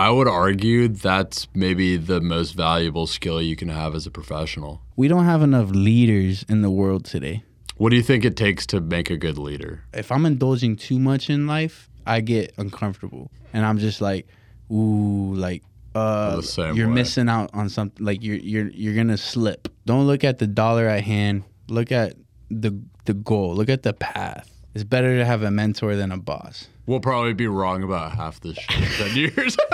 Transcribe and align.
I 0.00 0.08
would 0.08 0.28
argue 0.28 0.88
that's 0.88 1.46
maybe 1.52 1.98
the 1.98 2.22
most 2.22 2.52
valuable 2.52 3.06
skill 3.06 3.42
you 3.42 3.54
can 3.54 3.68
have 3.68 3.94
as 3.94 4.06
a 4.06 4.10
professional. 4.10 4.80
We 4.96 5.08
don't 5.08 5.26
have 5.26 5.42
enough 5.42 5.68
leaders 5.72 6.42
in 6.48 6.62
the 6.62 6.70
world 6.70 7.04
today. 7.04 7.44
What 7.76 7.90
do 7.90 7.96
you 7.96 8.02
think 8.02 8.24
it 8.24 8.34
takes 8.34 8.64
to 8.68 8.80
make 8.80 9.10
a 9.10 9.18
good 9.18 9.36
leader? 9.36 9.84
If 9.92 10.10
I'm 10.10 10.24
indulging 10.24 10.76
too 10.76 10.98
much 10.98 11.28
in 11.28 11.46
life, 11.46 11.90
I 12.06 12.22
get 12.22 12.54
uncomfortable, 12.56 13.30
and 13.52 13.66
I'm 13.66 13.76
just 13.76 14.00
like, 14.00 14.26
ooh, 14.72 15.34
like. 15.34 15.62
Uh, 15.94 16.40
you're 16.72 16.88
way. 16.88 16.94
missing 16.94 17.28
out 17.28 17.50
on 17.52 17.68
something. 17.68 18.02
Like 18.02 18.22
you're 18.22 18.36
you're 18.36 18.68
you're 18.68 18.94
gonna 18.94 19.18
slip. 19.18 19.68
Don't 19.84 20.06
look 20.06 20.24
at 20.24 20.38
the 20.38 20.46
dollar 20.46 20.86
at 20.86 21.04
hand. 21.04 21.44
Look 21.68 21.92
at 21.92 22.14
the 22.48 22.80
the 23.04 23.12
goal. 23.12 23.54
Look 23.54 23.68
at 23.68 23.82
the 23.82 23.92
path. 23.92 24.59
It's 24.74 24.84
better 24.84 25.18
to 25.18 25.24
have 25.24 25.42
a 25.42 25.50
mentor 25.50 25.96
than 25.96 26.12
a 26.12 26.16
boss. 26.16 26.68
We'll 26.86 27.00
probably 27.00 27.34
be 27.34 27.46
wrong 27.48 27.82
about 27.82 28.12
half 28.12 28.40
this 28.40 28.56
shit 28.56 28.82
in 28.82 29.08
10 29.08 29.16
years. 29.16 29.56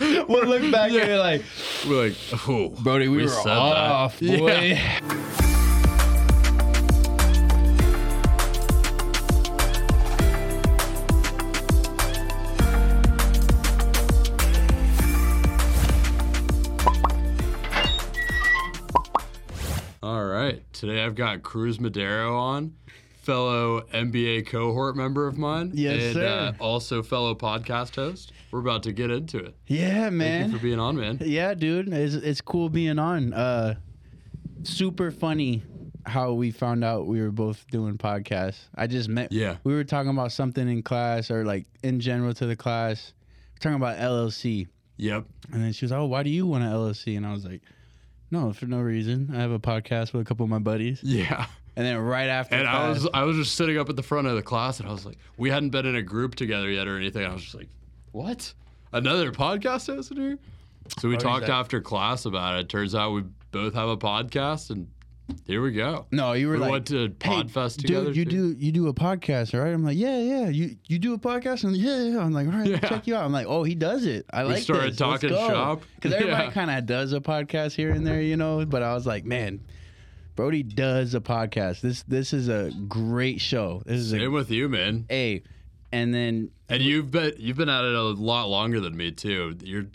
We'll 0.00 0.46
look 0.46 0.72
back 0.72 0.90
and 0.90 1.08
you're 1.08 1.18
like, 1.18 1.42
We're 1.86 2.08
like, 2.08 2.16
oh, 2.48 2.70
Brody, 2.82 3.08
we, 3.08 3.22
were 3.22 3.28
said 3.28 3.44
that." 3.46 3.56
off, 3.56 4.20
boy. 4.20 4.78
All 20.14 20.26
right. 20.26 20.62
Today 20.72 21.02
I've 21.02 21.16
got 21.16 21.42
Cruz 21.42 21.80
Madero 21.80 22.36
on, 22.38 22.76
fellow 23.22 23.80
MBA 23.92 24.46
cohort 24.46 24.94
member 24.94 25.26
of 25.26 25.36
mine. 25.36 25.72
Yes, 25.74 26.00
and, 26.04 26.12
sir. 26.14 26.54
Uh, 26.56 26.62
also 26.62 27.02
fellow 27.02 27.34
podcast 27.34 27.96
host. 27.96 28.30
We're 28.52 28.60
about 28.60 28.84
to 28.84 28.92
get 28.92 29.10
into 29.10 29.38
it. 29.38 29.56
Yeah, 29.66 30.10
man. 30.10 30.42
Thank 30.42 30.52
you 30.52 30.58
for 30.58 30.62
being 30.62 30.78
on, 30.78 30.94
man. 30.94 31.18
Yeah, 31.20 31.54
dude, 31.54 31.92
it's 31.92 32.14
it's 32.14 32.40
cool 32.40 32.68
being 32.68 33.00
on. 33.00 33.32
Uh, 33.34 33.74
super 34.62 35.10
funny 35.10 35.64
how 36.06 36.32
we 36.34 36.52
found 36.52 36.84
out 36.84 37.08
we 37.08 37.20
were 37.20 37.32
both 37.32 37.66
doing 37.72 37.98
podcasts. 37.98 38.68
I 38.76 38.86
just 38.86 39.08
met. 39.08 39.32
Yeah. 39.32 39.56
we 39.64 39.74
were 39.74 39.82
talking 39.82 40.10
about 40.10 40.30
something 40.30 40.68
in 40.68 40.84
class 40.84 41.28
or 41.28 41.44
like 41.44 41.66
in 41.82 41.98
general 41.98 42.32
to 42.34 42.46
the 42.46 42.54
class. 42.54 43.14
We're 43.54 43.58
talking 43.58 43.76
about 43.82 43.98
LLC, 43.98 44.68
Yep. 44.96 45.24
and 45.52 45.60
then 45.64 45.72
she 45.72 45.84
was, 45.84 45.90
like, 45.90 45.98
"Oh, 45.98 46.06
why 46.06 46.22
do 46.22 46.30
you 46.30 46.46
want 46.46 46.62
an 46.62 46.70
LLC?" 46.70 47.16
And 47.16 47.26
I 47.26 47.32
was 47.32 47.44
like, 47.44 47.62
"No, 48.34 48.52
for 48.52 48.66
no 48.66 48.80
reason. 48.80 49.30
I 49.32 49.40
have 49.40 49.52
a 49.52 49.58
podcast 49.58 50.12
with 50.12 50.22
a 50.22 50.24
couple 50.24 50.44
of 50.44 50.50
my 50.50 50.58
buddies." 50.58 51.00
Yeah. 51.02 51.46
And 51.76 51.84
then 51.84 51.98
right 51.98 52.28
after, 52.28 52.54
And 52.54 52.68
I 52.68 52.88
was 52.88 53.08
I 53.12 53.22
was 53.24 53.36
just 53.36 53.56
sitting 53.56 53.78
up 53.78 53.88
at 53.88 53.96
the 53.96 54.02
front 54.02 54.26
of 54.28 54.36
the 54.36 54.42
class 54.42 54.78
and 54.78 54.88
I 54.88 54.92
was 54.92 55.04
like, 55.04 55.18
we 55.36 55.50
hadn't 55.50 55.70
been 55.70 55.86
in 55.86 55.96
a 55.96 56.02
group 56.02 56.36
together 56.36 56.70
yet 56.70 56.86
or 56.86 56.96
anything. 56.96 57.26
I 57.26 57.32
was 57.32 57.42
just 57.42 57.54
like, 57.54 57.68
what? 58.12 58.54
Another 58.92 59.32
podcast 59.32 59.86
here? 60.14 60.38
So 61.00 61.08
we 61.08 61.16
is 61.16 61.22
talked 61.22 61.46
that? 61.46 61.52
after 61.52 61.80
class 61.80 62.26
about 62.26 62.60
it. 62.60 62.68
Turns 62.68 62.94
out 62.94 63.12
we 63.12 63.24
both 63.50 63.74
have 63.74 63.88
a 63.88 63.96
podcast 63.96 64.70
and 64.70 64.88
here 65.46 65.62
we 65.62 65.72
go. 65.72 66.06
no, 66.10 66.32
you 66.32 66.48
were 66.48 66.54
We 66.54 66.60
like, 66.60 66.70
went 66.70 66.86
to 66.88 67.04
Hey, 67.08 67.08
Podfest 67.42 67.78
together. 67.80 68.06
dude, 68.12 68.16
you 68.16 68.24
too. 68.24 68.54
do 68.54 68.64
you 68.64 68.72
do 68.72 68.88
a 68.88 68.94
podcast, 68.94 69.58
right? 69.58 69.72
I'm 69.72 69.84
like, 69.84 69.96
yeah, 69.96 70.18
yeah. 70.18 70.48
You 70.48 70.76
you 70.86 70.98
do 70.98 71.14
a 71.14 71.18
podcast, 71.18 71.64
and 71.64 71.76
yeah, 71.76 72.02
yeah. 72.02 72.18
I'm 72.20 72.32
like, 72.32 72.46
all 72.46 72.52
right, 72.52 72.68
Yeah. 72.68 72.78
check 72.80 73.06
you 73.06 73.16
out. 73.16 73.24
I'm 73.24 73.32
like, 73.32 73.46
oh, 73.46 73.62
he 73.64 73.74
does 73.74 74.04
it. 74.06 74.26
I 74.30 74.42
like. 74.42 74.62
started 74.62 74.92
this. 74.92 74.98
Talking 74.98 75.30
shop. 75.30 75.82
because 75.96 76.12
everybody 76.12 76.44
Yeah. 76.46 76.50
kind 76.52 76.70
of 76.70 76.84
does 76.86 77.12
a 77.12 77.20
podcast 77.20 77.74
here 77.74 77.90
and 77.90 78.06
there, 78.06 78.20
you 78.20 78.36
know. 78.36 78.64
But 78.66 78.82
I 78.82 78.92
was 78.94 79.06
like, 79.06 79.24
man, 79.24 79.60
Brody 80.36 80.62
does 80.62 81.14
a 81.14 81.20
podcast. 81.20 81.80
This 81.80 82.02
this 82.02 82.32
is 82.32 82.48
a 82.48 82.70
great 82.88 83.40
show. 83.40 83.82
This 83.86 84.00
is 84.00 84.10
Same 84.10 84.22
a 84.22 84.30
with 84.30 84.50
you, 84.50 84.68
man. 84.68 85.06
Hey, 85.08 85.42
and 85.92 86.12
then 86.12 86.50
And 86.68 86.82
you've 86.82 87.10
been 87.10 87.32
you've 87.38 87.56
been 87.56 87.68
at 87.70 87.84
it 87.84 87.94
a 87.94 88.02
lot 88.02 88.48
longer 88.48 88.80
than 88.80 88.96
me 88.96 89.10
too. 89.12 89.56
You're 89.62 89.86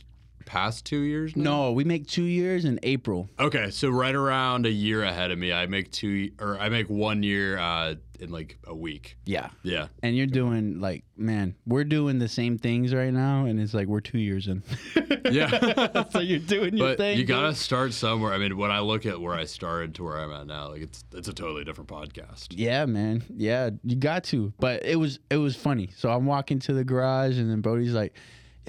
past 0.50 0.83
two 0.86 1.02
years 1.02 1.36
now. 1.36 1.44
no, 1.67 1.72
we 1.72 1.83
make 1.83 2.08
two 2.08 2.23
years 2.23 2.66
in 2.66 2.80
April. 2.83 3.30
Okay, 3.39 3.69
so 3.69 3.89
right 3.89 4.16
around 4.16 4.66
a 4.66 4.72
year 4.72 5.03
ahead 5.03 5.30
of 5.31 5.38
me, 5.38 5.53
I 5.53 5.67
make 5.67 5.92
two 5.92 6.32
or 6.39 6.58
I 6.60 6.70
make 6.70 6.89
one 6.89 7.21
year 7.21 7.58
uh, 7.60 7.95
in 8.20 8.32
like 8.32 8.58
a 8.65 8.76
week. 8.76 9.15
Yeah, 9.26 9.49
Yeah. 9.64 9.88
and 10.04 10.17
you're 10.17 10.26
doing 10.26 10.82
like, 10.82 11.04
man, 11.15 11.55
we're 11.65 11.83
doing 11.83 12.17
the 12.20 12.27
same 12.27 12.58
things 12.58 12.93
right 12.93 13.14
now, 13.14 13.45
and 13.45 13.59
it's 13.61 13.73
like 13.73 13.88
we're 13.88 14.02
two 14.02 14.17
years 14.17 14.48
in. 14.48 14.64
Yeah. 15.32 16.04
so 16.09 16.20
you're 16.20 16.39
doing 16.39 16.76
your 16.77 16.89
But 16.89 16.98
thing. 16.98 17.17
you 17.20 17.23
gotta 17.26 17.49
dude. 17.49 17.58
start 17.58 17.93
somewhere. 17.93 18.33
I 18.33 18.38
mean, 18.39 18.58
when 18.58 18.71
I 18.71 18.80
look 18.80 19.05
at 19.05 19.20
where 19.21 19.36
I 19.36 19.45
started 19.45 19.93
to 19.95 20.04
where 20.04 20.17
I'm 20.17 20.32
at 20.32 20.48
now, 20.48 20.70
like 20.70 20.82
it's 20.82 21.04
it's 21.14 21.27
a 21.27 21.33
totally 21.33 21.64
different 21.64 21.89
podcast. 21.89 22.48
Yeah, 22.52 22.86
man. 22.88 23.23
Yeah, 23.36 23.70
you 23.83 23.95
got 23.95 24.23
to. 24.26 24.54
But 24.59 24.83
it 24.86 24.95
was 24.95 25.20
it 25.30 25.38
was 25.38 25.55
funny. 25.55 25.92
So 25.95 26.09
I'm 26.09 26.26
walking 26.26 26.58
to 26.59 26.73
the 26.73 26.83
garage, 26.83 27.38
and 27.38 27.49
then 27.52 27.61
Brody's 27.61 27.93
like, 27.93 28.14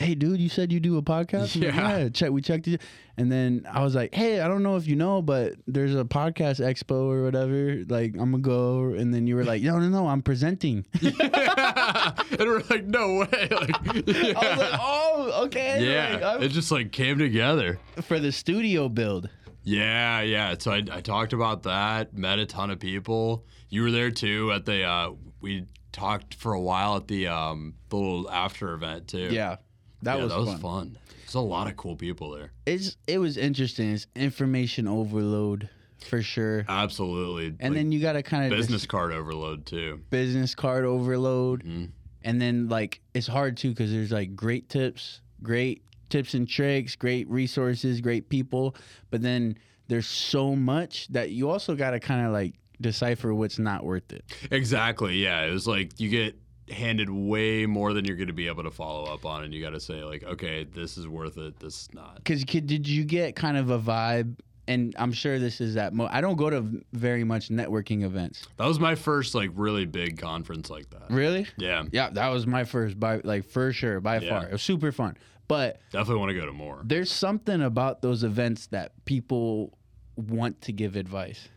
"Hey, 0.00 0.15
dude, 0.15 0.41
you 0.41 0.49
said 0.49 0.72
you 0.72 0.81
do 0.81 0.97
a 0.99 1.03
podcast? 1.03 1.55
I'm 1.56 1.62
like, 1.62 1.75
Yeah. 1.75 1.99
yeah. 1.99 2.09
Check. 2.09 2.31
We 2.31 2.41
checked 2.43 2.66
it, 2.69 2.81
and 3.16 3.31
then 3.31 3.66
I 3.71 3.83
was 3.84 3.94
like, 3.94 4.15
"Hey, 4.15 4.41
I 4.41 4.49
don't 4.49 4.62
know 4.62 4.77
if 4.77 4.87
you 4.88 4.97
know, 4.97 5.22
but 5.22 5.55
there's 5.66 5.94
a 5.94 6.05
podcast 6.05 6.59
expo 6.61 7.05
or 7.12 7.22
whatever. 7.22 7.84
Like, 7.88 8.15
I'm 8.19 8.31
gonna 8.33 8.38
go." 8.38 8.94
And 8.94 9.12
then 9.15 9.27
you 9.27 9.37
were 9.37 9.44
like, 9.44 9.62
"No, 9.62 9.78
no, 9.78 9.88
no, 9.88 10.09
I'm 10.09 10.22
presenting." 10.22 10.87
and 11.03 12.38
we're 12.38 12.62
like, 12.71 12.84
no 12.87 13.15
way. 13.31 13.49
Like, 13.50 14.06
yeah. 14.06 14.33
I 14.37 14.50
was 14.50 14.59
like, 14.59 14.81
"Oh, 14.81 15.43
okay." 15.47 15.84
yeah. 15.93 16.27
Like, 16.34 16.43
it 16.43 16.49
just 16.49 16.71
like 16.72 16.93
came 16.93 17.19
together. 17.19 17.78
for 18.03 18.19
the 18.19 18.32
studio 18.32 18.88
build. 18.88 19.28
Yeah, 19.62 20.22
yeah. 20.22 20.55
So 20.59 20.71
I, 20.72 20.82
I 20.91 21.00
talked 21.03 21.32
about 21.34 21.65
that, 21.65 22.17
met 22.17 22.38
a 22.38 22.47
ton 22.47 22.71
of 22.71 22.78
people. 22.81 23.44
You 23.69 23.82
were 23.82 23.91
there 23.91 24.11
too 24.11 24.50
at 24.53 24.65
the 24.65 24.82
uh 24.84 25.11
we 25.43 25.67
talked 25.93 26.34
for 26.34 26.53
a 26.55 26.61
while 26.61 26.97
at 26.97 27.09
the 27.09 27.27
um 27.28 27.75
the 27.91 27.97
little 27.97 28.31
after 28.31 28.72
event 28.72 29.09
too. 29.09 29.28
Yeah, 29.31 29.56
that 30.03 30.16
Yeah, 30.16 30.25
was 30.25 30.33
that 30.33 30.38
was 30.41 30.49
fun. 30.50 30.61
fun. 30.61 30.99
There's 31.21 31.34
a 31.34 31.41
lot 31.41 31.69
of 31.69 31.77
cool 31.77 31.97
people 31.97 32.31
there. 32.31 32.50
It's 32.66 32.97
it 33.06 33.19
was 33.19 33.37
interesting. 33.37 33.93
It's 33.93 34.06
information 34.16 34.88
overload 34.88 35.69
for 36.09 36.22
sure. 36.22 36.65
Absolutely. 36.69 37.47
And 37.61 37.61
Like, 37.61 37.72
then 37.75 37.93
you 37.93 38.00
got 38.00 38.15
to 38.15 38.22
kind 38.22 38.44
of 38.50 38.56
business 38.56 38.87
card 38.87 39.12
overload 39.12 39.66
too. 39.66 40.00
business 40.11 40.55
card 40.55 40.84
overload 40.84 41.62
Mhm. 41.65 41.91
and 42.22 42.41
then 42.41 42.69
like 42.69 43.00
it's 43.15 43.27
hard 43.27 43.56
too 43.56 43.71
because 43.71 43.91
there's 43.93 44.11
like 44.11 44.34
great 44.34 44.69
tips 44.69 45.21
great 45.43 45.83
tips 46.09 46.34
and 46.34 46.49
tricks 46.49 46.97
great 46.97 47.28
resources 47.28 48.00
great 48.00 48.28
people 48.28 48.75
but 49.11 49.22
then 49.22 49.56
there's 49.88 50.06
so 50.06 50.55
much 50.56 51.06
that 51.09 51.31
you 51.31 51.49
also 51.50 51.75
got 51.77 51.91
to 51.93 52.00
kind 52.00 52.27
of 52.27 52.32
like 52.32 52.55
decipher 52.81 53.32
what's 53.34 53.59
not 53.59 53.84
worth 53.84 54.11
it 54.12 54.25
Exactly. 54.50 55.22
Yeah. 55.22 55.44
It 55.44 55.50
was 55.53 55.67
like 55.67 56.00
you 56.00 56.09
get 56.09 56.34
handed 56.70 57.10
way 57.10 57.66
more 57.66 57.92
than 57.92 58.04
you're 58.04 58.16
going 58.16 58.28
to 58.28 58.32
be 58.32 58.47
able 58.48 58.62
to 58.64 58.70
follow 58.70 59.04
up 59.12 59.25
on, 59.26 59.44
and 59.44 59.53
you 59.54 59.62
got 59.62 59.70
to 59.70 59.81
say 59.81 60.03
like, 60.04 60.22
okay, 60.25 60.64
this 60.64 60.97
is 60.97 61.06
worth 61.08 61.36
it. 61.38 61.58
This 61.60 61.82
is 61.82 61.88
not. 61.94 62.16
because 62.16 62.44
did 62.44 62.88
you 62.88 63.04
get 63.04 63.34
kind 63.36 63.56
of 63.56 63.70
a 63.70 63.78
vibe 63.78 64.36
and 64.69 64.94
i'm 64.98 65.10
sure 65.10 65.38
this 65.38 65.60
is 65.60 65.75
that 65.75 65.94
mo- 65.94 66.08
i 66.12 66.20
don't 66.20 66.36
go 66.36 66.50
to 66.50 66.84
very 66.92 67.25
much 67.25 67.48
networking 67.48 68.04
events 68.04 68.47
That 68.58 68.66
was 68.66 68.78
my 68.78 68.94
first 68.94 69.34
like 69.34 69.50
really 69.54 69.86
big 69.86 70.19
conference 70.19 70.69
like 70.69 70.91
that. 70.91 71.10
really 71.10 71.47
Yeah. 71.56 71.84
yeah 71.92 72.10
that 72.10 72.28
was 72.28 72.47
my 72.47 72.64
first 72.64 73.00
by 73.00 73.20
like 73.25 73.47
for 73.47 73.72
sure 73.72 74.00
by 74.00 74.19
Yeah. 74.20 74.28
far 74.28 74.48
it 74.48 74.52
was 74.52 74.62
super 74.62 74.92
fun 74.92 75.16
but 75.48 75.81
Definitely 75.91 76.20
want 76.20 76.31
to 76.31 76.34
go 76.38 76.44
to 76.47 76.52
more. 76.52 76.82
there's 76.84 77.10
something 77.10 77.62
about 77.62 78.02
those 78.02 78.22
events 78.22 78.66
that 78.69 78.92
people 79.06 79.76
want 80.16 80.60
to 80.62 80.72
give 80.72 80.94
advice, 80.94 81.48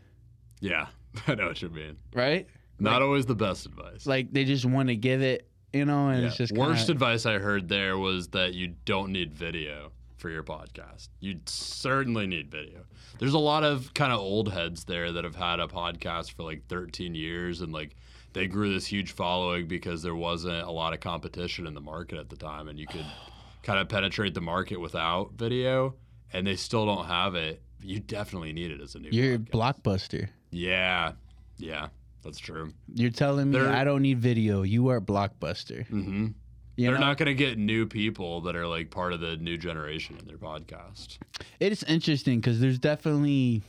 Yeah. 0.60 0.86
I 1.28 1.34
know 1.34 1.46
what 1.48 1.60
you 1.60 1.68
mean. 1.68 1.98
right? 2.14 2.48
Not 2.78 3.02
always 3.02 3.26
the 3.26 3.34
best 3.34 3.66
advice. 3.66 4.06
Like 4.06 4.32
they 4.32 4.44
just 4.44 4.64
want 4.64 4.88
to 4.88 4.96
give 4.96 5.22
it, 5.22 5.48
you 5.72 5.84
know, 5.84 6.08
and 6.08 6.20
Yeah. 6.22 6.28
it's 6.28 6.36
just 6.36 6.52
Worst 6.52 6.86
kinda, 6.86 6.92
advice 6.92 7.26
I 7.26 7.38
heard 7.38 7.68
there 7.68 7.96
was 7.98 8.28
that 8.28 8.54
you 8.54 8.74
don't 8.84 9.12
need 9.12 9.32
video 9.34 9.92
for 10.16 10.30
your 10.30 10.42
podcast. 10.42 11.08
You 11.20 11.38
certainly 11.46 12.26
need 12.26 12.50
video. 12.50 12.84
There's 13.18 13.34
a 13.34 13.38
lot 13.38 13.62
of 13.64 13.92
kind 13.94 14.12
of 14.12 14.18
old 14.20 14.52
heads 14.52 14.84
there 14.84 15.12
that 15.12 15.24
have 15.24 15.36
had 15.36 15.60
a 15.60 15.66
podcast 15.68 16.32
for 16.32 16.42
like 16.42 16.66
13 16.68 17.14
years 17.14 17.60
and 17.60 17.72
like 17.72 17.94
they 18.32 18.46
grew 18.48 18.72
this 18.72 18.86
huge 18.86 19.12
following 19.12 19.68
because 19.68 20.02
there 20.02 20.14
wasn't 20.16 20.66
a 20.66 20.70
lot 20.70 20.92
of 20.92 21.00
competition 21.00 21.66
in 21.66 21.74
the 21.74 21.80
market 21.80 22.18
at 22.18 22.28
the 22.28 22.36
time 22.36 22.68
and 22.68 22.78
you 22.78 22.86
could 22.86 23.04
kind 23.62 23.78
of 23.78 23.88
penetrate 23.88 24.34
the 24.34 24.40
market 24.40 24.80
without 24.80 25.32
video 25.34 25.94
and 26.32 26.46
they 26.46 26.56
still 26.56 26.84
don't 26.86 27.06
have 27.06 27.34
it. 27.36 27.62
You 27.82 28.00
definitely 28.00 28.52
need 28.52 28.70
it 28.72 28.80
as 28.80 28.94
a 28.94 28.98
new 28.98 29.10
You're 29.12 29.38
podcast. 29.38 29.82
blockbuster. 29.82 30.28
Yeah. 30.50 31.12
Yeah. 31.58 31.88
That's 32.24 32.38
true. 32.38 32.72
You're 32.94 33.10
telling 33.10 33.50
me 33.50 33.58
They're- 33.58 33.68
I 33.68 33.84
don't 33.84 34.02
need 34.02 34.18
video. 34.18 34.62
You 34.62 34.88
are 34.88 35.00
blockbuster. 35.00 35.86
hmm 35.86 36.28
You 36.76 36.86
They're 36.90 36.94
know? 36.98 37.06
not 37.06 37.18
going 37.18 37.26
to 37.26 37.34
get 37.34 37.58
new 37.58 37.86
people 37.86 38.40
that 38.42 38.56
are 38.56 38.66
like 38.66 38.90
part 38.90 39.12
of 39.12 39.20
the 39.20 39.36
new 39.36 39.56
generation 39.58 40.16
in 40.18 40.26
their 40.26 40.38
podcast. 40.38 41.18
It's 41.60 41.82
interesting 41.84 42.40
because 42.40 42.58
there's 42.60 42.78
definitely, 42.78 43.62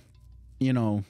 you 0.59 0.73
know, 0.73 1.03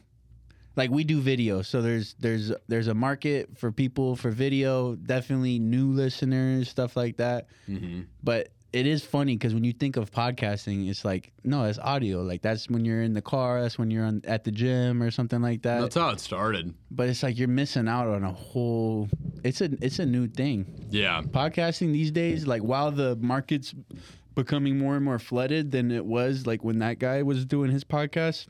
like 0.75 0.89
we 0.89 1.05
do 1.05 1.21
video, 1.21 1.61
so 1.61 1.81
there's 1.81 2.15
there's 2.19 2.51
there's 2.67 2.87
a 2.87 2.93
market 2.93 3.57
for 3.57 3.71
people 3.71 4.17
for 4.17 4.29
video. 4.29 4.95
Definitely 4.95 5.57
new 5.59 5.91
listeners, 5.91 6.67
stuff 6.69 6.97
like 6.97 7.15
that. 7.17 7.47
Mm-hmm. 7.69 8.01
But 8.23 8.49
it 8.75 8.85
is 8.85 9.05
funny 9.05 9.37
because 9.37 9.53
when 9.53 9.63
you 9.63 9.71
think 9.71 9.95
of 9.95 10.11
podcasting, 10.11 10.89
it's 10.89 11.05
like 11.05 11.31
no, 11.45 11.63
it's 11.63 11.79
audio. 11.79 12.21
Like 12.21 12.41
that's 12.41 12.69
when 12.69 12.83
you're 12.83 13.01
in 13.01 13.13
the 13.13 13.21
car, 13.21 13.61
that's 13.61 13.79
when 13.79 13.89
you're 13.89 14.03
on, 14.03 14.21
at 14.25 14.43
the 14.43 14.51
gym 14.51 15.01
or 15.01 15.11
something 15.11 15.41
like 15.41 15.61
that. 15.61 15.79
That's 15.79 15.95
how 15.95 16.09
it 16.09 16.19
started. 16.19 16.73
but 16.91 17.07
it's 17.07 17.23
like 17.23 17.37
you're 17.37 17.47
missing 17.47 17.87
out 17.87 18.09
on 18.09 18.25
a 18.25 18.33
whole. 18.33 19.07
It's 19.45 19.61
a 19.61 19.69
it's 19.81 19.99
a 19.99 20.05
new 20.05 20.27
thing. 20.27 20.87
Yeah. 20.89 21.21
Podcasting 21.21 21.93
these 21.93 22.11
days, 22.11 22.45
like 22.47 22.63
while 22.63 22.91
the 22.91 23.15
market's 23.15 23.73
becoming 24.35 24.77
more 24.77 24.97
and 24.97 25.05
more 25.05 25.19
flooded 25.19 25.71
than 25.71 25.89
it 25.89 26.05
was 26.05 26.45
like 26.45 26.65
when 26.65 26.79
that 26.79 26.99
guy 26.99 27.23
was 27.23 27.45
doing 27.45 27.71
his 27.71 27.85
podcast, 27.85 28.47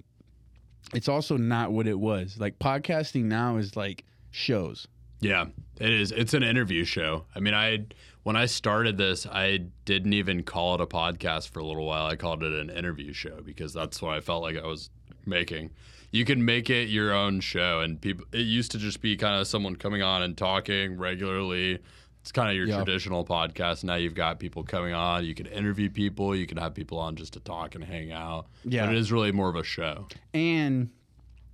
it's 0.96 1.08
also 1.08 1.38
not 1.38 1.72
what 1.72 1.86
it 1.86 2.00
was. 2.00 2.40
Like 2.40 2.58
podcasting 2.58 3.26
now 3.26 3.58
is 3.58 3.76
like 3.76 4.04
shows. 4.32 4.88
Yeah, 5.22 5.46
it 5.80 5.92
is. 5.92 6.12
It's 6.12 6.34
an 6.34 6.42
interview 6.42 6.84
show. 6.84 7.26
I 7.36 7.40
mean, 7.40 7.54
I 7.54 7.86
when 8.26 8.36
I 8.36 8.48
started 8.48 8.98
this, 8.98 9.28
I 9.28 9.60
didn't 9.86 10.14
even 10.14 10.42
call 10.42 10.74
it 10.74 10.82
a 10.82 10.88
podcast 10.88 11.50
for 11.50 11.60
a 11.60 11.64
little 11.64 11.86
while. 11.86 12.08
I 12.08 12.16
called 12.16 12.42
it 12.42 12.54
an 12.54 12.72
interview 12.72 13.14
show 13.14 13.40
because 13.46 13.72
that's 13.72 14.02
what 14.02 14.16
I 14.16 14.20
felt 14.20 14.42
like 14.42 14.58
I 14.58 14.66
was 14.66 14.90
making. 15.28 15.70
You 16.12 16.26
can 16.26 16.44
make 16.44 16.72
it 16.72 16.90
your 16.90 17.14
own 17.14 17.40
show, 17.40 17.82
and 17.82 18.02
people. 18.02 18.26
It 18.32 18.40
used 18.48 18.72
to 18.72 18.80
just 18.80 19.00
be 19.00 19.16
kind 19.16 19.40
of 19.40 19.46
someone 19.46 19.76
coming 19.76 20.02
on 20.02 20.24
and 20.24 20.36
talking 20.36 20.98
regularly. 20.98 21.78
It's 22.22 22.32
kind 22.32 22.50
of 22.50 22.56
your 22.56 22.66
Yeah. 22.68 22.78
traditional 22.78 23.24
podcast. 23.24 23.84
Now 23.84 23.94
you've 23.96 24.16
got 24.16 24.40
people 24.40 24.64
coming 24.64 24.96
on. 24.96 25.24
You 25.24 25.36
can 25.36 25.46
interview 25.46 25.92
people. 25.92 26.36
You 26.36 26.48
can 26.48 26.58
have 26.58 26.74
people 26.74 26.98
on 26.98 27.16
just 27.16 27.34
to 27.34 27.40
talk 27.40 27.76
and 27.76 27.84
hang 27.84 28.12
out. 28.12 28.48
Yeah. 28.64 28.88
but 28.88 28.96
it 28.96 28.98
is 28.98 29.12
really 29.12 29.32
more 29.32 29.50
of 29.50 29.56
a 29.56 29.64
show. 29.64 30.08
and 30.34 30.90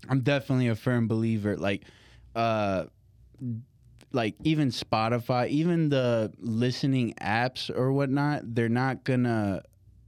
I'm 0.08 0.22
definitely 0.22 0.70
a 0.70 0.76
firm 0.76 1.10
believer 1.10 1.58
like 1.58 1.84
uh 2.34 2.86
like 4.14 4.36
even 4.44 4.70
Spotify, 4.70 5.48
even 5.50 5.90
the 5.90 6.32
listening 6.40 7.14
apps 7.22 7.70
or 7.76 7.92
whatnot, 7.94 8.42
they're 8.56 8.70
not 8.70 9.04
gonna 9.04 9.64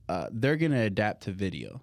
uh, 0.09 0.27
they're 0.31 0.57
gonna 0.57 0.81
adapt 0.81 1.23
to 1.23 1.31
video. 1.31 1.81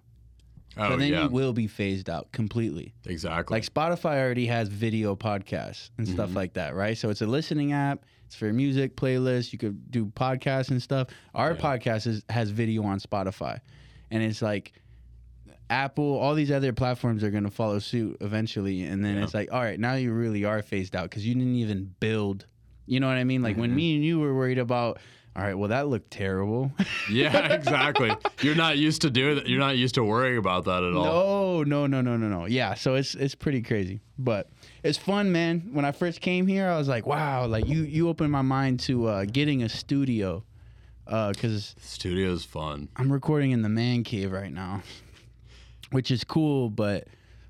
Oh 0.77 0.89
so 0.91 0.97
then 0.97 1.11
yeah, 1.11 1.23
you 1.25 1.29
will 1.29 1.51
be 1.51 1.67
phased 1.67 2.09
out 2.09 2.31
completely. 2.31 2.95
exactly. 3.05 3.55
Like 3.55 3.65
Spotify 3.65 4.21
already 4.23 4.45
has 4.45 4.69
video 4.69 5.15
podcasts 5.17 5.89
and 5.97 6.07
stuff 6.07 6.29
Mhm. 6.29 6.35
like 6.35 6.53
that, 6.53 6.75
right? 6.75 6.97
So 6.97 7.09
it's 7.09 7.21
a 7.21 7.25
listening 7.25 7.73
app. 7.73 8.05
It's 8.27 8.35
for 8.37 8.53
music 8.53 8.95
playlists. 8.95 9.51
You 9.51 9.59
could 9.59 9.91
do 9.91 10.05
podcasts 10.05 10.69
and 10.71 10.81
stuff. 10.81 11.09
Our 11.33 11.51
Yeah. 11.53 11.57
podcast 11.59 12.07
is, 12.07 12.23
has 12.29 12.51
video 12.51 12.83
on 12.83 12.99
Spotify, 13.01 13.59
and 14.11 14.23
it's 14.23 14.41
like 14.41 14.71
Apple, 15.71 16.17
all 16.17 16.35
these 16.35 16.51
other 16.51 16.73
platforms 16.73 17.23
are 17.23 17.31
going 17.31 17.45
to 17.45 17.49
follow 17.49 17.79
suit 17.79 18.17
eventually. 18.21 18.83
And 18.83 19.03
then 19.03 19.15
Yeah. 19.15 19.23
it's 19.23 19.33
like, 19.33 19.51
all 19.51 19.61
right, 19.61 19.79
now 19.79 19.93
you 19.95 20.11
really 20.11 20.43
are 20.45 20.61
phased 20.61 20.95
out 20.95 21.09
because 21.09 21.25
you 21.25 21.33
didn't 21.33 21.55
even 21.55 21.95
build. 22.01 22.45
You 22.85 22.99
know 22.99 23.07
what 23.07 23.17
I 23.17 23.23
mean? 23.23 23.41
Like 23.41 23.55
when 23.57 23.71
Mhm. 23.71 23.75
me 23.75 23.95
and 23.95 24.03
you 24.05 24.19
were 24.19 24.35
worried 24.35 24.57
about, 24.57 24.99
all 25.33 25.43
right, 25.43 25.53
well 25.53 25.69
that 25.69 25.87
looked 25.87 26.11
terrible. 26.11 26.73
yeah, 27.09 27.53
exactly. 27.53 28.13
You're 28.41 28.53
not 28.55 28.77
used 28.77 29.01
to 29.03 29.09
doing 29.09 29.35
that. 29.35 29.47
You're 29.47 29.61
not 29.61 29.77
used 29.77 29.95
to 29.95 30.03
worrying 30.03 30.37
about 30.37 30.65
that 30.65 30.83
at 30.83 30.93
all. 30.93 31.63
No, 31.63 31.63
no, 31.63 31.87
no, 31.87 32.01
no, 32.01 32.17
no, 32.17 32.27
no. 32.27 32.45
Yeah, 32.47 32.73
so 32.73 32.95
it's 32.95 33.15
it's 33.15 33.33
pretty 33.33 33.61
crazy, 33.61 34.01
but 34.19 34.49
it's 34.83 34.97
fun, 34.97 35.31
man. 35.31 35.69
When 35.71 35.85
I 35.85 35.93
first 35.93 36.19
came 36.19 36.47
here, 36.47 36.67
I 36.67 36.77
was 36.77 36.89
like, 36.89 37.07
wow, 37.07 37.45
like 37.47 37.65
you 37.65 37.83
you 37.83 38.09
opened 38.09 38.31
my 38.33 38.41
mind 38.41 38.81
to 38.81 39.07
uh, 39.07 39.23
getting 39.25 39.63
a 39.63 39.69
studio, 39.69 40.43
because 41.05 41.75
Studio's 41.79 42.43
fun. 42.43 42.89
I'm 42.97 43.09
recording 43.11 43.51
in 43.51 43.61
the 43.61 43.69
man 43.69 44.03
cave 44.03 44.33
right 44.33 44.51
now, 44.51 44.81
which 45.91 46.11
is 46.11 46.23
cool, 46.23 46.69
but. 46.69 47.07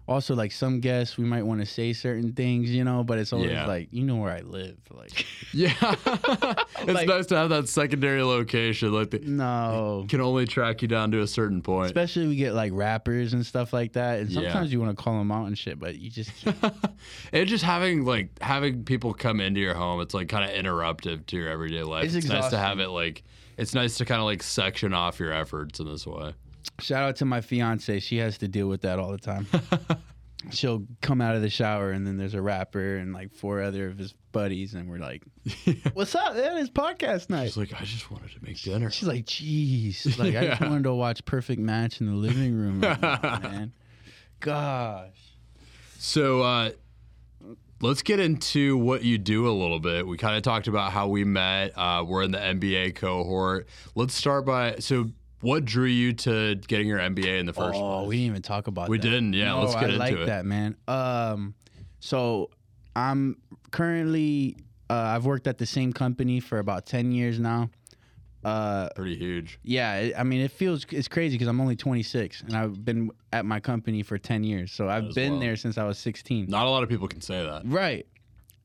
Also, 0.08 0.36
like 0.36 0.52
some 0.52 0.82
guests, 0.82 1.18
we 1.18 1.24
might 1.24 1.44
want 1.44 1.62
to 1.62 1.66
say 1.66 1.94
certain 1.94 2.34
things, 2.34 2.70
you 2.70 2.84
know, 2.84 3.02
but 3.02 3.18
it's 3.18 3.32
always 3.32 3.52
Yeah. 3.52 3.66
like, 3.66 3.88
you 3.92 4.04
know 4.04 4.18
where 4.18 4.32
I 4.32 4.42
live. 4.42 4.76
Like, 4.90 5.26
Yeah, 5.54 5.74
it's 5.82 6.86
Like- 6.92 7.08
nice 7.08 7.28
to 7.28 7.38
have 7.38 7.50
that 7.52 7.70
secondary 7.70 8.22
location. 8.22 8.92
Like, 8.92 9.12
they 9.12 9.20
no. 9.20 10.06
can 10.10 10.20
only 10.20 10.46
track 10.48 10.82
you 10.82 10.90
down 10.90 11.12
to 11.12 11.22
a 11.22 11.28
certain 11.28 11.62
point. 11.62 11.86
Especially 11.86 12.28
we 12.28 12.36
get 12.36 12.54
like 12.54 12.74
rappers 12.74 13.32
and 13.34 13.46
stuff 13.46 13.72
like 13.72 13.94
that. 13.94 14.20
And 14.22 14.30
Yeah. 14.32 14.42
sometimes 14.52 14.74
you 14.74 14.82
want 14.82 14.98
to 14.98 15.02
call 15.02 15.18
them 15.18 15.32
out 15.32 15.46
and 15.46 15.58
shit, 15.58 15.80
but 15.80 15.96
you 15.98 16.10
just 16.10 16.32
and 17.32 17.48
just 17.48 17.64
having 17.64 18.04
like 18.04 18.30
having 18.42 18.84
people 18.84 19.14
come 19.14 19.40
into 19.40 19.62
your 19.62 19.76
home, 19.76 20.02
it's 20.02 20.14
like 20.16 20.28
kind 20.28 20.44
of 20.50 20.58
interruptive 20.58 21.26
to 21.28 21.38
your 21.38 21.48
everyday 21.48 21.84
life. 21.84 22.14
It's 22.14 22.28
nice 22.28 22.50
to 22.50 22.58
have 22.58 22.80
it 22.80 22.90
like. 22.90 23.24
It's 23.58 23.74
nice 23.76 23.98
to 23.98 24.06
kind 24.06 24.20
of 24.20 24.26
like 24.26 24.44
section 24.44 24.94
off 24.94 25.20
your 25.20 25.32
efforts 25.32 25.80
in 25.80 25.86
this 25.88 26.06
way. 26.08 26.34
Shout 26.82 27.04
out 27.04 27.16
to 27.18 27.26
my 27.26 27.42
fiance. 27.42 28.00
She 28.00 28.18
has 28.18 28.38
to 28.40 28.48
deal 28.48 28.68
with 28.68 28.82
that 28.82 29.00
all 29.00 29.12
the 29.12 29.18
time. 29.18 29.48
She'll 30.50 30.86
come 31.02 31.22
out 31.22 31.36
of 31.36 31.44
the 31.44 31.50
shower 31.52 31.92
and 31.92 32.06
then 32.06 32.18
there's 32.18 32.34
a 32.34 32.42
rapper 32.42 32.98
and 32.98 33.14
like 33.14 33.32
four 33.32 33.62
other 33.62 33.88
of 33.88 34.00
his 34.00 34.14
buddies 34.32 34.74
and 34.74 34.90
we're 34.90 34.98
like, 34.98 35.24
"What's 35.94 36.16
up? 36.16 36.34
That 36.34 36.58
is 36.58 36.72
podcast 36.72 37.30
night." 37.30 37.46
She's 37.46 37.58
like, 37.58 37.80
I 37.80 37.86
just 37.86 38.10
wanted 38.10 38.32
to 38.32 38.44
make 38.44 38.60
dinner. 38.60 38.90
She's 38.90 39.08
like, 39.08 39.26
"Jeez, 39.26 40.18
like 40.18 40.36
I 40.36 40.48
just 40.48 40.62
wanted 40.68 40.84
to 40.86 40.96
watch 40.96 41.24
Perfect 41.26 41.62
Match 41.62 42.02
in 42.02 42.08
the 42.08 42.16
living 42.16 42.56
room, 42.56 42.82
right 42.82 43.00
now, 43.02 43.40
man." 43.44 43.74
Gosh, 44.40 45.36
So 46.00 46.42
uh, 46.42 46.72
let's 47.80 48.02
get 48.02 48.20
into 48.20 48.78
what 48.78 49.04
you 49.04 49.20
do 49.20 49.48
a 49.48 49.54
little 49.54 49.80
bit. 49.80 50.08
We 50.08 50.18
kind 50.18 50.36
of 50.36 50.42
talked 50.42 50.68
about 50.68 50.92
how 50.92 51.08
we 51.08 51.24
met. 51.24 51.74
Uh, 51.78 52.04
we're 52.08 52.24
in 52.24 52.32
the 52.32 52.40
MBA 52.40 52.96
cohort. 52.96 53.68
Let's 53.94 54.16
start 54.16 54.48
by 54.48 54.78
so 54.80 55.12
what 55.42 55.66
drew 55.66 55.86
you 55.86 56.14
to 56.14 56.56
getting 56.56 56.88
your 56.88 57.00
MBA 57.00 57.40
in 57.40 57.46
the 57.46 57.54
first 57.54 57.80
oh, 57.80 58.00
place? 58.00 58.08
we 58.08 58.18
didn't 58.18 58.32
even 58.32 58.42
talk 58.42 58.68
about. 58.68 58.90
We 58.90 58.98
that. 58.98 59.04
We 59.04 59.10
didn't, 59.12 59.34
yeah, 59.34 59.46
No, 59.46 59.62
let's 59.62 59.74
get 59.74 59.84
I 59.84 59.88
into 59.88 59.98
like 59.98 60.14
it. 60.14 60.26
that, 60.28 60.46
man. 60.46 60.76
Um, 60.88 61.56
so 62.00 62.50
I'm 62.96 63.38
currently 63.72 64.58
uh, 64.90 64.94
I've 64.94 65.26
worked 65.26 65.48
at 65.48 65.58
the 65.58 65.66
same 65.66 65.94
company 65.94 66.40
for 66.40 66.60
about 66.60 66.86
ten 66.86 67.12
years 67.12 67.40
now. 67.40 67.70
Uh, 68.44 68.90
Pretty 68.96 69.16
huge. 69.18 69.60
Yeah, 69.64 70.10
I 70.18 70.24
mean, 70.24 70.42
it 70.42 70.52
feels 70.52 70.86
it's 70.90 71.08
crazy 71.08 71.36
because 71.36 71.48
I'm 71.48 71.62
only 71.62 71.76
26 71.76 72.42
and 72.42 72.56
I've 72.56 72.84
been 72.84 73.12
at 73.32 73.46
my 73.46 73.60
company 73.60 74.02
for 74.02 74.18
10 74.18 74.44
years. 74.44 74.72
So 74.72 74.90
I've 74.90 75.14
been 75.14 75.34
wild. 75.34 75.44
there 75.44 75.56
since 75.56 75.78
I 75.78 75.84
was 75.84 76.00
16. 76.00 76.48
Not 76.50 76.66
a 76.66 76.70
lot 76.70 76.82
of 76.82 76.90
people 76.90 77.08
can 77.08 77.22
say 77.22 77.44
that. 77.44 77.62
Right. 77.66 78.08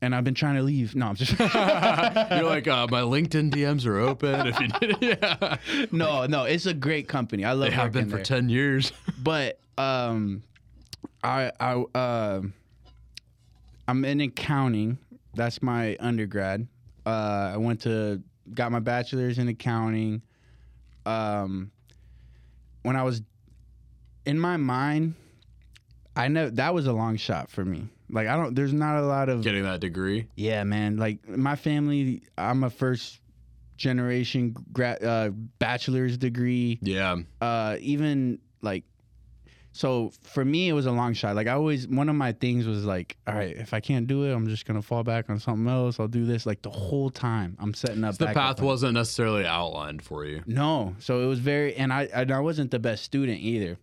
And 0.03 0.15
I've 0.15 0.25
been 0.25 0.35
trying 0.35 0.57
to 0.57 0.63
leave. 0.63 0.95
No, 0.95 1.07
I'm 1.09 1.15
just. 1.15 1.39
You're 1.39 2.45
like, 2.45 2.69
uh, 2.69 2.87
my 2.91 3.01
LinkedIn 3.01 3.51
DMs 3.51 3.87
are 3.87 3.99
open. 3.99 4.47
If 4.47 4.61
you 4.61 4.69
did, 4.69 4.97
yeah, 5.23 5.57
no, 5.91 6.27
no, 6.27 6.45
it's 6.45 6.67
a 6.67 6.75
great 6.75 7.09
company. 7.09 7.45
I 7.45 7.53
love 7.53 7.69
it. 7.69 7.71
they 7.71 7.77
have 7.77 7.93
been 7.93 8.11
for 8.11 8.17
there. 8.17 8.25
ten 8.25 8.49
years. 8.51 8.93
But 9.23 9.59
um, 9.79 10.43
I 11.25 11.51
I 11.59 11.73
uh, 11.95 12.43
I'm 13.89 14.05
in 14.05 14.21
accounting. 14.21 14.99
That's 15.35 15.63
my 15.63 15.97
undergrad. 15.99 16.67
Uh, 17.07 17.53
I 17.55 17.57
went 17.57 17.81
to 17.83 18.23
got 18.55 18.73
my 18.73 18.81
bachelor's 18.81 19.39
in 19.39 19.49
accounting. 19.49 20.23
Um, 21.05 21.71
when 22.83 22.97
I 22.97 23.03
was 23.03 23.23
in 24.25 24.39
my 24.39 24.57
mind, 24.57 25.15
I 26.15 26.29
know 26.29 26.51
that 26.51 26.75
was 26.75 26.87
a 26.87 26.93
long 26.93 27.17
shot 27.17 27.51
for 27.51 27.65
me. 27.65 27.89
Like 28.11 28.29
I 28.29 28.37
don't. 28.37 28.55
There's 28.55 28.73
not 28.73 28.99
a 28.99 29.07
lot 29.07 29.29
of 29.29 29.43
Getting 29.43 29.65
that 29.65 29.81
degree. 29.81 30.29
yeah, 30.37 30.63
man. 30.65 30.97
Like 30.97 31.27
my 31.29 31.57
family, 31.57 32.23
I'm 32.39 32.63
a 32.65 32.71
first 32.71 33.21
generation 33.77 34.55
gra- 34.73 34.99
uh, 35.03 35.29
bachelor's 35.59 36.17
degree 36.17 36.79
Yeah, 36.81 37.17
uh 37.43 37.77
even 37.81 38.39
like 38.63 38.85
so 39.73 40.13
for 40.23 40.43
me 40.43 40.71
it 40.71 40.73
was 40.73 40.87
a 40.87 40.91
long 40.91 41.13
shot 41.13 41.37
like 41.37 41.47
i 41.47 41.51
always 41.53 41.87
one 41.87 42.09
of 42.09 42.17
my 42.17 42.33
things 42.33 42.67
was 42.67 42.87
like 42.87 43.19
all 43.27 43.35
right 43.35 43.55
if 43.55 43.75
i 43.75 43.81
can't 43.81 44.07
do 44.07 44.25
it 44.25 44.33
i'm 44.35 44.49
just 44.49 44.65
gonna 44.65 44.81
fall 44.81 45.05
back 45.05 45.29
on 45.29 45.39
something 45.39 45.69
else 45.69 46.01
i'll 46.01 46.09
do 46.09 46.25
this 46.25 46.47
like 46.47 46.63
the 46.63 46.71
whole 46.71 47.11
time 47.11 47.55
i'm 47.61 47.75
setting 47.75 48.03
up 48.03 48.17
the 48.17 48.25
path 48.29 48.59
up 48.59 48.61
wasn't 48.63 48.95
necessarily 48.95 49.45
outlined 49.45 50.01
for 50.01 50.25
you. 50.25 50.43
no 50.47 50.97
so 50.99 51.21
it 51.23 51.27
was 51.27 51.39
very 51.39 51.77
and 51.77 51.93
i 51.93 52.05
and 52.15 52.31
i 52.33 52.41
wasn't 52.41 52.71
the 52.71 52.79
best 52.79 53.05
student 53.05 53.39
either 53.43 53.77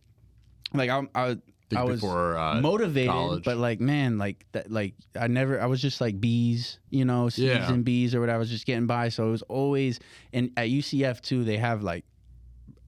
like 0.73 0.89
i 0.89 1.03
i, 1.13 1.37
I 1.77 1.83
was 1.83 2.01
before 2.01 2.37
uh, 2.37 2.59
motivated 2.61 3.09
college. 3.11 3.43
but 3.43 3.57
like 3.57 3.79
man 3.79 4.17
like 4.17 4.45
that 4.53 4.71
like 4.71 4.93
i 5.19 5.27
never 5.27 5.59
i 5.61 5.65
was 5.65 5.81
just 5.81 5.99
like 6.01 6.19
b's 6.19 6.79
you 6.89 7.05
know 7.05 7.29
c's 7.29 7.45
Yeah. 7.45 7.71
and 7.71 7.83
b's 7.85 8.13
or 8.15 8.19
whatever 8.19 8.35
i 8.35 8.39
was 8.39 8.49
just 8.49 8.65
getting 8.65 8.87
by 8.87 9.09
so 9.09 9.27
it 9.27 9.31
was 9.31 9.41
always 9.43 9.99
and 10.33 10.51
at 10.57 10.67
ucf 10.69 11.21
too 11.21 11.43
they 11.43 11.57
have 11.57 11.83
like 11.83 12.05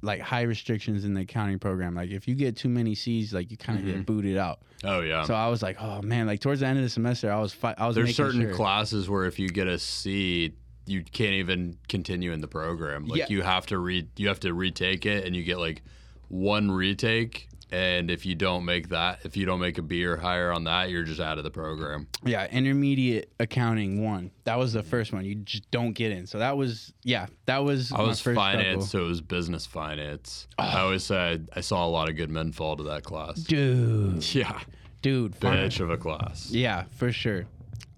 like 0.01 0.21
high 0.21 0.43
restrictions 0.43 1.03
in 1.05 1.13
the 1.13 1.21
accounting 1.21 1.57
program 1.59 1.95
like 1.95 2.09
if 2.11 2.27
you 2.27 2.35
get 2.35 2.55
too 2.55 2.69
many 2.69 2.93
c's 2.95 3.33
like 3.33 3.49
you 3.49 3.57
kind 3.57 3.79
of 3.79 3.85
Mhm. 3.85 3.93
get 3.93 4.05
booted 4.05 4.37
out 4.37 4.59
Oh 4.83 5.01
yeah. 5.01 5.23
so 5.23 5.33
i 5.33 5.47
was 5.47 5.63
like 5.63 5.77
oh 5.81 6.01
man 6.01 6.27
like 6.27 6.39
towards 6.41 6.59
the 6.59 6.67
end 6.67 6.77
of 6.77 6.83
the 6.83 6.89
semester 6.89 7.31
i 7.31 7.39
was 7.39 7.53
fi- 7.53 7.73
i 7.77 7.87
was 7.87 7.95
There's 7.95 8.15
certain 8.15 8.41
sure. 8.41 8.53
classes 8.53 9.09
where 9.09 9.25
if 9.25 9.39
you 9.39 9.49
get 9.49 9.67
a 9.67 9.79
C, 9.79 10.53
you 10.87 11.01
can't 11.03 11.33
even 11.33 11.77
continue 11.87 12.31
in 12.31 12.41
the 12.41 12.47
program. 12.47 13.07
Like 13.07 13.17
Yeah. 13.17 13.25
you 13.29 13.41
have 13.41 13.65
to 13.67 13.79
re 13.79 14.07
you 14.17 14.27
have 14.27 14.39
to 14.41 14.53
retake 14.53 15.07
it, 15.07 15.25
and 15.25 15.35
you 15.35 15.41
get 15.43 15.57
like 15.57 15.81
one 16.27 16.69
retake. 16.69 17.47
And 17.71 18.11
if 18.11 18.25
you 18.25 18.35
don't 18.35 18.63
make 18.63 18.89
that, 18.89 19.19
if 19.25 19.35
you 19.35 19.45
don't 19.45 19.59
make 19.59 19.77
a 19.77 19.81
B 19.81 20.05
or 20.05 20.17
higher 20.17 20.51
on 20.51 20.65
that, 20.65 20.89
you're 20.89 21.03
just 21.03 21.19
out 21.19 21.37
of 21.37 21.43
the 21.43 21.51
program. 21.51 22.07
yeah 22.23 22.47
intermediate 22.51 23.31
accounting 23.39 24.03
one 24.03 24.31
that 24.43 24.57
was 24.57 24.73
the 24.73 24.83
first 24.83 25.11
one 25.11 25.25
you 25.25 25.35
just 25.35 25.69
don't 25.71 25.93
get 25.93 26.11
in 26.11 26.27
so 26.27 26.37
that 26.39 26.55
was 26.55 26.93
yeah 27.03 27.25
that 27.45 27.63
was 27.63 27.91
I 27.91 28.01
was 28.01 28.19
first 28.21 28.35
finance, 28.35 28.65
struggle. 28.65 28.85
so 28.85 29.05
it 29.05 29.07
was 29.07 29.21
business 29.21 29.65
finance. 29.65 30.47
I 30.57 30.79
always 30.79 31.03
said 31.03 31.49
I 31.55 31.61
saw 31.61 31.85
a 31.85 31.89
lot 31.89 32.07
of 32.09 32.15
good 32.15 32.29
men 32.29 32.51
fall 32.51 32.77
to 32.77 32.83
that 32.83 33.03
class. 33.03 33.39
dude 33.39 34.23
Yeah, 34.35 34.59
dude 35.01 35.33
bitch 35.39 35.79
of 35.79 35.89
a 35.89 35.97
class. 35.97 36.49
Yeah, 36.51 36.83
for 36.95 37.11
sure. 37.11 37.45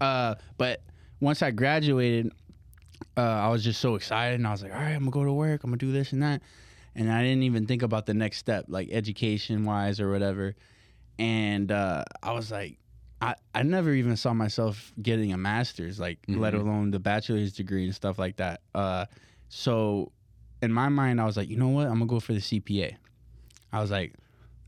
Uh, 0.00 0.34
but 0.56 0.82
once 1.20 1.42
I 1.42 1.50
graduated, 1.50 2.32
uh, 3.16 3.20
I 3.20 3.48
was 3.48 3.64
just 3.64 3.80
so 3.80 3.96
excited, 3.96 4.36
and 4.36 4.46
I 4.46 4.52
was 4.52 4.62
like, 4.62 4.72
all 4.72 4.78
right, 4.78 4.92
I'm 4.92 5.00
gonna 5.00 5.10
go 5.10 5.24
to 5.24 5.32
work. 5.32 5.64
I'm 5.64 5.70
gonna 5.70 5.78
do 5.78 5.90
this 5.92 6.12
and 6.12 6.22
that, 6.22 6.40
and 6.98 7.10
I 7.10 7.22
didn't 7.22 7.44
even 7.44 7.66
think 7.66 7.82
about 7.82 8.06
the 8.06 8.12
next 8.14 8.38
step, 8.38 8.64
like 8.68 8.88
education 8.90 9.64
wise 9.64 10.00
or 10.00 10.10
whatever. 10.10 10.56
And 11.18 11.70
uh, 11.70 12.04
I 12.22 12.32
was 12.32 12.50
like, 12.50 12.78
I, 13.20 13.36
I 13.54 13.62
never 13.62 13.92
even 13.92 14.16
saw 14.16 14.34
myself 14.34 14.92
getting 15.00 15.32
a 15.32 15.38
master's, 15.38 15.98
like 16.00 16.18
let 16.28 16.54
Mhm. 16.54 16.60
alone 16.60 16.90
the 16.90 16.98
bachelor's 16.98 17.52
degree 17.52 17.84
and 17.84 17.94
stuff 17.94 18.18
like 18.18 18.36
that. 18.36 18.60
Uh, 18.74 19.06
so 19.48 20.12
in 20.60 20.72
my 20.72 20.88
mind, 20.88 21.20
I 21.20 21.24
was 21.24 21.36
like, 21.36 21.48
you 21.48 21.56
know 21.56 21.68
what, 21.68 21.86
I'm 21.86 21.94
gonna 21.94 22.06
go 22.06 22.20
for 22.20 22.32
the 22.32 22.40
CPA. 22.40 22.96
I 23.72 23.80
was 23.80 23.90
like, 23.92 24.14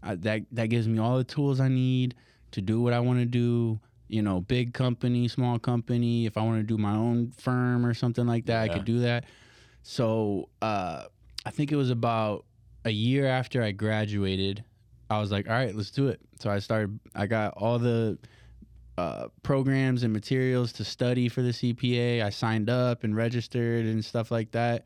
I, 0.02 0.14
that 0.14 0.42
that 0.52 0.68
gives 0.68 0.86
me 0.88 0.98
all 0.98 1.18
the 1.18 1.24
tools 1.24 1.60
I 1.60 1.68
need 1.68 2.14
to 2.52 2.60
do 2.62 2.80
what 2.80 2.92
I 2.92 3.00
want 3.00 3.18
to 3.18 3.26
do. 3.26 3.80
You 4.08 4.22
know, 4.22 4.40
big 4.40 4.72
company, 4.72 5.28
small 5.28 5.58
company. 5.58 6.26
If 6.26 6.36
I 6.36 6.42
want 6.42 6.58
to 6.58 6.64
do 6.64 6.76
my 6.78 6.94
own 6.94 7.32
firm 7.32 7.84
or 7.86 7.94
something 7.94 8.26
like 8.26 8.46
that, 8.46 8.62
I 8.62 8.68
could 8.68 8.84
do 8.84 9.00
that. 9.00 9.24
So 9.82 10.48
uh, 10.60 11.04
I 11.44 11.50
think 11.50 11.72
it 11.72 11.76
was 11.76 11.90
about 11.90 12.44
a 12.84 12.90
year 12.90 13.26
after 13.26 13.62
I 13.62 13.72
graduated. 13.72 14.64
I 15.08 15.20
was 15.20 15.32
like, 15.32 15.48
all 15.48 15.54
right, 15.54 15.74
let's 15.74 15.90
do 15.90 16.08
it. 16.08 16.20
So 16.38 16.50
I 16.50 16.58
started. 16.58 16.98
I 17.14 17.26
got 17.26 17.54
all 17.56 17.78
the 17.78 18.18
uh, 18.98 19.28
programs 19.42 20.02
and 20.02 20.12
materials 20.12 20.72
to 20.74 20.84
study 20.84 21.28
for 21.28 21.42
the 21.42 21.50
CPA. 21.50 22.22
I 22.22 22.30
signed 22.30 22.68
up 22.70 23.04
and 23.04 23.16
registered 23.16 23.86
and 23.86 24.04
stuff 24.04 24.30
like 24.30 24.50
that. 24.52 24.84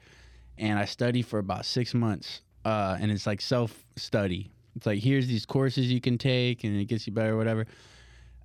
And 0.57 0.79
I 0.79 0.85
studied 0.85 1.27
for 1.27 1.39
about 1.39 1.67
six 1.67 1.95
months. 1.95 2.43
Uh, 2.65 2.97
and 3.01 3.11
it's 3.11 3.27
like 3.27 3.41
self 3.41 3.85
study. 3.97 4.51
It's 4.77 4.87
like 4.87 5.01
here's 5.01 5.27
these 5.27 5.47
courses 5.47 5.91
you 5.91 6.01
can 6.01 6.19
take, 6.19 6.65
and 6.65 6.81
it 6.81 6.87
gets 6.87 7.07
you 7.07 7.13
better, 7.13 7.37
whatever. 7.37 7.67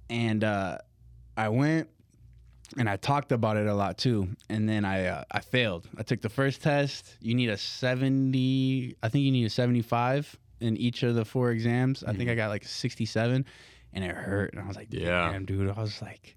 And 0.10 0.44
uh, 0.44 0.80
I 1.38 1.50
went 1.50 1.89
and 2.78 2.90
I 2.90 2.98
talked 2.98 3.32
about 3.32 3.58
it 3.58 3.68
a 3.68 3.74
lot 3.74 3.98
too. 3.98 4.30
And 4.50 4.68
then 4.70 4.86
I 4.86 5.06
uh, 5.08 5.24
I 5.32 5.40
failed. 5.42 5.88
I 5.98 6.04
took 6.04 6.22
the 6.22 6.30
first 6.30 6.62
test. 6.62 7.18
You 7.22 7.36
need 7.36 7.50
a 7.50 7.58
seventy. 7.58 8.96
I 9.04 9.10
think 9.10 9.26
you 9.26 9.32
need 9.32 9.46
a 9.46 9.50
seventy 9.50 9.82
five 9.82 10.36
in 10.60 10.78
each 10.78 11.04
of 11.04 11.16
the 11.16 11.26
four 11.26 11.52
exams. 11.52 12.04
I 12.04 12.14
think 12.14 12.30
I 12.30 12.36
got 12.36 12.50
like 12.50 12.64
sixty 12.64 13.06
seven, 13.06 13.46
and 13.94 14.04
it 14.04 14.12
hurt. 14.16 14.54
And 14.54 14.62
I 14.64 14.68
was 14.68 14.76
like, 14.76 14.88
Yeah. 14.92 15.32
damn, 15.32 15.46
dude. 15.46 15.70
I 15.70 15.82
was 15.82 16.02
like, 16.02 16.36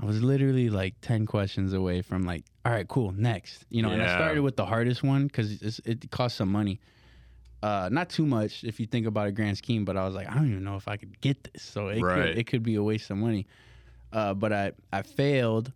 I 0.00 0.04
was 0.06 0.22
literally 0.22 0.70
like 0.70 0.94
ten 1.00 1.26
questions 1.26 1.72
away 1.72 2.02
from 2.02 2.24
like, 2.24 2.44
all 2.64 2.72
right, 2.72 2.86
cool, 2.88 3.12
next. 3.12 3.64
You 3.68 3.82
know. 3.82 3.90
And 3.90 4.02
I 4.02 4.06
started 4.08 4.42
with 4.42 4.56
the 4.56 4.66
hardest 4.66 5.02
one 5.02 5.26
because 5.26 5.80
it 5.84 6.10
cost 6.10 6.36
some 6.36 6.50
money. 6.50 6.80
Uh, 7.62 7.88
not 7.90 8.08
too 8.10 8.26
much 8.26 8.62
if 8.64 8.78
you 8.78 8.86
think 8.86 9.06
about 9.06 9.26
a 9.26 9.32
grand 9.32 9.56
scheme, 9.58 9.84
but 9.84 9.96
I 9.96 10.04
was 10.04 10.14
like, 10.14 10.28
I 10.30 10.34
don't 10.34 10.50
even 10.50 10.62
know 10.62 10.76
if 10.76 10.86
I 10.88 10.96
could 10.96 11.20
get 11.20 11.42
this, 11.52 11.62
so 11.62 11.88
it 11.88 12.00
Right. 12.02 12.14
could, 12.28 12.38
it 12.38 12.46
could 12.46 12.62
be 12.62 12.74
a 12.76 12.82
waste 12.82 13.10
of 13.10 13.16
money. 13.16 13.46
Uh, 14.16 14.32
but 14.32 14.50
I 14.50 14.72
I 14.94 15.02
failed. 15.02 15.72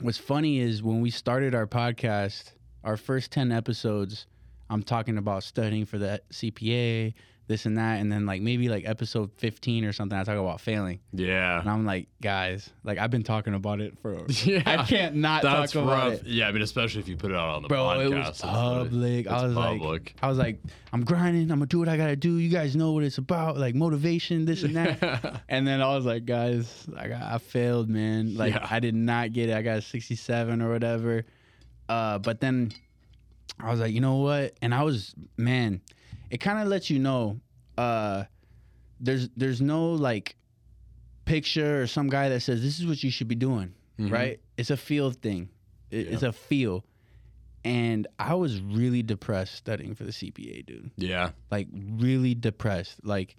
What's 0.00 0.18
funny 0.18 0.60
is 0.60 0.82
when 0.82 1.00
we 1.00 1.08
started 1.10 1.54
our 1.54 1.66
podcast, 1.66 2.52
our 2.84 2.98
first 2.98 3.32
ten 3.32 3.50
episodes, 3.50 4.26
I'm 4.68 4.82
talking 4.82 5.16
about 5.16 5.42
studying 5.42 5.86
for 5.86 5.96
the 5.96 6.20
CPA, 6.30 7.14
this 7.48 7.64
and 7.64 7.78
that, 7.78 8.00
and 8.00 8.10
then 8.10 8.26
like 8.26 8.42
maybe 8.42 8.68
like 8.68 8.84
episode 8.88 9.30
15 9.36 9.84
or 9.84 9.92
something, 9.92 10.18
I 10.18 10.24
talk 10.24 10.36
about 10.36 10.60
failing, 10.60 10.98
Yeah. 11.12 11.60
and 11.60 11.70
I'm 11.70 11.84
like, 11.86 12.08
guys, 12.20 12.68
like 12.82 12.98
I've 12.98 13.10
been 13.12 13.22
talking 13.22 13.54
about 13.54 13.80
it 13.80 13.96
for. 14.00 14.16
Yeah. 14.44 14.62
I 14.66 14.84
can't 14.84 15.14
not 15.16 15.42
That's 15.42 15.72
talk 15.72 15.82
about 15.84 16.10
rough. 16.10 16.12
it. 16.22 16.26
Yeah, 16.26 16.48
I 16.48 16.52
mean, 16.52 16.62
especially 16.62 17.02
if 17.02 17.08
you 17.08 17.16
put 17.16 17.30
it 17.30 17.36
out 17.36 17.48
on 17.56 17.62
the 17.62 17.68
Bro, 17.68 17.84
podcast. 17.84 18.04
it 18.04 18.14
was 18.16 18.40
public. 18.40 19.26
I 19.28 19.44
was 19.46 19.54
public. 19.54 19.82
like, 19.82 20.14
I 20.22 20.28
was 20.28 20.38
like, 20.38 20.58
I'm 20.92 21.04
grinding. 21.04 21.42
I'm 21.52 21.58
gonna 21.58 21.66
do 21.66 21.78
what 21.78 21.88
I 21.88 21.96
gotta 21.96 22.16
do. 22.16 22.38
You 22.38 22.48
guys 22.48 22.74
know 22.74 22.92
what 22.92 23.04
it's 23.04 23.18
about, 23.18 23.56
like 23.56 23.74
motivation, 23.76 24.44
this 24.44 24.64
and 24.64 24.74
that. 24.76 25.42
and 25.48 25.66
then 25.66 25.80
I 25.80 25.94
was 25.94 26.04
like, 26.04 26.24
guys, 26.26 26.86
I 26.96 27.06
got, 27.08 27.22
I 27.22 27.38
failed, 27.38 27.88
man. 27.88 28.34
Like 28.36 28.54
Yeah. 28.54 28.66
I 28.68 28.80
did 28.80 28.94
not 28.96 29.32
get 29.32 29.50
it. 29.50 29.56
I 29.56 29.62
got 29.62 29.78
a 29.78 29.82
67 29.82 30.60
or 30.62 30.70
whatever. 30.70 31.24
Uh, 31.88 32.18
but 32.18 32.40
then 32.40 32.72
I 33.60 33.70
was 33.70 33.78
like, 33.78 33.92
you 33.94 34.00
know 34.00 34.16
what? 34.16 34.54
And 34.60 34.74
I 34.74 34.82
was, 34.82 35.14
man, 35.36 35.80
it 36.30 36.38
kind 36.38 36.60
of 36.60 36.68
lets 36.68 36.90
you 36.90 36.98
know. 36.98 37.40
Uh, 37.78 38.24
there's 39.00 39.28
there's 39.36 39.60
no 39.60 39.90
like 39.92 40.36
picture 41.24 41.82
or 41.82 41.86
some 41.86 42.08
guy 42.08 42.28
that 42.28 42.40
says 42.40 42.62
this 42.62 42.78
is 42.78 42.86
what 42.86 43.02
you 43.02 43.10
should 43.10 43.28
be 43.28 43.34
doing 43.34 43.74
Mhm. 43.98 44.10
right? 44.12 44.40
It's 44.56 44.70
a 44.70 44.76
feel 44.76 45.10
thing. 45.10 45.48
It, 45.90 46.06
Yeah. 46.06 46.12
It's 46.12 46.22
a 46.22 46.32
feel. 46.32 46.84
And 47.64 48.06
I 48.18 48.34
was 48.34 48.60
really 48.60 49.02
depressed 49.02 49.54
studying 49.56 49.94
for 49.94 50.04
the 50.04 50.12
CPA, 50.12 50.62
dude. 50.64 50.90
Yeah. 50.96 51.30
Like 51.50 51.66
really 51.72 52.34
depressed. 52.34 53.00
Like 53.04 53.36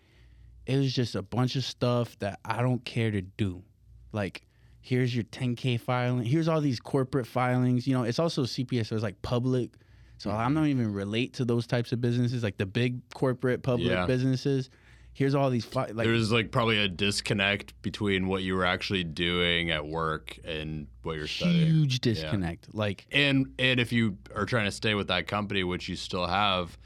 it 0.65 0.77
was 0.77 0.94
just 0.94 1.15
a 1.15 1.22
bunch 1.22 1.56
of 1.56 1.63
stuff 1.63 2.17
that 2.20 2.39
I 2.44 2.62
don't 2.62 2.84
care 2.84 3.10
to 3.12 3.22
do. 3.22 3.63
Like 4.12 4.41
here's 4.82 5.15
your 5.15 5.24
10k 5.25 5.77
filing. 5.79 6.25
Here's 6.25 6.48
all 6.48 6.60
these 6.62 6.79
corporate 6.79 7.27
filings. 7.27 7.88
You 7.88 7.94
know, 7.94 8.03
it's 8.03 8.20
also 8.20 8.44
CPA, 8.44 8.86
so 8.86 8.96
it's 8.96 9.03
like 9.03 9.22
public. 9.22 9.72
So 10.17 10.31
I'm 10.31 10.53
not 10.53 10.65
even 10.67 10.93
relate 10.93 11.33
to 11.36 11.45
those 11.45 11.67
types 11.67 11.91
of 11.91 12.01
businesses, 12.01 12.43
like 12.43 12.57
the 12.57 12.65
big 12.65 13.01
corporate 13.13 13.62
public 13.63 13.89
Yeah. 13.89 14.05
businesses. 14.05 14.69
Here's 15.13 15.33
all 15.33 15.50
these 15.50 15.65
fi- 15.65 15.88
like 15.88 16.05
there 16.05 16.12
was 16.12 16.31
like 16.31 16.51
probably 16.51 16.77
a 16.77 16.88
disconnect 16.88 17.79
between 17.81 18.27
what 18.27 18.43
you 18.43 18.53
were 18.55 18.65
actually 18.65 19.03
doing 19.03 19.71
at 19.71 19.86
work 19.88 20.38
and 20.45 20.88
what 21.03 21.15
you're 21.17 21.27
studying. 21.27 21.67
huge 21.67 22.00
disconnect. 22.01 22.74
Like 22.74 23.05
And 23.12 23.53
and 23.57 23.79
if 23.79 23.91
you 23.91 24.17
are 24.36 24.45
trying 24.45 24.65
to 24.65 24.71
stay 24.71 24.93
with 24.93 25.07
that 25.07 25.25
company, 25.27 25.63
which 25.63 25.89
you 25.89 25.95
still 25.95 26.27
have, 26.27 26.77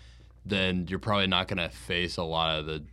then 0.45 0.87
you're 0.89 0.99
probably 0.99 1.27
not 1.27 1.47
going 1.49 1.57
to 1.57 1.69
face 1.69 2.17
a 2.17 2.23
lot 2.23 2.59
of 2.59 2.65
the 2.65 2.83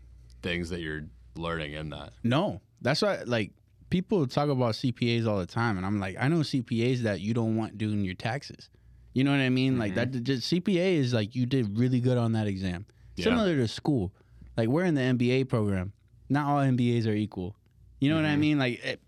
things 0.42 0.71
that 0.71 0.80
you're 0.80 1.04
learning 1.37 1.73
in 1.75 1.90
that. 1.90 2.12
No, 2.25 2.61
that's 2.83 3.00
why 3.02 3.23
like 3.25 3.52
people 3.90 4.26
talk 4.26 4.49
about 4.49 4.75
CPAs 4.75 5.26
all 5.26 5.38
the 5.38 5.47
time, 5.47 5.76
and 5.76 5.87
I'm 5.87 5.99
like, 6.00 6.16
I 6.18 6.26
know 6.28 6.40
CPAs 6.40 7.02
that 7.02 7.21
you 7.21 7.33
don't 7.33 7.57
want 7.57 7.78
doing 7.78 8.04
your 8.04 8.14
taxes. 8.14 8.68
You 9.15 9.25
know 9.25 9.31
what 9.33 9.41
I 9.41 9.49
mean? 9.49 9.79
Like 9.79 9.95
that. 9.95 10.11
Just 10.23 10.50
CPA 10.53 10.95
is 10.97 11.12
like 11.15 11.35
you 11.35 11.47
did 11.47 11.79
really 11.79 12.00
good 12.00 12.19
on 12.19 12.33
that 12.33 12.47
exam. 12.47 12.87
Yeah. 13.17 13.25
Similar 13.25 13.57
to 13.57 13.67
school, 13.69 14.12
like 14.57 14.69
we're 14.69 14.85
in 14.85 14.95
the 14.95 15.00
MBA 15.03 15.49
program. 15.49 15.93
Not 16.29 16.47
all 16.47 16.59
MBAs 16.59 17.07
are 17.07 17.15
equal. 17.15 17.57
You 18.00 18.11
know 18.11 18.17
what 18.17 18.25
I 18.27 18.35
Mhm. 18.37 18.38
mean? 18.41 18.59
Like. 18.59 18.85
It, 18.85 19.00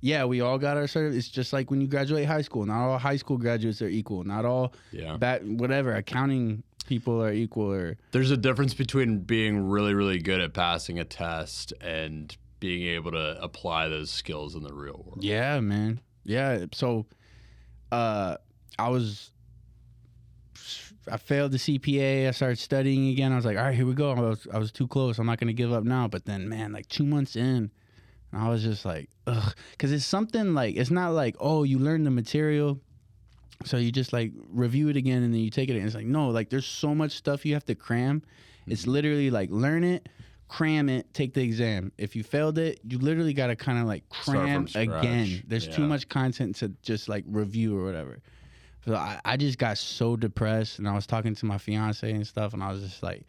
yeah, 0.00 0.26
we 0.26 0.42
all 0.42 0.58
got 0.58 0.76
our 0.76 0.82
cert. 0.82 1.14
It's 1.16 1.28
just 1.30 1.54
like 1.54 1.70
when 1.70 1.80
you 1.80 1.86
graduate 1.86 2.26
high 2.26 2.42
school. 2.42 2.66
Not 2.66 2.76
all 2.76 2.98
high 2.98 3.16
school 3.16 3.38
graduates 3.38 3.80
are 3.80 3.88
equal. 3.88 4.22
Not 4.22 4.44
all 4.44 4.74
Yeah. 4.92 5.16
that 5.20 5.42
whatever 5.46 5.94
accounting 5.94 6.62
people 6.86 7.22
are 7.22 7.32
equal. 7.32 7.72
Or 7.72 7.96
There's 8.10 8.30
a 8.30 8.36
difference 8.36 8.74
between 8.74 9.20
being 9.20 9.66
really, 9.66 9.94
really 9.94 10.18
good 10.18 10.42
at 10.42 10.52
passing 10.52 10.98
a 10.98 11.04
test 11.06 11.72
and 11.80 12.36
being 12.60 12.82
able 12.86 13.12
to 13.12 13.42
apply 13.42 13.88
those 13.88 14.10
skills 14.10 14.54
in 14.54 14.62
the 14.62 14.74
real 14.74 15.02
world. 15.06 15.24
Yeah, 15.24 15.58
man. 15.60 16.00
Yeah. 16.24 16.66
So, 16.74 17.06
uh, 17.90 18.36
I 18.78 18.88
was, 18.90 19.30
I 21.10 21.16
failed 21.16 21.52
the 21.52 21.58
CPA. 21.58 22.28
I 22.28 22.30
started 22.30 22.58
studying 22.58 23.08
again. 23.08 23.32
I 23.32 23.36
was 23.36 23.44
like, 23.44 23.56
all 23.56 23.64
right, 23.64 23.74
here 23.74 23.86
we 23.86 23.94
go. 23.94 24.10
I 24.12 24.20
was, 24.20 24.46
I 24.52 24.58
was 24.58 24.72
too 24.72 24.88
close. 24.88 25.18
I'm 25.18 25.26
not 25.26 25.38
gonna 25.38 25.52
give 25.52 25.72
up 25.72 25.84
now. 25.84 26.08
But 26.08 26.24
then, 26.24 26.48
man, 26.48 26.72
like 26.72 26.88
two 26.88 27.04
months 27.04 27.36
in, 27.36 27.70
I 28.32 28.48
was 28.48 28.62
just 28.62 28.84
like, 28.84 29.10
ugh, 29.26 29.54
because 29.72 29.92
it's 29.92 30.04
something 30.06 30.54
like 30.54 30.76
it's 30.76 30.90
not 30.90 31.10
like, 31.12 31.36
oh, 31.40 31.62
you 31.62 31.78
learn 31.78 32.04
the 32.04 32.10
material. 32.10 32.80
So 33.64 33.76
you 33.76 33.92
just 33.92 34.12
like 34.12 34.32
review 34.50 34.88
it 34.88 34.96
again 34.96 35.22
and 35.22 35.32
then 35.32 35.40
you 35.40 35.50
take 35.50 35.68
it. 35.68 35.76
And 35.76 35.86
it's 35.86 35.94
like 35.94 36.06
no, 36.06 36.28
like 36.30 36.50
there's 36.50 36.66
so 36.66 36.94
much 36.94 37.12
stuff 37.12 37.46
you 37.46 37.54
have 37.54 37.64
to 37.66 37.74
cram. 37.74 38.22
It's 38.66 38.86
literally 38.86 39.30
like 39.30 39.50
learn 39.50 39.84
it, 39.84 40.08
cram 40.48 40.88
it, 40.88 41.12
take 41.14 41.34
the 41.34 41.42
exam. 41.42 41.92
If 41.98 42.16
you 42.16 42.22
failed 42.22 42.58
it, 42.58 42.80
you 42.88 42.98
literally 42.98 43.32
got 43.34 43.48
to 43.48 43.56
kind 43.56 43.78
of 43.78 43.86
like 43.86 44.08
cram 44.08 44.66
again. 44.74 45.42
There's 45.46 45.68
too 45.68 45.82
much 45.86 46.08
content 46.08 46.56
to 46.56 46.68
just 46.82 47.08
like 47.08 47.24
review 47.28 47.78
or 47.78 47.84
whatever. 47.84 48.18
So 48.84 48.94
I, 48.94 49.18
I 49.24 49.36
just 49.36 49.58
got 49.58 49.78
so 49.78 50.16
depressed 50.16 50.78
and 50.78 50.88
I 50.88 50.94
was 50.94 51.06
talking 51.06 51.34
to 51.36 51.46
my 51.46 51.58
fiance 51.58 52.10
and 52.10 52.26
stuff 52.26 52.52
and 52.52 52.62
I 52.62 52.70
was 52.72 52.82
just 52.82 53.02
like 53.02 53.24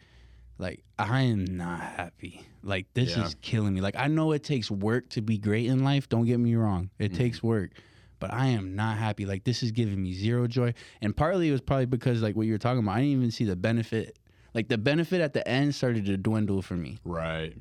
like 0.58 0.82
I 0.98 1.22
am 1.22 1.44
not 1.44 1.80
happy. 1.80 2.42
Like 2.62 2.86
this 2.94 3.16
Yeah. 3.16 3.24
is 3.26 3.36
killing 3.42 3.74
me. 3.74 3.80
Like 3.80 3.96
I 3.96 4.08
know 4.08 4.32
it 4.32 4.42
takes 4.44 4.70
work 4.70 5.08
to 5.10 5.22
be 5.22 5.38
great 5.38 5.66
in 5.66 5.82
life, 5.84 6.08
don't 6.08 6.24
get 6.26 6.38
me 6.38 6.54
wrong. 6.56 6.90
It 6.98 7.12
Mm-hmm. 7.12 7.16
takes 7.18 7.42
work. 7.42 7.70
But 8.18 8.32
I 8.32 8.46
am 8.46 8.74
not 8.74 8.96
happy. 8.98 9.26
Like 9.26 9.44
this 9.44 9.62
is 9.62 9.72
giving 9.72 10.02
me 10.02 10.12
zero 10.14 10.46
joy. 10.46 10.72
And 11.02 11.16
partly 11.16 11.48
it 11.48 11.52
was 11.52 11.60
probably 11.60 11.86
because 11.86 12.22
like 12.22 12.34
what 12.36 12.46
you 12.46 12.52
were 12.52 12.58
talking 12.58 12.80
about, 12.82 12.92
I 12.96 13.00
didn't 13.00 13.12
even 13.12 13.30
see 13.30 13.44
the 13.44 13.56
benefit. 13.56 14.18
Like 14.54 14.68
the 14.68 14.78
benefit 14.78 15.20
at 15.20 15.34
the 15.34 15.46
end 15.46 15.74
started 15.74 16.06
to 16.06 16.16
dwindle 16.16 16.62
for 16.62 16.74
me. 16.74 16.98
Right. 17.04 17.54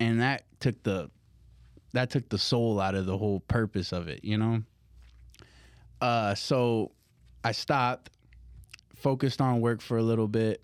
And 0.00 0.20
that 0.20 0.44
took 0.60 0.82
the 0.82 1.10
that 1.94 2.08
took 2.10 2.28
the 2.30 2.38
soul 2.38 2.80
out 2.80 2.94
of 2.94 3.04
the 3.06 3.16
whole 3.18 3.40
purpose 3.40 3.92
of 3.92 4.08
it, 4.08 4.22
you 4.24 4.36
know? 4.38 4.62
Uh 6.00 6.34
so 6.34 6.92
I 7.44 7.52
stopped, 7.52 8.10
focused 8.94 9.40
on 9.40 9.60
work 9.60 9.80
for 9.80 9.96
a 9.98 10.02
little 10.02 10.28
bit, 10.28 10.62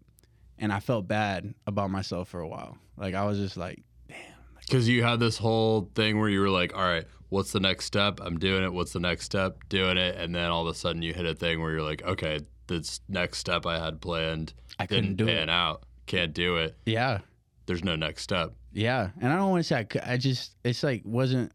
and 0.59 0.73
I 0.73 0.81
felt 0.81 1.09
bad 1.09 1.55
about 1.67 1.91
myself 1.91 2.29
for 2.29 2.41
a 2.41 2.49
while. 2.49 2.79
Like 2.97 3.15
I 3.15 3.25
was 3.25 3.39
just 3.39 3.57
like, 3.57 3.83
damn. 4.09 4.17
Because 4.61 4.89
you 4.89 5.03
had 5.03 5.21
this 5.21 5.39
whole 5.39 5.91
thing 5.95 6.19
where 6.19 6.29
you 6.29 6.41
were 6.41 6.51
like, 6.51 6.75
all 6.77 6.83
right, 6.83 7.05
what's 7.31 7.53
the 7.53 7.61
next 7.61 7.85
step? 7.87 8.21
I'm 8.23 8.39
doing 8.39 8.63
it. 8.65 8.73
What's 8.73 8.93
the 8.93 9.01
next 9.01 9.25
step? 9.25 9.57
Doing 9.69 9.97
it. 9.97 10.17
And 10.17 10.35
then 10.35 10.51
all 10.51 10.67
of 10.67 10.75
a 10.75 10.79
sudden 10.79 11.03
you 11.03 11.15
hit 11.15 11.27
a 11.27 11.35
thing 11.35 11.61
where 11.63 11.73
you're 11.73 11.83
like, 11.83 12.03
okay, 12.03 12.41
this 12.67 13.01
next 13.09 13.39
step 13.39 13.67
I 13.67 13.79
had 13.79 14.01
planned 14.01 14.53
I 14.79 14.87
couldn't 14.87 15.17
didn't 15.17 15.17
do 15.17 15.27
pan 15.27 15.49
it. 15.49 15.51
out. 15.51 15.85
Can't 16.07 16.35
do 16.35 16.57
it. 16.59 16.77
Yeah. 16.87 17.19
There's 17.67 17.83
no 17.85 17.97
next 17.97 18.23
step. 18.23 18.53
Yeah. 18.73 19.11
And 19.21 19.33
I 19.33 19.37
don't 19.37 19.51
want 19.51 19.61
to 19.61 19.69
say 19.69 19.77
I, 20.05 20.13
I 20.13 20.17
just 20.19 20.55
it's 20.65 20.83
like 20.83 21.03
wasn't 21.05 21.53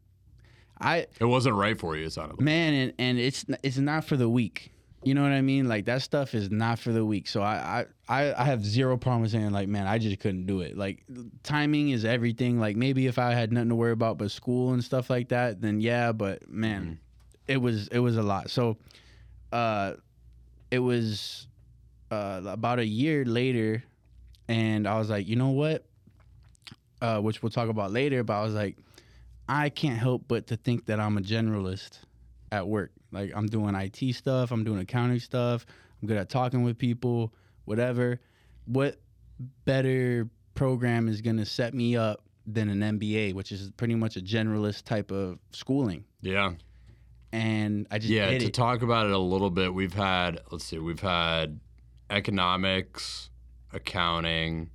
I 0.80 1.06
It 1.20 1.24
wasn't 1.24 1.54
right 1.56 1.78
for 1.78 1.96
you, 1.96 2.06
it 2.06 2.12
sounded 2.12 2.34
like. 2.34 2.40
man 2.44 2.72
and, 2.74 2.92
and 2.98 3.18
it's 3.18 3.44
it's 3.62 3.78
not 3.78 4.04
for 4.04 4.16
the 4.16 4.28
weak. 4.28 4.72
You 5.04 5.14
know 5.14 5.22
what 5.22 5.32
I 5.32 5.42
mean? 5.42 5.68
Like 5.68 5.84
that 5.84 6.02
stuff 6.02 6.34
is 6.34 6.50
not 6.50 6.78
for 6.78 6.90
the 6.92 7.04
weak. 7.04 7.28
So 7.28 7.42
I 7.42 7.84
I 8.08 8.32
I 8.34 8.44
have 8.44 8.64
zero 8.64 8.96
problem 8.96 9.28
saying 9.28 9.50
like, 9.50 9.68
man, 9.68 9.86
I 9.86 9.98
just 9.98 10.18
couldn't 10.20 10.46
do 10.46 10.60
it. 10.62 10.76
Like 10.76 11.04
timing 11.42 11.90
is 11.90 12.04
everything. 12.04 12.58
Like 12.58 12.76
maybe 12.76 13.06
if 13.06 13.18
I 13.18 13.32
had 13.32 13.52
nothing 13.52 13.68
to 13.68 13.74
worry 13.74 13.92
about 13.92 14.16
but 14.18 14.30
school 14.30 14.72
and 14.72 14.82
stuff 14.82 15.10
like 15.10 15.28
that, 15.28 15.60
then 15.60 15.80
yeah. 15.80 16.12
But 16.12 16.48
man, 16.48 16.84
Mhm. 16.84 16.98
it 17.48 17.56
was 17.58 17.88
it 17.88 17.98
was 17.98 18.16
a 18.16 18.22
lot. 18.22 18.50
So, 18.50 18.78
uh, 19.52 19.94
it 20.70 20.78
was 20.78 21.48
uh 22.10 22.40
about 22.46 22.78
a 22.78 22.86
year 22.86 23.24
later, 23.26 23.84
and 24.48 24.86
I 24.86 24.98
was 24.98 25.10
like, 25.10 25.28
you 25.28 25.36
know 25.36 25.50
what? 25.50 25.84
Uh, 27.02 27.20
which 27.20 27.42
we'll 27.42 27.50
talk 27.50 27.68
about 27.68 27.92
later. 27.92 28.24
But 28.24 28.40
I 28.40 28.42
was 28.42 28.54
like, 28.54 28.78
I 29.48 29.68
can't 29.68 29.98
help 29.98 30.24
but 30.28 30.46
to 30.46 30.56
think 30.56 30.86
that 30.86 30.98
I'm 30.98 31.18
a 31.18 31.20
generalist 31.20 31.98
at 32.50 32.66
work. 32.66 32.92
Like 33.14 33.32
I'm 33.34 33.46
doing 33.46 33.74
IT 33.74 34.14
stuff, 34.14 34.50
I'm 34.50 34.64
doing 34.64 34.80
accounting 34.80 35.20
stuff, 35.20 35.64
I'm 36.02 36.08
good 36.08 36.16
at 36.18 36.28
talking 36.28 36.62
with 36.64 36.76
people, 36.76 37.32
whatever. 37.64 38.20
What 38.66 39.00
better 39.64 40.28
program 40.54 41.08
is 41.08 41.20
going 41.20 41.36
to 41.38 41.46
set 41.46 41.72
me 41.74 41.96
up 41.96 42.22
than 42.46 42.68
an 42.68 42.98
MBA, 42.98 43.32
which 43.34 43.52
is 43.52 43.70
pretty 43.76 43.94
much 43.94 44.16
a 44.16 44.20
generalist 44.20 44.84
type 44.84 45.10
of 45.10 45.38
schooling? 45.52 46.04
Yeah. 46.20 46.52
And 47.32 47.86
I 47.90 47.98
just 47.98 48.10
yeah 48.12 48.26
to 48.30 48.46
it. 48.46 48.54
talk 48.54 48.82
about 48.82 49.06
it 49.06 49.12
a 49.12 49.18
little 49.18 49.50
bit 49.50 49.74
we've 49.74 49.92
had 49.94 50.38
let's 50.52 50.64
see 50.64 50.78
we've 50.78 51.00
had 51.00 51.58
economics 52.08 53.28
accounting 53.72 54.70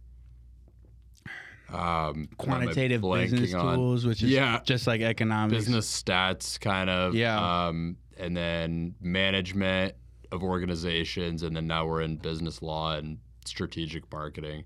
um 1.72 2.28
what 2.38 2.48
am 2.50 2.54
I 2.54 2.66
Quantitative 2.66 3.02
business 3.02 3.54
on? 3.54 3.76
tools, 3.76 4.06
which 4.06 4.24
is 4.24 4.30
Yeah. 4.32 4.60
just 4.66 4.88
like 4.88 5.00
economics. 5.02 5.56
business 5.66 6.04
stats 6.04 6.60
kind 6.60 6.90
of 6.90 7.16
Yeah. 7.16 7.68
um 7.68 7.96
and 8.20 8.36
then 8.36 8.96
management 9.02 9.96
of 10.32 10.44
organizations 10.44 11.44
and 11.44 11.56
then 11.56 11.68
now 11.68 11.86
we're 11.86 12.02
in 12.02 12.16
business 12.18 12.62
law 12.62 12.96
and 12.96 13.18
strategic 13.46 14.12
marketing. 14.12 14.64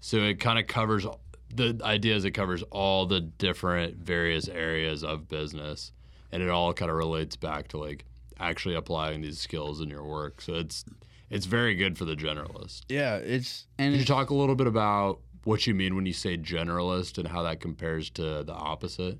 So 0.00 0.18
it 0.18 0.40
kind 0.40 0.58
of 0.58 0.66
covers 0.66 1.06
the 1.54 1.78
idea 1.82 2.14
is 2.14 2.24
it 2.24 2.32
covers 2.32 2.62
all 2.64 3.06
the 3.06 3.20
different 3.20 3.96
various 3.96 4.48
areas 4.48 5.04
of 5.04 5.28
business 5.28 5.92
and 6.32 6.42
it 6.42 6.50
all 6.50 6.72
kind 6.74 6.90
of 6.90 6.96
relates 6.96 7.36
back 7.36 7.68
to 7.68 7.78
like 7.78 8.04
actually 8.38 8.74
applying 8.74 9.22
these 9.22 9.38
skills 9.38 9.80
in 9.80 9.88
your 9.88 10.04
work. 10.04 10.40
So 10.40 10.54
it's 10.54 10.84
it's 11.30 11.46
very 11.46 11.74
good 11.74 11.98
for 11.98 12.04
the 12.04 12.14
generalist. 12.14 12.82
Yeah, 12.88 13.16
it's 13.16 13.66
and 13.78 13.92
can 13.92 14.00
you 14.00 14.04
talk 14.04 14.30
a 14.30 14.34
little 14.34 14.54
bit 14.54 14.66
about 14.66 15.20
what 15.44 15.66
you 15.66 15.74
mean 15.74 15.94
when 15.94 16.06
you 16.06 16.12
say 16.12 16.36
generalist 16.36 17.18
and 17.18 17.28
how 17.28 17.42
that 17.42 17.60
compares 17.60 18.10
to 18.10 18.42
the 18.42 18.52
opposite? 18.52 19.18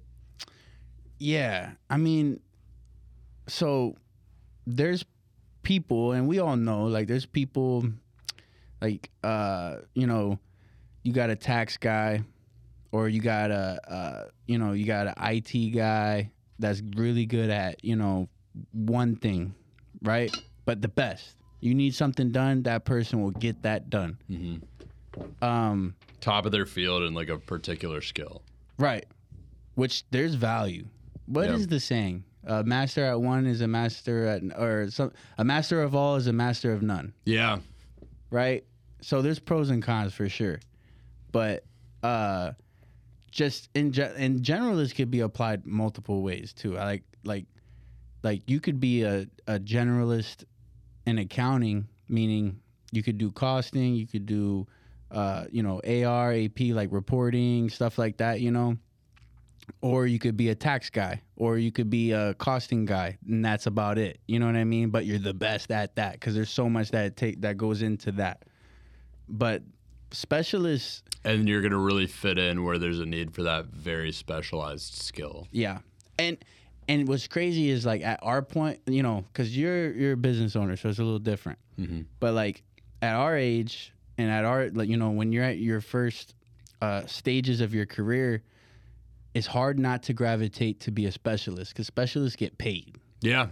Yeah. 1.19 1.73
I 1.89 1.97
mean, 1.97 2.41
so 3.47 3.97
there's 4.67 5.05
people, 5.63 6.13
and 6.13 6.27
we 6.29 6.39
all 6.39 6.57
know, 6.57 6.85
like, 6.85 7.07
there's 7.09 7.27
people, 7.27 7.85
like, 8.81 9.11
uh, 9.23 9.77
you 9.95 10.07
know, 10.07 10.39
you 11.03 11.13
got 11.13 11.31
a 11.31 11.37
tax 11.37 11.77
guy, 11.77 12.23
or 12.93 13.09
you 13.09 13.21
got 13.21 13.51
a, 13.51 13.81
uh, 13.91 14.25
you 14.47 14.59
know, 14.59 14.73
you 14.73 14.85
got 14.87 15.07
an 15.07 15.15
IT 15.19 15.71
guy 15.75 16.31
that's 16.59 16.83
really 16.97 17.27
good 17.27 17.51
at, 17.51 17.85
you 17.85 17.97
know, 17.97 18.29
one 18.73 19.17
thing, 19.17 19.55
right? 20.03 20.35
But 20.65 20.83
the 20.83 20.89
best. 20.89 21.37
You 21.61 21.75
need 21.75 21.95
something 21.95 22.31
done, 22.33 22.63
that 22.65 22.85
person 22.85 23.23
will 23.23 23.31
get 23.31 23.63
that 23.63 23.91
done. 23.91 24.19
mm-hmm. 24.31 25.45
Um, 25.45 25.95
top 26.21 26.45
of 26.45 26.53
their 26.53 26.67
field 26.67 27.03
in 27.03 27.15
like 27.15 27.29
a 27.31 27.39
particular 27.39 28.03
skill. 28.03 28.43
Right. 28.79 29.07
Which 29.75 30.05
there's 30.11 30.35
value. 30.35 30.87
What 31.27 31.49
is 31.51 31.63
Yeah. 31.63 31.67
the 31.69 31.81
saying? 31.81 32.25
A 32.47 32.63
master 32.65 33.05
at 33.05 33.21
one 33.21 33.45
is 33.47 33.61
a 33.61 33.67
master 33.69 34.25
at 34.27 34.43
or 34.59 34.89
some 34.91 35.13
a 35.37 35.45
master 35.45 35.83
of 35.83 35.95
all 35.95 36.17
is 36.17 36.27
a 36.29 36.33
master 36.33 36.73
of 36.73 36.81
none, 36.83 37.13
Yeah. 37.25 37.59
right? 38.31 38.65
So 39.01 39.21
there's 39.21 39.39
pros 39.39 39.71
and 39.71 39.83
cons 39.83 40.15
for 40.15 40.29
sure. 40.29 40.61
But 41.33 41.65
uh 42.03 42.53
just 43.31 43.69
in 43.75 43.93
ge- 43.93 44.15
in 44.17 44.43
general 44.43 44.77
this 44.77 44.93
could 44.93 45.11
be 45.11 45.21
applied 45.21 45.67
multiple 45.67 46.23
ways 46.23 46.53
too. 46.53 46.79
I 46.79 46.85
like 46.85 47.03
like 47.25 47.47
like 48.23 48.43
you 48.49 48.61
could 48.61 48.81
be 48.81 49.03
a, 49.03 49.27
a 49.47 49.59
generalist 49.59 50.45
in 51.07 51.19
accounting, 51.19 51.89
meaning 52.09 52.61
you 52.93 53.03
could 53.03 53.19
do 53.19 53.31
costing, 53.33 53.95
you 53.95 54.07
could 54.07 54.27
do 54.27 54.67
uh, 55.11 55.45
you 55.53 55.63
know, 55.63 55.81
AR, 55.87 56.33
AP, 56.33 56.59
like 56.73 56.91
reporting, 56.91 57.71
stuff 57.71 57.97
like 57.99 58.17
that, 58.17 58.41
you 58.41 58.51
know. 58.51 58.77
Or 59.81 60.07
you 60.07 60.19
could 60.19 60.37
be 60.37 60.49
a 60.49 60.55
tax 60.55 60.91
guy, 60.91 61.23
or 61.37 61.59
you 61.59 61.71
could 61.73 61.91
be 61.91 62.13
a 62.13 62.35
costing 62.35 62.85
guy, 62.87 63.19
and 63.29 63.45
that's 63.45 63.67
about 63.67 63.99
it. 63.99 64.21
You 64.27 64.39
know 64.39 64.47
what 64.47 64.57
I 64.57 64.65
mean? 64.65 64.91
But 64.91 65.07
you're 65.07 65.19
the 65.19 65.35
best 65.35 65.71
at 65.71 65.97
that 65.97 66.13
because 66.15 66.35
there's 66.35 66.51
so 66.51 66.69
much 66.69 66.91
that 66.91 67.17
take 67.17 67.41
that 67.43 67.57
goes 67.57 67.83
into 67.83 68.13
that. 68.13 68.45
But 69.29 69.63
specialists, 70.13 71.03
And 71.25 71.49
you're 71.49 71.61
going 71.61 71.73
to 71.73 71.79
really 71.79 72.07
fit 72.07 72.39
in 72.39 72.65
where 72.65 72.79
there's 72.79 73.01
a 73.01 73.07
need 73.07 73.35
for 73.35 73.43
that 73.45 73.67
very 73.67 74.13
specialized 74.13 74.95
skill. 74.95 75.47
yeah, 75.51 75.79
and 76.19 76.39
and 76.89 77.09
what's 77.09 77.27
crazy 77.27 77.69
is 77.71 77.85
like 77.85 78.03
at 78.03 78.21
our 78.23 78.43
point, 78.43 78.81
you 78.87 79.03
know, 79.03 79.25
because 79.33 79.57
you're 79.57 79.93
you're 79.93 80.13
a 80.13 80.17
business 80.17 80.55
owner, 80.57 80.77
so 80.77 80.89
it's 80.89 80.99
a 80.99 81.03
little 81.05 81.19
different. 81.19 81.59
Mm-hmm. 81.79 82.03
But 82.21 82.35
like 82.35 82.63
at 83.03 83.15
our 83.15 83.37
age 83.37 83.93
and 84.19 84.31
at 84.31 84.45
our 84.45 84.71
like 84.71 84.89
you 84.89 84.97
know 84.97 85.11
when 85.11 85.33
you're 85.33 85.45
at 85.45 85.59
your 85.59 85.81
first 85.81 86.35
uh, 86.81 87.05
stages 87.07 87.61
of 87.61 87.75
your 87.75 87.87
career, 87.87 88.43
it's 89.37 89.47
hard 89.47 89.79
not 89.79 90.03
to 90.05 90.15
gravitate 90.15 90.81
to 90.81 90.91
be 90.91 91.05
a 91.05 91.13
specialist 91.13 91.73
because 91.73 91.87
specialists 91.87 92.37
get 92.37 92.57
paid. 92.57 92.97
Yeah. 93.21 93.49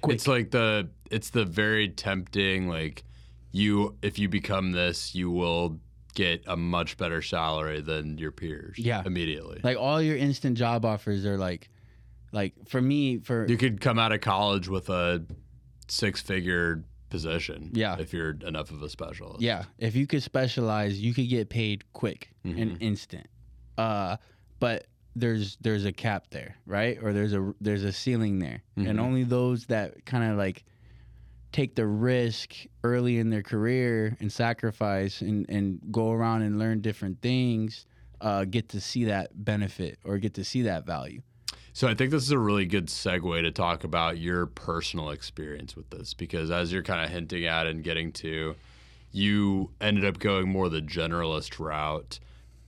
Quick. 0.00 0.14
It's 0.16 0.26
like 0.26 0.50
the 0.50 0.88
it's 1.12 1.30
the 1.30 1.44
very 1.44 1.88
tempting 1.88 2.68
like 2.68 3.04
you 3.52 3.96
if 4.02 4.18
you 4.18 4.28
become 4.28 4.72
this, 4.72 5.14
you 5.14 5.30
will 5.30 5.78
get 6.14 6.42
a 6.48 6.56
much 6.56 6.96
better 6.96 7.22
salary 7.22 7.80
than 7.80 8.18
your 8.18 8.32
peers. 8.32 8.76
Yeah. 8.78 9.02
Immediately. 9.06 9.60
Like 9.62 9.76
all 9.76 10.02
your 10.02 10.16
instant 10.16 10.58
job 10.58 10.84
offers 10.84 11.24
are 11.24 11.38
like, 11.38 11.68
like 12.32 12.54
for 12.68 12.82
me 12.82 13.18
for 13.18 13.46
you 13.46 13.56
could 13.56 13.80
come 13.80 13.98
out 13.98 14.10
of 14.12 14.20
college 14.20 14.68
with 14.68 14.88
a 14.88 15.24
six 15.86 16.20
figure 16.20 16.82
position. 17.10 17.70
Yeah. 17.74 17.96
If 18.00 18.12
you're 18.12 18.36
enough 18.44 18.70
of 18.72 18.82
a 18.82 18.88
specialist. 18.88 19.40
yeah, 19.40 19.64
if 19.78 19.94
you 19.94 20.06
could 20.08 20.22
specialize, 20.24 21.00
you 21.00 21.14
could 21.14 21.28
get 21.28 21.48
paid 21.48 21.84
quick 21.92 22.30
and 22.44 22.56
Mhm. 22.72 22.76
instant. 22.80 23.26
Uh, 23.78 24.16
but 24.58 24.86
there's 25.18 25.56
there's 25.60 25.84
a 25.84 25.92
cap 25.92 26.26
there, 26.30 26.56
right? 26.66 26.98
Or 27.02 27.12
there's 27.12 27.32
a 27.32 27.52
there's 27.60 27.84
a 27.84 27.92
ceiling 27.92 28.38
there, 28.38 28.62
and 28.76 28.98
Mhm. 28.98 29.02
only 29.02 29.24
those 29.24 29.66
that 29.66 30.04
kind 30.06 30.30
of 30.30 30.36
like 30.38 30.64
take 31.52 31.74
the 31.74 31.86
risk 31.86 32.54
early 32.84 33.18
in 33.18 33.30
their 33.30 33.42
career 33.42 34.16
and 34.20 34.32
sacrifice 34.32 35.20
and 35.20 35.46
and 35.48 35.80
go 35.90 36.12
around 36.12 36.42
and 36.42 36.58
learn 36.58 36.80
different 36.80 37.20
things 37.22 37.86
uh, 38.20 38.44
get 38.44 38.68
to 38.70 38.80
see 38.80 39.04
that 39.04 39.44
benefit 39.44 39.96
or 40.04 40.18
get 40.18 40.34
to 40.34 40.42
see 40.44 40.62
that 40.62 40.84
value. 40.84 41.22
So 41.72 41.86
I 41.86 41.94
think 41.94 42.10
this 42.10 42.24
is 42.24 42.32
a 42.32 42.38
really 42.38 42.66
good 42.66 42.86
segue 42.88 43.42
to 43.42 43.52
talk 43.52 43.84
about 43.84 44.18
your 44.18 44.46
personal 44.46 45.10
experience 45.10 45.76
with 45.76 45.88
this 45.90 46.14
because 46.14 46.50
as 46.50 46.72
you're 46.72 46.82
kind 46.82 47.04
of 47.04 47.10
hinting 47.12 47.44
at 47.46 47.68
and 47.68 47.84
getting 47.84 48.10
to, 48.14 48.56
you 49.12 49.70
ended 49.80 50.04
up 50.04 50.18
going 50.18 50.48
more 50.48 50.68
the 50.68 50.82
generalist 50.82 51.60
route. 51.64 52.18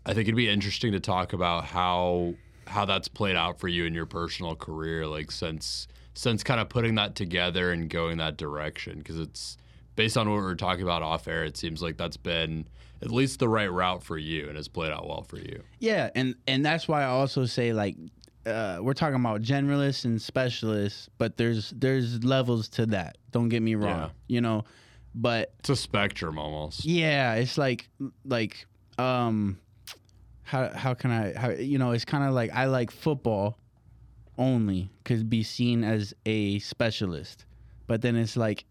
I 0.07 0.15
think 0.15 0.27
it'd 0.29 0.37
be 0.37 0.49
interesting 0.49 0.93
to 0.93 1.01
talk 1.01 1.33
about 1.33 1.65
how 1.67 2.35
how 2.67 2.85
that's 2.85 3.09
played 3.09 3.37
out 3.37 3.59
for 3.59 3.69
you 3.69 3.85
in 3.85 3.95
your 3.95 4.07
personal 4.07 4.55
career, 4.55 5.07
like 5.07 5.31
since 5.31 5.87
since 6.15 6.43
kind 6.43 6.61
of 6.61 6.69
putting 6.69 6.97
that 6.97 7.15
together 7.15 7.73
and 7.73 7.89
going 7.89 8.19
that 8.19 8.37
direction, 8.37 8.99
because 8.99 9.19
it's 9.19 9.57
based 9.97 10.17
on 10.17 10.29
what 10.29 10.37
we 10.37 10.43
were 10.43 10.55
talking 10.57 10.83
about 10.83 11.03
off 11.03 11.27
air. 11.29 11.45
It 11.45 11.57
seems 11.57 11.83
like 11.83 11.97
that's 11.97 12.17
been 12.17 12.67
at 13.03 13.11
least 13.11 13.39
the 13.39 13.49
right 13.49 13.71
route 13.71 14.03
for 14.03 14.19
you 14.19 14.47
and 14.49 14.57
has 14.57 14.69
played 14.69 14.93
out 14.93 15.07
well 15.09 15.23
for 15.23 15.39
you. 15.39 15.63
Yeah, 15.79 16.11
and 16.15 16.35
and 16.47 16.65
that's 16.65 16.87
why 16.89 17.03
I 17.03 17.07
also 17.07 17.45
say 17.47 17.73
like 17.73 17.97
uh, 18.47 18.79
we're 18.81 18.95
talking 18.95 19.17
about 19.17 19.43
generalists 19.43 20.05
and 20.05 20.21
specialists, 20.21 21.09
but 21.19 21.37
there's 21.37 21.71
there's 21.77 22.25
levels 22.25 22.69
to 22.71 22.87
that. 22.87 23.19
Don't 23.33 23.49
get 23.51 23.63
me 23.63 23.75
wrong, 23.75 23.89
Yeah. 23.89 24.09
you 24.29 24.41
know, 24.41 24.65
but 25.15 25.53
It's 25.61 25.69
a 25.71 25.77
spectrum 25.77 26.39
almost. 26.39 26.85
yeah, 26.85 27.35
it's 27.35 27.59
like 27.59 27.89
like 28.25 28.67
um 28.99 29.59
how 30.51 30.69
how 30.71 30.95
can 30.95 31.13
I 31.13 31.39
how 31.39 31.51
you 31.51 31.79
know 31.79 31.93
it's 31.93 32.05
kind 32.05 32.25
of 32.25 32.33
like 32.35 32.51
I 32.53 32.65
like 32.67 32.91
football 32.91 33.57
only 34.37 34.91
could 35.05 35.31
be 35.31 35.45
seen 35.45 35.85
as 35.85 36.13
a 36.27 36.59
specialist, 36.59 37.47
but 37.87 38.03
then 38.03 38.17
it's 38.17 38.37
like. 38.37 38.65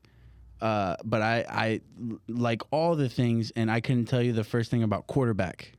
Uh, 0.62 0.98
but 1.06 1.22
I, 1.22 1.46
I 1.48 1.82
like 2.28 2.64
all 2.72 2.98
the 2.98 3.08
things, 3.08 3.50
and 3.56 3.72
I 3.72 3.80
couldn't 3.80 4.08
tell 4.08 4.22
you 4.22 4.34
the 4.34 4.44
first 4.44 4.70
thing 4.70 4.84
about 4.84 5.08
quarterback. 5.08 5.72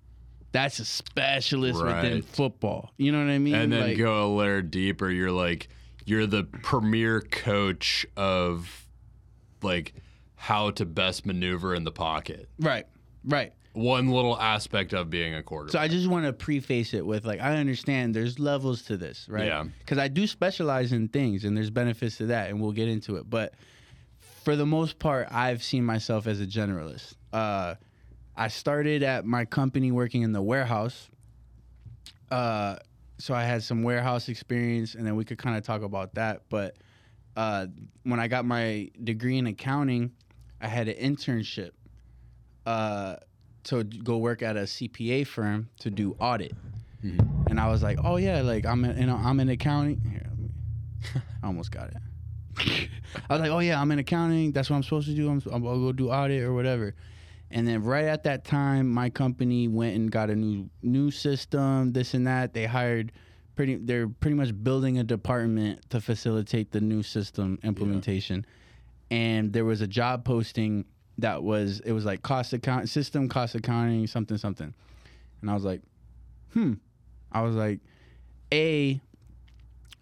That's 0.53 0.79
a 0.79 0.87
specialist 0.87 1.85
within 1.85 2.23
football. 2.23 2.91
You 2.97 3.13
know 3.13 3.19
what 3.23 3.31
I 3.31 3.37
mean? 3.39 3.55
and 3.55 3.71
then 3.71 3.89
Like- 3.89 3.99
go 3.99 4.25
a 4.25 4.29
layer 4.35 4.63
deeper 4.63 5.11
you're 5.11 5.31
like 5.33 5.69
you're 6.07 6.27
the 6.27 6.45
premier 6.45 7.21
coach 7.21 8.07
of 8.17 8.87
like 9.61 9.93
how 10.35 10.71
to 10.71 10.87
best 10.87 11.27
maneuver 11.27 11.75
in 11.75 11.85
the 11.85 11.93
pocket 11.93 12.49
right, 12.59 12.87
right. 13.23 13.53
One 13.81 14.09
little 14.09 14.39
aspect 14.39 14.93
of 14.93 15.11
being 15.11 15.35
a 15.35 15.43
quarterback 15.43 15.73
So 15.73 15.79
I 15.79 15.89
just 15.89 16.09
want 16.09 16.27
to 16.27 16.33
preface 16.33 16.95
it 16.95 17.05
with 17.05 17.25
like 17.25 17.41
I 17.41 17.57
understand 17.57 18.15
there's 18.15 18.39
levels 18.39 18.83
to 18.83 18.97
this, 18.97 19.27
right? 19.29 19.47
Yeah. 19.47 19.65
Because 19.79 19.99
I 19.99 20.09
do 20.09 20.27
specialize 20.27 20.93
in 20.93 21.09
things, 21.09 21.45
and 21.45 21.57
there's 21.57 21.71
benefits 21.71 22.19
to 22.19 22.27
that, 22.27 22.51
and 22.51 22.61
we'll 22.61 22.73
get 22.73 22.89
into 22.89 23.17
it. 23.17 23.29
But 23.29 23.55
for 24.45 24.57
the 24.57 24.67
most 24.67 24.99
part, 24.99 25.29
I've 25.31 25.63
seen 25.63 25.85
myself 25.85 26.27
as 26.27 26.41
a 26.41 26.47
generalist. 26.47 27.15
Uh, 27.33 27.75
I 28.37 28.49
started 28.49 29.03
at 29.03 29.25
my 29.25 29.45
company 29.45 29.93
working 29.93 30.23
in 30.23 30.33
the 30.33 30.43
warehouse. 30.43 31.09
Uh, 32.31 32.77
so 33.19 33.35
I 33.35 33.45
had 33.45 33.63
some 33.63 33.83
warehouse 33.83 34.29
experience, 34.29 34.95
and 34.95 35.07
then 35.07 35.17
we 35.17 35.25
could 35.25 35.39
kind 35.39 35.57
of 35.57 35.63
talk 35.63 35.83
about 35.83 36.15
that. 36.15 36.43
But 36.49 36.77
uh, 37.37 37.67
when 38.05 38.19
I 38.19 38.29
got 38.29 38.45
my 38.45 38.91
degree 39.03 39.37
in 39.37 39.47
accounting, 39.47 40.13
I 40.61 40.69
had 40.69 40.89
an 40.89 40.97
internship 40.97 41.71
uh, 42.67 43.17
to 43.65 43.85
go 43.85 44.19
work 44.19 44.43
at 44.43 44.57
a 44.57 44.61
CPA 44.61 45.27
firm 45.27 45.69
to 45.81 45.91
do 45.91 46.17
audit. 46.19 46.55
Mm-hmm. 47.05 47.49
And 47.49 47.61
I 47.61 47.69
was 47.69 47.83
like, 47.83 47.99
oh 48.03 48.17
yeah, 48.17 48.43
like 48.43 48.67
I'm 48.67 48.85
in, 48.85 48.99
you 48.99 49.07
know, 49.07 49.17
I'm 49.17 49.41
in 49.41 49.49
accounting. 49.49 50.01
Here, 50.11 50.27
let 50.29 50.39
me- 50.39 51.23
I 51.43 51.47
almost 51.47 51.71
got 51.71 51.89
it. 51.89 51.97
I 53.29 53.35
was 53.35 53.41
like, 53.41 53.51
oh 53.51 53.61
yeah, 53.61 53.81
I'm 53.81 53.91
in 53.91 53.99
accounting. 53.99 54.53
That's 54.53 54.69
what 54.71 54.77
I'm 54.77 54.83
supposed 54.83 55.09
to 55.09 55.15
do. 55.15 55.29
I'm, 55.31 55.43
I'm 55.51 55.67
I'll 55.67 55.79
go 55.79 55.93
do 55.93 56.11
audit 56.11 56.43
or 56.43 56.53
whatever. 56.53 56.95
And 57.51 57.67
then 57.67 57.83
right 57.83 58.05
at 58.05 58.23
that 58.25 58.45
time, 58.45 58.89
my 58.89 59.11
company 59.11 59.67
went 59.67 59.97
and 59.97 60.11
got 60.11 60.31
a 60.31 60.37
new 60.37 60.71
new 60.83 61.11
system, 61.11 61.93
this 61.93 62.15
and 62.15 62.27
that. 62.27 62.55
They 62.55 62.67
hired 62.67 63.13
pretty. 63.57 63.77
They're 63.77 64.09
pretty 64.09 64.37
much 64.37 64.51
building 64.63 64.99
a 64.99 65.05
department 65.05 65.89
to 65.91 66.01
facilitate 66.01 66.71
the 66.71 66.81
new 66.81 67.03
system 67.03 67.59
implementation. 67.63 68.47
And 69.11 69.53
there 69.53 69.65
was 69.65 69.81
a 69.81 69.89
job 69.89 70.25
posting 70.25 70.85
that 71.21 71.43
was 71.43 71.81
it 71.81 71.93
was 71.93 72.05
like 72.05 72.23
cost 72.23 72.53
account 72.53 72.89
system 72.89 73.29
cost 73.29 73.55
accounting 73.55 74.07
something 74.07 74.37
something. 74.39 74.73
And 75.41 75.51
I 75.51 75.55
was 75.55 75.65
like, 75.65 75.81
hmm. 76.53 76.75
I 77.33 77.43
was 77.43 77.55
like, 77.55 77.81
a, 78.53 79.01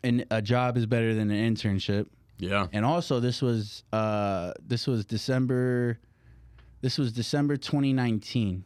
and 0.03 0.25
a 0.31 0.41
job 0.43 0.77
is 0.77 0.87
better 0.87 1.15
than 1.15 1.31
an 1.31 1.55
internship 1.55 2.07
Yeah. 2.39 2.67
and 2.73 2.85
also 2.85 3.21
this 3.21 3.43
was 3.43 3.83
uh 3.93 4.53
this 4.67 4.87
was 4.87 5.05
December 5.05 5.99
this 6.81 6.97
was 6.97 7.13
December 7.13 7.57
2019 7.57 8.65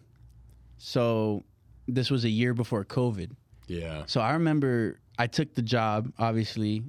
so 0.79 1.43
this 1.89 2.11
was 2.11 2.25
a 2.25 2.29
year 2.29 2.55
before 2.55 2.85
COVID 2.85 3.33
Yeah. 3.67 4.05
so 4.07 4.21
I 4.21 4.35
remember 4.35 5.01
I 5.19 5.27
took 5.27 5.55
the 5.55 5.63
job 5.63 6.13
obviously 6.19 6.85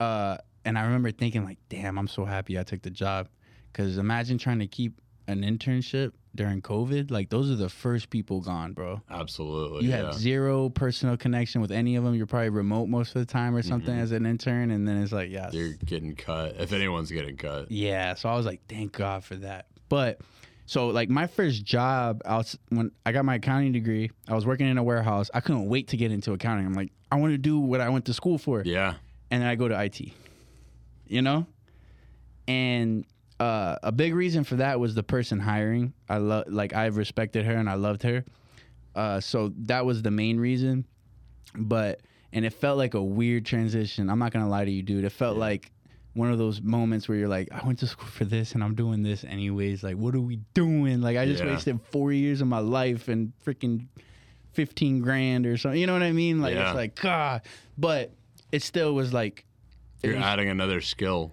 uh 0.00 0.38
and 0.64 0.78
I 0.78 0.84
remember 0.84 1.10
thinking 1.10 1.44
like 1.44 1.58
damn 1.68 1.98
I'm 1.98 2.08
so 2.08 2.24
happy 2.24 2.58
I 2.58 2.62
took 2.62 2.82
the 2.82 2.90
job 2.90 3.28
cuz 3.74 3.98
imagine 3.98 4.38
trying 4.38 4.58
to 4.60 4.66
keep 4.66 5.00
an 5.28 5.42
internship 5.42 6.12
during 6.34 6.62
COVID 6.62 7.10
like 7.10 7.28
those 7.28 7.50
are 7.50 7.56
the 7.56 7.68
first 7.68 8.08
people 8.10 8.40
gone 8.40 8.72
bro 8.72 9.00
Absolutely. 9.10 9.84
you 9.84 9.90
yeah. 9.90 10.06
had 10.06 10.14
zero 10.14 10.68
personal 10.70 11.16
connection 11.16 11.60
with 11.60 11.70
any 11.70 11.96
of 11.96 12.04
them 12.04 12.14
you're 12.14 12.26
probably 12.26 12.48
remote 12.48 12.88
most 12.88 13.14
of 13.14 13.26
the 13.26 13.30
time 13.30 13.54
or 13.54 13.62
something 13.62 13.92
mm-hmm. 13.94 14.02
as 14.02 14.12
an 14.12 14.24
intern 14.26 14.70
and 14.70 14.88
then 14.88 15.02
it's 15.02 15.12
like 15.12 15.30
yeah 15.30 15.50
You're 15.52 15.74
getting 15.84 16.14
cut. 16.16 16.56
If 16.58 16.72
anyone's 16.72 17.10
getting 17.10 17.36
cut. 17.36 17.70
yeah, 17.70 18.14
so 18.14 18.28
I 18.28 18.36
was 18.36 18.46
like, 18.46 18.60
thank 18.68 18.92
God 18.92 19.24
for 19.24 19.36
that. 19.36 19.66
But 19.88 20.20
so 20.64 20.88
like 20.88 21.10
my 21.10 21.26
first 21.26 21.64
job, 21.64 22.22
when 22.70 22.92
I 23.04 23.12
got 23.12 23.24
my 23.24 23.34
accounting 23.34 23.72
degree, 23.72 24.10
I 24.26 24.34
was 24.34 24.46
working 24.46 24.66
in 24.68 24.78
a 24.78 24.82
warehouse. 24.82 25.30
I 25.34 25.40
couldn't 25.40 25.68
wait 25.68 25.88
to 25.88 25.96
get 25.98 26.10
into 26.12 26.32
accounting. 26.32 26.64
I'm 26.64 26.72
like, 26.74 26.92
I 27.10 27.16
want 27.16 27.34
to 27.34 27.38
do 27.38 27.58
what 27.58 27.80
I 27.82 27.90
went 27.90 28.06
to 28.06 28.14
school 28.14 28.38
for, 28.38 28.62
Yeah. 28.64 28.94
and 29.30 29.42
then 29.42 29.48
I 29.48 29.54
go 29.54 29.68
to 29.68 29.78
IT. 29.78 30.00
You 31.06 31.20
know, 31.20 31.46
and 32.48 33.04
uh, 33.42 33.76
a 33.82 33.92
big 33.92 34.14
reason 34.14 34.44
for 34.44 34.56
that 34.56 34.78
was 34.78 34.94
the 34.94 35.02
person 35.02 35.38
hiring. 35.40 35.92
I 36.08 36.18
love 36.18 36.44
like 36.48 36.72
I've 36.74 36.96
respected 36.96 37.44
her 37.46 37.54
and 37.56 37.68
I 37.68 37.74
loved 37.74 38.02
her, 38.04 38.24
uh, 38.94 39.20
so 39.20 39.52
that 39.70 39.84
was 39.84 40.02
the 40.02 40.10
main 40.10 40.38
reason. 40.38 40.86
But 41.56 42.00
and 42.32 42.44
it 42.44 42.52
felt 42.52 42.78
like 42.78 42.94
a 42.94 43.02
weird 43.02 43.44
transition. 43.44 44.08
I'm 44.10 44.18
not 44.18 44.32
gonna 44.32 44.48
lie 44.48 44.64
to 44.64 44.70
you, 44.70 44.82
dude. 44.82 45.04
It 45.04 45.10
felt 45.12 45.36
like 45.36 45.70
one 46.14 46.30
of 46.30 46.36
those 46.38 46.60
moments 46.60 47.08
where 47.08 47.16
you're 47.16 47.28
like, 47.28 47.48
I 47.50 47.64
went 47.66 47.78
to 47.80 47.86
school 47.86 48.06
for 48.06 48.24
this 48.26 48.52
and 48.52 48.62
I'm 48.62 48.74
doing 48.74 49.02
this 49.02 49.24
anyways. 49.24 49.82
Like, 49.82 49.96
what 49.96 50.14
are 50.14 50.20
we 50.20 50.40
doing? 50.52 51.00
Like, 51.00 51.16
I 51.16 51.24
just 51.24 51.42
Yeah. 51.42 51.48
wasted 51.50 51.80
four 51.90 52.12
years 52.12 52.42
of 52.42 52.48
my 52.48 52.58
life 52.58 53.08
and 53.08 53.32
freaking 53.46 53.86
15 54.52 55.00
grand 55.00 55.46
or 55.46 55.56
something. 55.56 55.80
You 55.80 55.86
know 55.86 55.94
what 55.94 56.02
I 56.02 56.12
mean? 56.12 56.42
Like, 56.42 56.54
Yeah. 56.54 56.66
it's 56.68 56.76
like, 56.76 56.96
God. 57.00 57.40
But 57.78 58.12
it 58.52 58.62
still 58.62 58.94
was 58.94 59.14
like, 59.14 59.46
You're 60.02 60.16
was 60.16 60.22
adding 60.24 60.50
another 60.50 60.82
skill. 60.82 61.32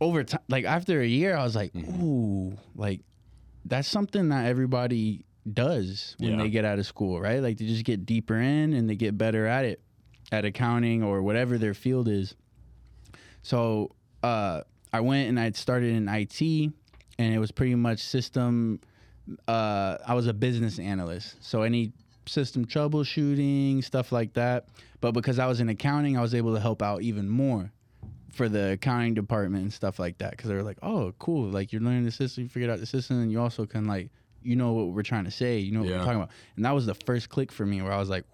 Over 0.00 0.24
time. 0.24 0.40
Like, 0.48 0.64
after 0.64 1.00
a 1.00 1.06
year, 1.06 1.36
I 1.36 1.44
was 1.44 1.54
like, 1.56 1.72
Mm-hmm. 1.72 2.02
ooh, 2.02 2.56
like, 2.74 3.00
that's 3.64 3.88
something 3.88 4.30
that 4.30 4.46
everybody 4.46 5.24
does 5.52 6.16
when 6.18 6.30
Yeah. 6.32 6.36
they 6.38 6.50
get 6.50 6.64
out 6.64 6.78
of 6.78 6.86
school, 6.86 7.20
right? 7.20 7.40
Like, 7.42 7.58
they 7.58 7.66
just 7.66 7.84
get 7.84 8.06
deeper 8.06 8.36
in 8.36 8.72
and 8.72 8.88
they 8.88 8.96
get 8.96 9.16
better 9.18 9.46
at 9.46 9.64
it, 9.64 9.80
at 10.32 10.44
accounting 10.44 11.02
or 11.02 11.22
whatever 11.22 11.58
their 11.58 11.74
field 11.74 12.08
is. 12.08 12.34
So 13.42 13.90
uh, 14.22 14.62
I 14.92 15.00
went 15.00 15.28
and 15.28 15.38
I 15.40 15.50
started 15.52 15.94
in 15.94 16.08
IT, 16.08 16.40
and 16.42 17.34
it 17.34 17.38
was 17.38 17.50
pretty 17.50 17.74
much 17.74 18.00
system. 18.00 18.80
Uh, 19.46 19.96
I 20.06 20.14
was 20.14 20.26
a 20.26 20.32
business 20.34 20.78
analyst, 20.78 21.36
so 21.40 21.62
any 21.62 21.92
system 22.26 22.64
troubleshooting 22.64 23.82
stuff 23.84 24.12
like 24.12 24.32
that. 24.34 24.66
But 25.00 25.12
because 25.12 25.38
I 25.38 25.46
was 25.46 25.60
in 25.60 25.68
accounting, 25.68 26.16
I 26.18 26.20
was 26.22 26.34
able 26.34 26.54
to 26.54 26.60
help 26.60 26.82
out 26.82 27.02
even 27.02 27.28
more 27.28 27.72
for 28.32 28.48
the 28.48 28.72
accounting 28.72 29.14
department 29.14 29.62
and 29.64 29.72
stuff 29.72 29.98
like 29.98 30.18
that. 30.18 30.32
Because 30.32 30.48
they 30.48 30.54
were 30.54 30.62
like, 30.62 30.78
"Oh, 30.82 31.12
cool! 31.18 31.48
Like 31.50 31.72
you're 31.72 31.82
learning 31.82 32.04
the 32.04 32.10
system, 32.10 32.44
you 32.44 32.48
figured 32.48 32.70
out 32.70 32.78
the 32.80 32.86
system, 32.86 33.20
and 33.20 33.30
you 33.32 33.40
also 33.40 33.66
can 33.66 33.86
like, 33.86 34.10
you 34.42 34.56
know 34.56 34.72
what 34.72 34.88
we're 34.88 35.02
trying 35.02 35.24
to 35.24 35.30
say, 35.30 35.58
you 35.58 35.72
know 35.72 35.80
what 35.80 35.88
Yeah. 35.88 35.98
we're 35.98 36.04
talking 36.04 36.16
about." 36.20 36.30
And 36.56 36.64
that 36.64 36.72
was 36.74 36.86
the 36.86 36.94
first 36.94 37.28
click 37.28 37.50
for 37.52 37.66
me, 37.66 37.82
where 37.82 37.92
I 37.92 37.98
was 37.98 38.08
like, 38.08 38.24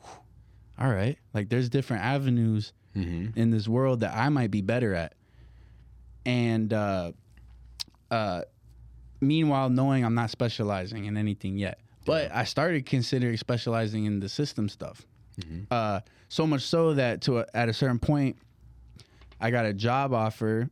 "All 0.79 0.89
right, 0.91 1.19
like 1.35 1.49
there's 1.49 1.69
different 1.69 2.03
avenues." 2.05 2.73
Mm-hmm. 2.97 3.39
in 3.39 3.51
this 3.51 3.69
world 3.69 4.01
that 4.01 4.17
I 4.17 4.31
might 4.31 4.51
be 4.51 4.63
better 4.63 4.95
at. 4.95 5.13
And 6.25 6.73
uh, 6.73 7.13
uh, 8.11 8.43
meanwhile, 9.21 9.69
knowing 9.69 10.03
I'm 10.03 10.15
not 10.15 10.31
specializing 10.31 11.05
in 11.05 11.19
anything 11.19 11.59
yet, 11.59 11.79
but 12.07 12.33
I 12.33 12.45
started 12.45 12.87
considering 12.87 13.37
specializing 13.37 14.07
in 14.07 14.21
the 14.21 14.29
system 14.31 14.69
stuff. 14.71 15.07
Uh, 15.71 16.01
so 16.29 16.47
much 16.47 16.63
so 16.63 16.95
that 16.95 17.21
to 17.23 17.41
a, 17.41 17.47
at 17.53 17.69
a 17.69 17.75
certain 17.75 17.99
point, 17.99 18.39
I 19.41 19.51
got 19.51 19.67
a 19.67 19.73
job 19.73 20.13
offer 20.13 20.71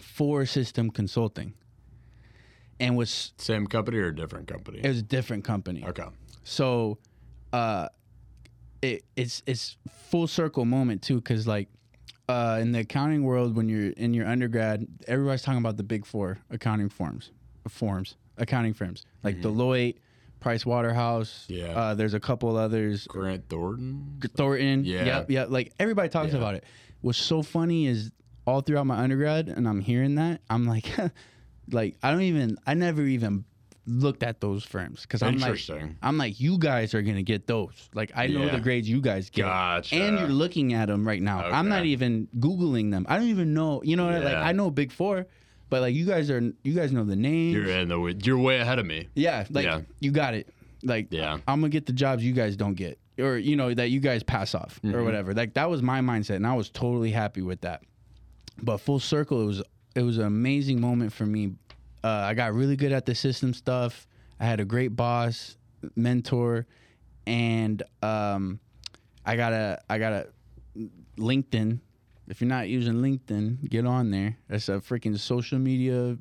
for 0.00 0.46
system 0.46 0.90
consulting, 0.90 1.54
and 2.80 2.96
was 2.96 3.32
Same 3.38 3.66
company 3.66 3.98
or 3.98 4.06
a 4.08 4.14
different 4.14 4.48
company? 4.48 4.80
it 4.82 4.88
was 4.88 4.98
a 4.98 5.02
different 5.02 5.44
company. 5.44 5.84
okay. 5.84 6.04
So, 6.44 6.98
uh, 7.52 7.88
it 8.82 9.04
it's 9.16 9.42
it's 9.46 9.76
full 10.10 10.26
circle 10.26 10.64
moment 10.64 11.02
too, 11.02 11.16
because 11.16 11.46
like, 11.46 11.68
uh, 12.28 12.58
in 12.60 12.72
the 12.72 12.80
accounting 12.80 13.24
world, 13.24 13.56
when 13.56 13.68
you're 13.68 13.90
in 13.90 14.14
your 14.14 14.26
undergrad, 14.26 14.86
everybody's 15.08 15.42
talking 15.42 15.58
about 15.60 15.76
the 15.76 15.82
big 15.82 16.04
four 16.06 16.38
accounting 16.50 16.88
firms, 16.88 17.30
forms, 17.68 18.16
accounting 18.38 18.74
firms 18.74 19.04
like 19.24 19.40
Deloitte, 19.40 19.96
Price 20.40 20.64
Waterhouse. 20.66 21.46
Yeah. 21.48 21.68
Uh, 21.76 21.94
there's 21.94 22.14
a 22.14 22.20
couple 22.20 22.56
others. 22.56 23.06
Grant 23.06 23.48
Thornton? 23.48 24.20
Thornton. 24.36 24.84
Yeah. 24.84 25.04
Yep. 25.04 25.30
Yep. 25.30 25.50
Like 25.50 25.72
everybody 25.80 26.08
talks 26.08 26.32
Yeah. 26.32 26.38
about 26.38 26.54
it. 26.54 26.64
What's 27.06 27.18
so 27.18 27.40
funny 27.40 27.86
is 27.86 28.10
all 28.48 28.62
throughout 28.62 28.84
my 28.86 28.96
undergrad, 28.98 29.46
and 29.48 29.68
I'm 29.68 29.80
hearing 29.80 30.16
that, 30.16 30.40
I'm 30.50 30.66
like, 30.66 30.86
like 31.70 31.96
I 32.02 32.10
don't 32.10 32.22
even, 32.22 32.56
I 32.66 32.74
never 32.74 33.02
even 33.02 33.44
looked 33.86 34.24
at 34.24 34.40
those 34.40 34.64
firms 34.64 35.02
because 35.02 35.22
I'm 35.22 35.38
like, 35.38 35.56
I'm 36.02 36.18
like, 36.18 36.40
you 36.40 36.58
guys 36.58 36.94
are 36.94 37.02
gonna 37.02 37.22
get 37.22 37.46
those. 37.46 37.88
Like 37.94 38.10
I 38.16 38.26
know 38.26 38.46
Yeah. 38.46 38.56
the 38.56 38.60
grades 38.60 38.88
you 38.88 39.00
guys 39.00 39.30
get, 39.30 39.42
Gotcha. 39.42 39.94
and 39.94 40.18
you're 40.18 40.26
looking 40.26 40.74
at 40.74 40.86
them 40.88 41.06
right 41.06 41.22
now. 41.22 41.44
I'm 41.48 41.68
not 41.68 41.84
even 41.84 42.26
googling 42.40 42.90
them. 42.90 43.06
I 43.08 43.16
don't 43.18 43.28
even 43.28 43.54
know. 43.54 43.82
You 43.84 43.94
know, 43.94 44.08
like 44.18 44.34
I 44.34 44.50
know 44.50 44.72
Big 44.72 44.90
Four, 44.90 45.28
but 45.70 45.82
like 45.82 45.94
you 45.94 46.06
guys 46.06 46.28
are, 46.28 46.40
you 46.64 46.74
guys 46.74 46.90
know 46.90 47.04
the 47.04 47.14
names. 47.14 47.54
You're 47.54 47.68
in 47.68 47.86
the 47.86 48.16
you're 48.24 48.36
way 48.38 48.58
ahead 48.58 48.80
of 48.80 48.86
me. 48.86 49.06
Yeah, 49.14 49.46
like 49.50 49.64
Yeah. 49.64 49.82
you 50.00 50.10
got 50.10 50.34
it. 50.34 50.48
Like 50.82 51.06
Yeah. 51.12 51.34
I'm 51.46 51.60
gonna 51.60 51.68
get 51.68 51.86
the 51.86 51.92
jobs 51.92 52.24
you 52.24 52.32
guys 52.32 52.56
don't 52.56 52.74
get, 52.74 52.98
or 53.18 53.36
you 53.38 53.56
know 53.56 53.72
that 53.74 53.90
you 53.90 54.00
guys 54.00 54.22
pass 54.22 54.54
off, 54.54 54.78
or 54.84 54.90
Mhm. 54.90 55.04
whatever. 55.04 55.32
Like 55.34 55.54
that 55.54 55.70
was 55.70 55.82
my 55.82 56.00
mindset, 56.00 56.36
and 56.36 56.46
I 56.46 56.54
was 56.54 56.68
totally 56.70 57.10
happy 57.10 57.42
with 57.42 57.60
that. 57.62 57.82
But 58.62 58.78
full 58.78 59.00
circle, 59.00 59.42
it 59.42 59.46
was 59.46 59.62
it 59.94 60.02
was 60.02 60.18
an 60.18 60.24
amazing 60.26 60.80
moment 60.80 61.12
for 61.12 61.24
me. 61.26 61.54
Uh, 62.04 62.08
I 62.08 62.34
got 62.34 62.52
really 62.54 62.76
good 62.76 62.92
at 62.92 63.06
the 63.06 63.14
system 63.14 63.52
stuff. 63.54 64.06
I 64.38 64.44
had 64.44 64.60
a 64.60 64.64
great 64.64 64.94
boss, 64.94 65.56
mentor, 65.96 66.66
and 67.26 67.82
um, 68.02 68.60
I 69.24 69.36
got 69.36 69.52
a 69.52 69.80
I 69.88 69.98
got 69.98 70.12
a 70.12 70.28
LinkedIn. 71.18 71.80
If 72.28 72.40
you're 72.40 72.48
not 72.48 72.68
using 72.68 72.94
LinkedIn, 72.94 73.68
get 73.70 73.86
on 73.86 74.10
there. 74.10 74.36
That's 74.48 74.68
a 74.68 74.72
freaking 74.80 75.16
social 75.18 75.58
media 75.58 76.18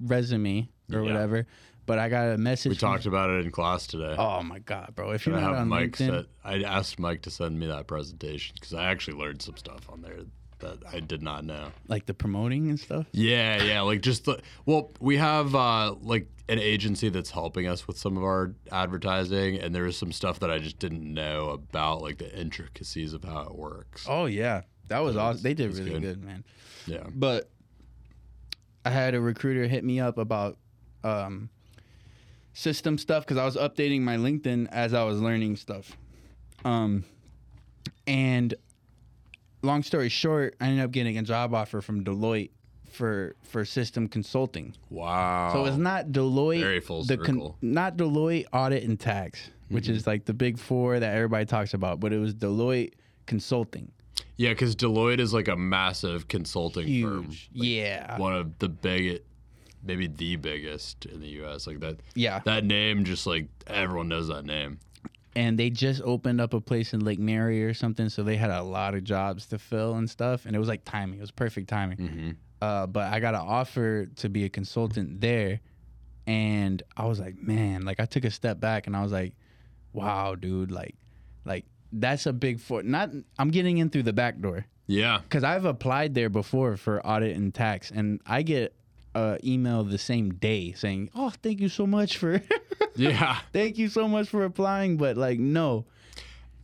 resume 0.00 0.68
or 0.92 1.00
Yeah. 1.00 1.02
whatever. 1.02 1.46
But 1.88 1.98
I 1.98 2.08
got 2.08 2.28
a 2.34 2.38
message. 2.38 2.70
We 2.70 2.76
from- 2.76 2.90
talked 2.92 3.06
about 3.06 3.30
it 3.30 3.44
in 3.44 3.50
class 3.50 3.86
today. 3.88 4.14
Oh 4.16 4.42
my 4.44 4.60
god, 4.60 4.92
bro! 4.94 5.10
If 5.10 5.26
you're 5.26 5.34
And 5.34 5.44
I 5.44 5.48
not 5.48 5.54
have 5.56 5.62
on 5.62 5.68
Mike 5.68 5.90
LinkedIn, 5.96 6.10
set, 6.10 6.26
I 6.44 6.62
asked 6.62 7.00
Mike 7.00 7.22
to 7.22 7.30
send 7.30 7.58
me 7.58 7.66
that 7.66 7.86
presentation 7.88 8.54
because 8.60 8.74
I 8.74 8.84
actually 8.84 9.16
learned 9.18 9.42
some 9.42 9.56
stuff 9.56 9.88
on 9.90 10.02
there 10.02 10.18
that 10.60 10.78
I 10.92 11.00
did 11.00 11.22
not 11.22 11.44
know. 11.44 11.68
like 11.88 12.06
the 12.06 12.14
promoting 12.14 12.68
and 12.68 12.78
stuff. 12.78 13.06
Yeah, 13.12 13.62
yeah, 13.62 13.80
like 13.80 14.02
just 14.02 14.24
the 14.26 14.40
well, 14.66 14.92
we 15.00 15.16
have 15.16 15.54
uh, 15.54 15.94
like 16.00 16.28
an 16.50 16.58
agency 16.58 17.08
that's 17.10 17.30
helping 17.30 17.66
us 17.66 17.86
with 17.86 17.96
some 17.98 18.16
of 18.16 18.22
our 18.22 18.54
advertising, 18.70 19.56
and 19.58 19.74
there 19.74 19.86
is 19.86 19.96
some 19.96 20.12
stuff 20.12 20.40
that 20.40 20.50
I 20.50 20.58
just 20.58 20.78
didn't 20.78 21.02
know 21.02 21.50
about, 21.50 22.02
like 22.02 22.18
the 22.18 22.38
intricacies 22.38 23.12
of 23.14 23.24
how 23.24 23.42
it 23.42 23.54
works. 23.54 24.06
Oh 24.08 24.26
yeah, 24.26 24.62
that 24.88 24.98
was 25.00 25.16
awesome. 25.16 25.42
They 25.42 25.54
did 25.54 25.74
really 25.76 25.90
good. 25.90 26.02
good, 26.02 26.24
man. 26.24 26.44
Yeah, 26.86 27.04
But 27.14 27.50
I 28.84 28.90
had 28.90 29.14
a 29.14 29.20
recruiter 29.20 29.66
hit 29.66 29.84
me 29.84 30.00
up 30.00 30.16
about 30.18 30.56
um, 31.04 31.50
system 32.58 32.98
stuff 32.98 33.24
because 33.24 33.36
I 33.36 33.44
was 33.44 33.56
updating 33.56 34.00
my 34.00 34.16
LinkedIn 34.16 34.66
as 34.72 34.92
I 34.92 35.04
was 35.04 35.20
learning 35.20 35.54
stuff. 35.56 35.96
Um, 36.64 37.04
and 38.06 38.52
long 39.62 39.82
story 39.82 40.08
short, 40.08 40.56
I 40.60 40.66
ended 40.66 40.84
up 40.84 40.90
getting 40.90 41.18
a 41.18 41.22
job 41.22 41.54
offer 41.54 41.80
from 41.80 42.04
Deloitte 42.04 42.50
for 42.90 43.36
for 43.44 43.64
system 43.64 44.08
consulting. 44.08 44.74
Wow. 44.90 45.50
So 45.52 45.66
it's 45.66 45.76
not 45.76 46.06
Deloitte, 46.08 46.60
Very 46.60 46.80
full 46.80 47.02
the 47.04 47.14
circle. 47.14 47.56
not 47.62 47.96
Deloitte 47.96 48.46
audit 48.52 48.82
and 48.84 48.98
tax, 48.98 49.50
which 49.68 49.84
Mm-hmm. 49.84 49.92
is 49.94 50.06
like 50.06 50.24
the 50.24 50.34
big 50.34 50.58
four 50.58 50.98
that 50.98 51.14
everybody 51.14 51.44
talks 51.46 51.74
about, 51.74 52.00
but 52.00 52.12
it 52.12 52.18
was 52.18 52.34
Deloitte 52.34 52.94
consulting. 53.26 53.92
yeah, 54.36 54.48
because 54.50 54.74
Deloitte 54.74 55.20
is 55.20 55.32
like 55.32 55.46
a 55.48 55.56
massive 55.56 56.26
consulting 56.28 56.86
firm. 57.02 57.24
Huge, 57.26 57.50
yeah, 57.52 58.18
One 58.18 58.34
of 58.34 58.58
the 58.58 58.68
big, 58.68 59.22
maybe 59.82 60.06
the 60.06 60.36
biggest 60.36 61.06
in 61.06 61.20
the 61.20 61.28
U.S. 61.42 61.66
Like 61.66 61.80
that. 61.80 61.96
yeah. 62.14 62.40
That 62.44 62.64
name, 62.64 63.04
just 63.04 63.26
like 63.26 63.46
everyone 63.66 64.08
knows 64.08 64.28
that 64.28 64.44
name. 64.44 64.78
and 65.36 65.58
they 65.58 65.70
just 65.70 66.02
opened 66.02 66.40
up 66.40 66.52
a 66.54 66.60
place 66.60 66.92
in 66.94 67.00
Lake 67.04 67.18
Mary 67.18 67.62
or 67.64 67.74
something, 67.74 68.08
so 68.08 68.22
they 68.22 68.36
had 68.36 68.50
a 68.50 68.62
lot 68.62 68.94
of 68.94 69.04
jobs 69.04 69.46
to 69.46 69.58
fill 69.58 69.94
and 69.94 70.08
stuff, 70.10 70.46
and 70.46 70.56
it 70.56 70.58
was 70.58 70.68
like 70.68 70.84
timing. 70.84 71.18
It 71.18 71.22
was 71.22 71.30
perfect 71.30 71.68
timing. 71.68 71.98
Mm-hmm. 71.98 72.30
Uh, 72.60 72.86
but 72.88 73.12
I 73.12 73.20
got 73.20 73.34
an 73.34 73.40
offer 73.42 74.06
to 74.06 74.28
be 74.28 74.44
a 74.44 74.48
consultant 74.48 75.20
there, 75.20 75.60
and 76.26 76.82
I 76.96 77.06
was 77.06 77.20
like, 77.20 77.36
man, 77.40 77.82
like 77.84 78.00
I 78.00 78.04
took 78.06 78.24
a 78.24 78.30
step 78.30 78.58
back 78.60 78.86
and 78.86 78.96
I 78.96 79.02
was 79.02 79.12
like, 79.12 79.34
wow, 79.92 80.34
dude, 80.34 80.70
like, 80.72 80.96
like 81.44 81.64
that's 81.92 82.26
a 82.26 82.32
big 82.32 82.60
for 82.60 82.82
not. 82.82 83.10
I'm 83.38 83.50
getting 83.50 83.78
in 83.78 83.90
through 83.90 84.02
the 84.02 84.12
back 84.12 84.40
door 84.40 84.66
Yeah. 84.86 85.20
because 85.22 85.44
I've 85.44 85.64
applied 85.64 86.14
there 86.14 86.28
before 86.28 86.76
for 86.76 87.04
audit 87.06 87.36
and 87.36 87.54
tax, 87.54 87.90
and 87.90 88.20
I 88.26 88.42
get 88.42 88.74
a 89.18 89.38
email 89.44 89.84
the 89.84 89.98
same 89.98 90.34
day 90.34 90.72
saying, 90.72 91.10
oh, 91.14 91.30
thank 91.42 91.60
you 91.60 91.68
so 91.68 91.86
much 91.86 92.18
for, 92.18 92.40
Yeah. 92.96 93.38
thank 93.52 93.78
you 93.78 93.88
so 93.88 94.08
much 94.08 94.28
for 94.28 94.44
applying, 94.44 94.96
but 94.96 95.16
like 95.16 95.38
no. 95.38 95.84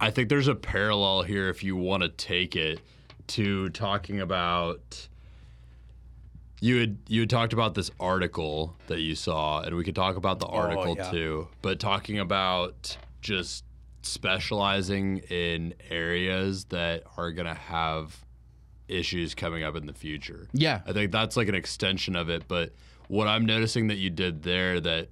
I 0.01 0.11
think 0.11 0.29
there's 0.29 0.49
a 0.49 0.55
parallel 0.55 1.23
here 1.23 1.49
if 1.49 1.63
you 1.63 1.77
want 1.77 2.03
to 2.03 2.09
take 2.09 2.57
it 2.57 2.81
to 3.29 3.71
talking 3.71 4.21
about 4.21 5.09
you 6.61 6.79
had 6.81 6.99
you 7.09 7.21
had 7.21 7.31
talked 7.31 7.53
about 7.53 7.75
this 7.75 7.91
article 7.99 8.77
that 8.87 9.01
you 9.01 9.15
saw 9.15 9.61
and 9.61 9.75
we 9.77 9.85
could 9.85 9.95
talk 9.95 10.17
about 10.17 10.41
the 10.41 10.47
oh, 10.47 10.57
article 10.57 10.95
yeah. 10.97 11.11
too 11.11 11.49
but 11.63 11.81
talking 11.81 12.19
about 12.19 12.97
just 13.23 13.65
specializing 14.03 15.19
in 15.31 15.73
areas 15.91 16.67
that 16.67 17.03
are 17.17 17.33
going 17.33 17.47
to 17.47 17.55
have 17.55 18.24
issues 18.89 19.35
coming 19.35 19.63
up 19.63 19.77
in 19.77 19.87
the 19.87 19.95
future 19.95 20.49
Yeah. 20.53 20.81
I 20.87 20.93
think 20.93 21.13
that's 21.13 21.37
like 21.37 21.49
an 21.49 21.55
extension 21.55 22.17
of 22.17 22.29
it. 22.29 22.45
But 22.49 22.73
what 23.09 23.29
I'm 23.29 23.47
noticing 23.47 23.89
that 23.89 23.97
you 23.97 24.11
did 24.11 24.43
there 24.43 24.81
that 24.81 25.09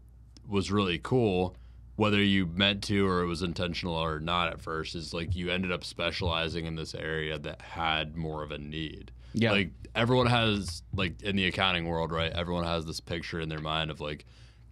was 0.49 0.71
really 0.71 0.99
cool, 0.99 1.57
whether 1.97 2.23
you 2.23 2.47
meant 2.47 2.83
to 2.85 3.07
or 3.07 3.23
it 3.23 3.27
was 3.27 3.43
intentional 3.43 3.95
or 3.95 4.21
not 4.21 4.49
at 4.49 4.61
first, 4.61 4.95
is 4.95 5.15
like 5.15 5.35
you 5.35 5.51
ended 5.51 5.73
up 5.73 5.85
specializing 5.85 6.67
in 6.67 6.75
this 6.77 6.95
area 6.95 7.39
that 7.39 7.63
had 7.63 8.17
more 8.17 8.43
of 8.43 8.51
a 8.51 8.59
need. 8.59 9.11
Yeah. 9.35 9.53
Like 9.53 9.71
everyone 9.95 10.27
has 10.27 10.83
like 10.95 11.23
in 11.23 11.37
the 11.37 11.47
accounting 11.47 11.87
world, 11.87 12.13
right? 12.13 12.33
Everyone 12.33 12.65
has 12.65 12.85
this 12.85 13.01
picture 13.01 13.41
in 13.41 13.49
their 13.49 13.61
mind 13.61 13.91
of 13.91 14.01
like 14.01 14.25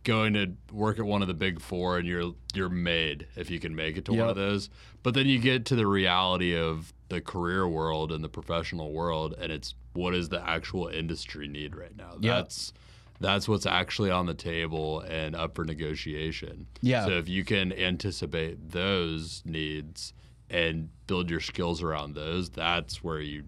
going 0.03 0.33
to 0.33 0.53
work 0.73 0.99
at 0.99 1.05
one 1.05 1.21
of 1.23 1.29
the 1.29 1.35
big 1.35 1.61
four 1.61 1.99
and 1.99 2.09
you're 2.09 2.33
you're 2.55 2.71
made 2.71 3.27
if 3.37 3.51
you 3.51 3.61
can 3.61 3.75
make 3.75 3.97
it 3.97 4.05
to 4.07 4.13
one 4.13 4.29
of 4.29 4.37
those. 4.37 4.71
But 5.03 5.15
then 5.15 5.27
you 5.27 5.39
get 5.39 5.67
to 5.67 5.77
the 5.77 5.87
reality 5.87 6.57
of 6.57 6.93
the 7.11 7.21
career 7.21 7.69
world 7.69 8.11
and 8.11 8.25
the 8.25 8.29
professional 8.29 8.93
world 8.93 9.35
and 9.39 9.53
it's 9.53 9.75
what 9.93 10.15
is 10.15 10.29
the 10.29 10.41
actual 10.49 10.87
industry 10.89 11.49
need 11.49 11.77
right 11.77 11.97
now? 11.97 12.13
Yep. 12.21 12.23
That's 12.23 12.73
that's 13.21 13.47
what's 13.47 13.67
actually 13.67 14.11
on 14.11 14.25
the 14.25 14.35
table 14.35 15.01
and 15.01 15.37
up 15.37 15.55
for 15.55 15.65
negotiation. 15.65 16.67
Yeah. 16.81 17.05
So 17.05 17.13
if 17.13 17.29
you 17.29 17.45
can 17.45 17.73
anticipate 17.73 18.71
those 18.71 19.43
needs 19.45 20.15
and 20.49 20.89
build 21.07 21.29
your 21.29 21.41
skills 21.41 21.83
around 21.83 22.15
those, 22.15 22.49
that's 22.49 23.05
where 23.05 23.21
you 23.21 23.45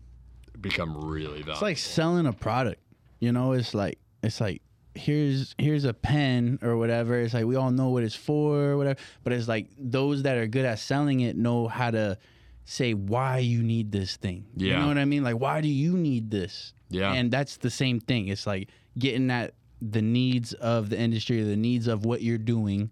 become 0.60 0.94
really 0.96 1.38
valuable. 1.38 1.52
It's 1.52 1.62
like 1.62 1.78
selling 1.78 2.26
a 2.26 2.32
product. 2.32 2.82
You 3.20 3.32
know, 3.32 3.52
it's 3.52 3.72
like 3.72 3.98
it's 4.22 4.40
like 4.40 4.60
here's 4.94 5.54
here's 5.56 5.84
a 5.84 5.94
pen 5.94 6.58
or 6.62 6.76
whatever. 6.76 7.18
It's 7.18 7.32
like 7.32 7.46
we 7.46 7.56
all 7.56 7.70
know 7.70 7.88
what 7.88 8.02
it's 8.02 8.14
for 8.14 8.72
or 8.72 8.76
whatever. 8.76 9.00
But 9.24 9.32
it's 9.32 9.48
like 9.48 9.68
those 9.78 10.24
that 10.24 10.36
are 10.36 10.46
good 10.46 10.66
at 10.66 10.80
selling 10.80 11.20
it 11.20 11.36
know 11.36 11.68
how 11.68 11.92
to 11.92 12.18
say 12.64 12.94
why 12.94 13.38
you 13.38 13.62
need 13.62 13.92
this 13.92 14.16
thing. 14.16 14.46
Yeah. 14.56 14.74
You 14.74 14.80
know 14.80 14.88
what 14.88 14.98
I 14.98 15.04
mean? 15.04 15.22
Like 15.22 15.36
why 15.36 15.60
do 15.60 15.68
you 15.68 15.96
need 15.96 16.30
this? 16.30 16.72
Yeah. 16.88 17.12
And 17.12 17.30
that's 17.30 17.56
the 17.56 17.70
same 17.70 18.00
thing. 18.00 18.28
It's 18.28 18.46
like 18.46 18.68
getting 18.98 19.30
at 19.30 19.54
the 19.80 20.02
needs 20.02 20.52
of 20.54 20.90
the 20.90 20.98
industry, 20.98 21.42
the 21.42 21.56
needs 21.56 21.86
of 21.86 22.04
what 22.04 22.22
you're 22.22 22.38
doing, 22.38 22.90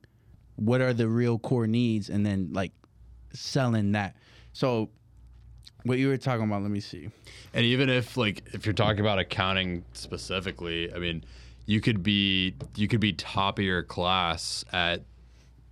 what 0.57 0.81
are 0.81 0.93
the 0.93 1.09
real 1.09 1.39
core 1.39 1.67
needs, 1.67 2.11
and 2.11 2.27
then 2.27 2.51
like 2.53 2.73
selling 3.33 3.93
that. 3.93 4.17
So 4.53 4.91
what 5.85 5.99
you 5.99 6.09
were 6.09 6.17
talking 6.17 6.45
about, 6.45 6.63
let 6.63 6.71
me 6.71 6.81
see. 6.81 7.09
And 7.55 7.65
even 7.65 7.89
if 7.89 8.17
like 8.17 8.43
if 8.53 8.67
you're 8.67 8.73
talking 8.73 9.01
about 9.01 9.19
accounting 9.19 9.85
specifically, 9.93 10.93
I 10.93 10.99
mean, 10.99 11.25
you 11.67 11.81
could 11.81 12.03
be 12.03 12.55
you 12.77 12.89
could 12.89 13.01
be 13.01 13.13
top 13.13 13.59
of 13.59 13.65
your 13.65 13.83
class 13.83 14.65
at 14.73 15.03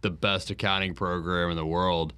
the 0.00 0.10
best 0.10 0.50
accounting 0.50 0.94
program 0.94 1.50
in 1.50 1.56
the 1.56 1.66
world, 1.66 2.14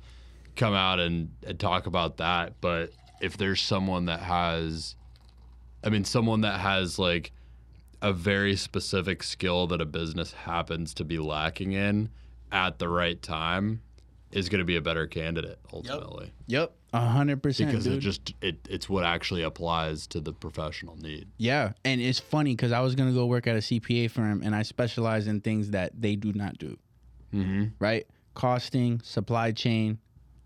come 0.60 0.74
out 0.74 1.00
and, 1.00 1.30
and 1.46 1.58
talk 1.58 1.86
about 1.86 2.18
that. 2.18 2.60
But 2.60 2.90
if 3.20 3.36
there's 3.36 3.62
someone 3.62 4.04
that 4.04 4.20
has 4.20 4.94
I 5.82 5.88
mean, 5.88 6.04
someone 6.04 6.42
that 6.42 6.60
has 6.60 6.98
like 6.98 7.32
a 8.02 8.12
very 8.12 8.54
specific 8.56 9.22
skill 9.22 9.66
that 9.68 9.80
a 9.80 9.86
business 9.86 10.32
happens 10.32 10.94
to 10.94 11.04
be 11.04 11.18
lacking 11.18 11.72
in 11.72 12.10
at 12.52 12.78
the 12.78 12.88
right 12.88 13.20
time 13.20 13.80
is 14.30 14.48
going 14.48 14.58
to 14.58 14.64
be 14.64 14.76
a 14.76 14.80
better 14.80 15.06
candidate 15.06 15.58
ultimately 15.72 16.32
Yep, 16.46 16.72
a 16.92 17.00
hundred 17.00 17.42
percent. 17.42 17.70
because 17.70 17.86
it 17.86 17.98
just 17.98 18.34
it, 18.42 18.58
it's 18.68 18.88
what 18.88 19.04
actually 19.04 19.42
applies 19.42 20.06
to 20.08 20.20
the 20.20 20.32
professional 20.32 20.96
need. 20.96 21.28
Yeah, 21.38 21.72
and 21.84 22.00
it's 22.00 22.20
funny 22.20 22.54
because 22.54 22.72
I 22.72 22.80
was 22.80 22.94
gonna 22.94 23.12
go 23.12 23.26
work 23.26 23.46
at 23.46 23.56
a 23.56 23.60
CPA 23.60 24.10
firm, 24.10 24.42
and 24.42 24.54
I 24.54 24.62
specialize 24.62 25.26
in 25.26 25.40
things 25.40 25.70
that 25.70 25.92
they 26.00 26.16
do 26.16 26.32
not 26.32 26.58
do. 26.58 26.76
Mm-hmm. 27.34 27.64
Right, 27.78 28.06
costing, 28.34 29.00
supply 29.02 29.52
chain, 29.52 29.98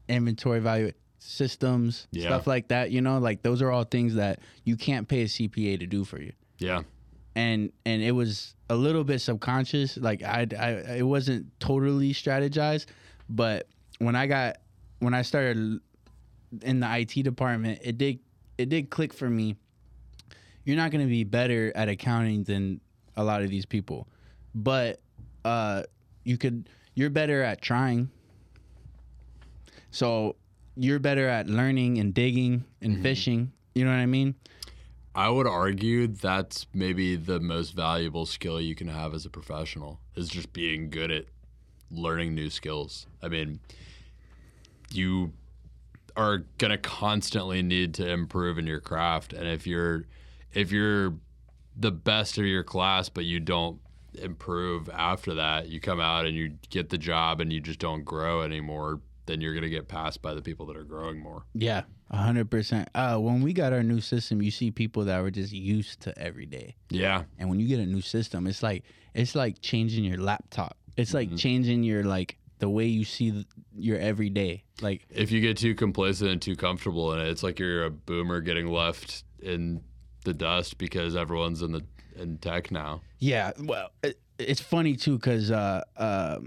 inventory 0.09 0.61
value 0.61 0.93
systems, 1.19 2.07
Yeah. 2.12 2.27
stuff 2.27 2.47
like 2.47 2.69
that. 2.69 2.90
You 2.90 3.01
know, 3.01 3.19
like 3.19 3.43
those 3.43 3.62
are 3.62 3.71
all 3.71 3.85
things 3.85 4.14
that 4.17 4.40
you 4.64 4.77
can't 4.77 5.09
pay 5.09 5.23
a 5.23 5.25
CPA 5.27 5.79
to 5.81 5.87
do 5.87 6.05
for 6.05 6.21
you. 6.21 6.33
Yeah. 6.59 6.83
And 7.35 7.73
and 7.85 8.03
it 8.03 8.12
was 8.12 8.55
a 8.71 8.77
little 8.77 9.05
bit 9.05 9.21
subconscious. 9.21 9.97
Like 9.97 10.23
I, 10.23 10.47
I 10.59 10.69
it 10.99 11.07
wasn't 11.07 11.47
totally 11.59 12.12
strategized, 12.12 12.87
but 13.29 13.67
when 13.99 14.14
I 14.14 14.27
got 14.27 14.59
when 15.01 15.14
I 15.14 15.23
started 15.23 15.81
in 16.62 16.81
the 16.81 16.99
IT 16.99 17.23
department, 17.25 17.81
it 17.83 17.99
did 17.99 18.21
it 18.59 18.69
did 18.69 18.90
click 18.90 19.12
for 19.12 19.29
me. 19.29 19.57
You're 20.64 20.77
not 20.77 20.90
going 20.93 21.05
to 21.05 21.11
be 21.11 21.25
better 21.25 21.73
at 21.75 21.88
accounting 21.88 22.45
than 22.45 22.81
a 23.17 23.25
lot 23.25 23.43
of 23.43 23.51
these 23.51 23.67
people, 23.67 24.09
but 24.55 25.01
uh, 25.45 25.83
you 26.25 26.38
could. 26.38 26.69
You're 26.95 27.11
better 27.11 27.43
at 27.43 27.61
trying. 27.61 28.09
So 29.94 30.35
you're 30.74 30.98
better 30.98 31.28
at 31.28 31.46
learning 31.46 31.98
and 31.98 32.12
digging 32.12 32.64
and 32.83 32.94
mm-hmm. 32.94 33.02
fishing. 33.02 33.52
You 33.76 33.85
know 33.85 33.92
what 33.92 33.98
I 33.98 34.07
mean? 34.07 34.35
I 35.14 35.28
would 35.28 35.46
argue 35.46 36.09
that's 36.09 36.66
maybe 36.74 37.14
the 37.14 37.38
most 37.38 37.70
valuable 37.70 38.26
skill 38.26 38.61
you 38.61 38.74
can 38.74 38.88
have 38.88 39.14
as 39.14 39.24
a 39.24 39.30
professional 39.30 40.00
is 40.16 40.28
just 40.28 40.52
being 40.52 40.90
good 40.90 41.12
at 41.12 41.26
learning 41.92 42.35
new 42.35 42.50
skills. 42.50 43.07
I 43.22 43.28
mean, 43.28 43.61
you 44.90 45.33
are 46.16 46.38
going 46.59 46.72
to 46.72 46.78
constantly 46.78 47.62
need 47.62 47.94
to 47.94 48.11
improve 48.11 48.59
in 48.59 48.66
your 48.66 48.80
craft 48.80 49.33
and 49.33 49.46
if 49.46 49.64
you're 49.64 50.07
if 50.52 50.72
you're 50.72 51.14
the 51.76 51.90
best 51.92 52.38
of 52.38 52.46
your 52.46 52.62
class 52.64 53.09
but 53.09 53.24
you 53.24 53.38
don't 53.38 53.78
improve 54.14 54.88
after 54.90 55.35
that, 55.35 55.68
you 55.68 55.78
come 55.78 56.00
out 56.00 56.26
and 56.26 56.35
you 56.35 56.54
get 56.70 56.88
the 56.88 56.98
job 56.98 57.40
and 57.40 57.52
you 57.52 57.61
just 57.61 57.78
don't 57.78 58.04
grow 58.04 58.42
anymore, 58.42 59.00
then 59.27 59.41
you're 59.41 59.53
going 59.53 59.63
to 59.65 59.71
get 59.71 59.89
passed 59.89 60.21
by 60.23 60.35
the 60.35 60.43
people 60.43 60.67
that 60.67 60.77
are 60.77 60.85
growing 60.85 61.19
more. 61.21 61.45
Yeah, 61.55 61.83
a 62.11 62.17
hundred 62.17 62.51
percent. 62.51 62.89
Uh, 62.95 63.19
when 63.19 63.41
we 63.43 63.53
got 63.53 63.73
our 63.73 63.83
new 63.83 64.01
system, 64.01 64.43
you 64.43 64.51
see 64.51 64.71
people 64.71 65.05
that 65.07 65.21
were 65.23 65.31
just 65.31 65.53
used 65.53 66.01
to 66.03 66.19
every 66.19 66.47
day, 66.47 66.77
Yeah. 66.91 67.25
and 67.39 67.49
when 67.49 67.61
you 67.61 67.67
get 67.69 67.81
a 67.81 67.87
new 67.87 68.01
system, 68.03 68.47
it's 68.47 68.63
like 68.63 68.85
it's 69.15 69.35
like 69.35 69.61
changing 69.61 70.05
your 70.05 70.19
laptop. 70.19 70.77
It's 70.97 71.15
like 71.15 71.29
Mm-hmm. 71.29 71.37
changing 71.37 71.83
your 71.85 72.05
like 72.05 72.37
the 72.61 72.69
way 72.69 72.87
you 72.87 73.05
see 73.05 73.31
th- 73.33 73.47
your 73.77 73.99
everyday. 73.99 74.63
Like 74.81 75.07
if 75.11 75.31
you 75.33 75.41
get 75.41 75.57
too 75.57 75.75
complacent 75.75 76.31
and 76.31 76.41
too 76.43 76.57
comfortable 76.57 77.13
in 77.13 77.21
it, 77.21 77.29
it's 77.29 77.43
like 77.43 77.59
you're 77.59 77.85
a 77.85 77.91
boomer 77.91 78.41
getting 78.41 78.69
left 78.69 79.25
in 79.41 79.83
the 80.25 80.33
dust 80.35 80.79
because 80.79 81.17
everyone's 81.17 81.63
in 81.63 81.73
the 81.73 81.83
in 82.17 82.39
tech 82.39 82.71
now. 82.71 83.01
Yeah, 83.19 83.53
well, 83.61 83.91
it, 84.03 84.21
it's 84.39 84.61
funny 84.61 84.95
too 84.97 85.17
because 85.17 85.51
uh, 85.51 85.83
uh, 85.97 86.39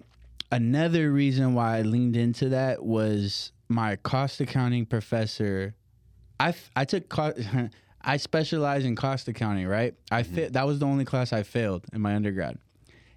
another 0.51 1.11
reason 1.11 1.53
why 1.53 1.77
I 1.77 1.81
leaned 1.81 2.15
into 2.15 2.49
that 2.49 2.83
was 2.83 3.51
my 3.69 3.95
cost 3.97 4.39
accounting 4.41 4.85
professor. 4.85 5.75
I 6.39 6.49
f- 6.49 6.69
I 6.75 6.85
took 6.85 7.13
I 8.01 8.17
specialize 8.17 8.85
in 8.85 8.95
cost 8.95 9.27
accounting, 9.27 9.67
right? 9.67 9.93
I 10.11 10.23
Mm-hmm. 10.23 10.35
fit. 10.35 10.53
That 10.53 10.65
was 10.67 10.79
the 10.79 10.85
only 10.85 11.05
class 11.05 11.33
I 11.33 11.43
failed 11.43 11.85
in 11.93 12.01
my 12.01 12.15
undergrad, 12.15 12.57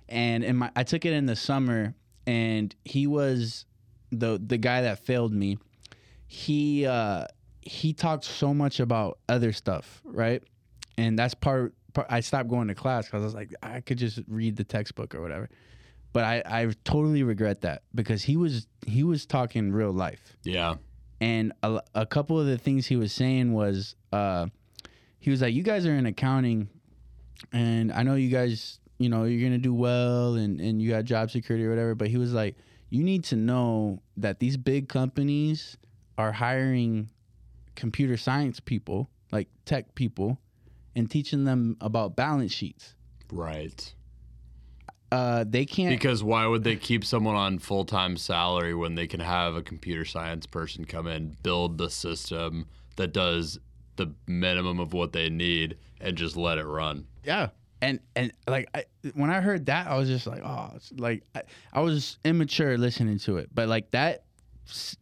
and 0.09 0.43
in 0.45 0.57
my 0.57 0.71
I 0.75 0.83
took 0.85 1.05
it 1.05 1.13
in 1.13 1.27
the 1.27 1.37
summer, 1.37 1.95
and 2.27 2.75
he 2.85 3.07
was 3.07 3.67
the 4.11 4.41
the 4.45 4.59
guy 4.59 4.83
that 4.83 4.99
failed 5.05 5.33
me. 5.33 5.59
He 6.27 6.87
uh, 6.87 7.27
he 7.63 7.93
talked 7.93 8.25
so 8.25 8.55
much 8.55 8.81
about 8.81 9.19
other 9.29 9.53
stuff, 9.53 10.01
right? 10.05 10.43
And 10.99 11.19
that's 11.19 11.35
part. 11.35 11.75
part 11.93 12.07
I 12.11 12.21
stopped 12.21 12.49
going 12.49 12.69
to 12.69 12.75
class 12.75 13.07
because 13.07 13.23
I 13.23 13.25
was 13.25 13.35
like, 13.35 13.55
I 13.63 13.81
could 13.81 13.99
just 13.99 14.21
read 14.29 14.57
the 14.57 14.65
textbook 14.65 15.15
or 15.15 15.21
whatever. 15.21 15.49
But 16.13 16.25
I, 16.25 16.43
I 16.45 16.67
totally 16.85 17.23
regret 17.23 17.61
that 17.61 17.83
because 17.95 18.23
he 18.25 18.37
was 18.37 18.67
he 18.87 19.03
was 19.05 19.27
talking 19.27 19.71
real 19.73 19.93
life 19.93 20.37
Yeah. 20.45 20.75
and 21.21 21.53
a, 21.63 21.81
a 21.95 22.05
couple 22.07 22.39
of 22.41 22.47
the 22.47 22.59
things 22.59 22.87
he 22.87 22.97
was 22.97 23.13
saying 23.13 23.53
was 23.53 23.95
uh, 24.13 24.47
he 25.21 25.31
was 25.31 25.41
like 25.41 25.55
you 25.55 25.63
guys 25.63 25.87
are 25.87 25.95
in 25.95 26.07
accounting 26.07 26.69
and 27.53 27.93
i 27.93 28.03
know 28.03 28.15
you 28.17 28.29
guys 28.29 28.81
you 28.99 29.09
know 29.09 29.25
you're 29.25 29.43
gonna 29.49 29.59
do 29.59 29.73
well 29.73 30.35
and, 30.35 30.61
and 30.61 30.83
you 30.83 30.91
got 30.91 31.05
job 31.05 31.31
security 31.31 31.65
or 31.65 31.71
whatever 31.71 31.95
but 31.95 32.09
he 32.09 32.17
was 32.17 32.33
like 32.33 32.57
you 32.91 33.03
need 33.05 33.23
to 33.25 33.37
know 33.37 34.03
that 34.17 34.41
these 34.41 34.57
big 34.57 34.89
companies 34.89 35.77
are 36.19 36.33
hiring 36.33 37.09
computer 37.77 38.17
science 38.17 38.59
people 38.61 39.09
like 39.33 39.49
tech 39.65 39.95
people 39.95 40.39
and 40.97 41.09
teaching 41.11 41.45
them 41.45 41.77
about 41.81 42.17
balance 42.17 42.53
sheets 42.53 42.95
Right. 43.33 43.95
Uh, 45.13 45.45
they 45.47 45.67
can't 45.67 45.91
Because 45.91 46.23
why 46.23 46.47
would 46.47 46.65
they 46.65 46.77
keep 46.77 47.05
someone 47.05 47.35
on 47.35 47.59
full 47.59 47.85
time 47.85 48.17
salary 48.17 48.75
when 48.75 48.95
they 48.95 49.07
can 49.07 49.21
have 49.21 49.57
a 49.57 49.63
computer 49.63 50.05
science 50.05 50.47
person 50.47 50.85
come 50.85 51.07
in, 51.07 51.37
build 51.43 51.79
the 51.79 51.91
system 51.91 52.67
that 52.97 53.13
does 53.13 53.59
the 53.97 54.13
minimum 54.27 54.79
of 54.79 54.93
what 54.93 55.13
they 55.13 55.29
need, 55.29 55.77
and 56.01 56.17
just 56.17 56.37
let 56.37 56.59
it 56.59 56.65
run? 56.65 57.07
Yeah. 57.25 57.49
And 57.83 57.99
and 58.15 58.33
like 58.47 58.69
I, 58.75 58.85
when 59.15 59.31
I 59.31 59.41
heard 59.41 59.67
that, 59.67 59.87
I 59.87 59.97
was 59.97 60.09
just 60.09 60.27
like, 60.27 60.43
oh, 60.45 60.73
it's 60.77 60.93
like 60.93 61.25
I, 61.35 61.43
I 61.73 61.81
was 61.81 62.19
immature 62.25 62.77
listening 62.77 63.19
to 63.21 63.39
it, 63.39 63.49
but 63.55 63.69
like 63.69 63.91
that 63.93 64.25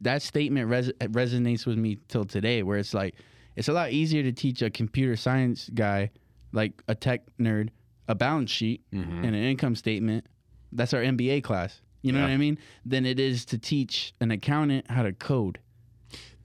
that 0.01 0.23
statement 0.23 0.69
res- 0.69 0.93
resonates 1.01 1.67
with 1.67 1.77
me 1.77 1.99
till 2.09 2.25
today, 2.25 2.63
where 2.63 2.79
it's 2.79 2.95
like 2.95 3.15
it's 3.57 3.69
a 3.69 3.73
lot 3.73 3.91
easier 3.91 4.23
to 4.23 4.33
teach 4.33 4.63
a 4.63 4.71
computer 4.71 5.17
science 5.17 5.69
guy, 5.75 6.11
like 6.53 6.81
a 6.87 6.95
tech 6.95 7.23
nerd, 7.41 7.71
a 8.09 8.15
balance 8.15 8.51
sheet 8.51 8.83
Mm-hmm. 8.93 9.25
and 9.25 9.37
an 9.37 9.43
income 9.43 9.77
statement. 9.77 10.27
That's 10.73 10.93
our 10.95 11.01
MBA 11.03 11.43
class. 11.45 11.81
You 12.03 12.13
know 12.13 12.19
Yeah. 12.19 12.25
what 12.27 12.33
I 12.33 12.37
mean? 12.37 12.59
Than 12.85 13.07
it 13.07 13.19
is 13.21 13.45
to 13.47 13.59
teach 13.59 14.15
an 14.21 14.31
accountant 14.31 14.91
how 14.91 15.03
to 15.03 15.13
code. 15.13 15.59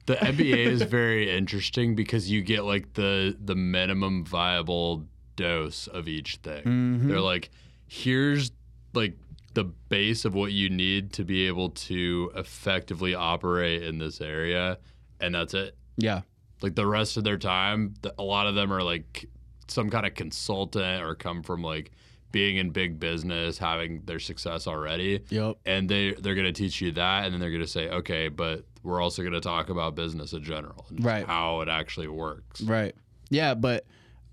The 0.06 0.14
MBA 0.16 0.66
is 0.66 0.82
very 0.82 1.30
interesting 1.34 1.94
because 1.94 2.30
you 2.30 2.42
get 2.42 2.64
like 2.64 2.92
the 2.94 3.36
the 3.42 3.54
minimum 3.54 4.24
viable 4.24 5.04
dose 5.36 5.86
of 5.88 6.06
each 6.08 6.36
thing. 6.36 6.62
Mhm. 6.64 7.08
They're 7.08 7.20
like, 7.20 7.50
here's 7.86 8.52
like 8.92 9.16
the 9.54 9.64
base 9.64 10.24
of 10.24 10.34
what 10.34 10.52
you 10.52 10.68
need 10.68 11.12
to 11.14 11.24
be 11.24 11.46
able 11.46 11.70
to 11.70 12.30
effectively 12.36 13.14
operate 13.14 13.82
in 13.84 13.98
this 13.98 14.20
area, 14.20 14.78
and 15.20 15.34
that's 15.34 15.54
it. 15.54 15.76
Yeah. 15.96 16.22
Like 16.60 16.74
the 16.74 16.86
rest 16.86 17.16
of 17.16 17.24
their 17.24 17.38
time, 17.38 17.94
a 18.18 18.22
lot 18.22 18.46
of 18.46 18.54
them 18.54 18.72
are 18.72 18.82
like 18.82 19.26
some 19.68 19.90
kind 19.90 20.06
of 20.06 20.14
consultant 20.14 21.02
or 21.02 21.14
come 21.14 21.42
from 21.42 21.62
like 21.62 21.90
being 22.32 22.56
in 22.56 22.70
big 22.70 22.98
business, 22.98 23.58
having 23.58 24.02
their 24.06 24.18
success 24.18 24.66
already 24.66 25.20
Yep. 25.30 25.56
and 25.66 25.88
they 25.88 26.14
they're 26.14 26.34
going 26.34 26.46
to 26.46 26.52
teach 26.52 26.80
you 26.80 26.90
that 26.92 27.24
and 27.24 27.32
then 27.32 27.40
they're 27.40 27.50
going 27.50 27.62
to 27.62 27.66
say 27.68 27.88
okay 27.88 28.28
but 28.28 28.64
we're 28.82 29.00
also 29.00 29.22
going 29.22 29.32
to 29.34 29.40
talk 29.40 29.68
about 29.70 29.94
business 29.94 30.32
in 30.32 30.42
general 30.42 30.84
and 30.90 31.04
Right. 31.04 31.24
how 31.26 31.60
it 31.60 31.68
actually 31.68 32.08
works 32.08 32.60
Right. 32.60 32.94
Yeah, 33.30 33.54
but 33.54 33.86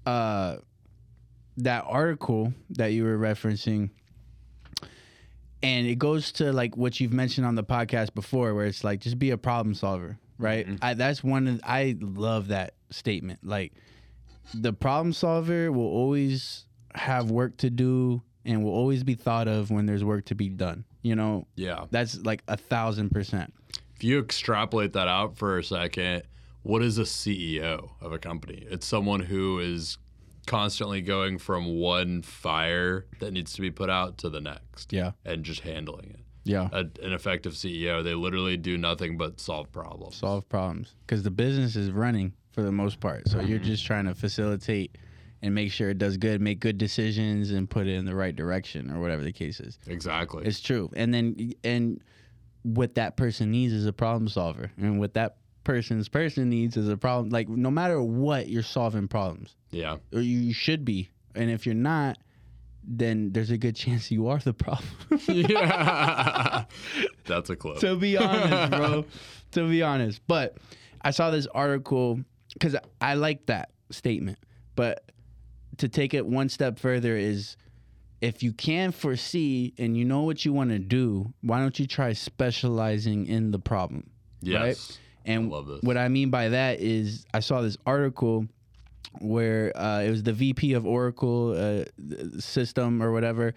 uh 0.06 0.58
that 1.58 1.84
article 1.88 2.54
that 2.72 2.88
you 2.88 3.04
were 3.04 3.18
referencing 3.18 3.92
and 5.64 5.86
it 5.86 6.00
goes 6.00 6.32
to 6.34 6.52
like 6.52 6.76
what 6.76 7.00
you've 7.00 7.14
mentioned 7.14 7.46
on 7.46 7.56
the 7.56 7.64
podcast 7.64 8.14
before 8.16 8.54
where 8.56 8.66
it's 8.66 8.84
like 8.84 9.00
just 9.00 9.20
be 9.20 9.30
a 9.30 9.38
problem 9.38 9.76
solver, 9.76 10.18
right? 10.40 10.68
I, 10.82 10.96
that's 10.96 11.24
one 11.24 11.48
of 11.48 11.62
I 11.64 11.96
love 12.00 12.48
that 12.48 12.74
statement. 12.90 13.42
Like 13.44 13.74
the 14.54 14.74
problem 14.74 15.14
solver 15.14 15.72
will 15.72 15.86
always 15.88 16.66
have 16.96 17.32
work 17.32 17.58
to 17.58 17.70
do 17.70 18.22
and 18.46 18.64
will 18.64 18.74
always 18.74 19.04
be 19.04 19.14
thought 19.16 19.48
of 19.48 19.70
when 19.72 19.86
there's 19.86 20.04
work 20.04 20.26
to 20.26 20.36
be 20.36 20.50
done. 20.50 20.84
You 21.04 21.16
know, 21.16 21.48
yeah 21.56 21.86
that's 21.90 22.20
like 22.24 22.44
a 22.48 22.58
thousand 22.58 23.10
percent. 23.10 23.54
if 23.96 24.04
you 24.04 24.20
extrapolate 24.20 24.94
that 24.94 25.08
out 25.08 25.36
for 25.36 25.58
a 25.58 25.64
second 25.64 26.24
what 26.64 26.84
is 26.84 27.00
a 27.00 27.04
ceo 27.04 27.90
of 28.02 28.12
a 28.14 28.20
company 28.20 28.64
it's 28.70 28.86
someone 28.86 29.20
who 29.20 29.58
is 29.60 29.98
constantly 30.46 31.02
going 31.02 31.40
from 31.40 31.76
one 31.80 32.22
fire 32.22 33.06
that 33.20 33.32
needs 33.32 33.54
to 33.54 33.62
be 33.62 33.72
put 33.72 33.90
out 33.90 34.20
to 34.20 34.30
the 34.30 34.42
next 34.42 34.94
Yeah. 34.94 35.12
and 35.26 35.44
just 35.44 35.62
handling 35.62 36.12
it 36.12 36.20
Yeah. 36.44 36.70
a, 36.72 36.80
an 36.82 37.14
effective 37.14 37.54
ceo 37.54 38.04
they 38.04 38.14
literally 38.14 38.58
do 38.58 38.78
nothing 38.78 39.18
but 39.18 39.40
solve 39.40 39.72
problems 39.72 40.18
solve 40.18 40.48
problems 40.50 40.94
because 41.08 41.24
the 41.24 41.32
business 41.32 41.76
is 41.76 41.90
running 41.90 42.34
for 42.52 42.62
the 42.64 42.72
most 42.72 43.00
part. 43.00 43.28
So 43.28 43.40
you're 43.40 43.60
mm-hmm. 43.60 43.68
just 43.68 43.86
trying 43.86 44.06
to 44.06 44.16
facilitate 44.16 44.98
and 45.42 45.56
make 45.56 45.72
sure 45.72 45.90
it 45.90 45.98
does 45.98 46.18
good, 46.18 46.42
make 46.42 46.60
good 46.60 46.78
decisions, 46.78 47.52
and 47.52 47.70
put 47.70 47.88
it 47.88 47.96
in 47.96 48.06
the 48.06 48.16
right 48.16 48.36
direction 48.36 48.92
or 48.92 49.00
whatever 49.00 49.24
the 49.24 49.32
case 49.32 49.60
is. 49.60 49.80
exactly 49.88 50.46
It's 50.46 50.62
true. 50.62 50.90
And 50.96 51.14
then 51.14 51.54
and 51.64 52.02
what 52.64 52.96
that 52.96 53.18
person 53.18 53.52
needs 53.52 53.74
is 53.74 53.86
a 53.86 53.94
problem 53.94 54.28
solver, 54.28 54.72
and 54.78 55.00
what 55.00 55.16
that 55.16 55.38
person's 55.64 56.10
person 56.10 56.50
needs 56.50 56.78
is 56.78 56.88
a 56.90 56.98
problem. 56.98 57.30
Like 57.30 57.50
no 57.50 57.72
matter 57.72 58.02
what, 58.02 58.50
you're 58.50 58.64
solving 58.64 59.08
problems, 59.08 59.56
yeah 59.72 59.98
or 60.14 60.22
you 60.22 60.54
should 60.54 60.86
be. 60.86 61.10
And 61.34 61.50
if 61.50 61.66
you're 61.66 61.76
not, 61.76 62.18
then 62.84 63.32
there's 63.32 63.52
a 63.52 63.58
good 63.58 63.76
chance 63.84 64.12
you 64.12 64.28
are 64.28 64.40
the 64.40 64.54
problem. 64.54 64.88
yeah 65.28 66.66
that's 67.26 67.50
a 67.50 67.56
clip 67.56 67.80
to 67.80 67.96
be 67.96 68.18
honest, 68.18 68.72
bro. 68.72 69.06
to 69.52 69.70
be 69.70 69.82
honest. 69.82 70.22
But 70.28 70.58
I 71.02 71.10
saw 71.10 71.32
this 71.32 71.48
article 71.48 72.20
because 72.54 72.76
I 73.00 73.16
like 73.16 73.46
that 73.48 73.72
statement. 73.90 74.40
But 74.76 75.12
to 75.78 75.88
take 75.90 76.14
it 76.14 76.26
one 76.26 76.50
step 76.50 76.80
further 76.80 77.16
is 77.16 77.58
if 78.22 78.44
you 78.44 78.54
can 78.54 78.92
foresee 78.92 79.74
and 79.78 79.98
you 79.98 80.06
know 80.06 80.22
what 80.22 80.46
you 80.46 80.54
want 80.54 80.70
to 80.70 80.80
do, 80.80 81.34
why 81.42 81.60
don't 81.60 81.78
you 81.80 81.88
try 81.88 82.14
specializing 82.14 83.26
in 83.28 83.52
the 83.52 83.60
problem? 83.60 84.10
yes 84.44 84.98
And 85.26 85.52
I 85.52 85.56
love 85.56 85.68
this. 85.68 85.82
what 85.84 85.98
I 85.98 86.08
mean 86.08 86.32
by 86.32 86.50
that 86.50 86.80
is 86.80 87.26
I 87.34 87.42
saw 87.42 87.62
this 87.62 87.78
article 87.86 88.48
where 89.20 89.76
uh, 89.78 90.02
it 90.02 90.10
was 90.10 90.24
the 90.24 90.34
VP 90.34 90.74
of 90.74 90.86
Oracle 90.86 91.52
uh, 91.56 91.84
system 92.40 93.04
or 93.04 93.12
whatever, 93.12 93.54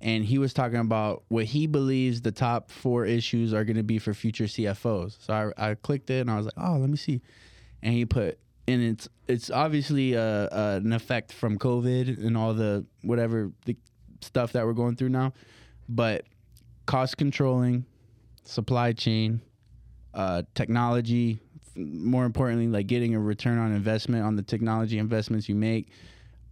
and 0.00 0.24
he 0.24 0.38
was 0.38 0.52
talking 0.52 0.78
about 0.78 1.24
what 1.28 1.44
he 1.44 1.66
believes 1.66 2.20
the 2.20 2.30
top 2.30 2.70
four 2.70 3.04
issues 3.06 3.52
are 3.54 3.64
going 3.64 3.76
to 3.76 3.82
be 3.82 3.98
for 3.98 4.14
future 4.14 4.44
CFOs. 4.44 5.16
So 5.24 5.52
I, 5.56 5.70
I 5.70 5.74
clicked 5.74 6.10
it 6.10 6.20
and 6.20 6.30
I 6.30 6.36
was 6.36 6.46
like, 6.46 6.54
oh, 6.56 6.76
let 6.76 6.90
me 6.90 6.96
see, 6.96 7.20
and 7.82 7.94
he 7.94 8.04
put. 8.04 8.38
And 8.66 8.82
it's 8.82 9.08
it's 9.26 9.50
obviously 9.50 10.16
uh, 10.16 10.20
uh, 10.20 10.80
an 10.82 10.92
effect 10.92 11.32
from 11.32 11.58
COVID 11.58 12.24
and 12.24 12.36
all 12.36 12.54
the 12.54 12.84
whatever 13.02 13.50
the 13.64 13.76
stuff 14.20 14.52
that 14.52 14.66
we're 14.66 14.72
going 14.72 14.96
through 14.96 15.10
now, 15.10 15.32
but 15.88 16.24
cost 16.86 17.16
controlling, 17.16 17.84
supply 18.44 18.92
chain, 18.92 19.40
uh, 20.14 20.42
technology, 20.54 21.38
more 21.76 22.24
importantly, 22.24 22.66
like 22.66 22.86
getting 22.86 23.14
a 23.14 23.20
return 23.20 23.58
on 23.58 23.72
investment 23.72 24.24
on 24.24 24.36
the 24.36 24.42
technology 24.42 24.98
investments 24.98 25.48
you 25.48 25.54
make, 25.54 25.88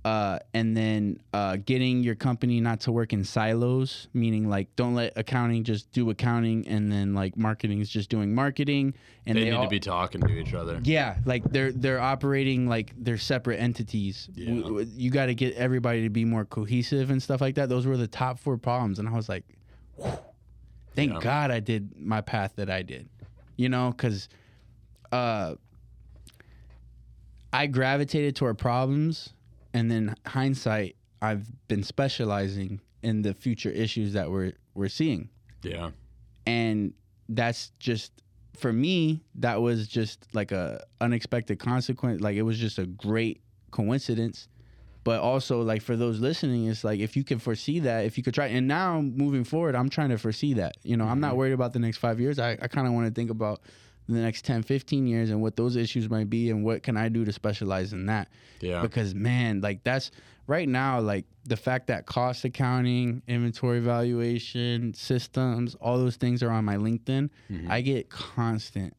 uh, 0.07 0.39
and 0.55 0.77
then 0.77 1.19
uh, 1.33 1.57
getting 1.67 2.01
your 2.01 2.15
company 2.15 2.61
not 2.61 2.79
to 2.79 2.93
work 2.93 3.13
in 3.13 3.25
silos, 3.25 4.07
meaning 4.15 4.49
like 4.49 4.69
don't 4.77 4.95
let 4.95 5.13
accounting 5.17 5.65
just 5.65 5.91
do 5.91 6.11
accounting 6.11 6.65
and 6.69 6.93
then 6.93 7.13
like 7.13 7.37
marketing 7.37 7.81
is 7.81 7.91
just 7.91 8.09
doing 8.09 8.33
marketing, 8.33 8.95
and 9.27 9.37
they, 9.37 9.41
they, 9.41 9.51
need 9.51 9.57
all, 9.57 9.65
to 9.65 9.69
be 9.69 9.81
talking 9.81 10.21
to 10.21 10.29
each 10.29 10.55
other. 10.55 10.79
yeah, 10.85 11.17
like 11.25 11.43
they're 11.51 11.73
they're 11.73 11.99
operating 12.01 12.69
like 12.69 12.93
they're 12.97 13.19
separate 13.19 13.57
entities. 13.57 14.29
Yeah. 14.37 14.61
W- 14.63 14.87
You 14.95 15.11
got 15.11 15.27
to 15.27 15.35
get 15.35 15.57
everybody 15.57 16.05
to 16.05 16.09
be 16.09 16.25
more 16.25 16.45
cohesive 16.45 17.11
and 17.11 17.21
stuff 17.21 17.41
like 17.41 17.57
that. 17.57 17.69
Those 17.69 17.85
were 17.85 17.97
the 17.97 18.07
top 18.07 18.39
four 18.39 18.59
problems, 18.59 19.01
and 19.01 19.09
I 19.09 19.13
was 19.13 19.29
like, 19.29 19.43
"Whew, 19.97 20.13
thank 20.95 21.15
Yeah. 21.15 21.21
God 21.21 21.51
I 21.51 21.59
did 21.59 21.99
my 21.99 22.21
path 22.21 22.53
that 22.57 22.71
I 22.71 22.83
did, 22.83 23.09
you 23.57 23.69
know, 23.69 23.91
because 23.91 24.29
uh, 25.11 25.57
I 27.53 27.67
gravitated 27.67 28.37
toward 28.37 28.59
problems, 28.59 29.31
and 29.77 29.91
then 29.91 30.15
hindsight, 30.27 30.97
I've 31.21 31.47
been 31.69 31.83
specializing 31.83 32.81
in 33.03 33.21
the 33.21 33.35
future 33.35 33.71
issues 33.71 34.15
that 34.15 34.31
we're 34.31 34.53
we're 34.75 34.89
seeing. 34.89 35.29
Yeah. 35.63 35.91
and 36.47 36.93
that's 37.29 37.73
just 37.81 38.13
for 38.57 38.73
me 38.73 39.25
that 39.35 39.61
was 39.61 39.89
just 39.89 40.29
like 40.33 40.53
a 40.53 40.85
unexpected 41.01 41.59
consequence 41.59 42.21
like 42.21 42.37
it 42.37 42.43
was 42.43 42.57
just 42.59 42.79
a 42.79 42.87
great 42.87 43.41
coincidence. 43.71 44.49
But 45.03 45.21
also 45.21 45.63
like 45.63 45.83
for 45.83 45.97
those 45.97 46.21
listening 46.21 46.67
it's 46.67 46.85
like 46.85 47.01
if 47.01 47.17
you 47.17 47.25
can 47.25 47.39
foresee 47.39 47.81
that 47.81 48.05
if 48.05 48.17
you 48.17 48.25
could 48.25 48.35
try 48.35 48.47
and 48.47 48.67
now 48.67 49.01
moving 49.01 49.45
forward 49.45 49.75
i'm 49.75 49.89
trying 49.89 50.11
to 50.11 50.19
foresee 50.19 50.55
that. 50.55 50.77
You 50.83 50.97
know 50.97 51.05
i'm 51.05 51.21
not 51.21 51.31
mm-hmm. 51.31 51.39
worried 51.39 51.53
about 51.53 51.73
the 51.73 51.81
next 51.81 51.99
five 51.99 52.19
years. 52.21 52.39
I, 52.39 52.53
I 52.53 52.69
kind 52.69 52.87
of 52.87 52.93
want 52.93 53.09
to 53.09 53.13
think 53.13 53.31
about 53.31 53.61
in 54.09 54.15
the 54.15 54.21
next 54.21 54.45
10, 54.45 54.63
15 54.63 55.07
years 55.07 55.31
and 55.31 55.43
what 55.43 55.57
those 55.57 55.77
issues 55.77 56.09
might 56.09 56.31
be 56.31 56.51
and 56.51 56.65
what 56.65 56.83
can 56.83 56.97
I 56.97 57.09
do 57.09 57.25
to 57.25 57.33
specialize 57.33 57.93
in 57.93 58.07
that. 58.07 58.29
Yeah. 58.61 58.83
Because 58.83 59.15
man, 59.15 59.61
like 59.61 59.83
that's 59.85 60.11
right 60.47 60.69
now, 60.69 61.01
like 61.01 61.25
the 61.45 61.57
fact 61.57 61.89
that 61.89 62.07
cost 62.07 62.45
accounting, 62.45 63.23
inventory 63.27 63.81
valuation, 63.81 64.95
systems, 64.95 65.75
all 65.77 65.99
those 65.99 66.17
things 66.17 66.43
are 66.43 66.51
on 66.51 66.65
my 66.65 66.77
LinkedIn. 66.77 67.31
Mhm. 67.51 67.71
I 67.71 67.81
get 67.81 68.11
constant 68.11 68.95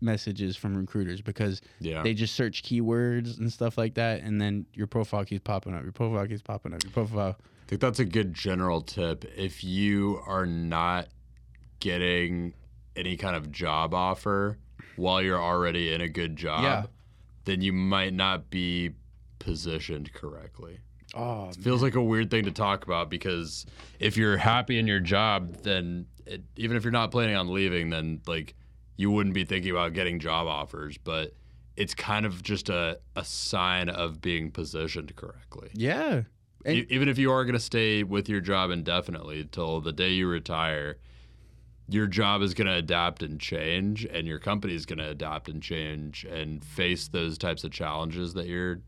messages 0.00 0.56
from 0.56 0.76
recruiters 0.76 1.20
because 1.20 1.60
yeah. 1.80 2.02
they 2.02 2.14
just 2.14 2.34
search 2.34 2.62
keywords 2.62 3.38
and 3.38 3.52
stuff 3.52 3.76
like 3.76 3.94
that 3.94 4.22
and 4.22 4.40
then 4.40 4.64
your 4.72 4.86
profile 4.86 5.24
keeps 5.24 5.42
popping 5.42 5.74
up. 5.74 5.82
Your 5.82 5.92
profile 5.92 6.26
keeps 6.26 6.42
popping 6.42 6.72
up. 6.72 6.82
Your 6.84 6.92
profile 6.92 7.36
I 7.38 7.68
think 7.68 7.80
that's 7.82 7.98
a 7.98 8.04
good 8.04 8.32
general 8.32 8.80
tip. 8.80 9.24
If 9.36 9.62
you 9.62 10.22
are 10.26 10.46
not 10.46 11.08
getting 11.80 12.54
any 12.98 13.16
kind 13.16 13.36
of 13.36 13.50
job 13.52 13.94
offer 13.94 14.58
while 14.96 15.22
you're 15.22 15.40
already 15.40 15.92
in 15.92 16.00
a 16.00 16.08
good 16.08 16.36
job, 16.36 16.62
Yeah. 16.62 16.86
then 17.44 17.62
you 17.62 17.72
might 17.72 18.12
not 18.12 18.50
be 18.50 18.90
positioned 19.38 20.12
correctly. 20.12 20.78
Oh, 21.14 21.50
Feels 21.52 21.82
like 21.82 21.94
a 21.94 22.02
weird 22.02 22.30
thing 22.30 22.44
to 22.44 22.50
talk 22.50 22.84
about 22.84 23.08
because 23.08 23.64
if 23.98 24.16
you're 24.16 24.36
happy 24.36 24.78
in 24.78 24.86
your 24.86 25.00
job, 25.00 25.54
then 25.62 26.06
it, 26.26 26.42
even 26.56 26.76
if 26.76 26.84
you're 26.84 26.90
not 26.92 27.10
planning 27.10 27.34
on 27.36 27.52
leaving, 27.52 27.88
then 27.90 28.20
like 28.26 28.54
you 28.96 29.10
wouldn't 29.10 29.34
be 29.34 29.44
thinking 29.44 29.70
about 29.70 29.94
getting 29.94 30.18
job 30.18 30.46
offers. 30.46 30.98
But 30.98 31.32
it's 31.76 31.94
kind 31.94 32.26
of 32.26 32.42
just 32.42 32.68
a, 32.68 32.98
a 33.16 33.24
sign 33.24 33.88
of 33.88 34.20
being 34.20 34.50
positioned 34.50 35.14
correctly. 35.16 35.70
yeah. 35.74 36.22
And- 36.66 36.90
even 36.90 37.08
if 37.08 37.18
you 37.18 37.30
are 37.30 37.44
going 37.44 37.54
to 37.54 37.60
stay 37.60 38.02
with 38.02 38.28
your 38.28 38.40
job 38.40 38.70
indefinitely 38.72 39.48
till 39.50 39.80
the 39.80 39.92
day 39.92 40.10
you 40.10 40.26
retire, 40.26 40.98
your 41.88 42.06
job 42.06 42.42
is 42.42 42.54
going 42.54 42.66
to 42.66 42.74
adapt 42.74 43.22
and 43.22 43.40
change, 43.40 44.04
and 44.04 44.26
your 44.26 44.38
company 44.38 44.74
is 44.74 44.84
going 44.86 44.98
to 44.98 45.08
adapt 45.08 45.48
and 45.48 45.62
change 45.62 46.24
and 46.24 46.62
face 46.64 47.08
those 47.08 47.38
types 47.38 47.64
of 47.64 47.70
challenges 47.70 48.34
that 48.34 48.46
you're 48.46 48.80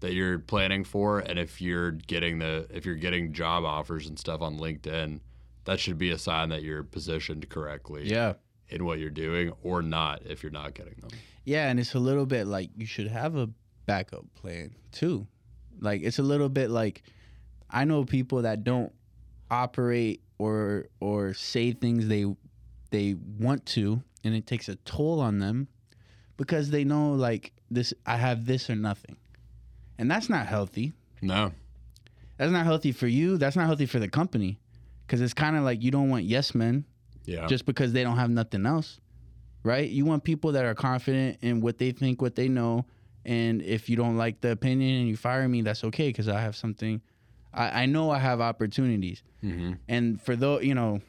that 0.00 0.12
you're 0.12 0.38
planning 0.38 0.84
for. 0.84 1.20
And 1.20 1.38
if 1.38 1.60
you're 1.60 1.92
getting 1.92 2.38
the 2.38 2.66
if 2.70 2.84
you're 2.86 2.94
getting 2.96 3.32
job 3.32 3.64
offers 3.64 4.06
and 4.06 4.18
stuff 4.18 4.42
on 4.42 4.58
LinkedIn, 4.58 5.20
that 5.64 5.80
should 5.80 5.98
be 5.98 6.10
a 6.10 6.18
sign 6.18 6.50
that 6.50 6.62
you're 6.62 6.84
positioned 6.84 7.48
correctly 7.48 8.08
Yeah. 8.08 8.34
in 8.68 8.84
what 8.84 8.98
you're 8.98 9.10
doing, 9.10 9.52
or 9.62 9.82
not 9.82 10.22
if 10.26 10.42
you're 10.42 10.52
not 10.52 10.74
getting 10.74 10.94
them. 11.00 11.10
Yeah, 11.44 11.68
and 11.68 11.80
it's 11.80 11.94
a 11.94 11.98
little 12.00 12.26
bit 12.26 12.46
like 12.46 12.70
you 12.76 12.86
should 12.86 13.06
have 13.08 13.36
a 13.36 13.48
backup 13.86 14.26
plan 14.34 14.74
too. 14.92 15.26
Like 15.80 16.02
it's 16.02 16.18
a 16.18 16.22
little 16.22 16.48
bit 16.48 16.70
like 16.70 17.02
I 17.70 17.84
know 17.84 18.04
people 18.04 18.42
that 18.42 18.62
don't 18.64 18.92
operate 19.50 20.20
or 20.38 20.86
or 21.00 21.34
say 21.34 21.72
things 21.72 22.08
they 22.08 22.24
they 22.90 23.16
want 23.38 23.64
to 23.66 24.02
and 24.24 24.34
it 24.34 24.46
takes 24.46 24.68
a 24.68 24.76
toll 24.76 25.20
on 25.20 25.38
them 25.38 25.68
because 26.36 26.70
they 26.70 26.84
know 26.84 27.12
like 27.12 27.52
this 27.70 27.94
I 28.04 28.16
have 28.16 28.46
this 28.46 28.68
or 28.70 28.76
nothing. 28.76 29.16
And 29.98 30.10
that's 30.10 30.28
not 30.28 30.46
healthy. 30.46 30.92
No, 31.22 31.52
That's 32.36 32.52
not 32.52 32.66
healthy 32.66 32.92
for 32.92 33.06
you. 33.06 33.38
That's 33.38 33.56
not 33.56 33.66
healthy 33.66 33.86
for 33.86 33.98
the 33.98 34.08
company. 34.08 34.60
Cuz 35.08 35.20
it's 35.20 35.34
kind 35.34 35.56
of 35.56 35.62
like 35.62 35.82
you 35.82 35.90
don't 35.90 36.10
want 36.10 36.24
yes 36.24 36.54
men 36.54 36.84
yeah, 37.24 37.46
just 37.46 37.66
because 37.66 37.92
they 37.92 38.02
don't 38.04 38.16
have 38.16 38.30
nothing 38.30 38.66
else, 38.66 39.00
right? 39.62 39.88
You 39.88 40.04
want 40.04 40.22
people 40.24 40.52
that 40.52 40.64
are 40.64 40.74
confident 40.74 41.38
in 41.40 41.60
what 41.60 41.78
they 41.78 41.90
think, 41.92 42.22
what 42.22 42.36
they 42.36 42.48
know, 42.48 42.86
and 43.24 43.62
if 43.62 43.88
you 43.88 43.96
don't 43.96 44.16
like 44.16 44.40
the 44.40 44.52
opinion 44.52 45.00
and 45.00 45.08
you 45.08 45.16
fire 45.16 45.48
me, 45.48 45.62
that's 45.62 45.82
okay 45.84 46.08
because 46.08 46.28
I 46.28 46.40
have 46.40 46.54
something. 46.54 47.00
I, 47.56 47.82
I 47.82 47.86
know 47.86 48.10
I 48.10 48.18
have 48.18 48.40
opportunities, 48.40 49.22
hmm 49.40 49.72
and 49.88 50.20
for 50.20 50.36
those, 50.36 50.64
you 50.64 50.74
know, 50.74 51.00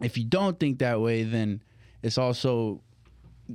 if 0.00 0.16
you 0.16 0.24
don't 0.24 0.58
think 0.58 0.78
that 0.78 1.00
way, 1.00 1.22
then 1.24 1.62
it's 2.02 2.18
also, 2.18 2.80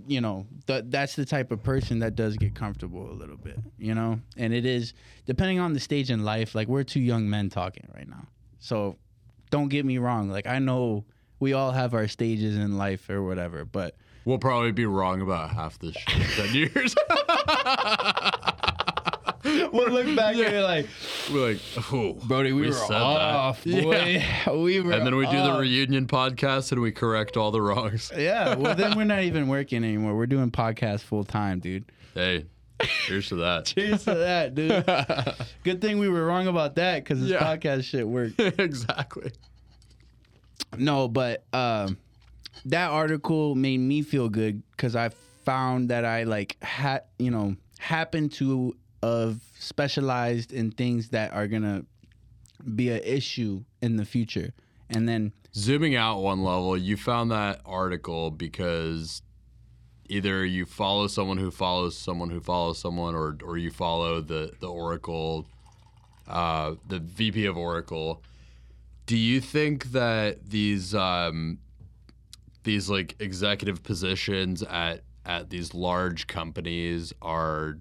you 0.07 0.21
know, 0.21 0.45
th- 0.67 0.85
that's 0.87 1.15
the 1.15 1.25
type 1.25 1.51
of 1.51 1.63
person 1.63 1.99
that 1.99 2.15
does 2.15 2.37
get 2.37 2.53
comfortable 2.55 3.09
a 3.09 3.13
little 3.13 3.37
bit, 3.37 3.57
you 3.77 3.93
know, 3.95 4.19
and 4.37 4.53
it 4.53 4.65
is 4.65 4.93
depending 5.25 5.59
on 5.59 5.73
the 5.73 5.79
stage 5.79 6.09
in 6.11 6.23
life. 6.23 6.53
Like 6.55 6.67
we're 6.67 6.83
two 6.83 6.99
young 7.01 7.29
men 7.29 7.49
talking 7.49 7.87
right 7.95 8.07
now, 8.07 8.27
so 8.59 8.97
don't 9.49 9.69
get 9.69 9.85
me 9.85 9.97
wrong. 9.97 10.29
Like 10.29 10.47
I 10.47 10.59
know 10.59 11.05
we 11.39 11.53
all 11.53 11.71
have 11.71 11.93
our 11.93 12.07
stages 12.07 12.57
in 12.57 12.77
life 12.77 13.09
or 13.09 13.23
whatever, 13.23 13.65
but 13.65 13.95
We'll 14.25 14.39
probably 14.39 14.73
be 14.73 14.85
wrong 14.85 15.21
about 15.21 15.51
half 15.51 15.79
this 15.79 15.95
shit 15.95 16.37
in 16.37 16.47
10 16.47 16.53
years. 16.55 16.95
we'll 19.71 19.89
look 19.89 20.15
back 20.15 20.35
Yeah. 20.35 20.45
and 20.45 20.53
be 20.53 20.59
like, 20.61 20.87
We're 21.31 21.51
like, 21.53 21.61
oh, 21.93 22.13
Brody, 22.13 22.53
we, 22.53 22.61
We 22.61 22.67
were 22.67 22.73
said 22.73 22.89
that. 22.91 23.01
off, 23.01 23.63
boy. 23.65 24.23
We 24.53 24.79
were, 24.81 24.91
And 24.93 25.05
then 25.05 25.15
we 25.15 25.25
do 25.27 25.41
the 25.43 25.57
reunion 25.59 26.07
podcast 26.07 26.71
and 26.71 26.81
we 26.81 26.91
correct 26.91 27.37
all 27.37 27.51
the 27.51 27.61
wrongs. 27.61 28.11
yeah. 28.17 28.55
Well, 28.55 28.75
then 28.75 28.97
we're 28.97 29.03
not 29.05 29.23
even 29.23 29.47
working 29.47 29.83
anymore. 29.83 30.15
We're 30.15 30.25
doing 30.27 30.51
podcasts 30.51 31.01
full 31.01 31.23
time, 31.23 31.59
dude. 31.59 31.85
Hey, 32.13 32.45
Cheers 33.05 33.29
to 33.29 33.35
that. 33.37 33.65
Cheers 33.65 34.03
to 34.05 34.13
that, 34.13 34.53
dude. 34.53 34.85
Good 35.63 35.81
thing 35.81 35.97
we 35.97 36.09
were 36.09 36.25
wrong 36.25 36.45
about 36.47 36.75
that 36.75 37.03
because 37.03 37.19
this 37.21 37.29
Yeah. 37.31 37.39
podcast 37.43 37.83
shit 37.85 38.07
worked. 38.07 38.39
exactly. 38.39 39.31
No, 40.77 41.07
but 41.07 41.43
um, 41.53 41.97
that 42.65 42.89
article 42.91 43.55
made 43.55 43.79
me 43.79 44.01
feel 44.01 44.29
good 44.29 44.61
because 44.71 44.95
I 44.95 45.09
found 45.43 45.89
that 45.89 46.05
I 46.05 46.23
like 46.23 46.61
had 46.61 47.03
you 47.17 47.31
know 47.31 47.55
happened 47.79 48.33
to 48.33 48.75
have 49.01 49.41
specialized 49.59 50.53
in 50.53 50.71
things 50.71 51.09
that 51.09 51.33
are 51.33 51.47
gonna 51.47 51.85
be 52.75 52.89
an 52.89 53.01
issue 53.03 53.63
in 53.81 53.97
the 53.97 54.05
future, 54.05 54.53
and 54.89 55.07
then 55.07 55.33
Zooming 55.57 55.95
out 55.95 56.21
one 56.21 56.43
level, 56.43 56.77
you 56.77 56.97
found 56.97 57.31
that 57.31 57.61
article 57.65 58.29
because 58.29 59.23
either 60.07 60.45
you 60.45 60.65
follow 60.65 61.07
someone 61.07 61.39
who 61.39 61.49
follows 61.49 61.97
someone 61.97 62.29
who 62.29 62.39
follows 62.39 62.77
someone, 62.77 63.15
or 63.15 63.37
or 63.43 63.57
you 63.57 63.71
follow 63.71 64.21
the 64.21 64.51
the 64.59 64.67
Oracle, 64.67 65.47
uh, 66.27 66.75
the 66.87 66.99
VP 66.99 67.45
of 67.45 67.57
Oracle. 67.57 68.21
Do 69.07 69.17
you 69.17 69.41
think 69.41 69.91
that 69.93 70.49
these 70.49 70.93
um, 70.93 71.57
these 72.63 72.87
like 72.89 73.15
executive 73.19 73.81
positions 73.81 74.61
at 74.61 75.01
at 75.25 75.49
these 75.49 75.73
large 75.73 76.27
companies 76.27 77.13
are 77.21 77.79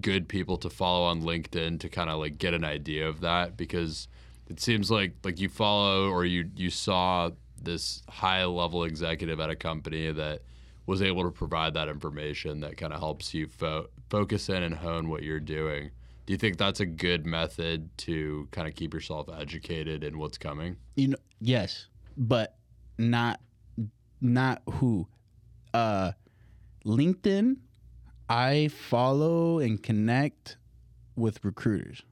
good 0.00 0.28
people 0.28 0.56
to 0.58 0.70
follow 0.70 1.04
on 1.04 1.22
LinkedIn 1.22 1.80
to 1.80 1.88
kind 1.88 2.10
of 2.10 2.18
like 2.18 2.38
get 2.38 2.54
an 2.54 2.64
idea 2.64 3.08
of 3.08 3.20
that 3.20 3.56
because 3.56 4.08
it 4.48 4.60
seems 4.60 4.90
like 4.90 5.12
like 5.24 5.40
you 5.40 5.48
follow 5.48 6.08
or 6.10 6.24
you 6.24 6.50
you 6.56 6.70
saw 6.70 7.30
this 7.62 8.02
high 8.08 8.44
level 8.44 8.84
executive 8.84 9.38
at 9.40 9.50
a 9.50 9.56
company 9.56 10.10
that 10.12 10.42
was 10.86 11.02
able 11.02 11.22
to 11.22 11.30
provide 11.30 11.74
that 11.74 11.88
information 11.88 12.60
that 12.60 12.76
kind 12.76 12.92
of 12.92 12.98
helps 12.98 13.32
you 13.34 13.46
fo- 13.46 13.86
focus 14.08 14.48
in 14.48 14.62
and 14.62 14.74
hone 14.74 15.08
what 15.08 15.22
you're 15.22 15.38
doing. 15.38 15.90
Do 16.26 16.32
you 16.32 16.38
think 16.38 16.56
that's 16.58 16.80
a 16.80 16.86
good 16.86 17.26
method 17.26 17.96
to 17.98 18.48
kind 18.50 18.66
of 18.66 18.74
keep 18.74 18.94
yourself 18.94 19.28
educated 19.28 20.02
in 20.02 20.18
what's 20.18 20.38
coming? 20.38 20.76
you 20.96 21.08
know 21.08 21.16
yes, 21.40 21.86
but 22.16 22.56
not 22.98 23.40
not 24.20 24.62
who. 24.68 25.06
Uh, 25.72 26.12
LinkedIn, 26.84 27.56
I 28.30 28.68
follow 28.68 29.58
and 29.58 29.82
connect 29.82 30.56
with 31.16 31.44
recruiters. 31.44 32.02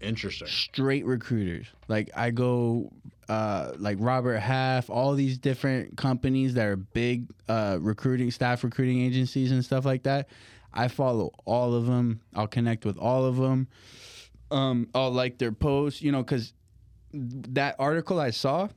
Interesting. 0.00 0.48
straight 0.48 1.04
recruiters. 1.04 1.66
Like 1.86 2.10
I 2.16 2.30
go 2.30 2.90
uh 3.28 3.72
like 3.78 3.98
Robert 4.00 4.38
Half, 4.38 4.90
all 4.90 5.14
these 5.14 5.38
different 5.38 5.96
companies 5.96 6.54
that 6.54 6.66
are 6.66 6.76
big 6.76 7.26
uh 7.48 7.78
recruiting 7.80 8.30
staff 8.32 8.64
recruiting 8.64 9.00
agencies 9.02 9.52
and 9.52 9.64
stuff 9.64 9.84
like 9.84 10.02
that. 10.04 10.28
I 10.74 10.88
follow 10.88 11.30
all 11.44 11.74
of 11.74 11.86
them. 11.86 12.20
I'll 12.34 12.48
connect 12.48 12.84
with 12.84 12.96
all 12.98 13.24
of 13.26 13.36
them. 13.36 13.68
Um 14.50 14.88
I'll 14.94 15.12
like 15.12 15.38
their 15.38 15.52
posts, 15.52 16.02
you 16.02 16.10
know, 16.10 16.24
cuz 16.24 16.52
that 17.12 17.76
article 17.78 18.18
I 18.18 18.30
saw 18.30 18.68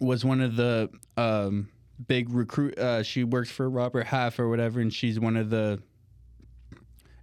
was 0.00 0.24
one 0.24 0.40
of 0.40 0.56
the 0.56 0.88
um 1.16 1.68
big 2.06 2.30
recruit 2.30 2.78
uh 2.78 3.02
she 3.02 3.24
works 3.24 3.50
for 3.50 3.68
Robert 3.68 4.06
Half 4.06 4.38
or 4.38 4.48
whatever 4.48 4.80
and 4.80 4.92
she's 4.92 5.18
one 5.20 5.36
of 5.36 5.50
the 5.50 5.80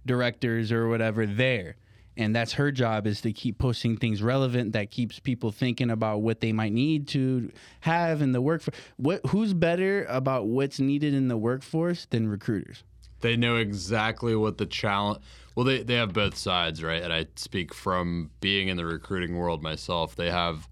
directors 0.06 0.72
or 0.72 0.88
whatever 0.88 1.26
there 1.26 1.76
and 2.16 2.34
that's 2.34 2.54
her 2.54 2.72
job 2.72 3.06
is 3.06 3.20
to 3.20 3.32
keep 3.32 3.58
posting 3.58 3.96
things 3.96 4.22
relevant 4.22 4.72
that 4.72 4.90
keeps 4.90 5.20
people 5.20 5.52
thinking 5.52 5.90
about 5.90 6.20
what 6.22 6.40
they 6.40 6.52
might 6.52 6.72
need 6.72 7.06
to 7.08 7.50
have 7.80 8.22
in 8.22 8.32
the 8.32 8.40
workforce 8.40 8.76
what 8.96 9.20
who's 9.26 9.52
better 9.54 10.04
about 10.08 10.46
what's 10.46 10.80
needed 10.80 11.14
in 11.14 11.28
the 11.28 11.36
workforce 11.36 12.06
than 12.06 12.28
recruiters 12.28 12.82
They 13.20 13.36
know 13.36 13.56
exactly 13.56 14.36
what 14.36 14.58
the 14.58 14.66
challenge. 14.66 15.20
Well, 15.56 15.64
they 15.64 15.82
they 15.82 15.94
have 15.94 16.12
both 16.12 16.36
sides, 16.36 16.82
right? 16.84 17.02
And 17.02 17.12
I 17.12 17.26
speak 17.34 17.74
from 17.74 18.30
being 18.40 18.68
in 18.68 18.76
the 18.76 18.86
recruiting 18.86 19.36
world 19.36 19.60
myself. 19.60 20.14
They 20.14 20.30
have 20.30 20.68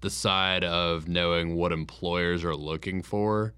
the 0.00 0.10
side 0.10 0.64
of 0.64 1.08
knowing 1.08 1.54
what 1.56 1.72
employers 1.72 2.44
are 2.44 2.54
looking 2.56 3.02
for 3.02 3.54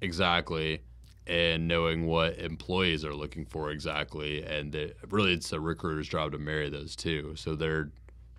exactly, 0.00 0.82
and 1.26 1.68
knowing 1.68 2.06
what 2.06 2.38
employees 2.38 3.04
are 3.04 3.14
looking 3.14 3.44
for 3.46 3.70
exactly. 3.70 4.42
And 4.42 4.74
it, 4.74 4.96
really, 5.08 5.32
it's 5.34 5.52
a 5.52 5.60
recruiter's 5.60 6.08
job 6.08 6.32
to 6.32 6.38
marry 6.38 6.68
those 6.70 6.96
two. 6.96 7.34
So 7.36 7.54
they're 7.54 7.90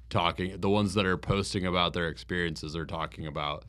talking. 0.10 0.60
The 0.60 0.70
ones 0.70 0.94
that 0.96 1.06
are 1.06 1.18
posting 1.18 1.66
about 1.66 1.94
their 1.94 2.10
experiences 2.10 2.76
are 2.76 2.86
talking 2.86 3.26
about 3.28 3.66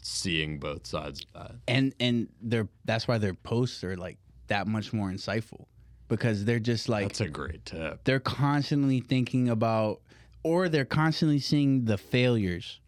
seeing 0.00 0.58
both 0.58 0.86
sides 0.86 1.24
of 1.34 1.42
that. 1.48 1.54
and 1.68 1.94
and 2.00 2.28
they're 2.40 2.68
that's 2.84 3.06
why 3.06 3.18
their 3.18 3.34
posts 3.34 3.84
are 3.84 3.96
like 3.96 4.18
that 4.48 4.66
much 4.66 4.92
more 4.92 5.08
insightful 5.10 5.66
because 6.08 6.44
they're 6.44 6.58
just 6.58 6.88
like 6.88 7.04
That's 7.08 7.20
a 7.20 7.28
great 7.28 7.64
tip. 7.64 8.02
they're 8.04 8.18
constantly 8.20 8.98
thinking 9.00 9.48
about 9.48 10.00
or 10.42 10.68
they're 10.68 10.84
constantly 10.84 11.38
seeing 11.38 11.84
the 11.84 11.96
failures 11.96 12.80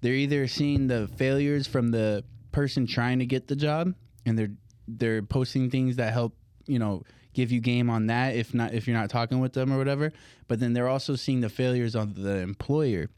they're 0.00 0.14
either 0.14 0.46
seeing 0.46 0.86
the 0.86 1.08
failures 1.16 1.66
from 1.66 1.90
the 1.90 2.24
person 2.52 2.86
trying 2.86 3.18
to 3.18 3.26
get 3.26 3.46
the 3.46 3.56
job 3.56 3.94
and 4.26 4.38
they're 4.38 4.50
they're 4.86 5.22
posting 5.22 5.70
things 5.70 5.96
that 5.96 6.12
help 6.12 6.34
you 6.66 6.78
know 6.78 7.02
give 7.34 7.52
you 7.52 7.60
game 7.60 7.90
on 7.90 8.06
that 8.06 8.34
if 8.34 8.54
not 8.54 8.72
if 8.74 8.86
you're 8.86 8.96
not 8.96 9.10
talking 9.10 9.38
with 9.40 9.52
them 9.52 9.72
or 9.72 9.78
whatever. 9.78 10.12
But 10.48 10.60
then 10.60 10.72
they're 10.72 10.88
also 10.88 11.14
seeing 11.14 11.40
the 11.40 11.48
failures 11.48 11.94
of 11.94 12.14
the 12.14 12.38
employer. 12.38 13.10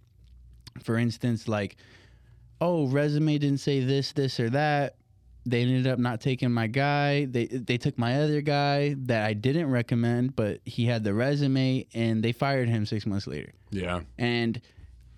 For 0.82 0.96
instance 0.96 1.48
like 1.48 1.76
oh 2.60 2.86
resume 2.88 3.38
didn't 3.38 3.60
say 3.60 3.80
this 3.84 4.12
this 4.12 4.40
or 4.40 4.50
that. 4.50 4.96
They 5.46 5.62
ended 5.62 5.86
up 5.86 5.98
not 5.98 6.20
taking 6.20 6.52
my 6.52 6.66
guy. 6.66 7.24
They 7.24 7.46
they 7.46 7.78
took 7.78 7.98
my 7.98 8.20
other 8.20 8.40
guy 8.40 8.94
that 9.06 9.24
I 9.24 9.32
didn't 9.32 9.70
recommend 9.70 10.36
but 10.36 10.60
he 10.64 10.86
had 10.86 11.04
the 11.04 11.14
resume 11.14 11.86
and 11.94 12.22
they 12.22 12.32
fired 12.32 12.68
him 12.68 12.84
6 12.84 13.06
months 13.06 13.26
later. 13.26 13.52
Yeah. 13.70 14.00
and 14.18 14.60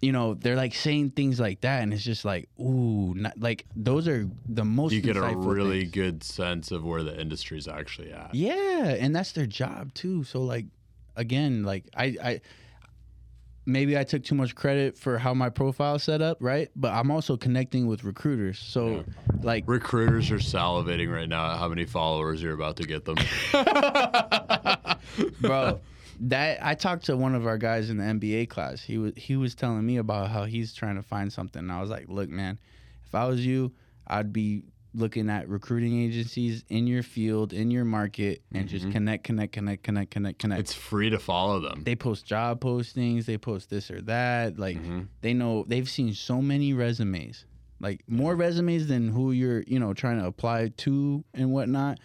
you 0.02 0.10
know 0.10 0.34
they're 0.34 0.56
like 0.56 0.74
saying 0.74 1.10
things 1.10 1.38
like 1.38 1.60
that 1.60 1.80
and 1.82 1.94
it's 1.94 2.02
just 2.02 2.24
like 2.24 2.48
ooh 2.60 3.14
not, 3.14 3.38
like 3.38 3.64
those 3.76 4.08
are 4.08 4.28
the 4.48 4.64
most 4.64 4.92
You 4.92 5.00
get 5.00 5.16
a 5.16 5.22
really 5.36 5.82
things. 5.82 5.92
good 5.92 6.24
sense 6.24 6.72
of 6.72 6.84
where 6.84 7.02
the 7.04 7.18
industry's 7.18 7.68
actually 7.68 8.12
at. 8.12 8.34
yeah 8.34 8.96
and 8.98 9.14
that's 9.14 9.30
their 9.32 9.46
job 9.46 9.94
too 9.94 10.24
so 10.24 10.40
like 10.40 10.66
again 11.16 11.62
like 11.62 11.84
i 11.96 12.16
i 12.22 12.40
maybe 13.64 13.96
i 13.96 14.02
took 14.02 14.24
too 14.24 14.34
much 14.34 14.56
credit 14.56 14.98
for 14.98 15.18
how 15.18 15.32
my 15.32 15.48
profile 15.48 15.96
set 16.00 16.20
up 16.20 16.36
right 16.40 16.68
but 16.74 16.92
i'm 16.92 17.12
also 17.12 17.36
connecting 17.36 17.86
with 17.86 18.02
recruiters 18.02 18.58
so 18.58 18.88
Yeah. 18.88 19.02
like 19.42 19.64
Recruiters 19.68 20.32
are 20.32 20.38
salivating 20.38 21.12
right 21.14 21.28
now 21.28 21.52
at 21.52 21.58
how 21.58 21.68
many 21.68 21.84
followers 21.84 22.42
you're 22.42 22.54
about 22.54 22.76
to 22.78 22.82
get 22.82 23.04
them. 23.04 23.16
bro 25.40 25.80
that 26.22 26.58
i 26.64 26.74
talked 26.74 27.04
to 27.06 27.16
one 27.16 27.34
of 27.34 27.46
our 27.46 27.58
guys 27.58 27.90
in 27.90 27.96
the 27.98 28.04
mba 28.04 28.48
class. 28.48 28.80
He 28.82 28.96
was 28.98 29.12
he 29.16 29.36
was 29.36 29.54
telling 29.54 29.84
me 29.84 29.96
about 29.96 30.30
how 30.30 30.44
he's 30.44 30.72
trying 30.72 30.96
to 30.96 31.02
find 31.02 31.32
something. 31.32 31.60
And 31.60 31.72
i 31.72 31.80
was 31.80 31.90
like 31.90 32.06
look 32.08 32.28
man 32.28 32.58
if 33.06 33.14
i 33.14 33.24
was 33.26 33.44
you 33.44 33.72
i'd 34.06 34.32
be 34.32 34.62
looking 34.94 35.30
at 35.30 35.48
recruiting 35.48 36.02
agencies 36.02 36.64
in 36.68 36.86
your 36.86 37.02
field 37.02 37.54
in 37.54 37.70
your 37.70 37.84
market 37.86 38.42
and 38.52 38.68
just 38.68 38.90
connect 38.90 39.24
connect 39.24 39.52
connect 39.52 39.82
connect 39.82 40.10
connect 40.10 40.38
connect. 40.38 40.60
It's 40.60 40.74
free 40.74 41.08
to 41.10 41.18
follow 41.18 41.60
them. 41.60 41.82
they 41.84 41.96
post 41.96 42.26
job 42.26 42.60
postings 42.60 43.24
they 43.24 43.38
post 43.38 43.70
this 43.70 43.90
or 43.90 44.02
that 44.02 44.58
like 44.58 44.76
Mhm. 44.76 45.08
they 45.22 45.32
know 45.32 45.64
they've 45.66 45.88
seen 45.88 46.12
so 46.12 46.42
many 46.42 46.74
resumes 46.74 47.46
like 47.80 48.04
more 48.06 48.36
resumes 48.36 48.86
than 48.86 49.08
who 49.08 49.32
you're 49.32 49.62
you 49.66 49.80
know 49.80 49.94
trying 49.94 50.20
to 50.20 50.26
apply 50.26 50.68
to 50.76 51.24
and 51.34 51.50
whatnot. 51.52 51.98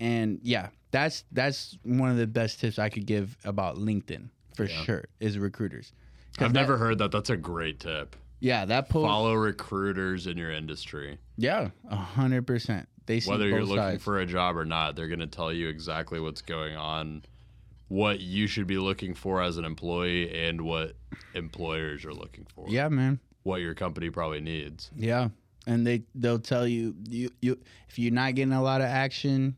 And 0.00 0.38
yeah 0.44 0.68
that's 0.90 1.24
that's 1.32 1.76
one 1.82 2.10
of 2.10 2.16
the 2.16 2.26
best 2.26 2.60
tips 2.60 2.78
i 2.78 2.88
could 2.88 3.06
give 3.06 3.36
about 3.44 3.76
linkedin 3.76 4.28
for 4.54 4.64
Yeah. 4.64 4.82
sure 4.84 5.04
is 5.20 5.38
recruiters. 5.38 5.92
I've 6.40 6.52
that- 6.52 6.60
never 6.60 6.76
heard 6.78 6.98
that. 6.98 7.10
That's 7.12 7.30
a 7.30 7.36
great 7.36 7.78
tip. 7.80 8.16
yeah 8.40 8.64
that 8.64 8.88
post 8.88 9.04
Follow 9.06 9.34
recruiters 9.34 10.26
in 10.26 10.36
your 10.36 10.50
industry. 10.52 11.18
yeah 11.36 11.70
a 11.90 11.96
hundred 11.96 12.46
percent 12.46 12.88
they 13.06 13.20
see 13.20 13.30
Whether 13.30 13.48
you're 13.48 13.60
looking 13.64 13.76
sides. 13.76 14.04
for 14.04 14.18
a 14.20 14.26
job 14.26 14.54
or 14.56 14.66
not, 14.66 14.94
they're 14.94 15.08
going 15.08 15.20
to 15.20 15.26
tell 15.26 15.50
you 15.50 15.68
exactly 15.70 16.20
what's 16.20 16.42
going 16.42 16.76
on, 16.76 17.22
what 17.88 18.20
you 18.20 18.46
should 18.46 18.66
be 18.66 18.76
looking 18.76 19.14
for 19.14 19.40
as 19.42 19.56
an 19.56 19.64
employee, 19.64 20.30
and 20.46 20.60
what 20.60 20.94
employers 21.34 22.04
are 22.04 22.12
looking 22.12 22.46
for. 22.54 22.66
yeah 22.68 22.88
man 22.88 23.18
What 23.44 23.60
your 23.62 23.74
company 23.74 24.10
probably 24.10 24.40
needs. 24.42 24.90
Yeah, 24.94 25.28
and 25.66 25.86
they 25.86 26.02
they'll 26.14 26.38
tell 26.38 26.66
you 26.68 26.94
you 27.08 27.30
you 27.40 27.58
if 27.88 27.98
you're 27.98 28.12
not 28.12 28.34
getting 28.34 28.52
a 28.52 28.62
lot 28.62 28.80
of 28.82 28.88
action, 28.88 29.56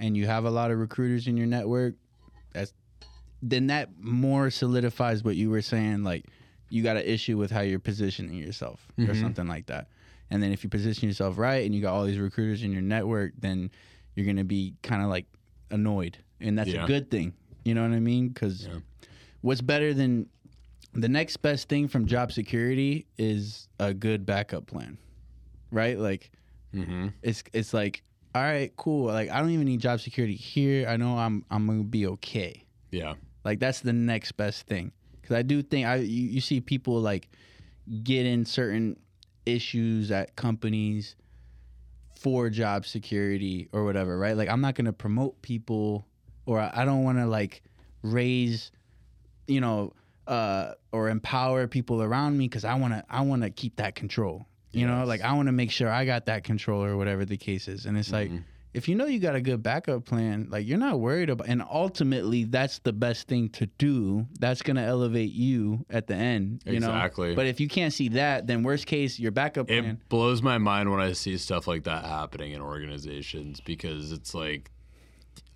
and 0.00 0.16
you 0.16 0.26
have 0.26 0.44
a 0.44 0.50
lot 0.50 0.70
of 0.72 0.78
recruiters 0.78 1.26
in 1.28 1.36
your 1.36 1.46
network, 1.46 1.94
that's 2.52 2.72
then 3.42 3.68
that 3.68 3.90
more 3.98 4.50
solidifies 4.50 5.22
what 5.22 5.36
you 5.36 5.48
were 5.50 5.62
saying. 5.62 6.02
Like 6.02 6.26
you 6.70 6.82
got 6.82 6.96
an 6.96 7.04
issue 7.04 7.36
with 7.38 7.50
how 7.50 7.60
you're 7.60 7.78
positioning 7.78 8.34
yourself 8.34 8.86
or 8.98 9.04
Mhm. 9.14 9.20
something 9.20 9.46
like 9.46 9.66
that. 9.66 9.88
And 10.30 10.42
then 10.42 10.52
if 10.52 10.62
you 10.64 10.70
position 10.70 11.08
yourself 11.08 11.38
right 11.38 11.64
and 11.64 11.74
you 11.74 11.80
got 11.80 11.94
all 11.94 12.04
these 12.04 12.18
recruiters 12.18 12.62
in 12.62 12.72
your 12.72 12.82
network, 12.82 13.32
then 13.38 13.70
you're 14.14 14.26
gonna 14.26 14.44
be 14.44 14.74
kind 14.82 15.02
of 15.02 15.08
like 15.08 15.26
annoyed, 15.70 16.18
and 16.40 16.58
that's 16.58 16.70
Yeah. 16.70 16.84
a 16.84 16.86
good 16.86 17.10
thing. 17.10 17.32
You 17.64 17.74
know 17.74 17.82
what 17.82 17.92
I 17.94 18.00
mean? 18.00 18.28
Because 18.28 18.66
Yeah. 18.66 18.80
what's 19.42 19.60
better 19.60 19.94
than 19.94 20.26
the 20.92 21.08
next 21.08 21.36
best 21.38 21.68
thing 21.68 21.86
from 21.88 22.06
job 22.06 22.32
security 22.32 23.06
is 23.16 23.68
a 23.78 23.94
good 23.94 24.26
backup 24.26 24.66
plan 24.66 24.98
right 25.70 25.96
like 25.98 26.32
Mm-hmm. 26.74 27.08
it's 27.22 27.44
it's 27.52 27.72
like 27.72 28.02
all 28.34 28.42
right 28.42 28.74
cool. 28.76 29.06
Like 29.06 29.30
i 29.30 29.40
don't 29.40 29.50
even 29.50 29.66
need 29.66 29.80
job 29.80 30.00
security 30.00 30.34
here. 30.34 30.88
I 30.88 30.96
know 30.96 31.16
i'm 31.18 31.44
i'm 31.50 31.66
gonna 31.66 31.84
be 31.84 32.06
okay. 32.06 32.64
Yeah. 32.90 33.14
like 33.44 33.60
that's 33.60 33.80
the 33.80 33.92
next 33.92 34.32
best 34.32 34.66
thing. 34.66 34.92
Because 35.20 35.36
i 35.36 35.42
do 35.42 35.62
think 35.62 35.86
i 35.86 35.96
you, 35.96 36.28
you 36.28 36.40
see 36.40 36.60
people 36.60 37.00
like 37.00 37.28
get 38.04 38.26
in 38.26 38.44
certain 38.44 38.96
issues 39.46 40.10
at 40.10 40.36
companies 40.36 41.16
for 42.14 42.50
job 42.50 42.84
security 42.86 43.68
or 43.72 43.84
whatever 43.84 44.18
right? 44.18 44.36
Like 44.36 44.48
i'm 44.48 44.60
not 44.60 44.74
gonna 44.74 44.92
promote 44.92 45.40
people 45.42 46.06
or 46.46 46.60
i 46.60 46.70
I 46.74 46.84
don't 46.84 47.04
want 47.04 47.18
to 47.18 47.26
like 47.26 47.62
raise 48.02 48.70
you 49.46 49.60
know 49.60 49.92
uh 50.26 50.72
or 50.92 51.08
empower 51.08 51.66
people 51.66 52.02
around 52.02 52.38
me 52.38 52.46
because 52.46 52.64
i 52.64 52.74
want 52.74 52.94
to 52.94 53.04
i 53.10 53.20
want 53.20 53.42
to 53.42 53.50
keep 53.50 53.76
that 53.76 53.94
control 53.94 54.46
you 54.72 54.86
know 54.86 55.04
like 55.04 55.20
i 55.22 55.32
want 55.32 55.46
to 55.46 55.52
make 55.52 55.70
sure 55.70 55.88
i 55.88 56.04
got 56.04 56.26
that 56.26 56.44
control 56.44 56.84
or 56.84 56.96
whatever 56.96 57.24
the 57.24 57.36
case 57.36 57.66
is 57.68 57.86
and 57.86 57.98
it's 57.98 58.12
like 58.12 58.30
Mhm. 58.30 58.42
if 58.72 58.88
you 58.88 58.94
know 58.94 59.06
you 59.06 59.18
got 59.18 59.34
a 59.34 59.40
good 59.40 59.64
backup 59.64 60.04
plan, 60.04 60.46
like 60.48 60.64
you're 60.64 60.78
not 60.78 61.00
worried 61.00 61.28
about, 61.28 61.48
and 61.48 61.60
ultimately 61.60 62.44
that's 62.44 62.78
the 62.78 62.92
best 62.92 63.26
thing 63.26 63.48
to 63.48 63.66
do. 63.78 64.28
That's 64.38 64.62
gonna 64.62 64.84
elevate 64.84 65.32
you 65.32 65.84
at 65.90 66.06
the 66.06 66.14
end, 66.14 66.62
you 66.64 66.78
know. 66.78 66.86
Exactly. 66.86 67.30
know. 67.30 67.34
But 67.34 67.46
if 67.48 67.58
you 67.58 67.66
can't 67.66 67.92
see 67.92 68.10
that, 68.10 68.46
then 68.46 68.62
worst 68.62 68.86
case, 68.86 69.18
your 69.18 69.32
backup 69.32 69.66
plan 69.66 69.84
It 69.84 70.08
blows 70.08 70.40
my 70.40 70.56
mind 70.58 70.88
when 70.88 71.00
I 71.00 71.14
see 71.14 71.36
stuff 71.36 71.66
like 71.66 71.82
that 71.82 72.04
happening 72.04 72.52
in 72.52 72.60
organizations 72.60 73.60
because 73.60 74.12
it's 74.12 74.34
like, 74.34 74.70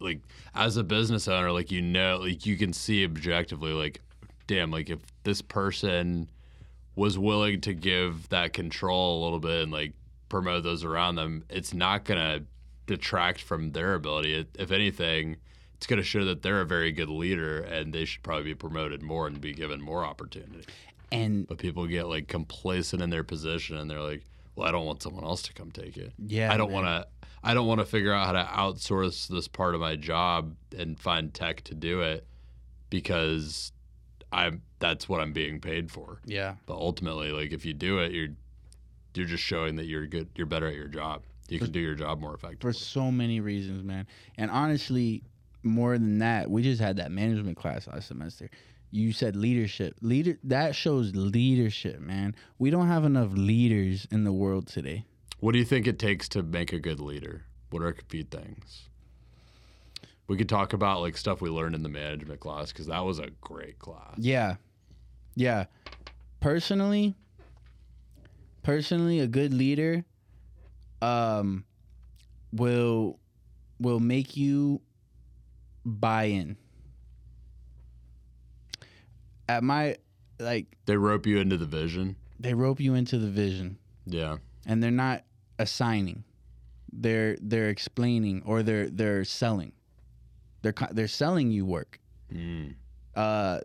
like 0.00 0.18
as 0.52 0.76
a 0.76 0.82
business 0.82 1.28
owner, 1.28 1.52
like 1.52 1.70
you 1.70 1.82
know, 1.82 2.16
like 2.16 2.44
you 2.46 2.56
can 2.56 2.72
see 2.72 3.04
objectively, 3.04 3.70
like, 3.72 4.00
damn, 4.48 4.72
like 4.72 4.90
if 4.90 4.98
this 5.22 5.40
person 5.40 6.28
was 6.96 7.18
willing 7.18 7.60
to 7.62 7.74
give 7.74 8.28
that 8.28 8.52
control 8.52 9.20
a 9.20 9.24
little 9.24 9.40
bit 9.40 9.62
and 9.62 9.72
like 9.72 9.92
promote 10.28 10.62
those 10.62 10.84
around 10.84 11.16
them, 11.16 11.44
it's 11.50 11.74
not 11.74 12.04
gonna 12.04 12.42
detract 12.86 13.40
from 13.40 13.72
their 13.72 13.94
ability. 13.94 14.34
It, 14.34 14.48
if 14.58 14.70
anything, 14.70 15.36
it's 15.76 15.86
gonna 15.86 16.02
show 16.02 16.24
that 16.24 16.42
they're 16.42 16.60
a 16.60 16.66
very 16.66 16.92
good 16.92 17.08
leader 17.08 17.60
and 17.60 17.92
they 17.92 18.04
should 18.04 18.22
probably 18.22 18.44
be 18.44 18.54
promoted 18.54 19.02
more 19.02 19.26
and 19.26 19.40
be 19.40 19.52
given 19.52 19.80
more 19.80 20.04
opportunity. 20.04 20.64
And 21.12 21.46
But 21.46 21.58
people 21.58 21.86
get 21.86 22.06
like 22.06 22.28
complacent 22.28 23.02
in 23.02 23.10
their 23.10 23.24
position 23.24 23.76
and 23.76 23.90
they're 23.90 24.00
like, 24.00 24.22
well, 24.56 24.68
I 24.68 24.72
don't 24.72 24.86
want 24.86 25.02
someone 25.02 25.24
else 25.24 25.42
to 25.42 25.52
come 25.52 25.70
take 25.70 25.96
it. 25.96 26.12
yeah, 26.18 26.52
I 26.52 26.56
don't 26.56 26.70
want 26.72 26.86
to. 26.86 27.06
I 27.46 27.52
don't 27.52 27.66
want 27.66 27.80
to 27.80 27.84
figure 27.86 28.12
out 28.12 28.26
how 28.26 28.32
to 28.32 28.44
outsource 28.44 29.28
this 29.28 29.48
part 29.48 29.74
of 29.74 29.80
my 29.80 29.96
job 29.96 30.54
and 30.76 30.98
find 30.98 31.34
tech 31.34 31.60
to 31.64 31.74
do 31.74 32.00
it 32.00 32.26
because 32.90 33.72
I'm. 34.32 34.62
That's 34.84 35.08
what 35.08 35.22
I'm 35.22 35.32
being 35.32 35.60
paid 35.60 35.90
for. 35.90 36.20
Yeah, 36.26 36.56
But 36.66 36.74
ultimately, 36.74 37.30
like 37.32 37.52
if 37.52 37.64
you 37.64 37.72
do 37.72 38.00
it, 38.00 38.12
you're 38.12 38.28
you're 39.14 39.24
just 39.24 39.42
showing 39.42 39.76
that 39.76 39.86
you're 39.86 40.06
good. 40.06 40.28
You're 40.36 40.46
better 40.46 40.66
at 40.66 40.74
your 40.74 40.88
job. 40.88 41.22
You 41.48 41.58
can 41.58 41.72
do 41.72 41.80
your 41.80 41.94
job 41.94 42.20
more 42.20 42.34
effectively. 42.34 42.70
for 42.70 42.74
so 42.74 43.10
many 43.10 43.40
reasons, 43.40 43.82
man. 43.82 44.06
And 44.36 44.50
honestly, 44.50 45.22
more 45.62 45.94
than 45.96 46.18
that, 46.18 46.50
we 46.50 46.62
just 46.62 46.82
had 46.82 46.98
that 46.98 47.10
management 47.10 47.56
class 47.56 47.86
last 47.86 48.08
semester. 48.08 48.50
You 48.90 49.12
said 49.12 49.36
leadership. 49.36 49.94
Leader 50.02 50.38
that 50.44 50.76
shows 50.76 51.14
leadership, 51.16 51.98
man. 52.00 52.34
We 52.58 52.68
don't 52.68 52.88
have 52.88 53.06
enough 53.06 53.30
leaders 53.32 54.06
in 54.10 54.24
the 54.24 54.32
world 54.32 54.66
today. 54.66 55.06
What 55.40 55.52
do 55.52 55.58
you 55.58 55.64
think 55.64 55.86
it 55.86 55.98
takes 55.98 56.28
to 56.30 56.42
make 56.42 56.74
a 56.74 56.78
good 56.78 57.00
leader? 57.00 57.46
What 57.70 57.82
are 57.82 57.88
a 57.88 57.94
few 58.10 58.24
things? 58.24 58.90
We 60.26 60.36
could 60.36 60.48
talk 60.48 60.72
about 60.72 61.00
like 61.00 61.16
stuff 61.16 61.40
we 61.40 61.50
learned 61.50 61.74
in 61.74 61.82
the 61.82 61.88
management 61.88 62.40
class 62.40 62.72
because 62.72 62.86
that 62.86 63.04
was 63.04 63.18
a 63.18 63.28
great 63.40 63.78
class. 63.78 64.16
Yeah. 64.18 64.56
Yeah. 65.36 65.64
Personally, 66.40 67.14
personally 68.62 69.20
a 69.20 69.26
good 69.26 69.52
leader 69.54 70.04
um 71.02 71.64
will 72.52 73.18
will 73.80 74.00
make 74.00 74.36
you 74.36 74.80
buy 75.84 76.24
in. 76.24 76.56
At 79.48 79.62
my 79.62 79.96
like 80.38 80.66
They 80.86 80.96
rope 80.96 81.26
you 81.26 81.38
into 81.38 81.56
the 81.56 81.66
vision. 81.66 82.16
they 82.40 82.54
rope 82.54 82.80
you 82.80 82.94
into 82.94 83.18
the 83.18 83.28
vision 83.30 83.78
Yeah. 84.06 84.38
and 84.66 84.82
they're 84.82 84.90
not 84.90 85.24
assigning. 85.58 86.24
They're 86.92 87.36
they're 87.40 87.68
explaining 87.70 88.42
or 88.44 88.62
they're 88.62 88.88
they're 88.88 89.24
selling. 89.24 89.72
They're 90.62 90.74
they're 90.92 91.08
selling 91.08 91.50
you 91.50 91.66
work. 91.66 92.00
Mm. 92.32 92.74
uh 93.14 93.60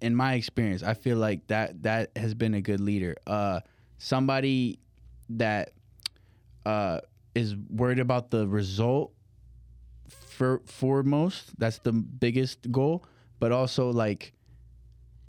in 0.00 0.14
my 0.14 0.34
experience 0.34 0.82
i 0.82 0.94
feel 0.94 1.16
like 1.16 1.46
that 1.46 1.82
that 1.82 2.10
has 2.16 2.34
been 2.34 2.54
a 2.54 2.60
good 2.60 2.80
leader 2.80 3.14
uh 3.26 3.60
somebody 3.98 4.78
that 5.28 5.72
uh, 6.64 7.00
is 7.34 7.54
worried 7.70 7.98
about 7.98 8.30
the 8.30 8.46
result 8.46 9.12
for 10.08 10.60
foremost. 10.66 11.58
That's 11.58 11.78
the 11.78 11.92
biggest 11.92 12.70
goal, 12.70 13.04
but 13.40 13.52
also 13.52 13.90
like 13.90 14.32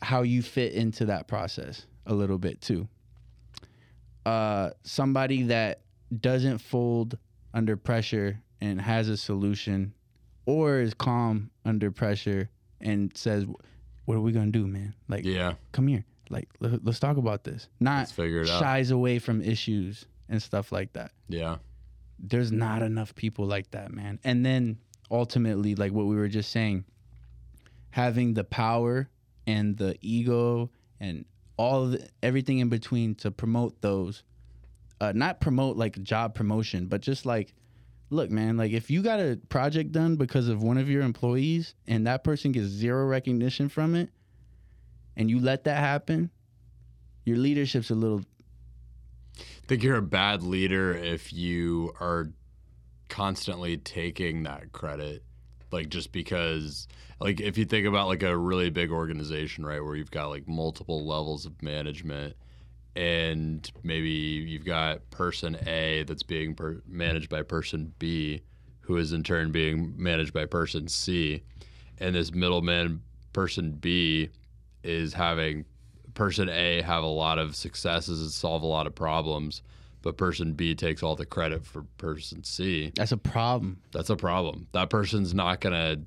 how 0.02 0.22
you 0.22 0.42
fit 0.42 0.74
into 0.74 1.06
that 1.06 1.28
process 1.28 1.86
a 2.06 2.14
little 2.14 2.38
bit 2.38 2.62
too. 2.62 2.88
Uh, 4.26 4.72
somebody 4.84 5.44
that 5.44 5.82
doesn't 6.20 6.60
fold 6.60 7.18
under 7.54 7.76
pressure 7.76 8.42
and 8.62 8.80
has 8.80 9.10
a 9.10 9.18
solution, 9.18 9.94
or 10.46 10.80
is 10.80 10.94
calm 10.94 11.50
under 11.66 11.92
pressure 11.92 12.50
and 12.82 13.16
says, 13.16 13.46
"What 14.10 14.18
are 14.18 14.22
we 14.22 14.32
gonna 14.32 14.50
do, 14.50 14.66
man? 14.66 14.96
Like, 15.08 15.24
Yeah. 15.24 15.54
come 15.72 15.86
here. 15.88 16.04
Like, 16.32 16.50
let, 16.60 16.84
us 16.88 17.00
talk 17.00 17.18
about 17.18 17.44
this." 17.44 17.68
Not 17.80 18.00
Let's 18.00 18.12
figure 18.12 18.42
it 18.42 18.50
out. 18.50 18.60
shies 18.60 18.90
away 18.90 19.20
from 19.20 19.40
issues 19.40 20.08
and 20.28 20.42
stuff 20.42 20.72
like 20.72 20.94
that. 20.94 21.12
Yeah. 21.28 21.58
There's 22.18 22.52
not 22.52 22.82
enough 22.82 23.14
people 23.14 23.46
like 23.46 23.70
that, 23.70 23.92
man. 23.94 24.18
And 24.24 24.44
then 24.44 24.80
ultimately, 25.12 25.76
like 25.76 25.92
what 25.92 26.08
we 26.08 26.16
were 26.16 26.28
just 26.28 26.50
saying, 26.50 26.86
having 27.92 28.34
the 28.34 28.44
power 28.44 29.10
and 29.46 29.78
the 29.78 29.96
ego 30.02 30.72
and 31.00 31.26
all 31.58 31.84
of 31.84 31.92
the, 31.92 32.10
everything 32.24 32.58
in 32.58 32.70
between 32.70 33.14
to 33.16 33.30
promote 33.30 33.80
those, 33.82 34.24
uh, 35.00 35.12
not 35.16 35.40
promote 35.40 35.78
like 35.78 36.02
job 36.02 36.34
promotion, 36.34 36.88
but 36.88 37.02
just 37.02 37.28
like, 37.28 37.54
look, 38.10 38.30
man, 38.30 38.58
like 38.58 38.72
if 38.72 38.90
you 38.90 39.02
got 39.02 39.20
a 39.20 39.40
project 39.50 39.92
done 39.92 40.16
because 40.16 40.48
of 40.48 40.62
one 40.64 40.78
of 40.78 40.90
your 40.90 41.02
employees 41.02 41.76
and 41.88 42.08
that 42.08 42.24
person 42.24 42.52
gets 42.52 42.68
zero 42.68 43.06
recognition 43.06 43.70
from 43.70 43.96
it, 43.96 44.10
and 45.16 45.30
you 45.30 45.40
let 45.40 45.66
that 45.66 45.80
happen, 45.80 46.30
your 47.26 47.38
leadership's 47.38 47.90
a 47.90 47.96
little 47.96 48.24
I 49.38 49.68
think 49.68 49.84
you're 49.84 49.98
a 49.98 50.02
bad 50.02 50.42
leader 50.42 50.94
if 50.94 51.32
you 51.32 51.94
are 52.00 52.32
constantly 53.08 53.78
taking 53.78 54.44
that 54.44 54.72
credit. 54.72 55.24
Like 55.72 55.90
just 55.90 56.12
because 56.12 56.88
like 57.20 57.40
if 57.40 57.58
you 57.58 57.66
think 57.66 57.86
about 57.86 58.08
like 58.08 58.24
a 58.24 58.36
really 58.36 58.70
big 58.70 58.92
organization, 58.92 59.66
right, 59.66 59.84
where 59.84 59.96
you've 59.96 60.12
got 60.12 60.30
like 60.30 60.48
multiple 60.48 61.06
levels 61.06 61.46
of 61.46 61.62
management 61.62 62.36
and 62.96 63.70
maybe 63.84 64.10
you've 64.10 64.66
got 64.66 65.10
person 65.12 65.58
A 65.68 66.04
that's 66.04 66.24
being 66.24 66.56
per- 66.56 66.82
managed 66.88 67.30
by 67.30 67.42
person 67.44 67.94
B 68.00 68.42
who 68.82 68.98
is 68.98 69.14
in 69.14 69.24
turn 69.24 69.52
being 69.52 69.94
managed 69.98 70.34
by 70.34 70.46
person 70.46 70.88
C 70.88 71.44
and 72.00 72.16
this 72.16 72.34
middleman 72.34 73.02
person 73.34 73.72
B 73.72 74.30
is 74.84 75.14
having 75.14 75.66
person 76.14 76.50
A 76.50 76.82
have 76.82 77.04
a 77.04 77.08
lot 77.08 77.38
of 77.38 77.56
successes 77.56 78.22
and 78.22 78.32
solve 78.32 78.64
a 78.64 78.66
lot 78.66 78.88
of 78.88 78.96
problems, 78.96 79.62
but 80.02 80.18
person 80.18 80.54
B 80.54 80.74
takes 80.76 81.04
all 81.04 81.16
the 81.16 81.26
credit 81.26 81.66
for 81.66 81.84
person 81.98 82.44
C. 82.44 82.92
that's 82.96 83.12
a 83.12 83.18
problem. 83.18 83.80
That's 83.92 84.10
a 84.10 84.16
problem. 84.16 84.68
That 84.72 84.90
person's 84.90 85.34
not 85.34 85.62
gonna. 85.62 85.98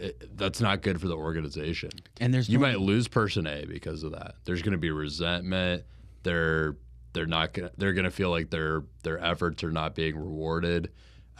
It, 0.00 0.36
that's 0.36 0.60
not 0.60 0.82
good 0.82 1.00
for 1.00 1.08
the 1.08 1.16
organization. 1.16 1.90
And 2.20 2.32
there's 2.32 2.48
You 2.48 2.58
no- 2.58 2.66
might 2.66 2.78
lose 2.80 3.08
person 3.08 3.46
A 3.48 3.64
because 3.64 4.04
of 4.04 4.12
that. 4.12 4.36
There's 4.44 4.62
gonna 4.62 4.78
be 4.78 4.90
resentment. 4.92 5.84
They're 6.28 6.76
they're 7.14 7.26
not 7.26 7.54
gonna 7.54 7.70
they're 7.78 7.94
gonna 7.94 8.10
feel 8.10 8.28
like 8.30 8.50
their 8.50 8.84
their 9.02 9.18
efforts 9.18 9.64
are 9.64 9.72
not 9.72 9.94
being 9.94 10.14
rewarded. 10.16 10.90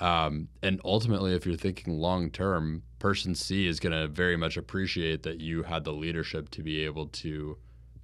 Um, 0.00 0.48
and 0.62 0.80
ultimately, 0.84 1.34
if 1.34 1.44
you're 1.44 1.56
thinking 1.56 1.98
long 1.98 2.30
term, 2.30 2.82
person 2.98 3.34
C 3.34 3.66
is 3.66 3.80
going 3.80 3.92
to 3.92 4.06
very 4.08 4.36
much 4.36 4.56
appreciate 4.56 5.24
that 5.24 5.40
you 5.40 5.64
had 5.64 5.84
the 5.84 5.92
leadership 5.92 6.50
to 6.50 6.62
be 6.62 6.84
able 6.84 7.08
to 7.08 7.58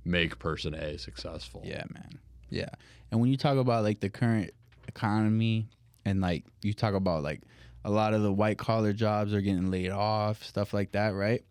make 0.05 0.39
person 0.39 0.75
A 0.75 0.99
successful. 0.99 1.63
Yeah, 1.65 1.85
man. 1.95 2.19
Yeah. 2.51 2.69
And 3.11 3.21
when 3.21 3.31
you 3.31 3.37
talk 3.37 3.57
about 3.57 3.85
like 3.85 4.01
the 4.01 4.11
current 4.11 4.51
economy 4.89 5.69
and 6.05 6.21
like 6.21 6.45
you 6.63 6.75
talk 6.75 6.95
about 6.95 7.23
like 7.23 7.43
a 7.85 7.91
lot 7.91 8.13
of 8.13 8.23
the 8.23 8.33
white 8.33 8.59
collar 8.59 8.93
jobs 8.93 9.33
are 9.33 9.41
getting 9.41 9.71
laid 9.71 9.91
off, 9.91 10.43
stuff 10.43 10.75
like 10.75 10.93
that, 10.93 11.15
right? 11.15 11.45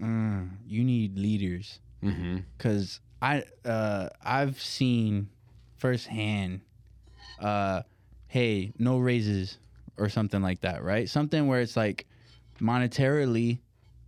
Mm, 0.00 0.50
you 0.66 0.84
need 0.84 1.18
leaders 1.18 1.80
Mm-hmm. 2.04 2.40
because 2.56 3.00
I 3.26 3.68
uh, 3.68 4.08
I've 4.22 4.60
seen 4.60 5.28
firsthand, 5.78 6.60
uh, 7.40 7.82
hey, 8.28 8.72
no 8.78 8.98
raises 8.98 9.58
or 9.98 10.08
something 10.08 10.42
like 10.42 10.60
that, 10.60 10.82
right? 10.82 11.08
Something 11.08 11.48
where 11.48 11.60
it's 11.60 11.76
like 11.76 12.06
monetarily, 12.60 13.58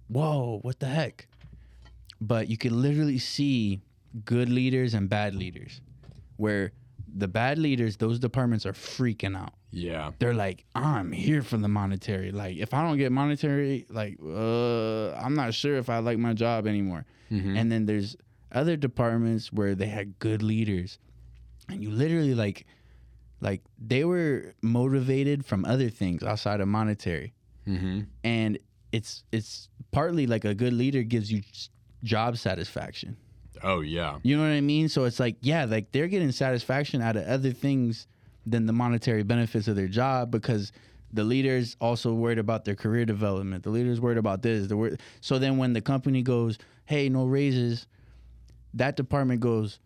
whoa, 0.09 0.61
what 0.62 0.79
the 0.79 0.87
heck? 0.87 1.27
But 2.21 2.49
you 2.49 2.57
can 2.57 2.81
literally 2.81 3.19
see 3.19 3.81
good 4.25 4.49
leaders 4.49 4.95
and 4.95 5.09
bad 5.09 5.35
leaders, 5.35 5.81
where 6.37 6.73
the 7.16 7.29
bad 7.29 7.59
leaders, 7.59 7.97
those 7.97 8.19
departments 8.19 8.66
are 8.66 8.73
freaking 8.73 9.37
out. 9.37 9.55
Yeah. 9.71 10.12
They're 10.19 10.35
like, 10.35 10.64
I'm 10.75 11.11
here 11.12 11.43
for 11.43 11.57
the 11.57 11.69
monetary. 11.69 12.31
Like, 12.31 12.57
if 12.57 12.73
I 12.73 12.83
don't 12.83 12.99
get 12.99 13.12
monetary, 13.12 13.87
like, 13.91 14.19
uh, 14.23 15.12
I'm 15.12 15.35
not 15.35 15.55
sure 15.55 15.77
if 15.77 15.91
I 15.91 15.99
like 15.99 16.19
my 16.19 16.35
job 16.35 16.66
anymore. 16.66 17.05
Mm-hmm. 17.31 17.57
And 17.57 17.73
then 17.73 17.87
there's 17.87 18.16
other 18.53 18.76
departments 18.76 19.53
where 19.53 19.74
they 19.74 19.86
had 19.86 20.18
good 20.18 20.42
leaders, 20.42 20.99
and 21.68 21.82
you 21.82 21.90
literally 21.90 22.34
like, 22.34 22.66
like 23.40 23.62
they 23.78 24.05
were 24.05 24.55
motivated 24.62 25.44
from 25.44 25.64
other 25.64 25.90
things 25.90 26.22
outside 26.22 26.61
of 26.61 26.68
monetary, 26.68 27.34
mm-hmm. 27.66 28.01
and 28.24 28.59
it's 28.92 29.24
it's 29.32 29.68
partly 29.90 30.26
like 30.26 30.44
a 30.44 30.55
good 30.55 30.72
leader 30.72 31.03
gives 31.03 31.30
you 31.30 31.42
job 32.05 32.36
satisfaction. 32.38 33.16
Oh 33.62 33.80
yeah. 33.80 34.18
You 34.22 34.36
know 34.36 34.42
what 34.42 34.51
I 34.51 34.61
mean? 34.61 34.88
So 34.88 35.05
it's 35.05 35.20
like, 35.20 35.36
yeah, 35.40 35.64
like 35.64 35.92
they're 35.92 36.09
getting 36.09 36.32
satisfaction 36.32 37.03
out 37.03 37.16
of 37.16 37.26
other 37.26 37.51
things 37.51 38.07
than 38.46 38.66
the 38.66 38.72
monetary 38.72 39.22
benefits 39.22 39.68
of 39.68 39.76
their 39.76 39.88
job 39.88 40.30
because 40.30 40.72
the 41.12 41.24
leaders 41.24 41.76
also 41.80 42.12
worried 42.12 42.38
about 42.38 42.64
their 42.64 42.74
career 42.74 43.05
development. 43.05 43.64
The 43.64 43.70
leaders 43.70 44.01
worried 44.01 44.18
about 44.18 44.42
this. 44.42 44.68
The 44.68 44.76
wor- 44.76 44.96
so 45.20 45.38
then 45.38 45.57
when 45.57 45.72
the 45.72 45.80
company 45.80 46.22
goes, 46.22 46.59
hey, 46.84 47.09
no 47.09 47.24
raises, 47.26 47.86
that 48.75 48.97
department 48.97 49.41
goes, 49.41 49.79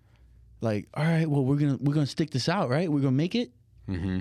like, 0.60 0.88
all 0.94 1.04
right, 1.04 1.28
well 1.28 1.44
we're 1.44 1.56
gonna 1.56 1.78
we're 1.80 1.94
gonna 1.94 2.06
stick 2.06 2.30
this 2.30 2.48
out, 2.48 2.68
right? 2.68 2.90
We're 2.90 3.00
gonna 3.00 3.12
make 3.12 3.34
it 3.34 3.50
Mm-hmm. 3.88 4.20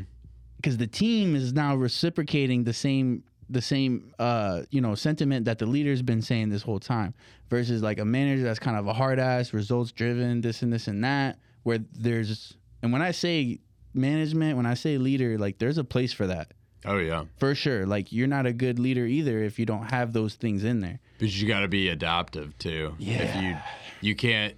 because 0.57 0.77
the 0.77 0.87
team 0.87 1.35
is 1.35 1.53
now 1.53 1.75
reciprocating 1.75 2.63
the 2.63 2.73
same 2.73 3.23
the 3.49 3.61
same 3.61 4.11
uh 4.17 4.63
you 4.71 4.81
know 4.81 4.95
sentiment 4.95 5.45
that 5.45 5.59
the 5.59 5.65
leader's 5.67 6.01
been 6.01 6.21
saying 6.21 6.49
this 6.49 6.63
whole 6.63 6.79
time 6.79 7.13
versus 7.49 7.83
like 7.83 7.99
a 7.99 8.05
manager 8.05 8.43
that's 8.43 8.57
kind 8.59 8.75
of 8.75 8.87
a 8.87 8.93
hard 8.93 9.19
ass 9.19 9.53
results 9.53 9.91
driven 9.91 10.41
this 10.41 10.63
and 10.63 10.73
this 10.73 10.87
and 10.87 11.03
that 11.03 11.37
where 11.63 11.77
there's 11.93 12.53
and 12.81 12.91
when 12.91 13.01
i 13.03 13.11
say 13.11 13.59
management 13.93 14.57
when 14.57 14.65
i 14.65 14.73
say 14.73 14.97
leader 14.97 15.37
like 15.37 15.59
there's 15.59 15.77
a 15.77 15.83
place 15.83 16.11
for 16.13 16.25
that 16.27 16.51
Oh 16.85 16.97
yeah. 16.97 17.25
for 17.37 17.53
sure 17.53 17.85
like 17.85 18.11
you're 18.11 18.27
not 18.27 18.47
a 18.47 18.53
good 18.53 18.79
leader 18.79 19.05
either 19.05 19.43
if 19.43 19.59
you 19.59 19.67
don't 19.67 19.91
have 19.91 20.13
those 20.13 20.33
things 20.35 20.63
in 20.63 20.79
there 20.79 20.99
But 21.19 21.29
you 21.29 21.47
got 21.47 21.59
to 21.59 21.67
be 21.67 21.89
adaptive 21.89 22.57
too. 22.57 22.95
If 22.99 23.35
you 23.35 23.41
Yeah. 23.49 23.61
You 24.01 24.15
can't 24.15 24.55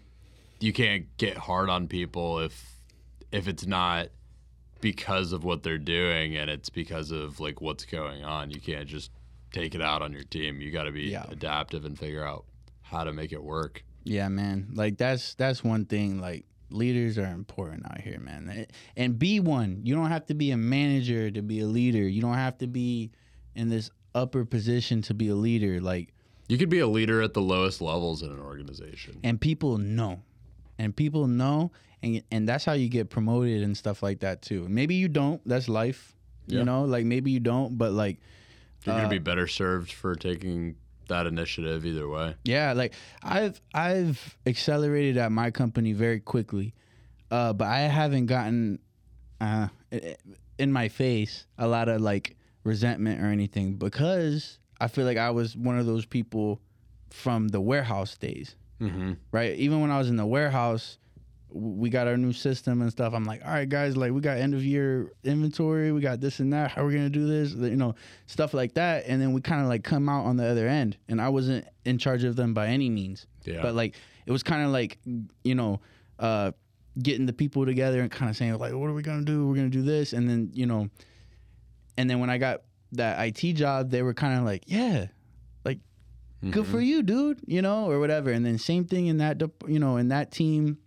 you 0.60 0.72
can't 0.74 1.06
get 1.18 1.38
hard 1.38 1.70
on 1.70 1.88
people 1.88 2.40
if 2.40 2.80
if 3.32 3.48
it's 3.48 3.66
not 3.66 4.08
because 4.82 5.32
of 5.32 5.44
what 5.44 5.64
they're 5.64 5.78
doing 5.78 6.36
and 6.36 6.50
it's 6.50 6.70
because 6.70 7.12
of 7.12 7.40
like 7.40 7.62
what's 7.62 7.86
going 7.86 8.24
on. 8.24 8.52
You 8.52 8.60
can't 8.60 8.88
just 8.88 9.12
take 9.52 9.76
it 9.76 9.82
out 9.82 10.02
on 10.02 10.12
your 10.12 10.24
team. 10.24 10.60
You 10.62 10.72
got 10.72 10.84
to 10.84 10.92
be 10.92 11.04
Yeah. 11.04 11.26
adaptive 11.30 11.86
and 11.86 11.98
figure 11.98 12.26
out 12.26 12.46
how 12.82 13.04
to 13.04 13.14
make 13.14 13.32
it 13.32 13.42
work. 13.44 13.84
Yeah, 14.04 14.28
man. 14.28 14.70
Like 14.74 14.98
that's 14.98 15.36
that's 15.36 15.64
one 15.64 15.86
thing. 15.86 16.20
Like 16.20 16.46
leaders 16.70 17.18
are 17.18 17.26
important 17.32 17.86
out 17.86 18.02
here, 18.02 18.20
man. 18.20 18.50
Eh, 18.54 18.66
and 18.98 19.18
be 19.18 19.40
one. 19.40 19.82
You 19.84 19.96
don't 19.96 20.10
have 20.10 20.26
to 20.28 20.34
be 20.34 20.52
a 20.52 20.58
manager 20.58 21.32
to 21.32 21.42
be 21.42 21.60
a 21.62 21.68
leader. 21.68 22.08
You 22.08 22.22
don't 22.22 22.34
have 22.34 22.58
to 22.60 22.68
be 22.68 23.12
in 23.56 23.70
this 23.70 23.90
upper 24.16 24.44
position 24.46 25.02
to 25.04 25.14
be 25.14 25.30
a 25.30 25.36
leader. 25.36 25.80
Like 25.80 26.14
You 26.54 26.60
could 26.60 26.70
be 26.70 26.80
a 26.80 26.88
leader 26.88 27.22
at 27.24 27.34
the 27.34 27.42
lowest 27.42 27.82
levels 27.82 28.22
in 28.22 28.30
an 28.30 28.40
organization. 28.40 29.20
and 29.24 29.42
people 29.42 29.80
know. 29.80 30.22
And 30.78 30.96
people 30.96 31.28
know 31.28 31.72
and 32.04 32.22
and 32.30 32.48
that's 32.48 32.66
how 32.66 32.74
you 32.74 32.90
get 32.90 33.10
promoted 33.10 33.64
and 33.64 33.76
stuff 33.76 34.04
like 34.04 34.20
that 34.20 34.42
too. 34.42 34.68
Maybe 34.70 34.96
you 34.96 35.08
don't. 35.08 35.42
That's 35.48 35.68
life. 35.68 36.14
Yeah. 36.46 36.60
You 36.60 36.66
know, 36.66 36.84
like 36.84 37.06
maybe 37.06 37.32
you 37.32 37.40
don't, 37.40 37.78
but 37.78 37.94
like 37.94 38.20
You're 38.86 38.94
going 38.94 39.06
uh, 39.06 39.10
to 39.10 39.16
be 39.16 39.20
better 39.20 39.48
served 39.48 39.92
for 39.92 40.14
taking 40.14 40.76
that 41.08 41.26
initiative 41.26 41.86
either 41.86 42.08
way. 42.08 42.36
Yeah, 42.44 42.74
like 42.74 42.94
I've 43.24 43.60
I've 43.74 44.38
accelerated 44.46 45.18
at 45.18 45.32
my 45.32 45.50
company 45.50 45.94
very 45.94 46.20
quickly, 46.20 46.76
uh, 47.32 47.54
but 47.54 47.68
I 47.68 47.80
haven't 47.80 48.28
gotten 48.28 48.80
uh, 49.40 49.70
in 50.60 50.72
my 50.72 50.90
face 50.90 51.48
a 51.58 51.68
lot 51.68 51.88
of 51.88 52.02
like 52.02 52.36
resentment 52.64 53.22
or 53.22 53.28
anything 53.28 53.76
because 53.76 54.60
I 54.82 54.88
feel 54.88 55.06
like 55.06 55.18
I 55.18 55.30
was 55.32 55.56
one 55.56 55.78
of 55.80 55.86
those 55.86 56.06
people 56.06 56.60
from 57.10 57.48
the 57.50 57.62
warehouse 57.62 58.18
days, 58.18 58.56
Mm-hmm. 58.82 59.14
right? 59.32 59.56
Even 59.58 59.80
when 59.82 59.92
I 59.92 59.98
was 59.98 60.10
in 60.10 60.18
the 60.18 60.26
warehouse, 60.26 60.98
we 61.50 61.90
got 61.92 62.08
our 62.08 62.18
new 62.18 62.34
system 62.34 62.82
and 62.82 62.92
stuff. 62.92 63.14
I'm 63.14 63.24
like, 63.26 63.46
all 63.46 63.52
right, 63.54 63.70
guys, 63.70 63.96
like 63.96 64.12
we 64.12 64.20
got 64.22 64.38
end 64.40 64.56
of 64.56 64.64
year 64.66 65.14
inventory, 65.24 65.92
we 65.92 66.02
got 66.02 66.20
this 66.20 66.40
and 66.40 66.52
that. 66.52 66.72
How 66.72 66.82
are 66.84 66.88
we 66.88 66.94
gonna 66.96 67.10
do 67.10 67.28
this? 67.28 67.54
You 67.54 67.76
know, 67.76 67.94
stuff 68.26 68.54
like 68.56 68.74
that. 68.74 69.06
And 69.08 69.22
then 69.22 69.32
we 69.34 69.42
kind 69.42 69.62
of 69.62 69.68
like 69.68 69.84
come 69.84 70.10
out 70.10 70.26
on 70.26 70.36
the 70.38 70.46
other 70.48 70.68
end, 70.68 70.98
and 71.08 71.22
I 71.22 71.30
wasn't 71.30 71.66
in 71.86 71.98
charge 72.00 72.24
of 72.24 72.36
them 72.36 72.54
by 72.56 72.68
any 72.68 72.90
means 72.90 73.28
Yeah. 73.46 73.62
but 73.62 73.76
like 73.76 73.96
it 74.26 74.32
was 74.32 74.42
kind 74.42 74.64
of 74.66 74.72
like 74.72 74.98
you 75.44 75.54
know 75.56 75.80
uh 76.20 76.52
getting 77.02 77.26
the 77.26 77.34
people 77.34 77.66
together 77.66 78.02
and 78.02 78.10
kind 78.12 78.30
of 78.32 78.36
saying 78.38 78.54
like, 78.58 78.74
what 78.74 78.88
are 78.90 78.94
we 78.94 79.04
gonna 79.04 79.22
do? 79.24 79.48
We're 79.48 79.56
gonna 79.56 79.70
do 79.70 79.84
this, 79.84 80.14
and 80.14 80.28
then 80.28 80.50
you 80.54 80.66
know, 80.66 80.90
and 81.98 82.10
then 82.10 82.20
when 82.20 82.32
I 82.32 82.38
got 82.40 82.64
that 82.94 83.20
IT 83.26 83.54
job, 83.54 83.90
they 83.90 84.02
were 84.02 84.14
kind 84.14 84.38
of 84.38 84.46
like, 84.46 84.64
yeah, 84.68 85.08
like 85.64 85.80
good 86.50 86.66
for 86.66 86.80
you, 86.80 87.04
dude, 87.04 87.42
you 87.46 87.62
know, 87.62 87.90
or 87.90 88.00
whatever. 88.00 88.32
And 88.32 88.46
then 88.46 88.58
same 88.58 88.86
thing 88.86 89.08
in 89.08 89.18
that, 89.18 89.42
you 89.68 89.80
know, 89.80 89.98
in 89.98 90.10
that 90.10 90.32
team. 90.32 90.78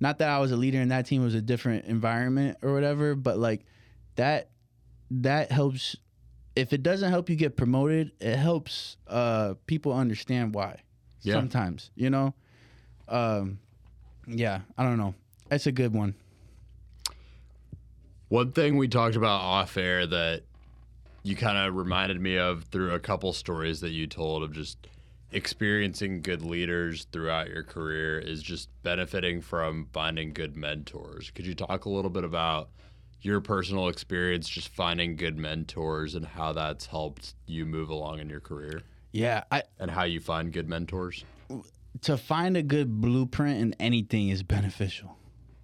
Not 0.00 0.18
that 0.18 0.28
I 0.28 0.38
was 0.40 0.50
a 0.50 0.56
leader 0.56 0.80
in 0.80 0.88
that 0.88 1.06
team; 1.06 1.22
it 1.22 1.26
was 1.26 1.34
a 1.34 1.40
different 1.40 1.84
environment 1.84 2.58
or 2.60 2.72
whatever. 2.72 3.14
But 3.14 3.38
like 3.38 3.64
that, 4.16 4.50
that 5.10 5.52
helps. 5.52 5.96
If 6.54 6.72
it 6.72 6.82
doesn't 6.82 7.10
help 7.10 7.30
you 7.30 7.36
get 7.36 7.56
promoted, 7.56 8.12
it 8.20 8.36
helps 8.36 8.96
uh, 9.06 9.54
people 9.66 9.92
understand 9.92 10.54
why. 10.54 10.82
Yeah. 11.22 11.34
Sometimes, 11.34 11.90
you 11.94 12.10
know. 12.10 12.34
Um, 13.08 13.58
yeah, 14.26 14.60
I 14.76 14.82
don't 14.82 14.98
know. 14.98 15.14
That's 15.48 15.66
a 15.66 15.72
good 15.72 15.94
one. 15.94 16.14
One 18.28 18.52
thing 18.52 18.76
we 18.78 18.88
talked 18.88 19.14
about 19.16 19.40
off 19.40 19.76
air 19.76 20.06
that 20.06 20.42
you 21.22 21.36
kind 21.36 21.56
of 21.58 21.74
reminded 21.74 22.20
me 22.20 22.36
of 22.38 22.64
through 22.64 22.92
a 22.92 22.98
couple 23.00 23.32
stories 23.32 23.80
that 23.80 23.90
you 23.90 24.06
told 24.06 24.42
of 24.42 24.52
just 24.52 24.86
experiencing 25.30 26.20
good 26.20 26.42
leaders 26.42 27.06
throughout 27.10 27.48
your 27.48 27.62
career 27.62 28.18
is 28.18 28.42
just 28.42 28.68
benefiting 28.82 29.40
from 29.40 29.88
finding 29.92 30.32
good 30.32 30.56
mentors. 30.56 31.30
Could 31.30 31.46
you 31.46 31.54
talk 31.54 31.84
a 31.84 31.88
little 31.88 32.10
bit 32.10 32.24
about 32.24 32.68
your 33.22 33.40
personal 33.40 33.88
experience 33.88 34.48
just 34.48 34.68
finding 34.68 35.16
good 35.16 35.38
mentors 35.38 36.14
and 36.14 36.26
how 36.26 36.52
that's 36.52 36.86
helped 36.86 37.34
you 37.46 37.64
move 37.64 37.88
along 37.88 38.18
in 38.18 38.28
your 38.28 38.40
career 38.40 38.82
Yeah, 39.12 39.44
I 39.50 39.62
and 39.78 39.90
how 39.90 40.02
you 40.04 40.20
find 40.20 40.52
good 40.52 40.68
mentors? 40.68 41.24
to 42.02 42.16
find 42.16 42.56
a 42.56 42.62
good 42.62 43.00
blueprint 43.00 43.60
in 43.60 43.74
anything 43.78 44.28
is 44.30 44.42
beneficial, 44.42 45.16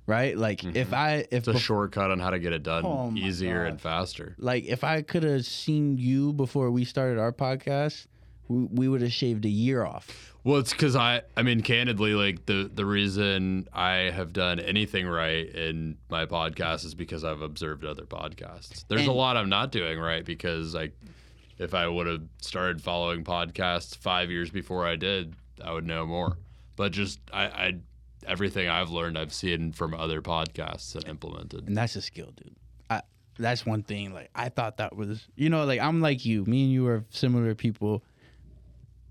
right? 0.08 0.36
Like 0.36 0.64
if 0.64 0.88
mm-hmm. 0.88 0.94
I 0.94 1.10
if 1.30 1.46
It's 1.46 1.48
a 1.48 1.52
bef- 1.52 1.60
shortcut 1.60 2.10
on 2.10 2.18
how 2.18 2.30
to 2.30 2.40
get 2.40 2.52
it 2.52 2.64
done 2.64 2.84
Oh 2.84 3.12
easier 3.14 3.64
God. 3.64 3.70
and 3.70 3.80
faster. 3.80 4.34
like 4.38 4.64
if 4.64 4.82
I 4.82 5.02
could 5.02 5.22
have 5.22 5.44
seen 5.44 5.98
you 5.98 6.32
before 6.32 6.70
we 6.72 6.84
started 6.84 7.18
our 7.18 7.32
podcast, 7.32 8.06
we, 8.48 8.64
we 8.64 8.88
would 8.88 9.02
have 9.02 9.12
shaved 9.12 9.44
a 9.44 9.50
year 9.50 9.84
off. 9.84 10.34
Well, 10.42 10.58
it's 10.58 10.72
because 10.72 10.96
I, 10.96 11.22
I 11.36 11.42
mean, 11.42 11.60
candidly, 11.60 12.14
like 12.14 12.46
the 12.46 12.70
the 12.72 12.86
reason 12.86 13.68
I 13.72 14.10
have 14.10 14.32
done 14.32 14.58
anything 14.60 15.06
right 15.06 15.46
in 15.46 15.98
my 16.08 16.24
podcast 16.24 16.86
is 16.86 16.94
because 16.94 17.22
I've 17.22 17.42
observed 17.42 17.84
other 17.84 18.04
podcasts. 18.04 18.86
There's 18.88 19.06
a 19.06 19.12
lot 19.12 19.36
I'm 19.36 19.50
not 19.50 19.70
doing 19.72 19.98
right 19.98 20.24
because 20.24 20.74
like, 20.74 20.98
if 21.58 21.74
I 21.74 21.86
would 21.86 22.06
have 22.06 22.22
started 22.40 22.80
following 22.80 23.24
podcasts 23.24 23.94
five 23.94 24.30
years 24.30 24.48
before 24.48 24.86
I 24.86 24.96
did, 24.96 25.34
I 25.62 25.72
would 25.72 25.84
know 25.84 26.06
more. 26.06 26.38
But 26.76 26.92
just 26.92 27.20
I, 27.30 27.44
I 27.44 27.74
everything 28.28 28.68
I've 28.68 28.90
learned, 28.90 29.18
I've 29.18 29.32
seen 29.32 29.72
from 29.72 29.94
other 29.94 30.22
podcasts 30.22 30.94
and 30.94 31.06
implemented. 31.06 31.66
And 31.66 31.76
that's 31.76 31.96
a 31.96 32.02
skill, 32.02 32.32
dude. 32.36 32.54
I 32.90 33.02
that's 33.38 33.64
one 33.66 33.82
thing. 33.82 34.12
Like 34.12 34.30
I 34.34 34.48
thought 34.48 34.76
that 34.78 34.96
was, 34.96 35.26
you 35.36 35.50
know, 35.50 35.64
like 35.64 35.80
I'm 35.80 36.00
like 36.00 36.24
you. 36.24 36.44
Me 36.44 36.64
and 36.64 36.72
you 36.72 36.86
are 36.86 37.04
similar 37.10 37.54
people 37.54 38.02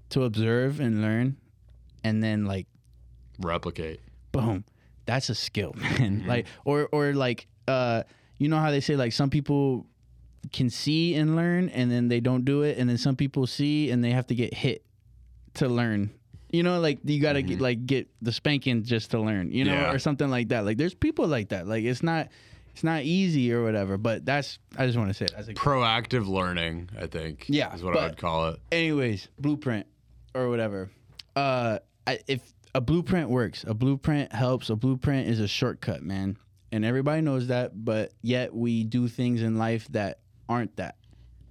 to 0.09 0.23
observe 0.23 0.79
and 0.79 1.01
learn, 1.01 1.37
and 2.03 2.23
then 2.23 2.45
like 2.45 2.67
Replicate. 3.39 3.99
boom 4.31 4.63
that's 5.07 5.29
a 5.29 5.35
skill 5.35 5.73
man 5.77 6.23
like 6.27 6.45
or 6.65 6.87
or 6.91 7.13
like 7.13 7.47
uh 7.67 8.03
you 8.37 8.47
know 8.47 8.57
how 8.59 8.69
they 8.69 8.79
say 8.79 8.95
like 8.95 9.13
some 9.13 9.29
people 9.31 9.87
can 10.53 10.69
see 10.69 11.15
and 11.15 11.35
learn 11.35 11.69
and 11.69 11.91
then 11.91 12.07
they 12.07 12.19
don't 12.19 12.45
do 12.45 12.61
it 12.61 12.77
and 12.77 12.87
then 12.89 12.97
some 12.97 13.15
people 13.15 13.47
see 13.47 13.89
and 13.89 14.03
they 14.03 14.11
have 14.11 14.27
to 14.27 14.35
get 14.35 14.53
hit 14.53 14.83
to 15.55 15.67
learn 15.67 16.11
you 16.49 16.63
know 16.63 16.79
like 16.79 16.99
you 17.03 17.21
gotta 17.21 17.41
get, 17.41 17.59
like 17.61 17.85
get 17.85 18.07
the 18.21 18.31
spanking 18.31 18.83
just 18.83 19.11
to 19.11 19.19
learn 19.19 19.51
you 19.51 19.65
know 19.65 19.73
Yeah. 19.73 19.91
or 19.91 19.99
something 19.99 20.29
like 20.29 20.49
that. 20.49 20.65
Like 20.65 20.77
there's 20.77 20.93
people 20.93 21.27
like 21.27 21.49
that. 21.49 21.67
Like 21.67 21.83
it's 21.83 22.03
not 22.03 22.29
it's 22.73 22.83
not 22.83 23.01
easy 23.03 23.51
or 23.51 23.63
whatever 23.63 23.97
but 23.97 24.23
that's 24.23 24.59
i 24.77 24.85
just 24.85 24.97
want 24.99 25.09
to 25.09 25.13
say 25.15 25.25
it. 25.25 25.33
that's 25.35 25.47
a 25.47 25.53
Proactive 25.55 26.27
learning, 26.27 26.89
I 26.99 27.07
think. 27.07 27.45
Yeah, 27.49 27.73
is 27.73 27.81
what 27.83 27.95
but- 27.95 28.03
I 28.03 28.07
would 28.07 28.17
call 28.17 28.49
it. 28.49 28.59
anyways 28.71 29.27
blueprint 29.39 29.87
or 30.35 30.49
whatever. 30.49 30.89
Uh 31.35 31.79
I, 32.05 32.19
if 32.27 32.41
a 32.75 32.79
blueprint 32.81 33.29
works 33.29 33.63
a 33.67 33.73
blueprint 33.73 34.31
helps 34.31 34.69
a 34.69 34.75
blueprint 34.75 35.27
is 35.27 35.39
a 35.39 35.47
shortcut 35.47 36.03
man. 36.03 36.37
And 36.71 36.85
everybody 36.85 37.21
knows 37.21 37.47
that 37.47 37.71
but 37.83 38.11
yet 38.21 38.53
we 38.53 38.83
do 38.83 39.07
things 39.07 39.41
in 39.41 39.57
life 39.57 39.87
that 39.89 40.19
aren't 40.47 40.75
that. 40.77 40.95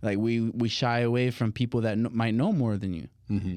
Like 0.02 0.18
we 0.18 0.40
we 0.40 0.68
shy 0.68 1.00
away 1.00 1.30
from 1.32 1.52
people 1.52 1.80
that 1.82 1.96
kn- 1.96 2.10
might 2.12 2.34
know 2.34 2.52
more 2.52 2.76
than 2.76 2.94
you. 2.94 3.08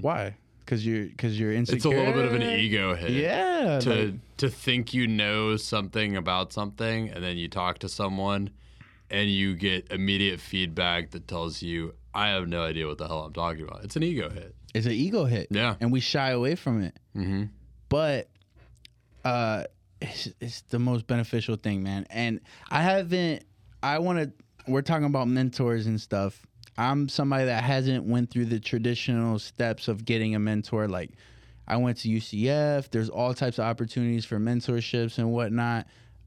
Why 0.01 0.35
because 0.69 0.85
you're 0.85 1.05
because 1.05 1.39
you're 1.39 1.51
insecure 1.51 1.77
It's 1.77 1.85
a 1.85 1.89
little 1.89 2.13
bit 2.13 2.25
of 2.25 2.33
an 2.33 2.43
ego 2.43 2.93
hit. 2.95 3.09
yeah 3.11 3.79
to 3.79 3.89
like- 3.89 4.37
to 4.37 4.49
think 4.49 4.93
you 4.93 5.07
know 5.07 5.57
something 5.57 6.15
about 6.15 6.53
something 6.53 7.09
and 7.09 7.23
then 7.23 7.37
you 7.37 7.47
talk 7.47 7.79
to 7.79 7.89
someone 7.89 8.51
and 9.09 9.29
you 9.31 9.55
get 9.55 9.91
immediate 9.91 10.39
feedback 10.39 11.09
that 11.11 11.27
tells 11.27 11.61
you 11.63 11.93
I 12.13 12.29
have 12.29 12.47
no 12.47 12.61
idea 12.63 12.85
what 12.87 12.97
the 12.99 13.07
hell 13.07 13.21
I'm 13.23 13.33
talking 13.33 13.63
about. 13.63 13.83
It's 13.83 13.95
an 13.95 14.03
ego 14.03 14.29
hit. 14.29 14.53
it's 14.75 14.85
an 14.85 14.91
ego 14.93 15.25
hit 15.25 15.47
Yeah. 15.49 15.75
and 15.81 15.91
we 15.91 15.99
shy 15.99 16.29
away 16.29 16.53
from 16.55 16.81
it 16.83 16.95
Mm-hmm. 17.17 17.43
but 17.89 18.29
uh 19.25 19.63
it's, 20.01 20.29
it's 20.39 20.61
the 20.69 20.79
most 20.79 21.07
beneficial 21.07 21.55
thing 21.57 21.83
man 21.83 22.05
and 22.09 22.39
i 22.71 22.81
haven't 22.81 23.43
i 23.83 23.99
want 23.99 24.19
to 24.19 24.71
we're 24.71 24.81
talking 24.81 25.05
about 25.05 25.27
mentors 25.27 25.87
and 25.87 25.99
stuff 25.99 26.45
i'm 26.79 27.09
somebody 27.09 27.45
that 27.45 27.63
hasn't 27.63 28.03
went 28.05 28.29
through 28.31 28.45
the 28.45 28.59
traditional 28.59 29.37
steps 29.37 29.87
of 29.87 30.05
getting 30.05 30.33
a 30.35 30.39
mentor 30.39 30.87
like 30.87 31.11
i 31.67 31.75
went 31.75 31.97
to 31.97 32.07
ucf 32.09 32.89
there's 32.89 33.09
all 33.09 33.33
types 33.33 33.59
of 33.59 33.65
opportunities 33.65 34.25
for 34.25 34.39
mentorships 34.39 35.17
and 35.17 35.31
whatnot 35.31 35.85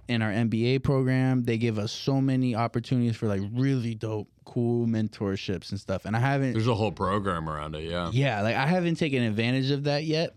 in 0.08 0.20
our 0.20 0.30
mba 0.30 0.82
program 0.82 1.42
they 1.44 1.56
give 1.56 1.78
us 1.78 1.90
so 1.90 2.20
many 2.20 2.54
opportunities 2.54 3.16
for 3.16 3.26
like 3.26 3.40
really 3.54 3.94
dope 3.94 4.28
cool 4.44 4.86
mentorships 4.86 5.70
and 5.70 5.80
stuff 5.80 6.04
and 6.04 6.14
i 6.14 6.18
haven't 6.18 6.52
There's 6.52 6.66
a 6.68 6.74
whole 6.74 6.92
program 6.92 7.48
around 7.48 7.74
it. 7.76 7.84
Yeah. 7.84 8.10
yeah, 8.12 8.42
like 8.42 8.56
I 8.56 8.66
haven't 8.66 8.96
taken 8.96 9.22
advantage 9.22 9.70
of 9.70 9.84
that 9.84 10.04
yet. 10.04 10.34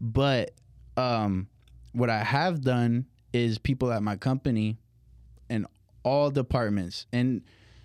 But 0.00 0.52
um 0.98 1.48
what 1.92 2.10
I 2.10 2.22
have 2.22 2.60
done 2.62 3.06
is 3.32 3.58
people 3.58 3.90
at 3.92 4.02
my 4.02 4.16
company 4.16 4.76
in 5.48 5.66
all 6.04 6.30
departments 6.30 7.06
and 7.12 7.42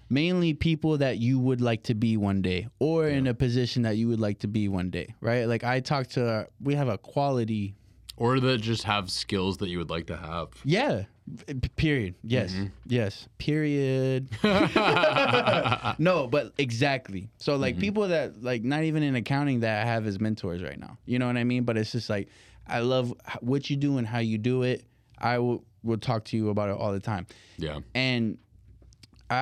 mainly 0.09 0.53
people 0.53 0.97
that 0.99 1.17
you 1.17 1.39
would 1.39 1.61
like 1.61 1.83
to 1.83 1.95
be 1.95 2.17
one 2.17 2.41
day 2.41 2.67
or 2.79 3.07
in 3.07 3.27
a 3.27 3.33
position 3.33 3.83
that 3.83 3.97
you 3.97 4.07
would 4.07 4.19
like 4.19 4.39
to 4.39 4.47
be 4.47 4.67
one 4.67 4.89
day, 4.89 5.13
right? 5.21 5.45
Like 5.45 5.63
I 5.63 5.79
talked 5.79 6.11
to 6.11 6.47
we 6.61 6.75
have 6.75 6.87
a 6.87 6.97
quality 6.97 7.75
Or 8.17 8.39
that 8.39 8.61
just 8.61 8.83
have 8.83 9.09
skills 9.09 9.57
that 9.57 9.69
you 9.69 9.77
would 9.79 9.89
like 9.89 10.07
to 10.07 10.17
have. 10.17 10.49
yeah, 10.63 11.03
p- 11.47 11.69
period. 11.75 12.15
Yes. 12.23 12.53
Mm-hmm. 12.53 12.65
Yes. 12.85 13.27
Period. 13.39 14.29
no, 15.99 16.27
but 16.27 16.53
exactly. 16.57 17.29
So 17.37 17.55
like 17.55 17.75
mm-hmm. 17.75 17.81
people 17.81 18.07
that 18.09 18.43
like 18.43 18.63
not 18.63 18.83
even 18.83 19.03
in 19.03 19.15
accounting 19.15 19.61
that 19.61 19.85
I 19.85 19.89
have 19.89 20.05
as 20.07 20.19
mentors 20.19 20.61
right 20.61 20.79
now. 20.79 20.97
You 21.05 21.19
know 21.19 21.27
what 21.27 21.37
I 21.37 21.43
mean? 21.43 21.63
But 21.63 21.77
it's 21.77 21.91
just 21.91 22.09
like 22.09 22.29
I 22.67 22.79
love 22.79 23.13
what 23.41 23.69
you 23.69 23.75
do 23.75 23.97
and 23.97 24.07
how 24.07 24.19
you 24.19 24.37
do 24.37 24.63
it. 24.63 24.83
I 25.17 25.39
will 25.39 25.63
will 25.83 25.97
talk 25.97 26.25
to 26.25 26.37
you 26.37 26.49
about 26.49 26.69
it 26.69 26.75
all 26.77 26.91
the 26.91 26.99
time. 26.99 27.27
Yeah. 27.57 27.79
And 27.93 28.37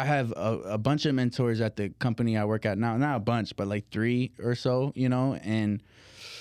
I 0.02 0.06
have 0.06 0.32
a, 0.32 0.60
a 0.66 0.78
bunch 0.78 1.06
of 1.06 1.16
mentors 1.16 1.62
at 1.62 1.76
the 1.76 1.90
company 2.00 2.38
I 2.38 2.46
work 2.46 2.66
at 2.66 2.78
now. 2.78 2.98
Not 2.98 3.16
a 3.18 3.20
bunch, 3.20 3.56
but 3.56 3.68
like 3.68 3.90
three 3.92 4.32
or 4.42 4.56
so, 4.56 4.92
you 4.96 5.10
know, 5.10 5.36
and 5.44 5.82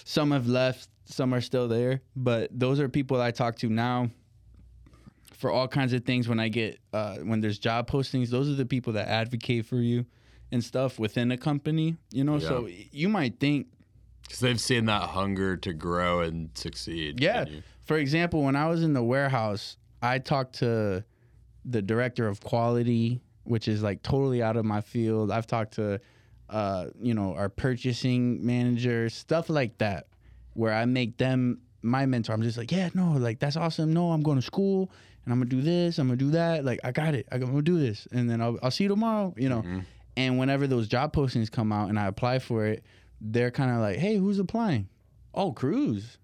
some 0.05 0.31
have 0.33 0.47
left, 0.49 0.89
some 1.05 1.33
are 1.35 1.41
still 1.41 1.69
there. 1.69 2.01
But 2.17 2.51
those 2.59 2.81
are 2.81 2.89
people 2.89 3.21
I 3.21 3.31
talk 3.31 3.57
to 3.57 3.69
now 3.69 4.11
for 5.35 5.51
all 5.51 5.67
kinds 5.69 5.93
of 5.93 6.05
things 6.05 6.29
when 6.29 6.39
I 6.41 6.49
get 6.49 6.79
uh, 6.93 7.17
when 7.19 7.41
there's 7.41 7.59
job 7.59 7.91
postings. 7.91 8.29
Those 8.29 8.49
are 8.49 8.55
the 8.55 8.67
people 8.67 8.93
that 8.95 9.09
advocate 9.09 9.67
for 9.67 9.77
you 9.77 10.07
and 10.53 10.63
stuff 10.63 10.99
within 10.99 11.31
a 11.33 11.37
company, 11.37 11.97
you 12.13 12.25
know. 12.25 12.39
So 12.39 12.69
you 12.69 13.09
might 13.09 13.41
think 13.41 13.67
Because 14.23 14.41
they've 14.41 14.61
seen 14.61 14.87
that 14.87 15.03
hunger 15.11 15.57
to 15.59 15.73
grow 15.73 16.21
and 16.21 16.51
succeed. 16.55 17.21
Yeah. 17.21 17.45
For 17.85 17.97
example, 17.97 18.43
when 18.43 18.55
I 18.57 18.69
was 18.69 18.83
in 18.83 18.93
the 18.93 19.03
warehouse, 19.03 19.77
I 20.01 20.19
talked 20.19 20.57
to 20.61 21.05
the 21.65 21.83
director 21.83 22.29
of 22.29 22.41
quality, 22.41 23.21
which 23.45 23.69
is 23.69 23.83
like 23.83 24.03
totally 24.03 24.43
out 24.43 24.57
of 24.57 24.65
my 24.65 24.81
field. 24.81 25.31
I've 25.31 25.47
talked 25.47 25.75
to, 25.75 26.01
uh, 26.49 26.87
you 27.01 27.15
know, 27.15 27.35
our 27.35 27.49
purchasing 27.49 28.45
manager, 28.45 29.09
stuff 29.09 29.49
like 29.49 29.79
that, 29.79 30.07
where 30.55 30.73
I 30.73 30.85
make 30.85 31.19
them 31.19 31.61
my 31.83 32.07
mentor. 32.07 32.33
I'm 32.33 32.43
just 32.43 32.59
like, 32.59 32.71
yeah, 32.71 32.91
no, 32.95 33.13
like 33.13 33.39
that's 33.39 33.57
awesome. 33.57 33.93
No, 33.93 34.13
I'm 34.13 34.23
going 34.23 34.37
to 34.39 34.43
school 34.43 34.91
and 35.25 35.33
I'm 35.33 35.39
gonna 35.39 35.51
do 35.51 35.61
this. 35.63 35.99
I'm 35.99 36.09
gonna 36.09 36.17
do 36.17 36.31
that. 36.33 36.65
Like 36.65 36.81
I 36.85 36.93
got 36.93 37.15
it. 37.15 37.27
I'm 37.31 37.41
gonna 37.41 37.63
do 37.63 37.79
this, 37.79 38.09
and 38.13 38.29
then 38.29 38.41
I'll 38.41 38.59
I'll 38.63 38.71
see 38.71 38.85
you 38.85 38.89
tomorrow. 38.89 39.35
You 39.37 39.49
know. 39.49 39.63
And 40.17 40.39
whenever 40.39 40.67
those 40.67 40.89
job 40.89 41.15
postings 41.15 41.51
come 41.51 41.73
out 41.73 41.89
and 41.89 41.99
I 41.99 42.07
apply 42.07 42.41
for 42.41 42.67
it, 42.67 42.85
they're 43.21 43.51
kind 43.51 43.71
of 43.71 43.79
like, 43.79 43.97
hey, 43.97 44.17
who's 44.17 44.39
applying? 44.39 44.89
Oh, 45.33 45.53
Cruz. 45.53 46.19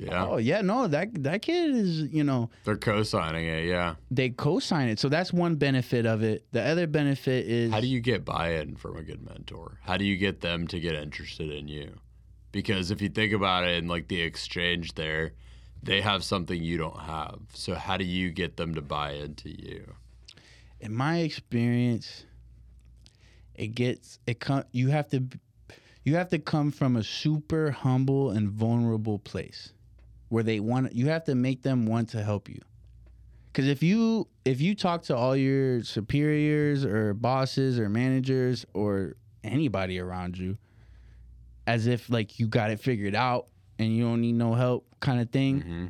Yeah. 0.00 0.26
Oh 0.26 0.36
yeah, 0.38 0.60
no, 0.62 0.86
that 0.88 1.22
that 1.22 1.42
kid 1.42 1.74
is 1.74 2.02
you 2.02 2.24
know 2.24 2.50
They're 2.64 2.76
co-signing 2.76 3.46
it. 3.46 3.66
Yeah. 3.66 3.96
they 4.10 4.30
co-sign 4.30 4.88
it, 4.88 4.98
so 4.98 5.08
that's 5.08 5.32
one 5.32 5.56
benefit 5.56 6.06
of 6.06 6.22
it. 6.22 6.46
The 6.52 6.62
other 6.62 6.86
benefit 6.86 7.46
is 7.46 7.72
How 7.72 7.80
do 7.80 7.86
you 7.86 8.00
get 8.00 8.24
buy-in 8.24 8.76
from 8.76 8.96
a 8.96 9.02
good 9.02 9.24
mentor? 9.24 9.78
How 9.82 9.96
do 9.96 10.04
you 10.04 10.16
get 10.16 10.40
them 10.40 10.66
to 10.68 10.80
get 10.80 10.94
interested 10.94 11.50
in 11.50 11.68
you? 11.68 11.98
Because 12.52 12.90
if 12.90 13.00
you 13.00 13.08
think 13.08 13.32
about 13.32 13.64
it 13.64 13.76
in 13.76 13.88
like 13.88 14.08
the 14.08 14.22
exchange 14.22 14.94
there, 14.94 15.34
they 15.82 16.00
have 16.00 16.24
something 16.24 16.62
you 16.62 16.78
don't 16.78 17.00
have. 17.00 17.38
So 17.54 17.74
how 17.74 17.96
do 17.96 18.04
you 18.04 18.30
get 18.30 18.56
them 18.56 18.74
to 18.74 18.82
buy 18.82 19.12
into 19.12 19.50
you? 19.50 19.94
in 20.80 20.94
my 20.94 21.18
experience, 21.18 22.24
it 23.54 23.68
gets 23.74 24.18
it 24.26 24.40
come. 24.40 24.64
You 24.72 24.88
have 24.88 25.08
to, 25.10 25.22
you 26.04 26.14
have 26.16 26.30
to 26.30 26.38
come 26.38 26.70
from 26.70 26.96
a 26.96 27.02
super 27.04 27.70
humble 27.70 28.30
and 28.30 28.48
vulnerable 28.50 29.18
place, 29.18 29.72
where 30.30 30.42
they 30.42 30.58
want. 30.58 30.94
You 30.94 31.08
have 31.08 31.24
to 31.24 31.34
make 31.34 31.62
them 31.62 31.84
want 31.84 32.08
to 32.10 32.22
help 32.24 32.48
you. 32.48 32.60
Because 33.52 33.68
if 33.68 33.82
you 33.82 34.26
if 34.44 34.60
you 34.60 34.74
talk 34.74 35.02
to 35.04 35.16
all 35.16 35.36
your 35.36 35.82
superiors 35.82 36.84
or 36.84 37.12
bosses 37.14 37.78
or 37.78 37.88
managers 37.88 38.64
or 38.72 39.16
anybody 39.44 39.98
around 39.98 40.38
you, 40.38 40.56
as 41.66 41.86
if 41.86 42.08
like 42.10 42.38
you 42.38 42.46
got 42.48 42.70
it 42.70 42.80
figured 42.80 43.14
out 43.14 43.46
and 43.78 43.94
you 43.94 44.04
don't 44.04 44.20
need 44.20 44.34
no 44.34 44.54
help, 44.54 44.86
kind 45.00 45.20
of 45.20 45.30
thing, 45.30 45.60
hmm 45.60 45.86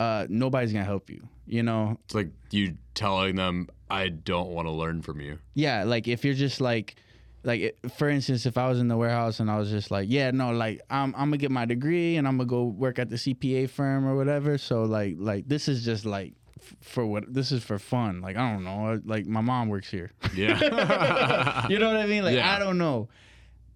uh, 0.00 0.26
nobody's 0.28 0.72
gonna 0.72 0.84
help 0.84 1.08
you. 1.10 1.28
You 1.46 1.62
know, 1.62 1.96
It's 2.06 2.14
like 2.14 2.30
you 2.50 2.76
telling 2.94 3.36
them, 3.36 3.68
"I 3.88 4.08
don't 4.08 4.48
want 4.50 4.66
to 4.66 4.72
learn 4.72 5.02
from 5.02 5.20
you." 5.20 5.38
yeah 5.54 5.84
like 5.84 6.08
if 6.08 6.24
you're 6.24 6.34
just 6.34 6.60
like 6.60 6.96
like 7.44 7.60
it- 7.60 7.78
for 7.96 8.08
instance 8.08 8.46
if 8.46 8.56
i 8.56 8.68
was 8.68 8.78
in 8.78 8.88
the 8.88 8.96
warehouse 8.96 9.40
and 9.40 9.50
i 9.50 9.58
was 9.58 9.68
just 9.70 9.90
like 9.90 10.06
yeah 10.10 10.30
no 10.30 10.52
like 10.52 10.80
i'm, 10.90 11.14
I'm 11.14 11.28
gonna 11.28 11.38
get 11.38 11.50
my 11.50 11.64
degree 11.64 12.16
and 12.16 12.26
i'm 12.28 12.36
gonna 12.36 12.46
go 12.48 12.64
work 12.64 12.98
at 12.98 13.10
the 13.10 13.16
cpa 13.16 13.68
firm 13.68 14.06
or 14.06 14.14
whatever. 14.16 14.58
So 14.58 14.82
like 14.84 15.16
like 15.18 15.48
this 15.48 15.68
is 15.68 15.84
just 15.84 16.04
like 16.06 16.34
f- 16.60 16.76
for 16.80 17.04
what 17.06 17.32
this 17.32 17.50
is 17.52 17.62
for 17.64 17.78
fun. 17.78 18.20
Like 18.20 18.36
i 18.36 18.52
don't 18.52 18.64
know. 18.64 19.00
Like 19.04 19.26
my 19.26 19.40
mom 19.40 19.68
works 19.68 19.90
here. 19.90 20.12
Yeah. 20.34 21.66
you 21.68 21.78
know 21.78 21.88
what 21.88 21.96
i 21.96 22.06
mean? 22.06 22.22
Like 22.24 22.36
Yeah. 22.36 22.54
i 22.54 22.58
don't 22.58 22.78
know. 22.78 23.08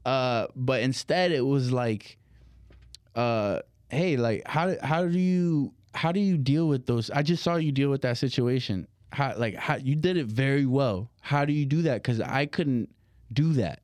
Uh 0.04 0.46
but 0.54 0.82
instead 0.82 1.32
it 1.32 1.44
was 1.44 1.72
like 1.72 2.18
uh 3.14 3.60
hey 3.88 4.16
like 4.16 4.42
how 4.46 4.74
how 4.82 5.06
do 5.06 5.18
you 5.18 5.72
how 5.94 6.12
do 6.12 6.20
you 6.20 6.36
deal 6.36 6.68
with 6.68 6.86
those? 6.86 7.10
I 7.10 7.22
just 7.22 7.42
saw 7.42 7.56
you 7.56 7.72
deal 7.72 7.88
with 7.90 8.02
that 8.02 8.18
situation. 8.18 8.86
How 9.12 9.34
like 9.36 9.54
how 9.54 9.76
you 9.76 9.96
did 9.96 10.16
it 10.18 10.26
very 10.26 10.66
well. 10.66 11.10
How 11.22 11.44
do 11.44 11.52
you 11.52 11.64
do 11.64 11.82
that? 11.82 12.02
Because 12.02 12.20
i 12.20 12.44
couldn't 12.46 12.90
do 13.32 13.52
that 13.52 13.80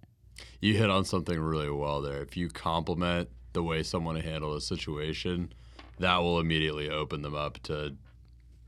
you 0.61 0.77
hit 0.77 0.91
on 0.91 1.05
something 1.05 1.39
really 1.39 1.71
well 1.71 2.01
there. 2.01 2.23
If 2.23 2.37
you 2.37 2.49
compliment 2.49 3.29
the 3.53 3.63
way 3.63 3.83
someone 3.83 4.17
handled 4.17 4.57
a 4.57 4.61
situation, 4.61 5.53
that 5.99 6.19
will 6.19 6.41
immediately 6.41 6.89
open 6.89 7.23
them 7.23 7.35
up 7.35 7.59
to 7.65 7.95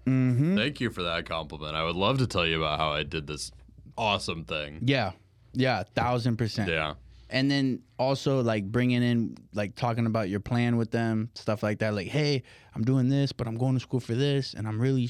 mm-hmm. 0.06 0.56
thank 0.56 0.80
you 0.80 0.90
for 0.90 1.02
that 1.02 1.26
compliment. 1.26 1.74
I 1.74 1.84
would 1.84 1.96
love 1.96 2.18
to 2.18 2.26
tell 2.26 2.46
you 2.46 2.58
about 2.62 2.78
how 2.78 2.90
I 2.90 3.02
did 3.02 3.26
this 3.26 3.50
awesome 3.96 4.44
thing. 4.44 4.80
yeah 4.82 5.12
yeah 5.52 5.84
thousand 5.94 6.36
percent 6.36 6.68
Yeah. 6.68 6.94
and 7.30 7.48
then 7.48 7.80
also 7.96 8.42
like 8.42 8.64
bringing 8.64 9.04
in 9.04 9.36
like 9.52 9.76
talking 9.76 10.06
about 10.06 10.28
your 10.28 10.40
plan 10.40 10.76
with 10.76 10.90
them 10.90 11.30
stuff 11.34 11.62
like 11.62 11.78
that 11.78 11.94
like 11.94 12.08
hey 12.08 12.42
i'm 12.74 12.82
doing 12.82 13.08
this 13.08 13.30
but 13.30 13.46
i'm 13.46 13.56
going 13.56 13.74
to 13.74 13.80
school 13.80 14.00
for 14.00 14.16
this 14.16 14.52
and 14.54 14.66
i'm 14.66 14.80
really 14.80 15.08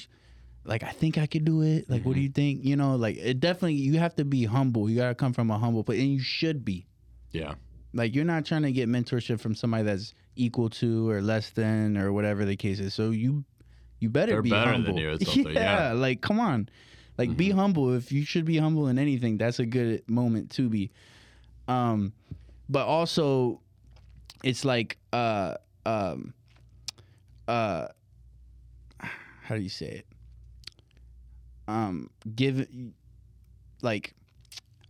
like 0.65 0.83
i 0.83 0.91
think 0.91 1.19
i 1.19 1.27
could 1.27 1.45
do 1.45 1.63
it. 1.63 1.89
Like 1.91 2.05
what 2.05 2.15
do 2.15 2.21
you 2.21 2.29
think? 2.31 2.65
You 2.65 2.77
know 2.77 2.97
like 2.97 3.17
it 3.17 3.41
definitely 3.41 3.75
you 3.75 3.99
have 3.99 4.15
to 4.17 4.25
be 4.25 4.45
humble. 4.45 4.89
You 4.89 4.97
gotta 4.97 5.15
come 5.15 5.33
from 5.33 5.51
a 5.51 5.59
humble 5.59 5.85
place 5.85 6.01
and 6.01 6.11
you 6.13 6.21
should 6.21 6.65
be. 6.65 6.87
Yeah. 7.33 7.55
like 7.93 8.15
you're 8.15 8.25
not 8.25 8.45
trying 8.45 8.63
to 8.63 8.73
get 8.73 8.89
mentorship 8.89 9.41
from 9.41 9.55
somebody 9.55 9.83
that's 9.85 10.15
equal 10.37 10.71
to 10.71 11.11
or 11.11 11.21
less 11.21 11.51
than 11.51 11.97
or 11.97 12.13
whatever 12.13 12.45
the 12.45 12.57
case 12.57 12.81
is. 12.81 12.95
So 12.95 13.11
you 13.11 13.45
you 14.01 14.09
better 14.09 14.33
They're 14.33 14.43
be 14.43 14.51
better 14.51 14.71
humble. 14.73 14.99
you 14.99 15.11
yeah. 15.51 15.91
Mm-hmm. 15.91 16.01
like 16.01 16.21
come 16.21 16.41
on. 16.41 16.69
Like 17.19 17.37
be 17.37 17.51
humble. 17.51 17.93
If 17.95 18.11
you 18.11 18.25
should 18.25 18.45
be 18.45 18.59
humble 18.59 18.89
in 18.89 18.99
anything 18.99 19.37
that's 19.39 19.59
a 19.59 19.67
good 19.67 20.09
moment 20.09 20.51
to 20.53 20.69
be. 20.69 20.91
Um 21.69 22.13
but 22.69 22.87
also 22.87 23.61
it's 24.43 24.65
like 24.65 24.99
uh 25.13 25.55
um 25.87 26.33
uh 27.49 27.89
how 28.99 29.55
do 29.57 29.61
you 29.61 29.69
say 29.69 29.87
it 29.87 30.07
um 31.69 32.11
give 32.35 32.67
like 33.83 34.15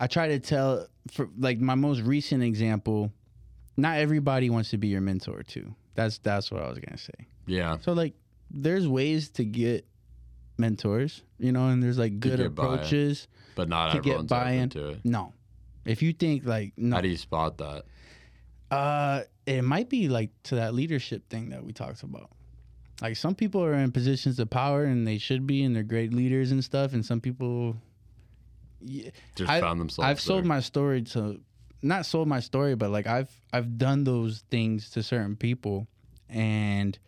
i 0.00 0.06
try 0.06 0.28
to 0.28 0.38
tell 0.38 0.86
for 1.10 1.28
like 1.38 1.58
my 1.58 1.74
most 1.74 2.00
recent 2.00 2.42
example 2.42 3.12
not 3.76 3.98
everybody 3.98 4.50
wants 4.50 4.70
to 4.70 4.78
be 4.78 4.88
your 4.88 5.00
mentor 5.00 5.42
too 5.42 5.74
that's 5.94 6.18
that's 6.18 6.50
what 6.50 6.62
i 6.62 6.68
was 6.68 6.78
gonna 6.78 6.98
say 6.98 7.12
Yeah. 7.46 7.78
so 7.80 7.92
like 7.92 8.14
there's 8.50 8.86
ways 8.88 9.28
to 9.30 9.44
get 9.44 9.86
mentors 10.58 11.22
you 11.38 11.52
know 11.52 11.68
and 11.68 11.82
there's 11.82 11.98
like 11.98 12.20
good 12.20 12.40
approaches 12.40 13.26
But 13.56 13.68
not 13.68 13.92
To 13.92 14.00
get 14.00 14.26
buy-in. 14.26 14.68
to 14.70 14.90
it. 14.90 15.00
no 15.04 15.32
if 15.84 16.02
you 16.02 16.12
think 16.12 16.44
like 16.46 16.72
no 16.76 16.96
How 16.96 17.02
do 17.02 17.08
you 17.08 17.16
spot 17.16 17.58
that? 17.58 17.84
uh, 18.70 19.22
it 19.46 19.62
might 19.62 19.88
be 19.90 20.08
like 20.08 20.30
to 20.44 20.54
that 20.56 20.74
leadership 20.74 21.28
thing 21.28 21.50
that 21.50 21.62
we 21.62 21.72
talked 21.72 22.02
about. 22.02 22.30
Like 23.02 23.16
some 23.16 23.34
people 23.34 23.62
are 23.64 23.74
in 23.74 23.90
positions 23.92 24.38
of 24.38 24.48
power 24.50 24.84
and 24.84 25.06
they 25.06 25.18
should 25.18 25.46
be, 25.46 25.62
and 25.64 25.74
they're 25.74 25.82
great 25.82 26.12
leaders 26.12 26.52
and 26.52 26.62
stuff. 26.64 26.92
And 26.92 27.04
some 27.04 27.20
people, 27.20 27.76
yeah, 28.80 29.10
Just 29.34 29.50
I- 29.50 29.60
found 29.60 29.80
themselves. 29.80 30.08
I've 30.08 30.20
sold 30.20 30.44
my 30.44 30.60
story 30.60 31.02
to, 31.02 31.40
not 31.82 32.06
sold 32.06 32.28
my 32.28 32.40
story, 32.40 32.76
but 32.76 32.90
like 32.90 33.06
I've 33.06 33.30
I've 33.52 33.76
done 33.78 34.04
those 34.04 34.44
things 34.50 34.90
to 34.90 35.02
certain 35.02 35.36
people, 35.36 35.86
and 36.28 36.98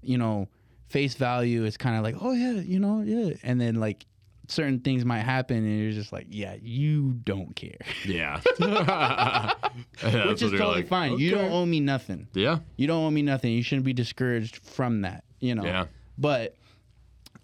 you 0.00 0.16
know, 0.16 0.48
face 0.88 1.14
value 1.14 1.64
is 1.64 1.76
kind 1.76 1.96
of 1.96 2.02
like, 2.02 2.16
oh 2.20 2.32
yeah, 2.32 2.52
you 2.52 2.78
know, 2.78 3.02
yeah, 3.02 3.34
and 3.42 3.60
then 3.60 3.74
like 3.76 4.06
certain 4.48 4.80
things 4.80 5.04
might 5.04 5.20
happen, 5.20 5.56
and 5.58 5.80
you're 5.80 5.92
just 5.92 6.12
like, 6.12 6.26
yeah, 6.30 6.56
you 6.62 7.12
don't 7.24 7.54
care, 7.56 7.76
Yeah. 8.06 8.40
That's 8.58 10.28
which 10.28 10.42
is 10.42 10.50
totally 10.52 10.76
like, 10.76 10.88
fine. 10.88 11.18
You 11.18 11.32
don't 11.32 11.50
owe 11.52 11.66
me 11.66 11.80
nothing. 11.80 12.28
Yeah. 12.34 12.58
you 12.76 12.86
don't 12.86 13.04
owe 13.04 13.10
me 13.10 13.22
nothing. 13.22 13.52
You 13.52 13.62
shouldn't 13.62 13.84
be 13.84 13.92
discouraged 13.92 14.56
from 14.58 15.02
that, 15.02 15.24
you 15.42 15.54
know. 15.54 15.64
Yeah. 15.64 15.86
But 16.16 16.56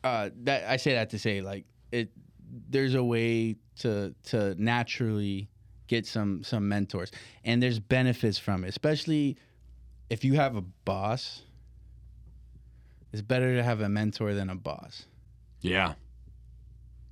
uh, 0.03 0.30
that 0.44 0.64
I 0.70 0.78
say 0.78 0.94
that 0.94 1.11
to 1.11 1.18
say 1.18 1.42
like 1.42 1.66
it. 1.92 2.11
There's 2.70 2.94
a 2.94 3.05
way 3.05 3.57
to 3.80 4.14
to 4.24 4.55
naturally 4.57 5.51
get 5.86 6.07
some 6.07 6.42
some 6.42 6.66
mentors, 6.68 7.11
and 7.44 7.62
there's 7.62 7.78
benefits 7.78 8.38
from 8.38 8.64
it, 8.64 8.68
especially 8.68 9.36
if 10.09 10.24
you 10.24 10.34
have 10.34 10.57
a 10.57 10.62
boss. 10.62 11.42
It's 13.12 13.22
better 13.22 13.57
to 13.57 13.62
have 13.62 13.80
a 13.80 13.88
mentor 13.88 14.34
than 14.34 14.51
a 14.51 14.55
boss, 14.55 15.07
Yeah. 15.62 15.94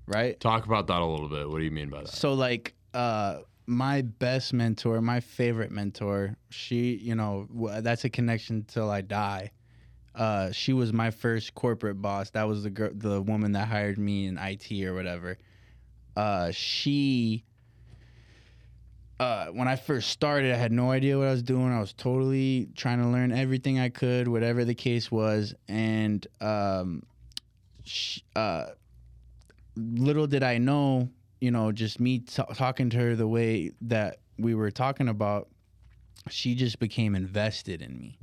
right? 0.07 0.39
Talk 0.41 0.67
about 0.67 0.87
that 0.89 1.01
a 1.01 1.05
little 1.07 1.29
bit. 1.29 1.49
What 1.49 1.59
do 1.59 1.65
you 1.65 1.71
mean 1.71 1.89
by 1.89 2.01
that? 2.03 2.09
So 2.09 2.35
like 2.35 2.75
uh 2.95 3.39
my 3.67 4.03
best 4.03 4.53
mentor, 4.53 5.01
my 5.01 5.21
favorite 5.21 5.73
mentor, 5.73 6.37
she, 6.51 6.97
you 6.97 7.15
know, 7.15 7.49
that's 7.81 8.05
a 8.05 8.11
connection 8.11 8.65
till 8.65 8.89
I 8.91 9.01
die. 9.01 9.51
Uh 10.17 10.51
she 10.51 10.73
was 10.73 10.93
my 10.93 11.11
first 11.11 11.55
corporate 11.55 12.01
boss. 12.01 12.31
That 12.31 12.45
was 12.49 12.63
the 12.63 12.71
girl 12.71 12.91
the 12.95 13.21
woman 13.21 13.53
that 13.53 13.69
hired 13.69 13.99
me 13.99 14.27
in 14.27 14.39
IT 14.39 14.73
or 14.85 14.95
whatever. 14.95 15.39
Uh 16.17 16.51
she 16.53 17.45
uh, 19.19 19.47
when 19.47 19.67
I 19.67 19.77
first 19.77 20.11
started, 20.11 20.53
I 20.53 20.57
had 20.57 20.73
no 20.73 20.91
idea 20.91 21.17
what 21.19 21.29
I 21.29 21.31
was 21.31 21.43
doing. 21.43 21.73
I 21.73 21.81
was 21.81 21.95
totally 21.95 22.69
trying 22.75 23.01
to 23.01 23.09
learn 23.09 23.33
everything 23.33 23.79
I 23.79 23.89
could, 23.89 24.29
whatever 24.29 24.65
the 24.65 24.75
case 24.75 25.11
was. 25.11 25.55
And 25.69 26.27
um, 26.41 27.03
sh 27.85 28.21
uh, 28.35 28.67
little 29.77 30.27
did 30.27 30.43
I 30.43 30.59
know, 30.59 31.09
you 31.41 31.51
know, 31.51 31.73
just 31.73 31.99
me 31.99 32.21
t- 32.21 32.43
talking 32.55 32.91
to 32.91 32.97
her 32.99 33.17
the 33.17 33.29
way 33.29 33.73
that 33.83 34.19
we 34.39 34.55
were 34.55 34.71
talking 34.71 35.09
about, 35.09 35.49
she 36.29 36.55
just 36.55 36.79
became 36.79 37.15
invested 37.15 37.81
in 37.81 37.99
me, 37.99 38.19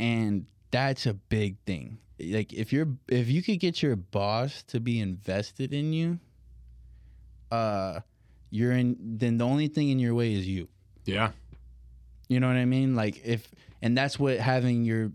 and 0.00 0.46
that's 0.74 1.06
a 1.06 1.14
big 1.14 1.56
thing. 1.66 1.98
Like 2.20 2.52
if 2.52 2.72
you're 2.72 2.88
if 3.08 3.28
you 3.28 3.42
could 3.42 3.60
get 3.60 3.82
your 3.82 3.96
boss 3.96 4.62
to 4.64 4.80
be 4.80 5.00
invested 5.00 5.72
in 5.72 5.92
you, 5.92 6.18
uh, 7.50 8.00
you're 8.50 8.72
in. 8.72 8.96
Then 9.18 9.38
the 9.38 9.44
only 9.46 9.68
thing 9.68 9.90
in 9.90 9.98
your 9.98 10.14
way 10.14 10.34
is 10.34 10.46
you. 10.46 10.68
Yeah. 11.04 11.30
You 12.28 12.40
know 12.40 12.48
what 12.48 12.56
I 12.56 12.64
mean? 12.64 12.94
Like 12.96 13.20
if, 13.24 13.50
and 13.82 13.96
that's 13.96 14.18
what 14.18 14.38
having 14.38 14.84
your 14.84 15.12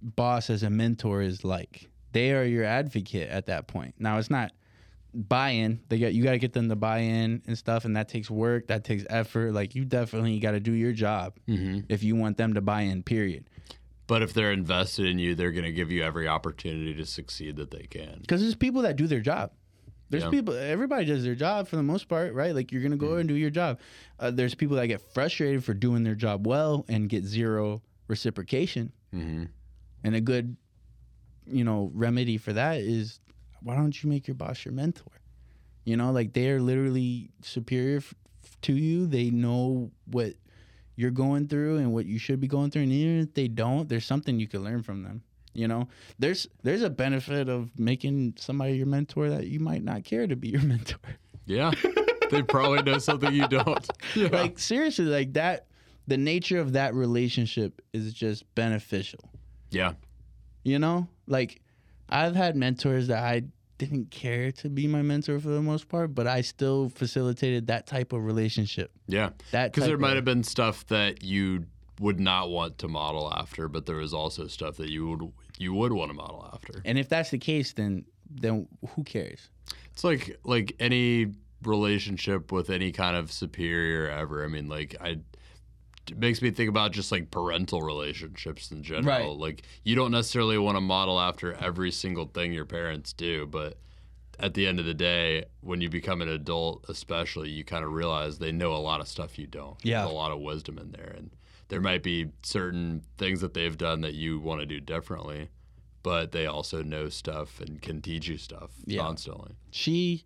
boss 0.00 0.50
as 0.50 0.62
a 0.62 0.70
mentor 0.70 1.22
is 1.22 1.44
like. 1.44 1.88
They 2.12 2.32
are 2.32 2.44
your 2.44 2.64
advocate 2.64 3.28
at 3.28 3.46
that 3.46 3.66
point. 3.66 3.94
Now 3.98 4.18
it's 4.18 4.30
not 4.30 4.52
buy-in. 5.12 5.80
They 5.88 5.98
got 5.98 6.14
you 6.14 6.22
got 6.24 6.32
to 6.32 6.38
get 6.38 6.52
them 6.52 6.68
to 6.70 6.76
buy 6.76 6.98
in 7.00 7.42
and 7.46 7.58
stuff, 7.58 7.84
and 7.84 7.96
that 7.96 8.08
takes 8.08 8.30
work. 8.30 8.68
That 8.68 8.84
takes 8.84 9.04
effort. 9.10 9.52
Like 9.52 9.74
you 9.74 9.84
definitely 9.84 10.38
got 10.38 10.52
to 10.52 10.60
do 10.60 10.72
your 10.72 10.92
job 10.92 11.34
Mm-hmm. 11.48 11.80
if 11.88 12.02
you 12.02 12.16
want 12.16 12.36
them 12.38 12.54
to 12.54 12.60
buy 12.60 12.82
in. 12.82 13.02
Period. 13.02 13.44
But 14.08 14.22
if 14.22 14.32
they're 14.34 14.50
invested 14.52 15.06
in 15.06 15.18
you, 15.20 15.34
they're 15.36 15.52
going 15.52 15.64
to 15.64 15.72
give 15.72 15.92
you 15.92 16.02
every 16.02 16.26
opportunity 16.26 16.94
to 16.94 17.06
succeed 17.06 17.54
that 17.56 17.70
they 17.70 17.84
can. 17.84 18.18
Because 18.22 18.40
there's 18.40 18.56
people 18.56 18.82
that 18.82 18.96
do 18.96 19.06
their 19.06 19.20
job. 19.20 19.52
There's 20.10 20.24
Yeah. 20.24 20.30
people. 20.30 20.54
Everybody 20.54 21.04
does 21.04 21.22
their 21.22 21.34
job 21.36 21.68
for 21.68 21.76
the 21.76 21.82
most 21.82 22.08
part, 22.08 22.32
right? 22.32 22.54
Like 22.54 22.72
you're 22.72 22.82
gonna 22.82 22.96
go 22.96 23.16
and 23.16 23.28
do 23.28 23.34
your 23.34 23.50
job. 23.50 23.78
Uh, 24.18 24.30
there's 24.30 24.54
people 24.54 24.76
that 24.76 24.86
get 24.86 25.02
frustrated 25.12 25.62
for 25.62 25.74
doing 25.74 26.02
their 26.02 26.14
job 26.14 26.46
well 26.46 26.84
and 26.88 27.08
get 27.10 27.24
zero 27.24 27.82
reciprocation. 28.08 28.90
Mm-hmm. 29.14 29.44
And 30.04 30.14
a 30.14 30.20
good, 30.22 30.56
you 31.46 31.62
know, 31.64 31.90
remedy 31.94 32.38
for 32.38 32.54
that 32.54 32.80
is 32.80 33.20
why 33.62 33.76
don't 33.76 34.02
you 34.02 34.08
make 34.08 34.26
your 34.26 34.34
boss 34.34 34.64
your 34.64 34.72
mentor? 34.72 35.12
You 35.84 35.98
know, 35.98 36.10
like 36.12 36.32
they 36.32 36.48
are 36.50 36.60
literally 36.62 37.30
superior 37.42 37.98
f- 37.98 38.14
to 38.62 38.72
you. 38.72 39.06
They 39.06 39.28
know 39.30 39.90
what 40.06 40.32
you're 40.98 41.12
going 41.12 41.46
through 41.46 41.76
and 41.76 41.92
what 41.94 42.06
you 42.06 42.18
should 42.18 42.40
be 42.40 42.48
going 42.48 42.72
through. 42.72 42.82
And 42.82 42.90
even 42.92 43.20
if 43.20 43.32
they 43.32 43.46
don't, 43.46 43.88
there's 43.88 44.04
something 44.04 44.40
you 44.40 44.48
can 44.48 44.64
learn 44.64 44.82
from 44.82 45.04
them. 45.04 45.22
You 45.54 45.68
know, 45.68 45.86
there's 46.18 46.48
there's 46.64 46.82
a 46.82 46.90
benefit 46.90 47.48
of 47.48 47.70
making 47.78 48.34
somebody 48.36 48.76
your 48.76 48.86
mentor 48.86 49.30
that 49.30 49.46
you 49.46 49.60
might 49.60 49.84
not 49.84 50.02
care 50.04 50.26
to 50.26 50.34
be 50.34 50.48
your 50.48 50.62
mentor. 50.72 50.98
Yeah. 51.46 51.70
they 52.32 52.42
probably 52.42 52.82
know 52.82 52.98
something 52.98 53.32
you 53.32 53.46
don't. 53.48 53.86
Yeah. 54.16 54.28
Like 54.32 54.58
seriously, 54.58 55.04
like 55.06 55.34
that. 55.34 55.66
The 56.08 56.16
nature 56.16 56.58
of 56.58 56.72
that 56.72 56.94
relationship 56.94 57.80
is 57.92 58.12
just 58.12 58.42
beneficial. 58.56 59.20
yeah. 59.70 59.92
You 60.64 60.78
know, 60.80 61.06
like 61.26 61.60
I've 62.08 62.34
had 62.34 62.56
mentors 62.56 63.06
that 63.08 63.22
I 63.22 63.42
didn't 63.78 64.10
care 64.10 64.50
to 64.52 64.68
be 64.68 64.86
my 64.86 65.02
mentor 65.02 65.38
for 65.38 65.48
the 65.48 65.62
most 65.62 65.88
part, 65.88 66.14
but 66.14 66.26
I 66.26 66.40
still 66.40 66.88
facilitated 66.88 67.68
that 67.68 67.86
type 67.86 68.12
of 68.12 68.24
relationship. 68.24 68.90
Yeah. 69.06 69.30
That 69.52 69.72
Because 69.72 69.88
there 69.88 69.96
might 69.96 70.16
have 70.16 70.24
been 70.24 70.44
stuff 70.44 70.86
that 70.88 71.22
you 71.22 71.64
would 72.00 72.20
not 72.20 72.50
want 72.50 72.78
to 72.78 72.88
model 72.88 73.32
after, 73.32 73.68
but 73.68 73.86
there 73.86 73.96
was 73.96 74.12
also 74.12 74.46
stuff 74.46 74.76
that 74.76 74.90
you 74.90 75.08
would 75.08 75.32
you 75.58 75.74
would 75.74 75.92
want 75.92 76.10
to 76.10 76.14
model 76.14 76.48
after. 76.52 76.80
And 76.84 76.98
if 76.98 77.08
that's 77.08 77.30
the 77.30 77.38
case, 77.38 77.72
then 77.72 78.04
then 78.30 78.68
who 78.90 79.04
cares? 79.04 79.48
It's 79.92 80.04
like 80.04 80.38
like 80.44 80.76
any 80.78 81.32
relationship 81.62 82.52
with 82.52 82.70
any 82.70 82.92
kind 82.92 83.16
of 83.16 83.32
superior 83.32 84.08
ever. 84.08 84.44
I 84.44 84.48
mean, 84.48 84.68
like 84.68 84.96
I 85.00 85.18
it 86.10 86.18
makes 86.18 86.40
me 86.42 86.50
think 86.50 86.68
about 86.68 86.92
just 86.92 87.10
like 87.12 87.30
parental 87.30 87.82
relationships 87.82 88.70
in 88.70 88.82
general. 88.82 89.06
Right. 89.30 89.38
Like 89.48 89.62
you 89.84 89.94
don't 89.94 90.10
necessarily 90.10 90.58
want 90.58 90.76
to 90.76 90.80
model 90.80 91.18
after 91.20 91.54
every 91.54 91.90
single 91.90 92.26
thing 92.26 92.52
your 92.52 92.64
parents 92.64 93.12
do, 93.12 93.46
but 93.46 93.78
at 94.40 94.54
the 94.54 94.66
end 94.66 94.78
of 94.78 94.86
the 94.86 94.94
day, 94.94 95.44
when 95.62 95.80
you 95.80 95.88
become 95.90 96.22
an 96.22 96.28
adult, 96.28 96.84
especially, 96.88 97.50
you 97.50 97.64
kind 97.64 97.84
of 97.84 97.92
realize 97.92 98.38
they 98.38 98.52
know 98.52 98.72
a 98.72 98.78
lot 98.78 99.00
of 99.00 99.08
stuff 99.08 99.38
you 99.38 99.46
don't. 99.48 99.76
Yeah. 99.84 100.00
There's 100.02 100.12
a 100.12 100.14
lot 100.14 100.30
of 100.30 100.38
wisdom 100.40 100.78
in 100.78 100.92
there. 100.92 101.12
And 101.16 101.30
there 101.68 101.80
might 101.80 102.02
be 102.04 102.28
certain 102.44 103.02
things 103.18 103.40
that 103.40 103.52
they've 103.54 103.76
done 103.76 104.00
that 104.02 104.14
you 104.14 104.38
want 104.38 104.60
to 104.60 104.66
do 104.66 104.78
differently, 104.80 105.48
but 106.04 106.30
they 106.32 106.46
also 106.46 106.82
know 106.84 107.08
stuff 107.08 107.60
and 107.60 107.82
can 107.82 108.00
teach 108.00 108.28
you 108.28 108.38
stuff 108.38 108.70
Yeah. 108.86 109.02
constantly. 109.02 109.56
she 109.70 110.24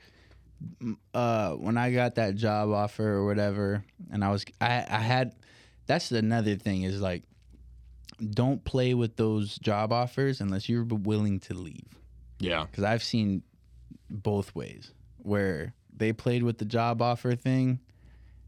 uh 1.13 1.53
when 1.55 1.77
i 1.77 1.91
got 1.91 2.15
that 2.15 2.37
job 2.37 2.71
offer 2.71 3.05
or 3.15 3.27
whatever 3.27 3.85
and 4.13 4.23
i 4.25 4.31
was 4.31 4.45
i 4.61 4.75
i 4.89 4.99
had 5.01 5.35
that's 5.87 6.11
another 6.13 6.57
thing 6.57 6.83
is 6.83 7.01
like 7.01 7.23
don't 8.31 8.63
play 8.65 8.95
with 8.95 9.17
those 9.17 9.59
job 9.59 9.93
offers 9.93 10.41
unless 10.41 10.69
you're 10.69 10.85
willing 10.85 11.41
to 11.41 11.55
leave 11.55 11.99
Yeah. 12.39 12.65
because 12.71 12.85
i've 12.85 13.03
seen 13.03 13.43
both 14.11 14.55
ways 14.55 14.93
where 15.19 15.75
they 15.97 16.13
played 16.13 16.43
with 16.43 16.59
the 16.59 16.65
job 16.65 17.01
offer 17.03 17.35
thing 17.35 17.81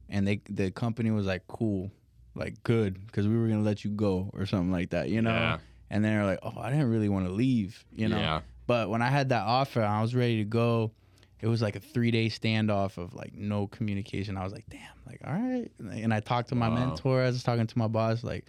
and 0.08 0.26
they 0.28 0.40
the 0.48 0.70
company 0.70 1.10
was 1.10 1.26
like 1.26 1.46
cool 1.48 1.90
like 2.34 2.62
good 2.62 3.04
because 3.06 3.26
we 3.26 3.36
were 3.38 3.48
gonna 3.48 3.62
let 3.62 3.84
you 3.84 3.90
go 3.90 4.30
or 4.34 4.46
something 4.46 4.70
like 4.72 4.90
that 4.90 5.08
you 5.08 5.22
know 5.22 5.30
Yeah. 5.32 5.58
and 5.90 6.04
then 6.04 6.14
they're 6.14 6.26
like 6.26 6.40
oh 6.42 6.54
i 6.58 6.70
didn't 6.70 6.90
really 6.90 7.08
want 7.08 7.26
to 7.26 7.32
leave 7.32 7.84
you 7.94 8.08
know 8.08 8.18
Yeah. 8.18 8.40
but 8.66 8.90
when 8.90 9.02
I 9.02 9.08
had 9.08 9.28
that 9.30 9.42
offer, 9.44 9.82
I 9.82 10.00
was 10.02 10.14
ready 10.14 10.38
to 10.38 10.44
go. 10.44 10.92
It 11.40 11.46
was 11.48 11.60
like 11.60 11.76
a 11.76 11.80
three 11.80 12.10
day 12.10 12.26
standoff 12.28 12.96
of 12.96 13.14
like 13.14 13.34
no 13.34 13.66
communication. 13.66 14.36
I 14.36 14.44
was 14.44 14.52
like, 14.52 14.64
damn, 14.70 14.80
like, 15.06 15.20
all 15.26 15.32
right. 15.34 15.70
And 15.78 16.12
I 16.14 16.20
talked 16.20 16.48
to 16.50 16.54
my 16.54 16.68
Wow. 16.68 16.74
mentor. 16.74 17.22
I 17.22 17.26
was 17.26 17.42
talking 17.42 17.66
to 17.66 17.78
my 17.78 17.88
boss, 17.88 18.24
like, 18.24 18.46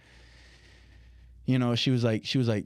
you 1.45 1.59
know, 1.59 1.75
she 1.75 1.91
was 1.91 2.03
like, 2.03 2.25
she 2.25 2.37
was 2.37 2.47
like, 2.47 2.65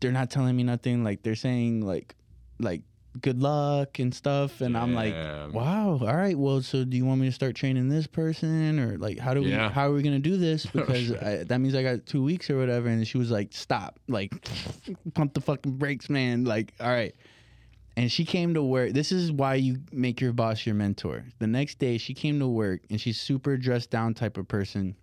they're 0.00 0.12
not 0.12 0.30
telling 0.30 0.56
me 0.56 0.62
nothing. 0.62 1.04
Like 1.04 1.22
they're 1.22 1.34
saying 1.34 1.84
like, 1.84 2.14
like 2.58 2.82
good 3.20 3.40
luck 3.40 3.98
and 3.98 4.14
stuff. 4.14 4.60
And 4.60 4.76
I'm 4.76 4.94
like, 4.94 5.14
wow, 5.52 5.98
all 6.00 6.16
right. 6.16 6.36
Well, 6.38 6.62
so 6.62 6.84
do 6.84 6.96
you 6.96 7.04
want 7.04 7.20
me 7.20 7.26
to 7.28 7.32
start 7.32 7.54
training 7.56 7.88
this 7.88 8.06
person 8.06 8.78
or 8.78 8.96
like 8.96 9.18
how 9.18 9.34
do 9.34 9.42
we 9.42 9.50
Yeah. 9.50 9.70
how 9.70 9.88
are 9.88 9.92
we 9.92 10.02
gonna 10.02 10.18
do 10.18 10.36
this? 10.36 10.66
Oh, 10.74 10.80
because. 10.80 11.12
I, 11.12 11.44
that 11.44 11.58
means 11.60 11.74
I 11.74 11.82
got 11.82 12.06
two 12.06 12.22
weeks 12.22 12.48
or 12.48 12.56
whatever. 12.58 12.88
And 12.88 13.06
she 13.06 13.18
was 13.18 13.30
like, 13.30 13.48
stop, 13.52 13.98
like 14.08 14.32
pump 15.14 15.34
the 15.34 15.40
fucking 15.40 15.72
brakes, 15.72 16.08
man. 16.08 16.44
Like, 16.44 16.72
all 16.80 16.88
right. 16.90 17.14
And 17.96 18.10
she 18.10 18.24
came 18.24 18.54
to 18.54 18.62
work. 18.62 18.92
This 18.92 19.12
is 19.12 19.30
why 19.30 19.56
you 19.56 19.78
make 19.92 20.20
your 20.20 20.32
boss 20.32 20.64
your 20.64 20.74
mentor. 20.74 21.24
The 21.38 21.46
next 21.46 21.78
day, 21.78 21.98
she 21.98 22.14
came 22.14 22.38
to 22.38 22.48
work, 22.48 22.80
and 22.88 23.00
she's 23.00 23.20
super 23.20 23.56
dressed 23.56 23.90
down 23.90 24.14
type 24.14 24.38
of 24.38 24.48
person. 24.48 24.96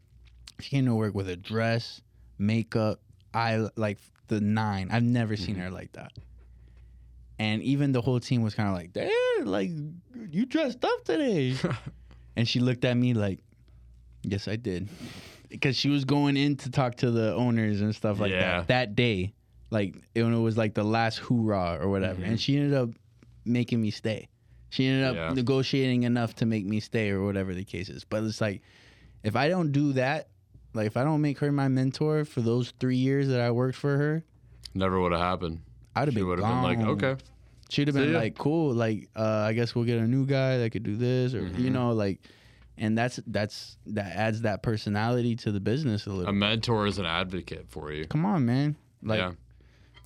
She 0.59 0.71
came 0.71 0.85
to 0.85 0.95
work 0.95 1.13
with 1.13 1.29
a 1.29 1.35
dress, 1.35 2.01
makeup, 2.39 2.99
eye 3.33 3.67
like 3.75 3.99
the 4.27 4.41
nine. 4.41 4.89
I've 4.91 5.03
never 5.03 5.35
seen 5.35 5.55
mm-hmm. 5.55 5.65
her 5.65 5.71
like 5.71 5.91
that. 5.93 6.13
And 7.37 7.61
even 7.61 7.91
the 7.91 8.01
whole 8.01 8.19
team 8.19 8.41
was 8.41 8.55
kind 8.55 8.69
of 8.69 8.75
like, 8.75 8.91
"Damn, 8.91 9.45
like 9.45 9.69
you 10.29 10.45
dressed 10.45 10.83
up 10.83 11.03
today." 11.05 11.55
and 12.35 12.47
she 12.47 12.59
looked 12.59 12.83
at 12.85 12.97
me 12.97 13.13
like, 13.13 13.39
"Yes, 14.23 14.47
I 14.47 14.55
did," 14.55 14.89
because 15.47 15.75
she 15.75 15.89
was 15.89 16.05
going 16.05 16.35
in 16.37 16.57
to 16.57 16.71
talk 16.71 16.95
to 16.95 17.11
the 17.11 17.33
owners 17.35 17.81
and 17.81 17.95
stuff 17.95 18.19
like 18.19 18.31
Yeah. 18.31 18.57
that 18.57 18.67
that 18.67 18.95
day. 18.95 19.33
Like 19.71 19.95
it, 20.15 20.23
when 20.23 20.33
it 20.33 20.39
was 20.39 20.57
like 20.57 20.73
the 20.73 20.83
last 20.83 21.19
hoorah 21.19 21.77
or 21.81 21.89
whatever, 21.89 22.23
and 22.23 22.39
she 22.39 22.57
ended 22.57 22.73
up 22.73 22.89
making 23.45 23.81
me 23.81 23.91
stay. 23.91 24.27
She 24.69 24.85
ended 24.87 25.05
up 25.05 25.15
Yeah. 25.15 25.33
negotiating 25.33 26.03
enough 26.03 26.35
to 26.35 26.45
make 26.45 26.65
me 26.65 26.79
stay 26.79 27.09
or 27.09 27.23
whatever 27.23 27.53
the 27.53 27.63
case 27.63 27.89
is. 27.89 28.03
But 28.03 28.23
it's 28.23 28.41
like, 28.41 28.61
if 29.23 29.35
I 29.35 29.49
don't 29.49 29.71
do 29.71 29.93
that, 29.93 30.29
like 30.73 30.87
if 30.87 30.97
I 30.97 31.03
don't 31.03 31.21
make 31.21 31.39
her 31.39 31.51
my 31.51 31.67
mentor 31.67 32.25
for 32.25 32.41
those 32.41 32.73
three 32.79 32.97
years 32.97 33.27
that 33.29 33.41
I 33.41 33.51
worked 33.51 33.75
for 33.77 33.97
her, 33.97 34.23
Never 34.75 34.99
would 35.01 35.11
have 35.11 35.21
happened. 35.21 35.61
I'd 35.95 36.07
have 36.07 36.13
been 36.15 36.27
would 36.27 36.39
have 36.39 36.47
been 36.47 36.61
like, 36.61 36.79
okay. 36.79 37.15
She'd 37.71 37.87
have 37.87 37.95
See 37.95 38.01
been 38.01 38.13
ya. 38.13 38.19
like, 38.19 38.37
cool, 38.37 38.73
like 38.73 39.09
uh, 39.15 39.23
I 39.47 39.53
guess 39.53 39.73
we'll 39.75 39.85
get 39.85 39.97
a 39.99 40.07
new 40.07 40.25
guy 40.25 40.57
that 40.57 40.71
could 40.71 40.83
do 40.83 40.95
this, 40.95 41.33
or 41.33 41.41
Mm-hmm. 41.41 41.59
you 41.63 41.69
know, 41.71 41.91
like, 41.91 42.19
and 42.77 42.97
that's 42.97 43.19
that's 43.27 43.77
that 43.87 44.15
adds 44.15 44.41
that 44.41 44.61
personality 44.63 45.35
to 45.37 45.51
the 45.51 45.59
business 45.59 46.05
a 46.05 46.11
little. 46.11 46.27
A 46.29 46.33
mentor 46.33 46.85
is 46.87 46.97
an 46.99 47.05
advocate 47.05 47.65
for 47.69 47.91
you. 47.91 48.05
Come 48.05 48.25
on, 48.25 48.45
man, 48.45 48.75
like 49.03 49.19
yeah. 49.19 49.31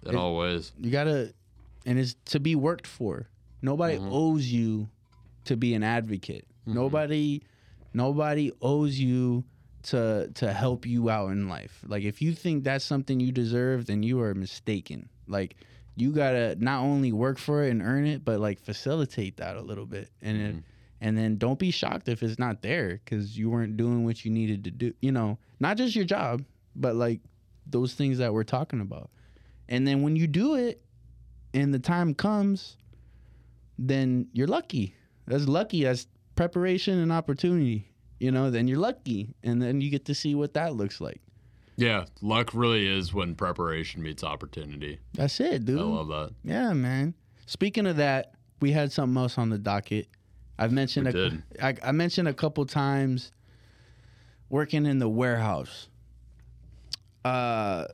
In 0.06 0.16
it- 0.16 0.18
all 0.18 0.38
ways. 0.38 0.72
you 0.80 0.92
gotta, 0.92 1.34
and 1.86 1.98
it's 2.00 2.16
to 2.26 2.40
be 2.40 2.56
worked 2.56 2.88
for. 2.88 3.28
Nobody 3.62 3.98
Mm-hmm. 3.98 4.10
owes 4.12 4.46
you 4.48 4.90
to 5.46 5.56
be 5.58 5.74
an 5.74 5.84
advocate. 5.84 6.46
Nobody, 6.66 7.42
nobody 7.94 8.52
owes 8.62 8.98
you 9.00 9.44
to 9.84 10.30
to 10.36 10.54
help 10.54 10.86
you 10.86 11.10
out 11.10 11.32
in 11.32 11.50
life. 11.50 11.82
Like 11.88 12.04
if 12.04 12.22
you 12.22 12.34
think 12.34 12.64
that's 12.64 12.86
something 12.86 13.20
you 13.20 13.32
deserve, 13.32 13.86
then 13.86 14.02
you 14.04 14.22
are 14.22 14.34
mistaken. 14.34 15.10
Like 15.28 15.56
you 15.96 16.12
gotta 16.12 16.56
not 16.60 16.82
only 16.84 17.12
work 17.12 17.38
for 17.38 17.64
it 17.64 17.72
and 17.72 17.82
earn 17.82 18.06
it, 18.06 18.24
but 18.26 18.40
like 18.40 18.60
facilitate 18.60 19.38
that 19.38 19.56
a 19.58 19.62
little 19.62 19.86
bit, 19.86 20.10
and 20.22 20.38
Mm-hmm. 20.38 20.58
it, 20.60 20.64
and 21.02 21.18
then 21.18 21.38
don't 21.38 21.60
be 21.60 21.70
shocked 21.70 22.08
if 22.08 22.24
it's 22.24 22.40
not 22.40 22.62
there 22.62 23.02
because 23.04 23.38
you 23.38 23.50
weren't 23.50 23.76
doing 23.76 24.06
what 24.06 24.24
you 24.24 24.32
needed 24.32 24.64
to 24.64 24.72
do. 24.72 24.94
You 25.02 25.12
know, 25.12 25.38
not 25.60 25.76
just 25.76 25.96
your 25.98 26.06
job, 26.06 26.44
but 26.78 26.96
like 26.96 27.20
those 27.68 27.94
things 27.94 28.20
that 28.20 28.34
we're 28.34 28.46
talking 28.46 28.80
about. 28.80 29.10
And 29.70 29.88
then 29.88 30.02
when 30.02 30.16
you 30.16 30.28
do 30.28 30.56
it, 30.56 30.82
and 31.54 31.74
the 31.74 31.80
time 31.80 32.14
comes, 32.14 32.78
then 33.78 34.28
you're 34.34 34.48
lucky. 34.48 34.96
That's 35.28 35.48
lucky. 35.48 35.84
That's 35.84 36.08
preparation 36.36 37.00
and 37.00 37.12
opportunity. 37.12 37.90
You 38.20 38.32
know, 38.32 38.50
then 38.50 38.68
you're 38.68 38.80
lucky, 38.80 39.36
and 39.44 39.62
then 39.62 39.82
you 39.82 39.90
get 39.90 40.06
to 40.06 40.16
see 40.16 40.34
what 40.36 40.54
that 40.54 40.76
looks 40.76 41.00
like. 41.02 41.22
Yeah. 41.76 42.06
Luck 42.22 42.52
really 42.54 42.88
is 42.88 43.14
when 43.14 43.36
preparation 43.36 44.02
meets 44.02 44.24
opportunity. 44.24 45.00
That's 45.14 45.40
it, 45.40 45.66
dude. 45.66 45.80
I 45.80 45.84
love 45.84 46.08
that. 46.08 46.32
Yeah, 46.44 46.74
man. 46.74 47.14
Speaking 47.46 47.88
of 47.88 47.98
that, 47.98 48.34
we 48.62 48.72
had 48.72 48.92
something 48.92 49.22
else 49.22 49.38
on 49.38 49.50
the 49.50 49.58
docket. 49.58 50.08
I've 50.58 50.72
mentioned 50.72 51.08
We 51.14 51.20
a, 51.20 51.30
did. 51.30 51.44
I, 51.62 51.76
I 51.84 51.92
mentioned 51.92 52.28
a 52.28 52.34
couple 52.34 52.66
times 52.66 53.32
working 54.50 54.86
in 54.86 55.00
the 55.00 55.10
warehouse. 55.10 55.90
Uh, 57.26 57.86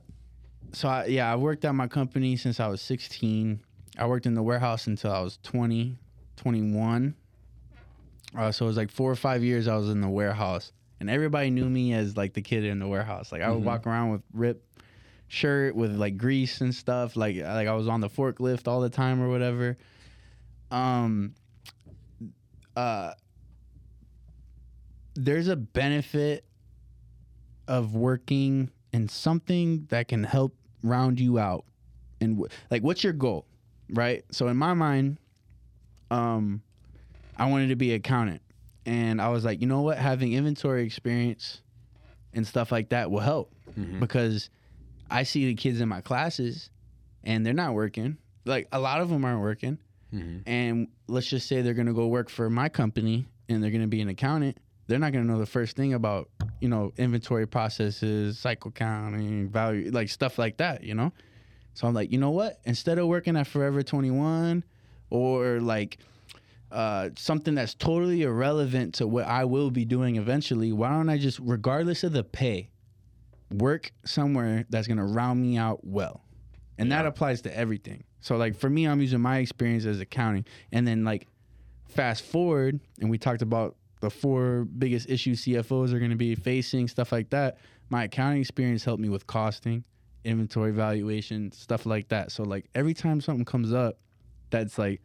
so 0.72 0.88
I, 0.88 1.06
yeah, 1.06 1.32
I 1.32 1.36
worked 1.36 1.64
at 1.64 1.74
my 1.74 1.88
company 1.88 2.36
since 2.36 2.60
I 2.60 2.68
was 2.68 2.80
16. 2.82 3.60
I 3.98 4.06
worked 4.06 4.26
in 4.26 4.34
the 4.34 4.42
warehouse 4.42 4.86
until 4.86 5.12
I 5.12 5.20
was 5.20 5.38
20, 5.42 5.96
21. 6.36 7.14
Uh, 8.36 8.52
so 8.52 8.64
it 8.64 8.68
was 8.68 8.76
like 8.76 8.90
four 8.90 9.10
or 9.10 9.16
five 9.16 9.42
years 9.42 9.66
I 9.66 9.76
was 9.76 9.88
in 9.88 10.00
the 10.00 10.08
warehouse, 10.08 10.72
and 11.00 11.10
everybody 11.10 11.50
knew 11.50 11.68
me 11.68 11.92
as 11.94 12.16
like 12.16 12.32
the 12.34 12.42
kid 12.42 12.64
in 12.64 12.78
the 12.78 12.86
warehouse. 12.86 13.32
Like 13.32 13.42
I 13.42 13.50
would 13.50 13.64
walk 13.64 13.86
around 13.86 14.12
with 14.12 14.22
rip 14.32 14.64
shirt 15.26 15.74
with 15.74 15.96
like 15.96 16.16
grease 16.16 16.60
and 16.60 16.74
stuff. 16.74 17.16
Like 17.16 17.36
like 17.36 17.66
I 17.66 17.74
was 17.74 17.88
on 17.88 18.00
the 18.00 18.08
forklift 18.08 18.68
all 18.68 18.80
the 18.80 18.90
time 18.90 19.20
or 19.20 19.28
whatever. 19.28 19.76
Um. 20.70 21.34
Uh. 22.76 23.14
There's 25.14 25.48
a 25.48 25.56
benefit 25.56 26.44
of 27.66 27.96
working 27.96 28.70
in 28.92 29.08
something 29.08 29.86
that 29.90 30.08
can 30.08 30.24
help 30.24 30.54
round 30.82 31.20
you 31.20 31.38
out, 31.38 31.64
and 32.20 32.36
w- 32.36 32.48
like, 32.70 32.82
what's 32.82 33.02
your 33.04 33.12
goal, 33.12 33.46
right? 33.90 34.24
So 34.30 34.48
in 34.48 34.56
my 34.56 34.74
mind, 34.74 35.18
um, 36.10 36.62
I 37.36 37.48
wanted 37.48 37.68
to 37.68 37.76
be 37.76 37.90
an 37.90 37.96
accountant, 37.96 38.42
and 38.86 39.20
I 39.20 39.28
was 39.28 39.44
like, 39.44 39.60
you 39.60 39.66
know 39.66 39.82
what, 39.82 39.98
having 39.98 40.32
inventory 40.32 40.84
experience 40.84 41.62
and 42.32 42.46
stuff 42.46 42.70
like 42.72 42.90
that 42.90 43.10
will 43.10 43.20
help 43.20 43.52
because 44.00 44.50
I 45.10 45.22
see 45.22 45.46
the 45.46 45.54
kids 45.54 45.80
in 45.80 45.88
my 45.88 46.00
classes 46.00 46.70
and 47.24 47.44
they're 47.46 47.52
not 47.54 47.72
working. 47.74 48.18
Like 48.44 48.66
a 48.72 48.80
lot 48.80 49.00
of 49.00 49.08
them 49.08 49.24
aren't 49.24 49.40
working. 49.40 49.78
Mhm. 50.12 50.42
And 50.46 50.88
let's 51.06 51.26
just 51.28 51.46
say 51.46 51.62
they're 51.62 51.74
going 51.74 51.86
to 51.86 51.92
go 51.92 52.08
work 52.08 52.28
for 52.30 52.50
my 52.50 52.68
company 52.68 53.26
and 53.48 53.62
they're 53.62 53.70
going 53.70 53.82
to 53.82 53.86
be 53.88 54.00
an 54.00 54.08
accountant. 54.08 54.58
They're 54.90 54.98
not 54.98 55.12
going 55.12 55.24
to 55.24 55.32
know 55.32 55.38
the 55.38 55.46
first 55.46 55.76
thing 55.76 55.94
about, 55.94 56.28
you 56.60 56.68
know, 56.68 56.92
inventory 56.96 57.46
processes, 57.46 58.40
cycle 58.40 58.72
counting, 58.72 59.48
value, 59.48 59.92
like 59.92 60.08
stuff 60.08 60.36
like 60.36 60.56
that, 60.56 60.82
you 60.82 60.94
know? 60.94 61.12
So 61.74 61.86
I'm 61.86 61.94
like, 61.94 62.10
you 62.10 62.18
know 62.18 62.30
what? 62.30 62.58
Instead 62.64 62.98
of 62.98 63.06
working 63.06 63.36
at 63.36 63.46
Forever 63.46 63.84
21 63.84 64.64
or 65.08 65.60
like 65.60 65.98
uh, 66.72 67.10
something 67.16 67.54
that's 67.54 67.74
totally 67.74 68.22
irrelevant 68.22 68.94
to 68.94 69.06
what 69.06 69.26
I 69.26 69.44
will 69.44 69.70
be 69.70 69.84
doing 69.84 70.16
eventually, 70.16 70.72
why 70.72 70.90
don't 70.90 71.08
I 71.08 71.18
just, 71.18 71.38
regardless 71.40 72.02
of 72.02 72.12
the 72.12 72.24
pay, 72.24 72.70
work 73.52 73.92
somewhere 74.04 74.66
that's 74.70 74.88
gonna 74.88 75.06
round 75.06 75.40
me 75.40 75.56
out 75.56 75.86
well? 75.86 76.20
And 76.78 76.90
that 76.90 77.06
applies 77.06 77.42
to 77.42 77.56
everything. 77.56 78.02
So 78.20 78.36
like 78.36 78.56
for 78.56 78.68
me, 78.68 78.88
I'm 78.88 79.00
using 79.00 79.20
my 79.20 79.38
experience 79.38 79.84
as 79.84 80.00
accounting, 80.00 80.46
and 80.72 80.84
then 80.84 81.04
like 81.04 81.28
fast 81.86 82.24
forward, 82.24 82.80
and 83.00 83.08
we 83.08 83.18
talked 83.18 83.42
about 83.42 83.76
the 84.00 84.10
four 84.10 84.64
biggest 84.78 85.08
issues 85.08 85.44
CFOs 85.44 85.92
are 85.92 85.98
going 85.98 86.10
to 86.10 86.16
be 86.16 86.34
facing, 86.34 86.88
stuff 86.88 87.12
like 87.12 87.30
that. 87.30 87.58
My 87.90 88.04
accounting 88.04 88.40
experience 88.40 88.84
helped 88.84 89.00
me 89.02 89.08
with 89.08 89.26
costing, 89.26 89.84
inventory 90.24 90.72
valuation, 90.72 91.52
stuff 91.52 91.86
like 91.86 92.08
that. 92.08 92.32
So 92.32 92.42
like 92.42 92.66
every 92.74 92.94
time 92.94 93.20
something 93.20 93.44
comes 93.44 93.72
up, 93.72 93.98
that's 94.50 94.78
like, 94.78 95.02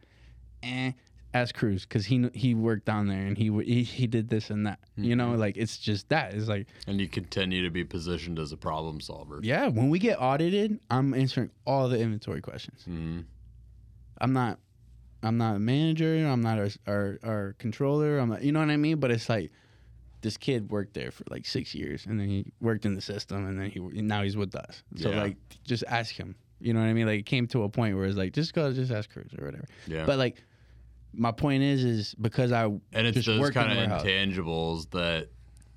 eh, 0.62 0.92
ask 1.34 1.54
Cruz 1.54 1.82
because 1.84 2.06
he 2.06 2.30
he 2.32 2.54
worked 2.54 2.86
down 2.86 3.08
there 3.08 3.20
and 3.26 3.36
he 3.36 3.50
he, 3.64 3.82
he 3.82 4.06
did 4.06 4.28
this 4.30 4.48
and 4.48 4.66
that. 4.66 4.78
You 4.96 5.14
know, 5.16 5.32
like 5.34 5.56
it's 5.58 5.76
just 5.76 6.08
that. 6.08 6.32
It's 6.32 6.48
like 6.48 6.66
And 6.86 6.98
you 7.00 7.08
continue 7.08 7.62
to 7.64 7.70
be 7.70 7.84
positioned 7.84 8.38
as 8.38 8.52
a 8.52 8.56
problem 8.56 9.00
solver. 9.00 9.40
yeah, 9.42 9.68
when 9.68 9.90
we 9.90 9.98
get 9.98 10.16
audited, 10.20 10.80
I'm 10.90 11.12
answering 11.12 11.50
all 11.66 11.88
the 11.88 12.00
inventory 12.00 12.40
questions. 12.40 12.82
hmm 12.84 13.20
I'm 14.18 14.32
not 14.32 14.58
I'm 15.26 15.38
not 15.38 15.56
a 15.56 15.58
manager. 15.58 16.26
I'm 16.26 16.40
not 16.42 16.58
our, 16.58 16.68
our 16.86 17.18
our 17.24 17.54
controller. 17.58 18.18
I'm 18.18 18.28
not, 18.30 18.42
you 18.42 18.52
know 18.52 18.60
what 18.60 18.70
I 18.70 18.76
mean. 18.76 18.98
But 18.98 19.10
it's 19.10 19.28
like 19.28 19.50
this 20.22 20.36
kid 20.36 20.70
worked 20.70 20.94
there 20.94 21.10
for 21.10 21.24
like 21.30 21.46
six 21.46 21.74
years, 21.74 22.06
and 22.06 22.18
then 22.18 22.28
he 22.28 22.52
worked 22.60 22.84
in 22.86 22.94
the 22.94 23.00
system, 23.00 23.46
and 23.46 23.58
then 23.60 23.70
he 23.70 23.80
now 24.02 24.22
he's 24.22 24.36
with 24.36 24.54
us. 24.54 24.82
So 24.96 25.10
Yeah. 25.10 25.22
like, 25.22 25.36
just 25.64 25.84
ask 25.88 26.14
him. 26.14 26.36
You 26.60 26.72
know 26.72 26.80
what 26.80 26.86
I 26.86 26.94
mean? 26.94 27.06
Like 27.06 27.20
it 27.20 27.26
came 27.26 27.46
to 27.48 27.64
a 27.64 27.68
point 27.68 27.96
where 27.96 28.06
it's 28.06 28.16
like, 28.16 28.32
just 28.32 28.54
go, 28.54 28.72
just 28.72 28.90
ask 28.90 29.10
Cruz 29.10 29.30
or 29.38 29.44
whatever. 29.44 29.66
Yeah. 29.86 30.06
But 30.06 30.18
like, 30.18 30.42
my 31.12 31.30
point 31.32 31.62
is, 31.62 31.84
is 31.84 32.14
because 32.20 32.50
I 32.50 32.64
and 32.64 32.80
it's 33.06 33.16
just 33.20 33.26
those 33.26 33.50
kind 33.50 33.78
of 33.78 34.02
intangibles 34.02 34.90
that 34.92 35.28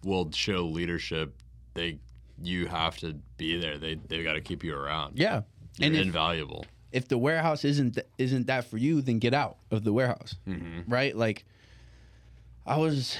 will 0.03 0.31
show 0.31 0.65
leadership. 0.65 1.35
They, 1.73 1.99
you 2.41 2.67
have 2.67 2.97
to 2.99 3.13
be 3.37 3.59
there. 3.59 3.77
They 3.77 3.95
they've 3.95 4.23
got 4.23 4.33
to 4.33 4.41
keep 4.41 4.63
you 4.63 4.73
around. 4.75 5.17
yeah. 5.19 5.41
You're 5.77 5.87
And 5.87 5.95
invaluable. 5.95 6.63
if 6.63 6.67
the 7.07 7.17
warehouse 7.17 7.63
isn't 7.65 7.95
th- 7.95 8.07
isn't 8.17 8.47
that 8.47 8.65
for 8.65 8.77
you, 8.77 9.01
then 9.01 9.19
get 9.19 9.33
out 9.33 9.57
of 9.71 9.83
the 9.83 9.93
warehouse. 9.93 10.35
hmm 10.45 10.81
right? 10.87 11.15
Like, 11.15 11.45
I 12.65 12.77
was 12.77 13.17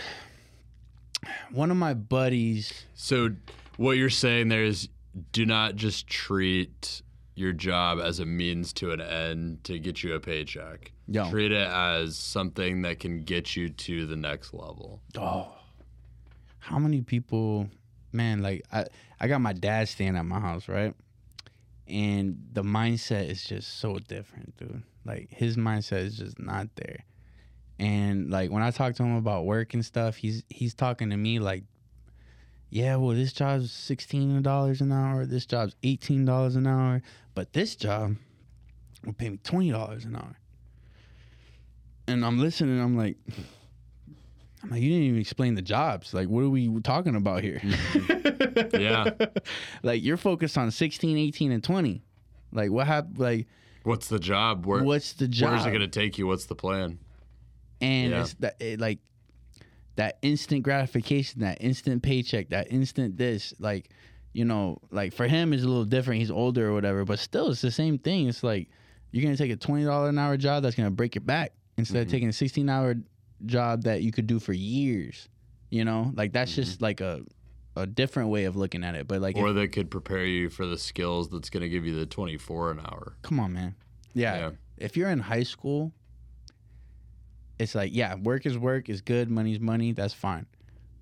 one 1.52 1.72
of 1.72 1.78
my 1.78 1.94
buddies. 1.94 2.86
So 2.96 3.30
what 3.78 3.98
you're 3.98 4.10
saying 4.10 4.50
there 4.50 4.64
is, 4.64 4.90
do 5.32 5.46
not 5.46 5.76
just 5.76 6.08
treat 6.08 7.02
your 7.36 7.54
job 7.54 8.00
as 8.00 8.20
a 8.20 8.26
means 8.26 8.74
to 8.74 8.92
an 8.92 9.00
end 9.02 9.64
to 9.64 9.80
get 9.80 10.04
you 10.04 10.14
a 10.14 10.20
paycheck. 10.20 10.92
Yo. 11.08 11.30
Treat 11.30 11.52
it 11.52 11.68
as 11.68 12.18
something 12.18 12.82
that 12.84 13.00
can 13.00 13.24
get 13.24 13.56
you 13.56 13.70
to 13.70 14.06
the 14.06 14.16
next 14.16 14.54
level. 14.54 15.02
Oh, 15.18 15.52
how 16.60 16.78
many 16.78 17.02
people, 17.02 17.70
man? 18.12 18.42
Like, 18.42 18.66
I 18.72 18.86
I 19.20 19.28
got 19.28 19.42
my 19.42 19.54
dad 19.54 19.88
staying 19.90 20.16
at 20.16 20.26
my 20.26 20.40
house, 20.40 20.68
right? 20.68 20.94
And 21.90 22.38
the 22.54 22.64
mindset 22.64 23.30
is 23.30 23.44
just 23.44 23.80
so 23.80 23.98
different, 23.98 24.56
dude. 24.58 24.84
Like 25.06 25.30
his 25.32 25.58
mindset 25.58 26.06
is 26.06 26.18
just 26.18 26.40
not 26.40 26.68
there. 26.76 27.06
And 27.80 28.30
like 28.30 28.52
when 28.52 28.62
I 28.62 28.72
talk 28.72 28.96
to 28.96 29.04
him 29.04 29.16
about 29.16 29.46
work 29.46 29.74
and 29.74 29.84
stuff, 29.86 30.18
he's 30.18 30.44
he's 30.50 30.74
talking 30.74 31.10
to 31.10 31.18
me 31.18 31.40
like, 31.40 31.64
yeah, 32.70 32.98
well, 32.98 33.16
this 33.16 33.34
job's 33.34 33.72
sixteen 33.72 34.42
dollars 34.42 34.82
an 34.82 34.92
hour. 34.92 35.26
This 35.26 35.46
job's 35.46 35.76
eighteen 35.84 36.26
dollars 36.26 36.56
an 36.56 36.68
hour. 36.68 37.02
But 37.34 37.54
this 37.54 37.76
job 37.76 38.18
will 39.06 39.14
pay 39.14 39.30
me 39.30 39.40
twenty 39.44 39.72
dollars 39.72 40.06
an 40.06 40.16
hour. 40.16 40.38
And 42.08 42.26
I'm 42.26 42.40
listening. 42.40 42.80
I'm 42.82 42.98
like, 42.98 43.16
I'm 44.62 44.72
like, 44.72 44.82
you 44.82 44.90
didn't 44.90 45.06
even 45.06 45.20
explain 45.22 45.56
the 45.56 45.62
jobs. 45.62 46.14
Like, 46.14 46.28
what 46.28 46.42
are 46.42 46.50
we 46.50 46.82
talking 46.82 47.16
about 47.16 47.44
here? 47.44 47.62
Yeah. 48.74 49.10
like, 49.84 50.04
you're 50.04 50.18
focused 50.18 50.58
on 50.58 50.72
16, 50.72 51.18
18, 51.18 51.52
and 51.52 51.64
20. 51.64 52.04
Like, 52.52 52.72
what 52.72 52.88
happened? 52.88 53.20
Like, 53.20 53.48
What's 53.84 54.08
the 54.08 54.20
job? 54.20 54.66
Where, 54.66 54.84
what's 54.84 55.14
the 55.14 55.28
job? 55.28 55.52
Where's 55.52 55.66
it 55.66 55.70
going 55.72 55.82
to 55.82 55.88
take 55.88 56.18
you? 56.18 56.28
What's 56.28 56.46
the 56.46 56.56
plan? 56.56 57.00
and 57.82 58.12
Yeah. 58.12 58.22
it's 58.22 58.34
that 58.36 58.56
it, 58.60 58.80
like 58.80 59.00
that 59.96 60.18
instant 60.22 60.64
gratification, 60.64 61.42
that 61.42 61.58
instant 61.62 62.04
paycheck, 62.04 62.50
that 62.50 62.72
instant 62.72 63.16
this, 63.18 63.54
like 63.60 63.90
you 64.34 64.46
know, 64.46 64.80
like 64.92 65.14
for 65.14 65.28
him 65.28 65.54
is 65.54 65.64
a 65.64 65.68
little 65.68 65.86
different. 65.86 66.20
He's 66.20 66.30
older 66.32 66.70
or 66.70 66.74
whatever, 66.74 67.06
but 67.06 67.20
still, 67.20 67.50
it's 67.52 67.62
the 67.62 67.72
same 67.72 67.98
thing. 67.98 68.28
It's 68.28 68.44
like 68.44 68.70
you're 69.12 69.24
gonna 69.24 69.38
take 69.38 69.52
a 69.52 69.56
twenty 69.56 69.86
dollar 69.86 70.10
an 70.10 70.18
hour 70.20 70.36
job 70.38 70.64
that's 70.64 70.76
gonna 70.76 70.92
break 70.92 71.16
your 71.16 71.22
back 71.24 71.54
instead 71.78 72.02
of 72.02 72.08
Mhm. 72.08 72.12
taking 72.12 72.30
a 72.30 72.34
sixteen 72.34 72.70
hour 72.70 72.96
job 73.46 73.84
that 73.84 74.02
you 74.04 74.12
could 74.12 74.28
do 74.28 74.40
for 74.40 74.52
years. 74.54 75.30
You 75.70 75.86
know, 75.86 76.12
like 76.16 76.34
that's 76.34 76.54
just 76.54 76.82
like 76.82 77.00
a 77.02 77.22
a 77.82 77.88
different 77.88 78.30
way 78.30 78.46
of 78.46 78.56
looking 78.56 78.84
at 78.84 78.96
it. 78.96 79.08
But 79.08 79.22
like, 79.22 79.36
if- 79.38 79.42
or 79.42 79.54
that 79.54 79.70
could 79.72 79.90
prepare 79.92 80.26
you 80.26 80.50
for 80.50 80.66
the 80.66 80.78
skills 80.78 81.30
that's 81.30 81.50
going 81.50 81.62
to 81.62 81.70
give 81.70 81.86
you 81.86 81.96
the 81.98 82.06
24 82.06 82.72
an 82.72 82.80
hour. 82.80 83.14
come 83.22 83.40
on, 83.40 83.54
man. 83.54 83.76
yeah, 84.14 84.38
Yeah. 84.38 84.52
if 84.78 84.98
you're 84.98 85.10
in 85.10 85.20
high 85.20 85.44
school, 85.44 85.92
it's 87.58 87.76
like, 87.76 87.94
yeah, 87.94 88.16
work 88.16 88.46
is 88.46 88.58
work, 88.58 88.90
is 88.90 89.02
good, 89.02 89.30
money's 89.30 89.60
money, 89.60 89.92
that's 89.92 90.14
fine. 90.14 90.46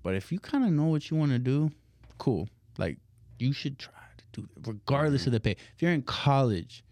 But 0.02 0.14
if 0.14 0.32
you 0.32 0.38
kind 0.40 0.64
of 0.64 0.70
know 0.72 0.86
what 0.86 1.10
you 1.10 1.16
want 1.16 1.32
to 1.32 1.38
do, 1.38 1.70
cool. 2.18 2.48
Like, 2.78 2.98
you 3.38 3.52
should 3.52 3.78
try 3.78 3.92
to 4.16 4.40
do 4.40 4.48
it, 4.56 4.66
regardless 4.66 5.26
of 5.26 5.32
the 5.32 5.40
pay. 5.40 5.52
If 5.52 5.80
you're 5.82 5.92
in 5.92 6.02
college 6.02 6.82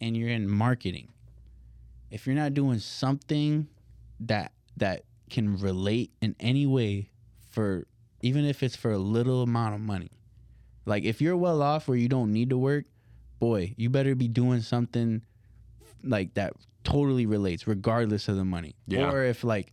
and 0.00 0.16
you're 0.16 0.28
in 0.30 0.48
marketing, 0.48 1.08
if 2.10 2.26
you're 2.26 2.36
not 2.36 2.54
doing 2.54 2.78
something 2.78 3.68
that 4.20 4.52
that 4.76 5.04
can 5.28 5.56
relate 5.58 6.10
in 6.22 6.34
any 6.40 6.66
way 6.66 7.10
for 7.50 7.86
even 8.22 8.44
if 8.44 8.62
it's 8.62 8.76
for 8.76 8.92
a 8.92 8.98
little 8.98 9.42
amount 9.42 9.74
of 9.74 9.80
money. 9.80 10.10
Like 10.86 11.04
if 11.04 11.20
you're 11.20 11.36
well 11.36 11.62
off 11.62 11.88
where 11.88 11.96
you 11.96 12.08
don't 12.08 12.32
need 12.32 12.50
to 12.50 12.58
work, 12.58 12.84
boy, 13.38 13.74
you 13.76 13.90
better 13.90 14.14
be 14.14 14.28
doing 14.28 14.60
something 14.60 15.22
like 16.02 16.34
that 16.34 16.54
totally 16.84 17.26
relates 17.26 17.66
regardless 17.66 18.28
of 18.28 18.36
the 18.36 18.44
money. 18.44 18.74
Yeah. 18.86 19.10
Or 19.10 19.24
if 19.24 19.44
like 19.44 19.72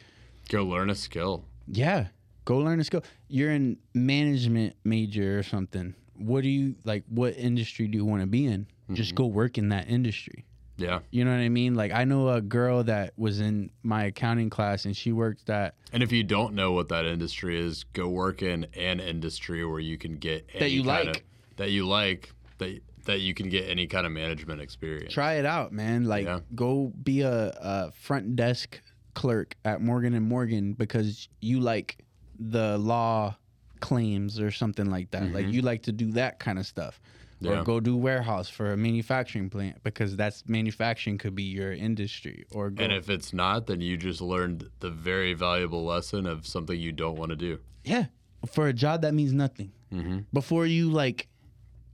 Go 0.49 0.63
learn 0.63 0.89
a 0.89 0.95
skill. 0.95 1.43
yeah, 1.67 2.07
go 2.45 2.57
learn 2.57 2.79
a 2.79 2.83
skill. 2.83 3.03
You're 3.27 3.51
in 3.51 3.77
management 3.93 4.75
major 4.83 5.37
or 5.37 5.43
something. 5.43 5.93
What 6.15 6.43
do 6.43 6.49
you 6.49 6.75
like 6.83 7.03
what 7.09 7.37
industry 7.37 7.87
do 7.87 7.97
you 7.97 8.05
want 8.05 8.21
to 8.21 8.27
be 8.27 8.45
in? 8.45 8.67
Just 8.93 9.09
mm-hmm. 9.09 9.23
go 9.23 9.25
work 9.27 9.57
in 9.57 9.69
that 9.69 9.89
industry. 9.89 10.45
Yeah. 10.77 10.99
You 11.11 11.25
know 11.25 11.31
what 11.31 11.37
I 11.39 11.49
mean? 11.49 11.75
Like 11.75 11.91
I 11.91 12.03
know 12.03 12.29
a 12.29 12.41
girl 12.41 12.83
that 12.83 13.13
was 13.17 13.39
in 13.39 13.71
my 13.83 14.05
accounting 14.05 14.49
class 14.49 14.85
and 14.85 14.95
she 14.95 15.11
worked 15.11 15.49
at 15.49 15.73
And 15.91 16.03
if 16.03 16.11
you 16.11 16.23
don't 16.23 16.53
know 16.53 16.71
what 16.71 16.89
that 16.89 17.05
industry 17.05 17.59
is, 17.59 17.83
go 17.93 18.07
work 18.07 18.41
in 18.41 18.65
an 18.75 18.99
industry 18.99 19.65
where 19.65 19.79
you 19.79 19.97
can 19.97 20.17
get 20.17 20.47
any 20.53 20.69
you 20.69 20.83
kind 20.83 21.07
like. 21.07 21.17
of, 21.17 21.23
that 21.57 21.71
you 21.71 21.85
like 21.87 22.31
that 22.59 22.79
that 23.05 23.21
you 23.21 23.33
can 23.33 23.49
get 23.49 23.69
any 23.69 23.87
kind 23.87 24.05
of 24.05 24.11
management 24.11 24.61
experience. 24.61 25.13
try 25.13 25.33
it 25.35 25.45
out, 25.45 25.71
man. 25.71 26.03
Like 26.05 26.25
Yeah. 26.25 26.41
go 26.55 26.91
be 27.03 27.21
a, 27.21 27.53
a 27.59 27.91
front 27.91 28.35
desk 28.35 28.79
clerk 29.15 29.55
at 29.65 29.81
Morgan 29.81 30.13
and 30.13 30.25
Morgan 30.25 30.73
because 30.73 31.27
you 31.41 31.59
like 31.59 31.97
the 32.39 32.77
law 32.77 33.35
claims 33.79 34.39
or 34.39 34.51
something 34.51 34.89
like 34.91 35.09
that. 35.11 35.31
Like 35.33 35.45
Mhm. 35.47 35.53
you 35.53 35.61
like 35.61 35.83
to 35.83 35.91
do 35.91 36.11
that 36.11 36.39
kind 36.39 36.59
of 36.59 36.65
stuff. 36.67 36.99
Yeah. 37.39 37.59
Or 37.59 37.63
go 37.63 37.79
do 37.79 37.95
warehouse 37.95 38.49
for 38.49 38.73
a 38.73 38.77
manufacturing 38.77 39.49
plant 39.49 39.83
because 39.83 40.15
that's 40.15 40.43
manufacturing 40.47 41.17
could 41.17 41.35
be 41.35 41.43
your 41.43 41.71
industry. 41.71 42.45
Or 42.51 42.71
go 42.71 42.83
And 42.83 42.91
if 42.91 43.09
it's 43.09 43.31
not, 43.31 43.67
then 43.67 43.79
you 43.79 43.95
just 43.95 44.21
learned 44.21 44.69
the 44.79 44.89
very 44.89 45.33
valuable 45.33 45.85
lesson 45.85 46.25
of 46.25 46.47
something 46.47 46.79
you 46.79 46.91
don't 46.91 47.15
want 47.15 47.29
to 47.29 47.35
do. 47.35 47.59
yeah, 47.83 48.05
for 48.51 48.67
a 48.67 48.73
job 48.73 49.01
that 49.03 49.13
means 49.13 49.33
nothing. 49.33 49.71
Mm-hmm. 49.93 50.19
Before 50.33 50.65
you 50.65 50.89
like 50.89 51.27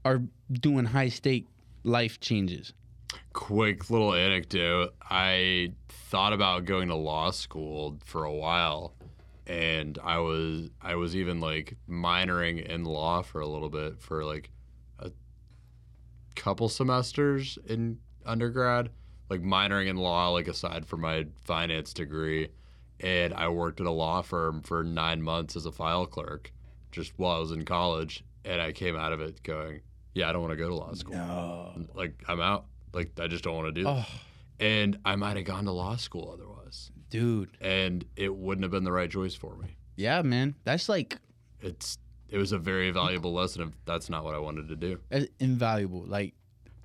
are 0.04 0.22
doing 0.50 0.86
high 0.86 1.08
stake 1.08 1.46
life 1.82 2.20
changes. 2.20 2.72
Quick 3.32 3.90
little 3.90 4.14
anecdote. 4.14 4.94
I 5.02 5.72
thought 5.88 6.32
about 6.32 6.64
going 6.64 6.88
to 6.88 6.94
law 6.94 7.30
school 7.30 7.98
for 8.04 8.24
a 8.24 8.32
while 8.32 8.94
and 9.46 9.98
I 10.02 10.18
was 10.18 10.70
I 10.80 10.94
was 10.94 11.14
even 11.14 11.40
like 11.40 11.76
minoring 11.88 12.64
in 12.64 12.84
law 12.84 13.22
for 13.22 13.40
a 13.40 13.46
little 13.46 13.68
bit 13.68 14.00
for 14.00 14.24
like 14.24 14.50
couple 16.34 16.68
semesters 16.68 17.58
in 17.66 17.98
undergrad, 18.26 18.90
like 19.30 19.42
minoring 19.42 19.88
in 19.88 19.96
law 19.96 20.28
like 20.30 20.48
aside 20.48 20.86
from 20.86 21.00
my 21.00 21.26
finance 21.44 21.92
degree 21.92 22.48
and 23.00 23.34
I 23.34 23.48
worked 23.48 23.80
at 23.80 23.86
a 23.86 23.90
law 23.90 24.22
firm 24.22 24.62
for 24.62 24.84
9 24.84 25.22
months 25.22 25.56
as 25.56 25.66
a 25.66 25.72
file 25.72 26.06
clerk 26.06 26.52
just 26.92 27.12
while 27.16 27.36
I 27.36 27.40
was 27.40 27.50
in 27.50 27.64
college 27.64 28.24
and 28.44 28.60
I 28.60 28.72
came 28.72 28.96
out 28.96 29.12
of 29.12 29.20
it 29.20 29.42
going, 29.42 29.80
yeah, 30.14 30.28
I 30.28 30.32
don't 30.32 30.42
want 30.42 30.52
to 30.52 30.56
go 30.56 30.68
to 30.68 30.74
law 30.74 30.92
school. 30.94 31.14
No. 31.16 31.72
Like 31.94 32.22
I'm 32.28 32.40
out. 32.40 32.66
Like 32.92 33.18
I 33.18 33.26
just 33.26 33.42
don't 33.44 33.56
want 33.56 33.74
to 33.74 33.82
do. 33.82 33.88
Oh, 33.88 34.06
And 34.60 34.98
I 35.04 35.16
might 35.16 35.36
have 35.36 35.46
gone 35.46 35.64
to 35.64 35.72
law 35.72 35.96
school 35.96 36.30
otherwise, 36.32 36.90
dude. 37.10 37.50
and 37.60 38.04
it 38.16 38.34
wouldn't 38.34 38.62
have 38.62 38.70
been 38.70 38.84
the 38.84 38.92
right 38.92 39.10
choice 39.10 39.34
for 39.34 39.56
me. 39.56 39.76
Yeah, 39.96 40.22
man. 40.22 40.54
That's 40.64 40.88
like 40.88 41.18
It's 41.60 41.98
it 42.28 42.38
was 42.38 42.52
a 42.52 42.58
very 42.58 42.90
valuable 42.90 43.32
lesson 43.32 43.62
of 43.62 43.72
that's 43.84 44.08
not 44.10 44.24
what 44.24 44.34
I 44.34 44.38
wanted 44.38 44.68
to 44.68 44.76
do. 44.76 44.98
that's 45.08 45.26
invaluable. 45.40 46.04
Like 46.06 46.34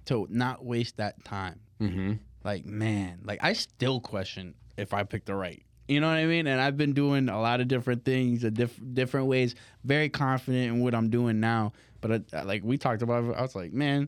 to 0.05 0.27
not 0.29 0.63
waste 0.65 0.97
that 0.97 1.23
time. 1.23 1.59
Mm-hmm. 1.81 2.13
Like 2.43 2.65
man, 2.65 3.19
like 3.23 3.39
I 3.41 3.53
still 3.53 3.99
question 3.99 4.55
if 4.77 4.93
I 4.93 5.03
picked 5.03 5.25
the 5.27 5.35
right. 5.35 5.63
You 5.87 5.99
know 5.99 6.07
what 6.07 6.17
I 6.17 6.25
mean? 6.27 6.45
And 6.45 6.61
I've 6.61 6.77
been 6.77 6.93
doing 6.93 7.29
a 7.29 7.41
lot 7.41 7.61
of 7.61 7.67
different 7.67 8.05
things, 8.05 8.43
a 8.43 8.51
diff- 8.51 8.79
different 8.93 9.25
ways. 9.25 9.55
Very 9.83 10.07
confident 10.07 10.67
in 10.75 10.81
what 10.81 10.93
I'm 10.93 11.09
doing 11.09 11.39
now. 11.39 11.73
But 11.99 12.25
I, 12.31 12.43
like 12.43 12.63
we 12.63 12.77
talked 12.77 13.01
about, 13.01 13.35
I 13.35 13.41
was 13.41 13.55
like, 13.55 13.73
man, 13.73 14.07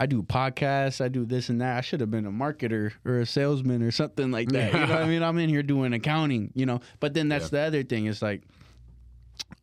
I 0.00 0.06
do 0.06 0.22
podcasts, 0.22 1.02
I 1.04 1.08
do 1.08 1.26
this 1.26 1.50
and 1.50 1.60
that. 1.60 1.76
I 1.76 1.80
should 1.82 2.00
have 2.00 2.10
been 2.10 2.24
a 2.24 2.30
marketer 2.32 2.92
or 3.04 3.18
a 3.18 3.26
salesman 3.26 3.82
or 3.82 3.90
something 3.90 4.30
like 4.30 4.48
that. 4.52 4.72
You 4.72 4.80
know 4.80 4.86
what 4.86 5.02
I 5.02 5.06
mean? 5.08 5.22
I'm 5.22 5.36
in 5.38 5.50
here 5.50 5.62
doing 5.62 5.92
accounting, 5.92 6.50
you 6.54 6.64
know. 6.64 6.80
But 6.98 7.12
then 7.12 7.28
that's 7.28 7.50
the 7.50 7.60
other 7.60 7.82
thing. 7.82 8.06
It's 8.06 8.22
like, 8.22 8.42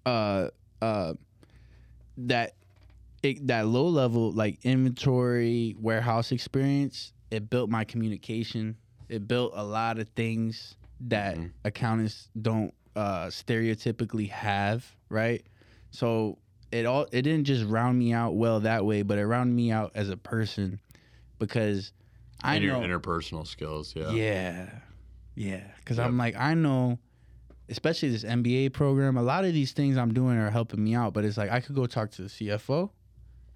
uh, 0.06 0.50
uh, 0.82 1.14
that 2.18 2.54
it, 3.24 3.48
that 3.48 3.68
low 3.68 3.88
level 3.88 4.32
like 4.32 4.60
inventory 4.64 5.76
warehouse 5.80 6.32
experience. 6.32 7.14
It 7.32 7.50
built 7.50 7.70
my 7.70 7.84
communication. 7.84 8.78
It 9.08 9.28
built 9.28 9.54
a 9.56 9.64
lot 9.64 10.00
of 10.00 10.10
things 10.10 10.76
that 11.02 11.38
Mhm. 11.38 11.52
accountants 11.64 12.30
don't 12.40 12.74
uh, 12.96 13.28
stereotypically 13.28 14.30
have, 14.30 14.96
right? 15.10 15.46
So 15.92 16.40
it 16.72 16.86
all 16.86 17.04
it 17.12 17.22
didn't 17.24 17.46
just 17.46 17.66
round 17.66 17.98
me 17.98 18.14
out 18.14 18.36
well 18.36 18.60
that 18.62 18.86
way, 18.86 19.02
but 19.04 19.18
it 19.18 19.26
rounded 19.26 19.54
me 19.56 19.72
out 19.72 19.92
as 19.96 20.10
a 20.10 20.18
person 20.18 20.80
because 21.40 21.94
I 22.42 22.56
and 22.56 22.68
know 22.68 22.82
your 22.84 23.00
interpersonal 23.00 23.46
skills, 23.48 23.94
yeah. 23.96 24.12
yeah. 24.12 24.70
Yeah. 25.36 25.64
Because 25.78 25.98
Yep. 25.98 26.08
I'm 26.08 26.18
like, 26.18 26.36
I 26.36 26.54
know, 26.54 27.00
especially 27.70 28.10
this 28.10 28.24
MBA 28.24 28.74
program, 28.74 29.18
a 29.18 29.22
lot 29.22 29.46
of 29.46 29.54
these 29.54 29.72
things 29.72 29.98
I'm 29.98 30.14
doing 30.14 30.38
are 30.38 30.50
helping 30.50 30.84
me 30.84 30.96
out. 30.96 31.14
But 31.14 31.26
it's 31.26 31.38
like, 31.38 31.52
I 31.52 31.60
could 31.60 31.76
go 31.76 31.86
talk 31.86 32.12
to 32.12 32.24
the 32.24 32.28
CFO, 32.30 32.90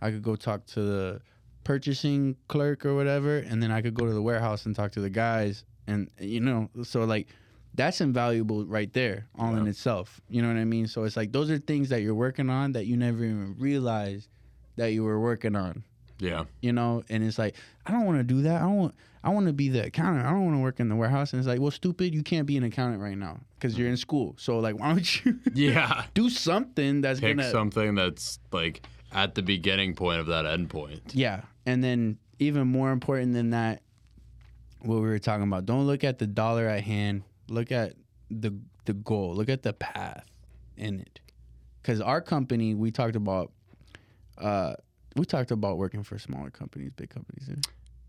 I 0.02 0.11
could 0.11 0.23
go 0.23 0.35
talk 0.35 0.65
to 0.68 0.81
the 0.81 1.22
purchasing 1.64 2.35
clerk 2.48 2.85
or 2.85 2.95
whatever, 2.95 3.38
and 3.38 3.64
then 3.64 3.72
I 3.72 3.81
could 3.81 3.94
go 3.94 4.06
to 4.06 4.14
the 4.14 4.22
warehouse 4.22 4.65
and 4.65 4.76
talk 4.76 4.91
to 4.94 5.02
the 5.02 5.10
guys. 5.10 5.64
And, 5.88 6.10
you 6.19 6.40
know, 6.40 6.69
so 6.84 7.03
like, 7.06 7.27
that's 7.76 8.02
invaluable 8.02 8.65
right 8.65 8.91
there, 8.94 9.27
all 9.40 9.56
in 9.56 9.65
itself. 9.68 10.22
You 10.30 10.41
know 10.41 10.48
what 10.48 10.57
I 10.57 10.65
mean? 10.65 10.88
So 10.88 11.06
it's 11.06 11.18
like, 11.18 11.31
those 11.31 11.49
are 11.49 11.57
things 11.57 11.90
that 11.90 12.02
you're 12.02 12.14
working 12.14 12.49
on 12.49 12.73
that 12.73 12.85
you 12.85 12.98
never 12.98 13.23
even 13.23 13.56
realized 13.57 14.30
that 14.76 14.94
you 14.94 15.03
were 15.03 15.19
working 15.19 15.56
on 15.56 15.84
Yeah. 16.24 16.45
you 16.62 16.72
know 16.74 17.04
and 17.10 17.24
it's 17.24 17.38
like 17.38 17.56
i 17.86 17.91
don't 17.91 18.06
want 18.06 18.18
to 18.20 18.24
do 18.24 18.41
that. 18.44 18.58
I 18.62 18.66
don't 18.66 18.78
want 18.78 18.95
i 19.24 19.30
want 19.30 19.48
to 19.48 19.54
be 19.54 19.70
the 19.70 19.86
accountant. 19.86 20.26
I 20.26 20.32
don't 20.32 20.45
want 20.45 20.56
to 20.58 20.62
work 20.62 20.80
in 20.80 20.90
the 20.90 20.95
warehouse. 20.95 21.32
And 21.34 21.40
it's 21.40 21.48
like 21.48 21.60
well 21.60 21.72
stupid 21.72 22.14
you 22.14 22.24
can't 22.24 22.45
be 22.48 22.58
an 22.58 22.64
accountant 22.64 23.02
right 23.02 23.18
now 23.18 23.40
because 23.56 23.78
you're 23.78 23.88
in 23.90 23.98
school. 23.98 24.36
So 24.38 24.60
like 24.60 24.80
why 24.80 24.88
don't 24.94 25.26
you 25.26 25.40
Yeah. 25.54 26.04
do 26.14 26.30
something 26.30 27.02
that's 27.02 27.20
Pick 27.20 27.38
gonna 27.38 27.50
something 27.52 27.95
that's 27.95 28.40
like 28.52 28.86
at 29.12 29.36
the 29.36 29.41
beginning 29.44 29.94
point 29.95 30.20
of 30.20 30.26
that 30.28 30.45
end 30.45 30.70
point. 30.70 31.12
yeah. 31.14 31.41
And 31.66 31.84
then 31.84 32.18
even 32.40 32.68
more 32.68 32.91
important 32.91 33.34
than 33.34 33.52
that 33.52 33.82
what 34.82 34.95
we 34.95 35.02
were 35.08 35.20
talking 35.20 35.44
about 35.44 35.66
don't 35.66 35.86
look 35.88 36.04
at 36.04 36.20
the 36.20 36.28
dollar 36.28 36.68
at 36.68 36.84
hand. 36.84 37.24
Look 37.50 37.72
at 37.72 37.94
the 38.30 38.54
the 38.86 38.94
goal. 38.94 39.36
Look 39.36 39.48
at 39.50 39.64
the 39.64 39.72
path 39.74 40.26
in 40.76 41.00
it. 41.00 41.20
Because 41.82 42.02
our 42.02 42.20
company 42.22 42.74
we 42.76 42.91
talked 42.91 43.16
about 43.16 43.52
uh 44.38 44.74
we 45.15 45.26
talked 45.26 45.52
about 45.52 45.77
working 45.77 46.03
for 46.03 46.18
smaller 46.19 46.49
companies 46.49 46.91
big 46.95 47.10
companies 47.10 47.49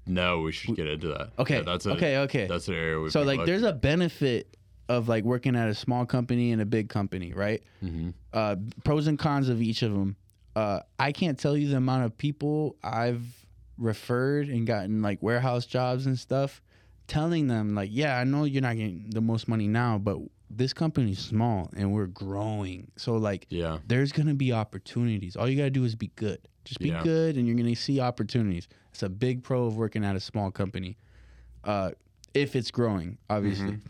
No, 0.07 0.41
we 0.41 0.53
should 0.53 0.77
get 0.77 0.87
into 0.89 1.09
that. 1.09 1.31
okay 1.39 1.57
Yeah, 1.57 1.63
that's 1.63 1.87
a, 1.87 1.93
okay 1.93 2.19
okay. 2.19 2.47
That's 2.47 2.69
an 2.69 2.75
area 2.75 3.11
so 3.11 3.23
like 3.23 3.45
there's 3.47 3.63
a 3.63 3.73
benefit 3.73 4.57
of 4.89 5.09
like 5.09 5.25
working 5.25 5.57
at 5.57 5.69
a 5.69 5.75
small 5.75 6.05
company 6.05 6.53
and 6.53 6.61
a 6.61 6.67
big 6.67 6.89
company 6.89 7.33
right? 7.33 7.63
Hmm 7.81 8.11
uh 8.33 8.57
pros 8.85 9.07
and 9.07 9.19
cons 9.19 9.49
of 9.49 9.63
each 9.63 9.83
of 9.83 9.93
them. 9.93 10.17
Uh 10.57 10.81
i 10.99 11.11
can't 11.13 11.39
tell 11.39 11.57
you 11.57 11.69
the 11.69 11.77
amount 11.77 12.05
of 12.05 12.17
people 12.19 12.77
i've 12.83 13.25
referred 13.79 14.49
and 14.49 14.67
gotten 14.67 15.03
like 15.03 15.23
warehouse 15.23 15.67
jobs 15.67 16.07
and 16.07 16.17
stuff 16.19 16.63
telling 17.09 17.49
them 17.49 17.75
like 17.75 17.91
yeah 17.93 18.17
i 18.19 18.25
know 18.25 18.45
you're 18.45 18.63
not 18.63 18.77
getting 18.77 19.05
the 19.11 19.21
most 19.21 19.49
money 19.49 19.67
now 19.67 19.99
but 19.99 20.17
this 20.51 20.73
company's 20.73 21.19
small 21.19 21.71
and 21.77 21.93
we're 21.93 22.07
growing 22.07 22.91
so 22.97 23.17
like 23.17 23.47
Yeah. 23.49 23.79
there's 23.87 24.13
gonna 24.13 24.35
be 24.35 24.53
opportunities 24.53 25.37
all 25.37 25.49
you 25.49 25.57
gotta 25.57 25.71
do 25.71 25.85
is 25.85 25.95
be 25.95 26.11
good 26.17 26.39
just 26.65 26.81
be 26.81 26.89
Yeah. 26.91 27.03
good 27.03 27.37
and 27.37 27.47
you're 27.47 27.57
gonna 27.57 27.75
see 27.75 27.99
opportunities 28.01 28.69
it's 28.91 29.03
a 29.03 29.09
big 29.09 29.43
pro 29.43 29.67
of 29.67 29.77
working 29.77 30.05
at 30.05 30.17
a 30.17 30.21
small 30.21 30.51
company 30.51 30.97
uh 31.65 31.93
if 32.35 32.55
it's 32.55 32.71
growing 32.71 33.19
obviously 33.31 33.73
Mhm. 33.73 33.81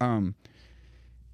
um 0.00 0.34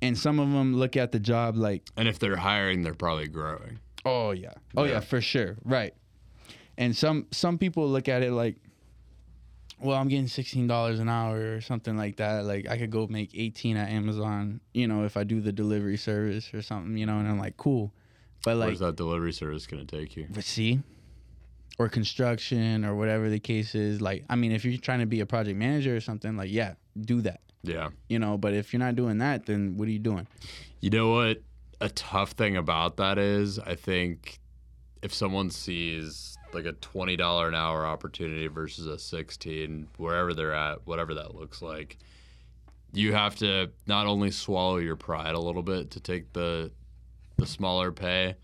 and 0.00 0.16
some 0.18 0.38
of 0.38 0.50
them 0.50 0.74
look 0.76 0.96
at 0.96 1.12
the 1.12 1.20
job 1.20 1.56
like 1.56 1.82
And 1.96 2.08
if 2.08 2.18
they're 2.18 2.36
hiring, 2.36 2.82
they're 2.82 2.94
probably 2.94 3.28
growing. 3.28 3.78
oh 4.04 4.30
yeah 4.30 4.52
oh 4.76 4.84
yeah. 4.84 4.92
Yeah. 4.92 5.00
for 5.00 5.20
sure 5.20 5.56
right 5.64 5.94
and 6.78 6.96
some 6.96 7.26
some 7.32 7.58
people 7.58 7.88
look 7.88 8.08
at 8.08 8.22
it 8.22 8.32
like 8.32 8.56
well 9.82 9.98
i'm 9.98 10.08
getting 10.08 10.26
$16 10.26 11.00
an 11.00 11.08
hour 11.08 11.56
or 11.56 11.60
something 11.60 11.96
like 11.96 12.16
that 12.16 12.44
like 12.44 12.68
i 12.68 12.78
could 12.78 12.90
go 12.90 13.06
make 13.08 13.30
18 13.34 13.76
at 13.76 13.90
amazon 13.90 14.60
you 14.72 14.86
know 14.86 15.04
if 15.04 15.16
i 15.16 15.24
do 15.24 15.40
the 15.40 15.52
delivery 15.52 15.96
service 15.96 16.52
or 16.54 16.62
something 16.62 16.96
you 16.96 17.06
know 17.06 17.18
and 17.18 17.28
i'm 17.28 17.38
like 17.38 17.56
cool 17.56 17.92
but 18.42 18.56
like 18.56 18.68
Where's 18.68 18.80
that 18.80 18.96
delivery 18.96 19.32
service 19.32 19.66
going 19.66 19.86
to 19.86 19.98
take 19.98 20.16
you? 20.16 20.26
But 20.30 20.44
see, 20.44 20.80
or 21.78 21.88
construction 21.88 22.84
or 22.84 22.94
whatever 22.94 23.28
the 23.30 23.38
case 23.38 23.74
is. 23.74 24.00
Like, 24.00 24.24
I 24.28 24.36
mean, 24.36 24.52
if 24.52 24.64
you're 24.64 24.78
trying 24.78 25.00
to 25.00 25.06
be 25.06 25.20
a 25.20 25.26
project 25.26 25.58
manager 25.58 25.94
or 25.96 26.00
something, 26.00 26.36
like, 26.36 26.50
yeah, 26.50 26.74
do 27.00 27.20
that. 27.22 27.40
Yeah. 27.62 27.90
You 28.08 28.18
know, 28.18 28.36
but 28.36 28.54
if 28.54 28.72
you're 28.72 28.80
not 28.80 28.96
doing 28.96 29.18
that, 29.18 29.46
then 29.46 29.76
what 29.76 29.86
are 29.86 29.92
you 29.92 30.00
doing? 30.00 30.26
You 30.80 30.90
know 30.90 31.12
what? 31.12 31.42
A 31.80 31.88
tough 31.88 32.32
thing 32.32 32.56
about 32.56 32.96
that 32.96 33.18
is, 33.18 33.58
I 33.58 33.74
think 33.74 34.40
if 35.02 35.14
someone 35.14 35.50
sees 35.50 36.36
like 36.54 36.66
a 36.66 36.72
twenty 36.72 37.16
dollar 37.16 37.48
an 37.48 37.54
hour 37.54 37.86
opportunity 37.86 38.46
versus 38.46 38.86
a 38.86 38.98
sixteen, 38.98 39.88
wherever 39.96 40.34
they're 40.34 40.54
at, 40.54 40.86
whatever 40.86 41.14
that 41.14 41.34
looks 41.34 41.62
like, 41.62 41.98
you 42.92 43.12
have 43.12 43.36
to 43.36 43.70
not 43.86 44.06
only 44.06 44.30
swallow 44.30 44.76
your 44.76 44.96
pride 44.96 45.34
a 45.34 45.40
little 45.40 45.62
bit 45.62 45.90
to 45.92 46.00
take 46.00 46.32
the 46.32 46.70
the 47.36 47.46
smaller 47.46 47.90
pay, 47.90 48.36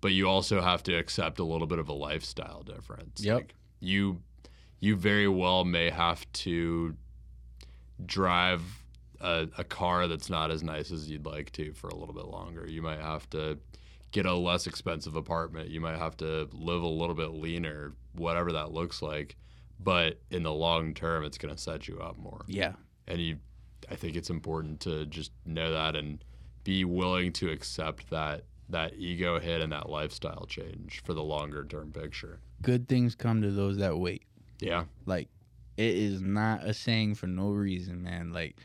but 0.00 0.12
you 0.12 0.28
also 0.28 0.60
have 0.60 0.82
to 0.84 0.94
accept 0.94 1.38
a 1.38 1.44
little 1.44 1.66
bit 1.66 1.78
of 1.78 1.88
a 1.88 1.92
lifestyle 1.92 2.62
difference. 2.62 3.22
Yep. 3.22 3.36
Like, 3.36 3.54
you 3.80 4.22
you 4.80 4.96
very 4.96 5.28
well 5.28 5.64
may 5.64 5.90
have 5.90 6.30
to 6.32 6.96
drive 8.06 8.62
a, 9.20 9.46
a 9.58 9.64
car 9.64 10.08
that's 10.08 10.30
not 10.30 10.50
as 10.50 10.62
nice 10.62 10.90
as 10.90 11.10
you'd 11.10 11.26
like 11.26 11.52
to 11.52 11.72
for 11.74 11.88
a 11.88 11.94
little 11.94 12.14
bit 12.14 12.24
longer. 12.24 12.66
You 12.66 12.80
might 12.80 13.00
have 13.00 13.28
to 13.30 13.58
get 14.12 14.26
a 14.26 14.34
less 14.34 14.66
expensive 14.66 15.16
apartment. 15.16 15.70
You 15.70 15.80
might 15.80 15.96
have 15.96 16.16
to 16.18 16.48
live 16.52 16.82
a 16.82 16.88
little 16.88 17.14
bit 17.14 17.30
leaner, 17.30 17.94
whatever 18.14 18.52
that 18.52 18.72
looks 18.72 19.02
like. 19.02 19.36
But 19.78 20.20
in 20.30 20.42
the 20.42 20.52
long 20.52 20.94
term, 20.94 21.24
it's 21.24 21.38
going 21.38 21.54
to 21.54 21.60
set 21.60 21.88
you 21.88 21.98
up 22.00 22.18
more. 22.18 22.44
Yeah. 22.46 22.72
And 23.08 23.20
you, 23.20 23.38
I 23.90 23.94
think 23.94 24.16
it's 24.16 24.30
important 24.30 24.80
to 24.80 25.06
just 25.06 25.32
know 25.46 25.72
that 25.72 25.96
and 25.96 26.22
be 26.64 26.84
willing 26.84 27.32
to 27.34 27.50
accept 27.50 28.10
that 28.10 28.44
that 28.68 28.94
ego 28.96 29.40
hit 29.40 29.60
and 29.60 29.72
that 29.72 29.88
lifestyle 29.88 30.46
change 30.46 31.02
for 31.04 31.12
the 31.12 31.22
longer 31.22 31.64
term 31.64 31.90
picture. 31.90 32.40
Good 32.62 32.88
things 32.88 33.14
come 33.14 33.42
to 33.42 33.50
those 33.50 33.78
that 33.78 33.98
wait. 33.98 34.22
Yeah. 34.60 34.84
Like, 35.06 35.28
it 35.76 35.94
is 35.94 36.20
not 36.20 36.64
a 36.64 36.74
saying 36.74 37.16
for 37.16 37.26
no 37.26 37.50
reason, 37.50 38.02
man. 38.02 38.32
Like, 38.32 38.56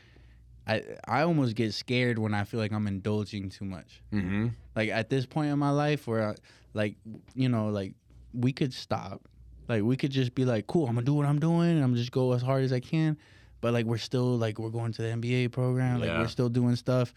I 0.66 0.82
I 1.06 1.22
almost 1.22 1.54
get 1.56 1.72
scared 1.74 2.18
when 2.18 2.34
I 2.34 2.44
feel 2.44 2.58
like 2.60 2.72
I'm 2.72 2.86
indulging 2.86 3.48
too 3.50 3.64
much. 3.64 4.02
Mm-hmm. 4.12 4.48
Like 4.74 4.88
at 4.90 5.10
this 5.10 5.26
point 5.26 5.50
in 5.50 5.58
my 5.58 5.70
life, 5.70 6.06
where 6.06 6.30
I, 6.30 6.34
like 6.74 6.96
you 7.34 7.48
know, 7.48 7.68
like 7.68 7.94
we 8.34 8.52
could 8.52 8.72
stop, 8.74 9.28
like 9.68 9.82
we 9.82 9.96
could 9.96 10.10
just 10.10 10.34
be 10.34 10.44
like, 10.44 10.66
cool, 10.66 10.86
I'm 10.86 10.94
gonna 10.94 11.06
do 11.06 11.14
what 11.14 11.26
I'm 11.26 11.38
doing, 11.38 11.70
and 11.70 11.84
I'm 11.84 11.94
just 11.94 12.12
go 12.12 12.32
as 12.32 12.42
hard 12.42 12.64
as 12.64 12.72
I 12.72 12.80
can. 12.80 13.16
But 13.60 13.72
like 13.72 13.86
we're 13.86 13.96
still 13.98 14.36
like 14.36 14.58
we're 14.58 14.70
going 14.70 14.92
to 14.92 15.02
the 15.02 15.08
MBA 15.08 15.52
program, 15.52 16.00
like 16.00 16.08
Yeah. 16.08 16.20
we're 16.20 16.28
still 16.28 16.48
doing 16.48 16.76
stuff. 16.76 17.14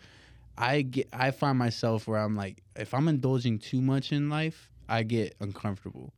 I 0.57 0.81
get 0.81 1.07
I 1.13 1.31
find 1.31 1.57
myself 1.57 2.07
where 2.07 2.19
I'm 2.19 2.35
like, 2.35 2.61
if 2.75 2.93
I'm 2.93 3.07
indulging 3.07 3.59
too 3.59 3.81
much 3.81 4.11
in 4.11 4.29
life, 4.29 4.69
I 4.87 5.03
get 5.03 5.35
uncomfortable, 5.39 6.13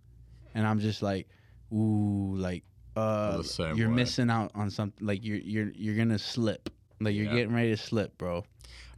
and 0.53 0.65
I'm 0.67 0.79
just 0.79 1.01
like, 1.01 1.27
ooh, 1.73 2.35
like 2.35 2.63
uh, 2.95 3.41
you're 3.75 3.87
way. 3.89 3.95
missing 3.95 4.29
out 4.29 4.51
on 4.53 4.69
something. 4.69 5.05
Like 5.05 5.23
you're 5.23 5.37
you're 5.37 5.71
you're 5.75 5.95
gonna 5.95 6.19
slip. 6.19 6.69
Like 7.03 7.15
you're 7.15 7.26
Yeah. 7.26 7.34
getting 7.36 7.53
ready 7.53 7.69
to 7.72 7.78
slip, 7.78 8.18
bro. 8.18 8.45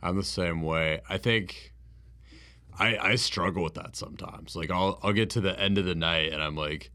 I'm 0.02 0.18
the 0.18 0.24
same 0.24 0.62
way. 0.62 1.02
I 1.10 1.18
think 1.18 1.74
I 2.78 2.98
I 2.98 3.16
struggle 3.16 3.64
with 3.64 3.76
that 3.76 3.96
sometimes. 3.96 4.56
Like 4.56 4.70
I'll 4.72 5.00
I'll 5.04 5.14
get 5.14 5.30
to 5.32 5.42
the 5.42 5.60
end 5.60 5.78
of 5.78 5.86
the 5.86 5.96
night 5.96 6.34
and 6.34 6.42
I'm 6.44 6.56
like, 6.56 6.92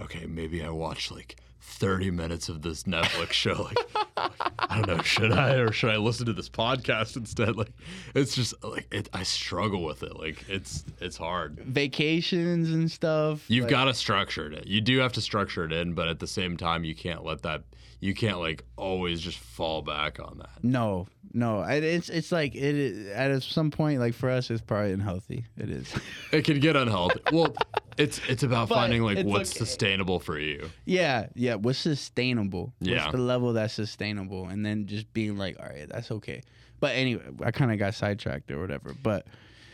okay, 0.00 0.26
maybe 0.26 0.62
I 0.62 0.70
watch 0.70 1.10
like 1.10 1.36
30 1.66 2.10
minutes 2.12 2.48
of 2.48 2.62
this 2.62 2.84
Netflix 2.84 3.32
show. 3.32 3.62
Like, 3.62 3.76
I 4.58 4.80
don't 4.82 4.96
know, 4.98 5.02
should 5.02 5.32
I 5.32 5.54
or 5.56 5.72
should 5.72 5.90
I 5.90 5.96
listen 5.96 6.26
to 6.26 6.32
this 6.32 6.48
podcast 6.48 7.16
instead? 7.16 7.56
Like, 7.56 7.72
it's 8.14 8.34
just 8.34 8.54
like 8.62 8.86
it, 8.92 9.08
I 9.12 9.22
struggle 9.24 9.82
with 9.82 10.02
it. 10.02 10.16
Like, 10.16 10.44
it's 10.48 10.84
it's 11.00 11.16
hard. 11.16 11.58
Vacations 11.60 12.70
and 12.70 12.90
stuff. 12.90 13.44
You've 13.48 13.64
like- 13.64 13.70
got 13.70 13.84
to 13.86 13.94
structure 13.94 14.50
it. 14.52 14.66
You 14.66 14.80
do 14.80 14.98
have 14.98 15.12
to 15.14 15.20
structure 15.20 15.64
it 15.64 15.72
in, 15.72 15.94
but 15.94 16.06
at 16.08 16.20
the 16.20 16.26
same 16.26 16.56
time, 16.56 16.84
you 16.84 16.94
can't 16.94 17.24
let 17.24 17.42
that. 17.42 17.62
You 18.00 18.14
can't 18.14 18.38
like 18.38 18.64
always 18.76 19.18
just 19.20 19.38
fall 19.38 19.80
back 19.80 20.20
on 20.20 20.36
that. 20.38 20.62
No, 20.62 21.06
no. 21.32 21.62
It's 21.62 22.10
it's 22.10 22.30
like 22.30 22.54
it 22.54 23.06
at 23.12 23.42
some 23.42 23.70
point 23.70 23.98
like 23.98 24.12
for 24.12 24.28
us 24.28 24.50
it's 24.50 24.60
probably 24.60 24.92
unhealthy. 24.92 25.46
It 25.56 25.70
is. 25.70 25.90
It 26.30 26.44
can 26.44 26.60
get 26.60 26.76
unhealthy. 26.76 27.20
well, 27.32 27.54
It's 27.96 28.20
it's 28.28 28.42
about 28.42 28.68
But 28.68 28.74
finding 28.76 29.02
like 29.02 29.18
it's 29.18 29.26
what's 29.28 29.50
okay. 29.50 29.58
sustainable 29.58 30.18
for 30.20 30.38
you. 30.38 30.70
Yeah, 30.84 31.26
yeah. 31.34 31.54
What's 31.54 31.78
sustainable? 31.78 32.72
Yeah. 32.80 33.04
What's 33.06 33.12
the 33.12 33.22
level 33.22 33.52
that's 33.52 33.74
sustainable? 33.74 34.48
And 34.48 34.64
then 34.64 34.86
just 34.86 35.12
being 35.12 35.36
like, 35.36 35.56
all 35.60 35.66
right, 35.66 35.88
that's 35.88 36.10
okay. 36.10 36.42
But 36.80 36.94
anyway, 36.96 37.22
I 37.42 37.50
kind 37.50 37.72
of 37.72 37.78
got 37.78 37.94
sidetracked 37.94 38.50
or 38.50 38.60
whatever. 38.60 38.94
But 39.02 39.26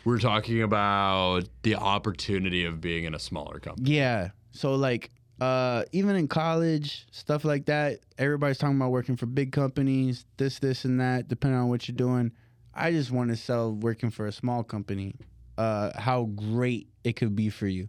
We're 0.04 0.18
talking 0.18 0.62
about 0.62 1.44
the 1.62 1.74
opportunity 1.76 2.64
of 2.64 2.80
being 2.80 3.04
in 3.04 3.14
a 3.14 3.18
smaller 3.18 3.58
company. 3.58 3.90
yeah, 3.90 4.30
so 4.52 4.74
like, 4.74 5.10
uh, 5.40 5.84
even 5.92 6.14
in 6.16 6.28
college, 6.28 7.06
stuff 7.10 7.44
like 7.44 7.66
that, 7.66 8.00
everybody's 8.18 8.58
talking 8.58 8.76
about 8.76 8.90
working 8.92 9.16
for 9.16 9.26
big 9.26 9.52
companies, 9.52 10.24
this, 10.36 10.58
this, 10.58 10.84
and 10.84 11.00
that, 11.00 11.28
depending 11.28 11.58
on 11.58 11.68
what 11.68 11.88
you're 11.88 11.96
doing. 11.96 12.32
I 12.74 12.92
just 12.92 13.10
want 13.10 13.30
to 13.30 13.36
sell 13.36 13.72
working 13.74 14.10
for 14.10 14.26
a 14.26 14.32
small 14.32 14.62
company, 14.62 15.14
uh, 15.58 15.98
how 15.98 16.24
great 16.24 16.88
it 17.04 17.14
could 17.16 17.34
be 17.34 17.48
for 17.50 17.66
you. 17.66 17.88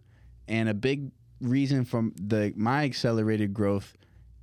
And 0.52 0.68
a 0.68 0.74
big 0.74 1.10
reason 1.40 1.84
from 1.84 2.14
the 2.20 2.52
my 2.54 2.84
accelerated 2.84 3.54
growth 3.54 3.96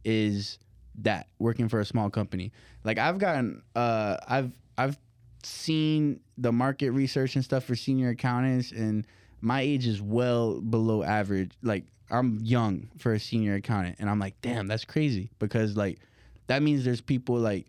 is 0.03 0.57
that 0.95 1.27
working 1.37 1.69
for 1.69 1.79
a 1.79 1.85
small 1.85 2.09
company. 2.09 2.51
Like 2.83 2.97
I've 2.97 3.19
gotten 3.19 3.61
uh 3.75 4.17
I've 4.27 4.51
I've 4.77 4.97
seen 5.43 6.19
the 6.37 6.51
market 6.51 6.91
research 6.91 7.35
and 7.35 7.45
stuff 7.45 7.63
for 7.63 7.75
senior 7.75 8.09
accountants 8.09 8.71
and 8.71 9.05
my 9.41 9.61
age 9.61 9.85
is 9.85 10.01
well 10.01 10.59
below 10.59 11.03
average. 11.03 11.51
Like 11.61 11.85
I'm 12.09 12.39
young 12.41 12.89
for 12.97 13.13
a 13.13 13.19
senior 13.19 13.53
accountant 13.53 13.97
and 13.99 14.09
I'm 14.09 14.17
like, 14.17 14.33
"Damn, 14.41 14.65
that's 14.65 14.85
crazy." 14.85 15.29
Because 15.37 15.77
like 15.77 15.99
that 16.47 16.63
means 16.63 16.83
there's 16.83 17.01
people 17.01 17.35
like 17.37 17.67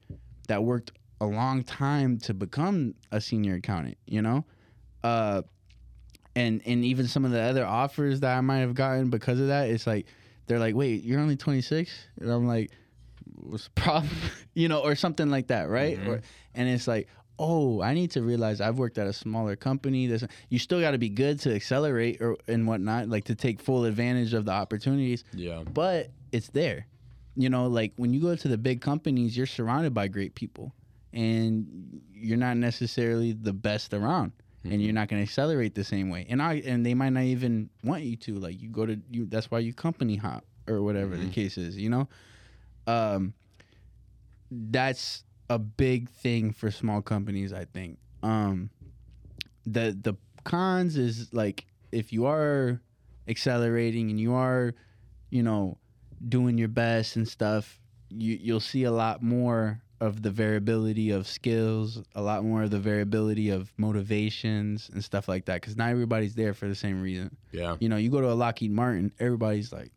that 0.48 0.64
worked 0.64 0.92
a 1.20 1.26
long 1.26 1.62
time 1.62 2.16
to 2.20 2.32
become 2.32 2.94
a 3.12 3.20
senior 3.20 3.56
accountant, 3.56 3.98
you 4.06 4.22
know? 4.22 4.46
Uh 5.04 5.42
and 6.36 6.62
and 6.66 6.84
even 6.84 7.06
some 7.08 7.24
of 7.24 7.30
the 7.32 7.40
other 7.40 7.64
offers 7.66 8.20
that 8.20 8.36
I 8.36 8.40
might 8.40 8.58
have 8.60 8.74
gotten 8.74 9.10
because 9.10 9.40
of 9.40 9.48
that, 9.48 9.68
it's 9.70 9.86
like 9.86 10.06
they're 10.46 10.58
like, 10.58 10.74
"Wait, 10.74 11.02
you're 11.04 11.20
only 11.20 11.36
26?" 11.36 11.90
And 12.20 12.30
I'm 12.30 12.46
like, 12.46 12.70
"What's 13.36 13.64
the 13.64 13.70
problem?" 13.70 14.10
you 14.54 14.68
know, 14.68 14.80
or 14.80 14.94
something 14.94 15.30
like 15.30 15.48
that, 15.48 15.68
right? 15.68 15.98
Mhm. 15.98 16.06
Or, 16.08 16.20
and 16.54 16.68
it's 16.68 16.86
like, 16.88 17.08
"Oh, 17.38 17.80
I 17.82 17.94
need 17.94 18.10
to 18.12 18.22
realize 18.22 18.60
I've 18.60 18.78
worked 18.78 18.98
at 18.98 19.06
a 19.06 19.12
smaller 19.12 19.56
company. 19.56 20.06
There's, 20.06 20.24
you 20.48 20.58
still 20.58 20.80
got 20.80 20.90
to 20.92 20.98
be 20.98 21.08
good 21.08 21.40
to 21.40 21.54
accelerate 21.54 22.20
or 22.20 22.36
and 22.48 22.66
whatnot, 22.66 23.08
like 23.08 23.24
to 23.24 23.34
take 23.34 23.60
full 23.60 23.84
advantage 23.84 24.34
of 24.34 24.44
the 24.44 24.52
opportunities, 24.52 25.24
Yeah. 25.34 25.62
but 25.72 26.10
it's 26.32 26.48
there. 26.48 26.86
You 27.36 27.48
know, 27.48 27.66
like 27.68 27.92
when 27.96 28.12
you 28.12 28.20
go 28.20 28.34
to 28.36 28.48
the 28.48 28.58
big 28.58 28.80
companies, 28.80 29.36
you're 29.36 29.46
surrounded 29.46 29.94
by 29.94 30.08
great 30.08 30.34
people, 30.34 30.74
and 31.12 32.00
you're 32.12 32.36
not 32.38 32.56
necessarily 32.56 33.32
the 33.32 33.52
best 33.52 33.94
around 33.94 34.32
and 34.64 34.82
you're 34.82 34.92
not 34.92 35.08
going 35.08 35.18
to 35.20 35.22
accelerate 35.22 35.74
the 35.74 35.84
same 35.84 36.10
way. 36.10 36.26
And 36.28 36.42
I 36.42 36.54
and 36.66 36.84
they 36.84 36.94
might 36.94 37.10
not 37.10 37.24
even 37.24 37.70
want 37.82 38.02
you 38.02 38.16
to. 38.16 38.34
Like 38.34 38.60
you 38.60 38.68
go 38.68 38.86
to 38.86 39.00
you. 39.10 39.26
That's 39.26 39.50
why 39.50 39.60
you 39.60 39.72
company 39.72 40.16
hop 40.16 40.44
or 40.68 40.82
whatever 40.82 41.16
the 41.16 41.26
Mhm. 41.26 41.32
case 41.32 41.56
is. 41.58 41.76
You 41.78 41.90
know, 41.90 42.08
um, 42.86 43.34
that's 44.50 45.24
a 45.48 45.58
big 45.58 46.08
thing 46.10 46.52
for 46.52 46.70
small 46.70 47.02
companies. 47.02 47.52
I 47.52 47.64
think. 47.64 47.98
Um, 48.22 48.70
the 49.66 49.96
the 50.00 50.14
cons 50.44 50.96
is 50.96 51.32
like 51.32 51.66
if 51.92 52.12
you 52.12 52.26
are 52.26 52.80
accelerating 53.28 54.10
and 54.10 54.20
you 54.20 54.34
are, 54.34 54.74
you 55.30 55.42
know, 55.42 55.78
doing 56.28 56.58
your 56.58 56.68
best 56.68 57.16
and 57.16 57.26
stuff, 57.26 57.80
you 58.10 58.38
you'll 58.40 58.60
see 58.60 58.84
a 58.84 58.92
lot 58.92 59.22
more 59.22 59.82
of 60.00 60.22
the 60.22 60.30
variability 60.30 61.10
of 61.10 61.26
skills, 61.26 62.02
a 62.14 62.22
lot 62.22 62.42
more 62.44 62.62
of 62.62 62.70
the 62.70 62.78
variability 62.78 63.50
of 63.50 63.72
motivations 63.76 64.90
and 64.92 65.04
stuff 65.04 65.28
like 65.28 65.44
that. 65.44 65.60
Because 65.60 65.76
not 65.76 65.90
everybody's 65.90 66.34
there 66.34 66.54
for 66.54 66.68
the 66.68 66.74
same 66.74 67.00
reason. 67.02 67.36
Yeah. 67.52 67.76
You 67.80 67.88
know, 67.88 67.96
you 67.96 68.10
go 68.10 68.20
to 68.20 68.30
a 68.30 68.34
Lockheed 68.34 68.70
Martin, 68.72 69.12
everybody's 69.20 69.72
like, 69.72 69.92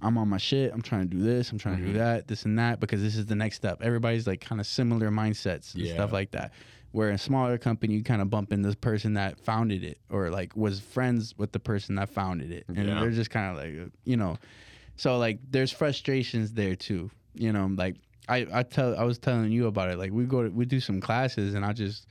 I'm 0.00 0.18
on 0.18 0.28
my 0.28 0.38
shit. 0.38 0.72
I'm 0.72 0.82
trying 0.82 1.08
to 1.08 1.16
do 1.16 1.22
this. 1.22 1.50
I'm 1.50 1.58
trying 1.58 1.78
to 1.78 1.82
Mhm. 1.82 1.86
do 1.86 1.92
that, 1.94 2.28
this 2.28 2.44
and 2.44 2.58
that, 2.58 2.78
because 2.78 3.00
this 3.02 3.16
is 3.16 3.26
the 3.26 3.34
next 3.34 3.56
step. 3.56 3.80
Everybody's 3.82 4.26
like 4.26 4.40
kind 4.40 4.60
of 4.60 4.66
similar 4.66 5.10
mindsets 5.10 5.74
and 5.74 5.82
Yeah. 5.84 5.94
stuff 5.94 6.12
like 6.12 6.30
that. 6.32 6.52
Where 6.92 7.08
in 7.08 7.14
a 7.16 7.18
smaller 7.18 7.58
company, 7.58 7.94
you 7.94 8.02
kind 8.04 8.22
of 8.22 8.30
bump 8.30 8.52
into 8.52 8.68
the 8.70 8.76
person 8.76 9.14
that 9.14 9.40
founded 9.40 9.82
it 9.82 9.98
or 10.10 10.30
like 10.30 10.54
was 10.56 10.78
friends 10.78 11.34
with 11.38 11.52
the 11.52 11.58
person 11.58 11.96
that 11.96 12.08
founded 12.10 12.52
it. 12.52 12.64
And 12.68 12.76
Yeah. 12.76 13.00
they're 13.00 13.10
just 13.10 13.30
kind 13.30 13.50
of 13.50 13.64
like, 13.64 13.92
you 14.04 14.16
know, 14.16 14.38
so 14.96 15.18
like 15.18 15.38
there's 15.50 15.72
frustrations 15.72 16.52
there 16.52 16.76
too. 16.76 17.10
You 17.34 17.52
know, 17.52 17.66
like 17.74 17.96
I, 18.28 18.46
I 18.52 18.62
tell 18.62 18.96
I 18.98 19.04
was 19.04 19.18
telling 19.18 19.50
you 19.52 19.66
about 19.66 19.90
it. 19.90 19.98
Like 19.98 20.12
we 20.12 20.24
go 20.24 20.42
to, 20.44 20.48
we 20.50 20.64
do 20.64 20.80
some 20.80 21.00
classes 21.00 21.54
and 21.54 21.64
I 21.64 21.72
just 21.72 22.06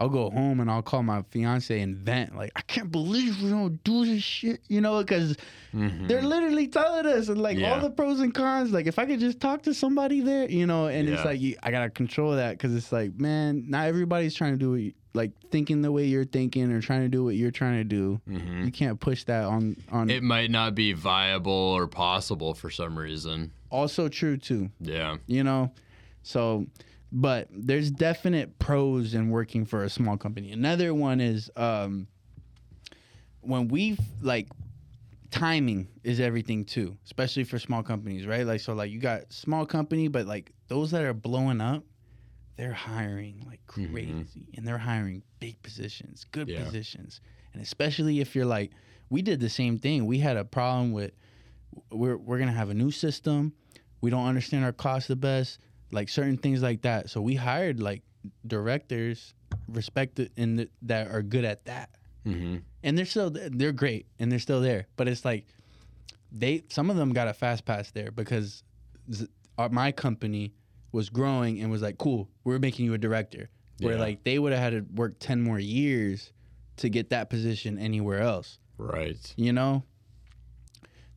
I'll 0.00 0.08
go 0.08 0.30
home 0.30 0.60
and 0.60 0.70
I'll 0.70 0.82
call 0.82 1.02
my 1.02 1.22
fiance 1.22 1.80
and 1.80 1.96
vent 1.96 2.36
like 2.36 2.52
I 2.54 2.60
can't 2.62 2.92
believe 2.92 3.42
we 3.42 3.50
don't 3.50 3.82
do 3.82 4.04
this 4.06 4.22
shit, 4.22 4.60
you 4.68 4.80
know, 4.80 4.98
because 5.02 5.36
Mhm. 5.74 6.08
they're 6.08 6.22
literally 6.22 6.66
telling 6.68 7.04
us 7.06 7.28
and 7.28 7.40
like 7.42 7.58
Yeah. 7.58 7.74
all 7.74 7.80
the 7.80 7.90
pros 7.90 8.20
and 8.20 8.32
cons. 8.32 8.70
Like 8.70 8.86
if 8.86 8.98
I 8.98 9.04
could 9.06 9.18
just 9.20 9.40
talk 9.40 9.62
to 9.64 9.74
somebody 9.74 10.20
there, 10.20 10.48
you 10.48 10.66
know, 10.66 10.86
and 10.86 11.08
it's 11.08 11.24
like 11.24 11.40
you, 11.40 11.56
I 11.62 11.70
gotta 11.72 11.90
control 11.90 12.36
that 12.36 12.52
because 12.52 12.74
it's 12.76 12.92
like 12.92 13.18
man, 13.18 13.64
not 13.68 13.86
everybody's 13.88 14.34
trying 14.34 14.52
to 14.52 14.58
do 14.58 14.70
what 14.70 14.80
you, 14.80 14.92
like 15.14 15.32
thinking 15.50 15.82
the 15.82 15.90
way 15.90 16.04
you're 16.04 16.24
thinking 16.24 16.70
or 16.70 16.80
trying 16.80 17.00
to 17.02 17.08
do 17.08 17.24
what 17.24 17.34
you're 17.34 17.50
trying 17.50 17.78
to 17.78 17.84
do. 17.84 18.20
Mhm. 18.30 18.64
You 18.66 18.70
can't 18.70 19.00
push 19.00 19.24
that 19.24 19.44
on 19.44 19.76
on. 19.90 20.08
It 20.10 20.22
might 20.22 20.50
not 20.52 20.76
be 20.76 20.92
viable 20.92 21.50
or 21.52 21.88
possible 21.88 22.54
for 22.54 22.70
some 22.70 22.96
reason. 22.96 23.50
Also 23.70 24.08
true 24.08 24.36
too. 24.36 24.70
Yeah. 24.80 25.16
you 25.26 25.42
know 25.44 25.72
so 26.22 26.66
but 27.10 27.48
there's 27.50 27.90
definite 27.90 28.58
pros 28.58 29.14
in 29.14 29.30
working 29.30 29.64
for 29.64 29.84
a 29.84 29.90
small 29.90 30.16
company 30.16 30.52
another 30.52 30.92
one 30.94 31.20
is 31.20 31.50
um 31.56 32.06
when 33.40 33.68
we 33.68 33.96
like 34.20 34.48
timing 35.30 35.88
is 36.04 36.20
everything 36.20 36.64
too 36.64 36.96
especially 37.04 37.44
for 37.44 37.58
small 37.58 37.82
companies 37.82 38.26
right 38.26 38.46
like 38.46 38.60
so 38.60 38.72
like 38.72 38.90
you 38.90 38.98
got 38.98 39.30
small 39.32 39.66
company 39.66 40.08
but 40.08 40.26
like 40.26 40.52
those 40.68 40.90
that 40.90 41.02
are 41.02 41.12
blowing 41.14 41.60
up 41.60 41.84
they're 42.56 42.72
hiring 42.72 43.44
like 43.46 43.60
Mhm. 43.76 43.92
crazy 43.92 44.46
and 44.56 44.66
they're 44.66 44.78
hiring 44.78 45.22
big 45.38 45.60
positions 45.62 46.24
good 46.32 46.48
Yeah. 46.48 46.64
positions 46.64 47.20
and 47.52 47.62
especially 47.62 48.20
if 48.20 48.34
you're 48.34 48.46
like 48.46 48.72
we 49.10 49.22
did 49.22 49.40
the 49.40 49.50
same 49.50 49.78
thing 49.78 50.06
we 50.06 50.18
had 50.18 50.36
a 50.36 50.44
problem 50.44 50.92
with 50.92 51.12
we're, 51.90 52.16
we're 52.16 52.38
gonna 52.38 52.52
have 52.52 52.70
a 52.70 52.74
new 52.74 52.90
system. 52.90 53.52
We 54.00 54.10
don't 54.10 54.26
understand 54.26 54.64
our 54.64 54.72
costs 54.72 55.08
the 55.08 55.16
best 55.16 55.58
like 55.90 56.08
certain 56.08 56.36
things 56.36 56.62
like 56.62 56.82
that. 56.82 57.08
So 57.10 57.20
we 57.20 57.34
hired 57.34 57.80
like 57.80 58.02
directors 58.46 59.34
respected 59.68 60.30
and 60.36 60.58
th- 60.58 60.70
that 60.82 61.08
are 61.10 61.22
good 61.22 61.44
at 61.44 61.64
that. 61.66 61.90
Hmm 62.24 62.56
and 62.84 62.96
they're 62.96 63.04
still 63.06 63.30
they're 63.30 63.72
great 63.72 64.06
and 64.20 64.30
they're 64.30 64.38
still 64.38 64.60
there 64.60 64.86
but 64.96 65.08
it's 65.08 65.24
like 65.24 65.46
they 66.30 66.62
some 66.68 66.90
of 66.90 66.96
them 66.96 67.12
got 67.12 67.26
a 67.26 67.32
fast 67.34 67.64
pass 67.64 67.90
there 67.90 68.12
because 68.12 68.62
z- 69.12 69.26
our, 69.58 69.68
my 69.68 69.90
company 69.90 70.52
was 70.92 71.10
growing 71.10 71.60
and 71.60 71.72
was 71.72 71.82
like 71.82 71.98
cool 71.98 72.28
we're 72.44 72.58
making 72.60 72.84
you 72.84 72.94
a 72.94 72.98
director. 72.98 73.48
Where 73.80 73.94
Yeah. 73.94 74.00
like 74.00 74.22
they 74.24 74.38
would 74.38 74.52
have 74.52 74.60
had 74.60 74.70
to 74.88 74.94
work 74.94 75.16
10 75.18 75.40
more 75.42 75.58
years 75.58 76.32
to 76.76 76.88
get 76.88 77.10
that 77.10 77.30
position 77.30 77.78
anywhere 77.78 78.20
else. 78.20 78.58
Right. 78.76 79.18
you 79.36 79.52
know 79.52 79.82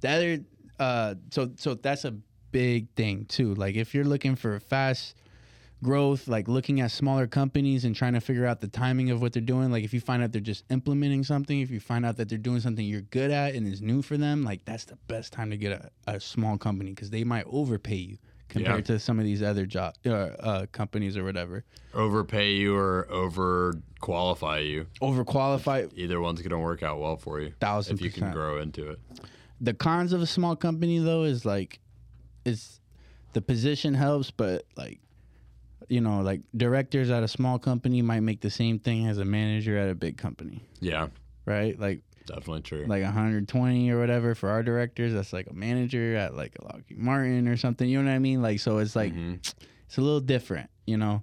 the 0.01 0.09
other 0.09 0.39
uh 0.79 1.15
so 1.29 1.51
so 1.57 1.73
that's 1.75 2.05
a 2.05 2.15
big 2.51 2.89
thing 2.95 3.25
too 3.25 3.53
like 3.55 3.75
if 3.75 3.95
you're 3.95 4.03
looking 4.05 4.35
for 4.35 4.59
fast 4.59 5.15
growth 5.83 6.27
like 6.27 6.47
looking 6.47 6.79
at 6.81 6.91
smaller 6.91 7.25
companies 7.25 7.85
and 7.85 7.95
trying 7.95 8.13
to 8.13 8.19
figure 8.21 8.45
out 8.45 8.59
the 8.61 8.67
timing 8.67 9.09
of 9.09 9.21
what 9.21 9.33
they're 9.33 9.41
doing 9.41 9.71
like 9.71 9.83
if 9.83 9.93
you 9.93 9.99
find 9.99 10.21
out 10.21 10.31
they're 10.31 10.41
just 10.41 10.63
implementing 10.69 11.23
something 11.23 11.59
if 11.59 11.71
you 11.71 11.79
find 11.79 12.05
out 12.05 12.17
that 12.17 12.29
they're 12.29 12.37
doing 12.37 12.59
something 12.59 12.85
you're 12.85 13.01
good 13.01 13.31
at 13.31 13.55
and 13.55 13.67
is 13.67 13.81
new 13.81 14.01
for 14.01 14.17
them 14.17 14.43
like 14.43 14.63
that's 14.65 14.85
the 14.85 14.97
best 15.07 15.33
time 15.33 15.49
to 15.49 15.57
get 15.57 15.71
a, 15.71 15.89
a 16.15 16.19
small 16.19 16.57
company 16.57 16.91
because 16.91 17.09
they 17.09 17.23
might 17.23 17.45
overpay 17.47 17.95
you 17.95 18.17
compared 18.51 18.85
to 18.85 18.99
some 18.99 19.17
of 19.17 19.25
these 19.25 19.41
other 19.41 19.65
job 19.65 19.95
uh, 20.05 20.09
uh, 20.09 20.65
companies 20.71 21.17
or 21.17 21.23
whatever 21.23 21.63
Overpay 21.93 22.51
you 22.53 22.75
or 22.75 23.07
over 23.09 23.81
qualify 23.99 24.59
you. 24.59 24.87
overqualified 25.01 25.91
Either 25.95 26.21
one's 26.21 26.41
gonna 26.41 26.59
work 26.59 26.83
out 26.83 26.99
well 26.99 27.17
for 27.17 27.39
you 27.39 27.53
thousand 27.59 27.95
if 27.95 28.01
you 28.01 28.11
can 28.11 28.31
grow 28.31 28.59
into 28.59 28.91
it. 28.91 28.99
The 29.63 29.73
cons 29.73 30.11
of 30.11 30.21
a 30.21 30.25
small 30.25 30.55
company 30.55 30.97
though 30.99 31.23
is 31.23 31.45
like 31.45 31.79
it's 32.45 32.79
the 33.33 33.41
position 33.41 33.93
helps 33.93 34.31
but 34.31 34.65
like 34.75 34.99
you 35.88 36.01
know 36.01 36.21
like 36.21 36.41
directors 36.57 37.09
at 37.09 37.21
a 37.23 37.27
small 37.27 37.59
company 37.59 38.01
might 38.01 38.21
make 38.21 38.41
the 38.41 38.49
same 38.49 38.79
thing 38.79 39.07
as 39.07 39.17
a 39.19 39.25
manager 39.25 39.77
at 39.77 39.88
a 39.89 39.95
big 39.95 40.17
company 40.17 40.61
Yeah, 40.79 41.07
right 41.45 41.79
like 41.79 42.01
definitely 42.25 42.61
true. 42.61 42.85
like 42.88 43.03
120 43.03 43.89
or 43.91 43.99
whatever 43.99 44.33
for 44.35 44.49
our 44.49 44.63
directors 44.63 45.13
that's 45.13 45.31
like 45.33 45.47
a 45.47 45.53
manager 45.53 46.15
at 46.15 46.35
like 46.35 46.55
a 46.59 46.63
Lockheed 46.65 46.97
Martin 46.97 47.47
or 47.47 47.55
something 47.57 47.88
you 47.88 48.01
know 48.01 48.09
what 48.09 48.15
I 48.15 48.19
mean 48.19 48.41
like 48.41 48.59
so 48.59 48.79
it's 48.79 48.95
like 48.95 49.13
Mhm. 49.13 49.39
it's 49.85 49.97
a 49.97 50.01
little 50.01 50.21
different, 50.21 50.69
you 50.88 50.95
know. 50.97 51.21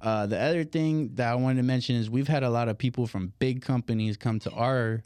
Uh, 0.00 0.24
the 0.26 0.38
other 0.40 0.64
thing 0.64 1.10
that 1.16 1.28
I 1.30 1.34
wanted 1.34 1.56
to 1.56 1.62
mention 1.64 1.96
is 1.96 2.08
we've 2.08 2.28
had 2.28 2.42
a 2.42 2.48
lot 2.48 2.68
of 2.68 2.78
people 2.78 3.06
from 3.06 3.32
big 3.38 3.60
companies 3.60 4.16
come 4.16 4.38
to 4.40 4.50
our 4.52 5.02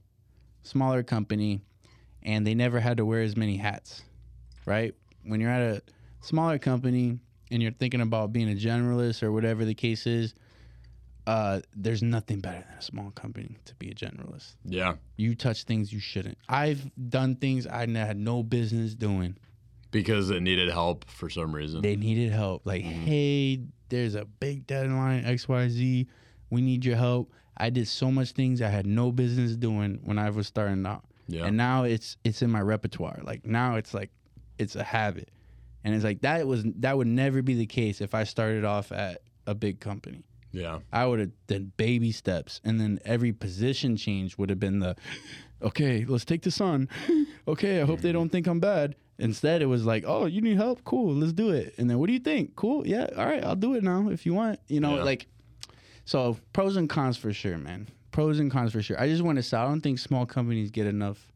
smaller 0.63 1.03
company, 1.03 1.63
and 2.25 2.47
they 2.47 2.55
never 2.55 2.81
had 2.81 2.97
to 2.99 3.05
wear 3.05 3.23
as 3.23 3.37
many 3.37 3.57
hats, 3.57 4.03
right? 4.67 4.95
When 5.25 5.41
you're 5.41 5.51
at 5.51 5.63
a 5.63 5.83
smaller 6.21 6.59
company 6.59 7.19
and 7.51 7.63
you're 7.63 7.73
thinking 7.73 8.01
about 8.01 8.33
being 8.33 8.51
a 8.51 8.55
generalist 8.55 9.23
or 9.23 9.33
whatever 9.33 9.65
the 9.65 9.75
case 9.75 10.07
is, 10.07 10.35
uh, 11.27 11.61
there's 11.77 12.03
nothing 12.03 12.41
better 12.41 12.65
than 12.69 12.79
a 12.79 12.83
small 12.83 13.11
company 13.13 13.57
to 13.65 13.75
be 13.77 13.91
a 13.91 13.95
generalist. 13.95 14.55
Yeah. 14.65 14.95
You 15.17 15.35
touch 15.35 15.65
things 15.65 15.93
you 15.93 16.01
shouldn't. 16.01 16.37
I've 16.49 16.91
done 17.09 17.37
things 17.37 17.67
I 17.67 17.87
had 17.87 18.17
no 18.17 18.43
business 18.43 18.95
doing. 18.95 19.37
Because 19.93 20.31
it 20.31 20.41
needed 20.43 20.71
help 20.71 21.05
for 21.09 21.29
some 21.31 21.55
reason. 21.55 21.83
They 21.83 21.97
needed 21.97 22.33
help. 22.33 22.63
Like, 22.67 22.83
Mhm. 22.83 23.05
hey, 23.05 23.61
there's 23.89 24.15
a 24.15 24.25
big 24.25 24.67
deadline, 24.67 25.25
XYZ. 25.25 26.07
We 26.51 26.61
need 26.63 26.85
your 26.85 26.97
help. 26.97 27.31
I 27.57 27.69
did 27.71 27.87
so 27.87 28.11
much 28.11 28.33
things 28.33 28.63
I 28.63 28.69
had 28.71 28.87
no 28.87 29.13
business 29.13 29.55
doing 29.55 30.01
when 30.03 30.19
I 30.19 30.31
was 30.31 30.47
starting 30.47 30.85
out. 30.87 31.05
Yeah. 31.33 31.47
And 31.47 31.57
now 31.57 31.85
it's 31.85 32.17
it's 32.25 32.43
in 32.43 32.51
my 32.51 32.61
repertoire. 32.61 33.21
Like 33.23 33.45
now 33.47 33.77
it's 33.77 33.93
like 33.95 34.11
it's 34.59 34.77
a 34.77 34.85
habit. 34.85 35.29
And 35.85 35.95
it's 35.95 36.05
like 36.05 36.21
that 36.23 36.47
was 36.47 36.63
that 36.81 36.97
would 36.97 37.07
never 37.09 37.43
be 37.43 37.55
the 37.55 37.67
case 37.67 38.01
if 38.01 38.15
I 38.15 38.25
started 38.25 38.65
off 38.65 38.93
at 38.93 39.23
a 39.47 39.55
big 39.55 39.81
company. 39.81 40.23
yeah. 40.53 40.79
I 40.93 41.07
would 41.07 41.19
have 41.21 41.31
done 41.49 41.73
baby 41.77 42.13
steps, 42.13 42.61
and 42.65 42.79
then 42.81 43.01
every 43.05 43.33
position 43.33 43.97
change 43.97 44.39
would 44.39 44.51
have 44.51 44.61
been 44.61 44.79
the, 44.79 44.95
okay, 45.61 46.05
let's 46.07 46.25
take 46.25 46.43
this 46.43 46.61
on. 46.61 46.89
Okay, 47.49 47.81
I 47.83 47.85
hope 47.87 48.01
they 48.01 48.13
don't 48.13 48.29
think 48.31 48.47
I'm 48.47 48.61
bad. 48.61 48.95
Instead, 49.19 49.63
it 49.63 49.67
was 49.67 49.85
like, 49.85 50.05
oh, 50.07 50.27
you 50.27 50.41
need 50.41 50.57
help? 50.57 50.85
Cool, 50.85 51.15
let's 51.15 51.33
do 51.33 51.51
it. 51.51 51.75
And 51.79 51.89
then, 51.91 51.99
what 51.99 52.07
do 52.07 52.13
you 52.13 52.21
think? 52.21 52.55
Cool, 52.55 52.87
yeah, 52.87 53.07
all 53.17 53.27
right, 53.27 53.43
I'll 53.43 53.57
do 53.57 53.75
it 53.75 53.83
now 53.83 54.09
if 54.11 54.25
you 54.27 54.35
want. 54.35 54.61
You 54.69 54.79
know, 54.81 54.97
Yeah. 54.99 55.03
like, 55.03 55.27
so 56.05 56.37
pros 56.53 56.77
and 56.77 56.89
cons 56.89 57.17
for 57.17 57.33
sure, 57.33 57.59
man. 57.59 57.89
Pros 58.13 58.39
and 58.39 58.51
cons 58.51 58.73
for 58.73 58.83
sure. 58.83 59.01
I 59.01 59.09
just 59.09 59.23
want 59.23 59.37
to 59.37 59.43
say, 59.43 59.57
I 59.57 59.65
don't 59.65 59.81
think 59.81 59.99
small 59.99 60.27
companies 60.27 60.71
get 60.71 60.87
enough 60.87 61.33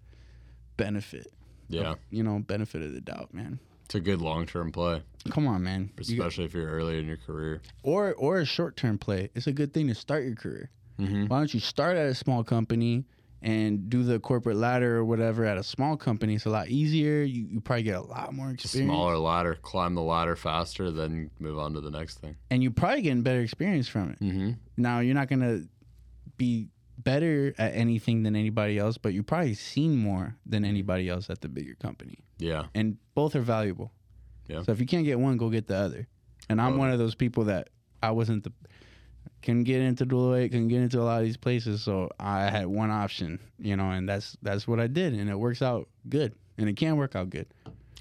benefit. 0.77 1.33
Yeah. 1.69 1.95
You 2.11 2.23
know, 2.23 2.39
benefit 2.39 2.83
of 2.83 2.93
the 2.93 3.01
doubt, 3.01 3.33
man. 3.35 3.59
It's 3.87 3.95
a 3.95 4.01
good 4.01 4.21
long 4.21 4.47
term 4.47 4.73
play, 4.73 5.03
Come 5.31 5.47
on, 5.47 5.63
man. 5.63 5.91
You- 5.99 6.17
especially 6.17 6.45
if 6.45 6.55
you're 6.55 6.69
early 6.69 6.99
in 6.99 7.07
your 7.07 7.17
career. 7.19 7.63
or 7.83 8.15
or 8.15 8.39
a 8.41 8.45
short 8.45 8.77
term 8.77 8.99
play. 8.99 9.31
It's 9.35 9.47
a 9.47 9.53
good 9.53 9.73
thing 9.73 9.89
to 9.89 9.95
start 9.95 10.25
your 10.25 10.35
career. 10.35 10.71
Mm-hmm. 10.99 11.27
why 11.27 11.37
don't 11.39 11.53
you 11.53 11.61
start 11.61 11.99
at 11.99 12.07
a 12.07 12.15
small 12.15 12.43
company 12.43 13.05
and 13.43 13.91
do 13.91 14.03
the 14.03 14.19
corporate 14.19 14.57
ladder 14.57 14.97
or 14.97 15.05
whatever 15.05 15.45
at 15.45 15.59
a 15.59 15.63
small 15.63 15.95
company? 15.97 16.35
It's 16.37 16.47
a 16.47 16.51
lot 16.51 16.69
easier. 16.69 17.23
You, 17.23 17.45
you 17.51 17.61
probably 17.61 17.83
get 17.83 17.97
a 17.97 18.01
lot 18.01 18.33
more 18.33 18.51
experience. 18.51 18.91
smaller 18.91 19.19
ladder, 19.19 19.59
climb 19.61 19.95
the 19.95 20.01
ladder 20.03 20.37
faster, 20.37 20.91
then 20.91 21.31
move 21.39 21.59
on 21.59 21.75
to 21.75 21.81
the 21.83 21.91
next 21.91 22.19
thing. 22.21 22.35
And 22.51 22.63
you're 22.63 22.73
probably 22.73 23.03
getting 23.03 23.21
better 23.23 23.41
experience 23.41 23.89
from 23.89 24.11
it. 24.13 24.21
Mm-hmm. 24.21 24.51
Now, 24.79 25.01
you're 25.01 25.15
not 25.15 25.29
going 25.29 25.41
to 25.41 25.69
be 26.37 26.69
better 26.99 27.55
at 27.59 27.75
anything 27.75 28.23
than 28.23 28.35
anybody 28.35 28.79
else, 28.79 28.99
but 28.99 29.13
you 29.13 29.23
probably 29.23 29.55
seen 29.55 29.97
more 29.97 30.37
than 30.47 30.63
mm-hmm. 30.63 30.71
anybody 30.71 31.09
else 31.09 31.29
at 31.31 31.41
the 31.41 31.49
bigger 31.49 31.75
company. 31.75 32.19
Yeah. 32.39 32.65
And 32.75 32.97
both 33.15 33.37
are 33.37 33.43
valuable. 33.43 33.93
Yeah. 34.49 34.63
So 34.63 34.73
if 34.73 34.81
you 34.81 34.87
can't 34.87 35.05
get 35.05 35.19
one, 35.19 35.37
go 35.37 35.51
get 35.51 35.67
the 35.67 35.77
other. 35.77 36.09
And 36.49 36.61
I'm 36.61 36.69
Totally. 36.69 36.79
one 36.79 36.91
of 36.91 36.99
those 36.99 37.15
people 37.15 37.45
that 37.45 37.71
I 38.03 38.13
wasn't 38.13 38.45
the 38.45 38.53
couldn't 39.43 39.65
get 39.65 39.81
into 39.81 40.05
Deloitte, 40.05 40.51
couldn't 40.51 40.69
get 40.69 40.81
into 40.81 41.01
a 41.01 41.05
lot 41.05 41.21
of 41.21 41.25
these 41.25 41.37
places, 41.37 41.83
so 41.83 42.11
I 42.19 42.51
had 42.51 42.67
one 42.67 42.91
option, 42.91 43.39
you 43.59 43.77
know, 43.77 43.91
and 43.91 44.09
that's 44.09 44.37
that's 44.43 44.67
what 44.67 44.81
I 44.81 44.89
did, 44.89 45.15
and 45.15 45.31
it 45.31 45.39
works 45.39 45.63
out 45.63 45.89
good, 46.09 46.35
and 46.59 46.69
it 46.69 46.77
can 46.77 46.97
work 46.97 47.15
out 47.15 47.31
good. 47.31 47.47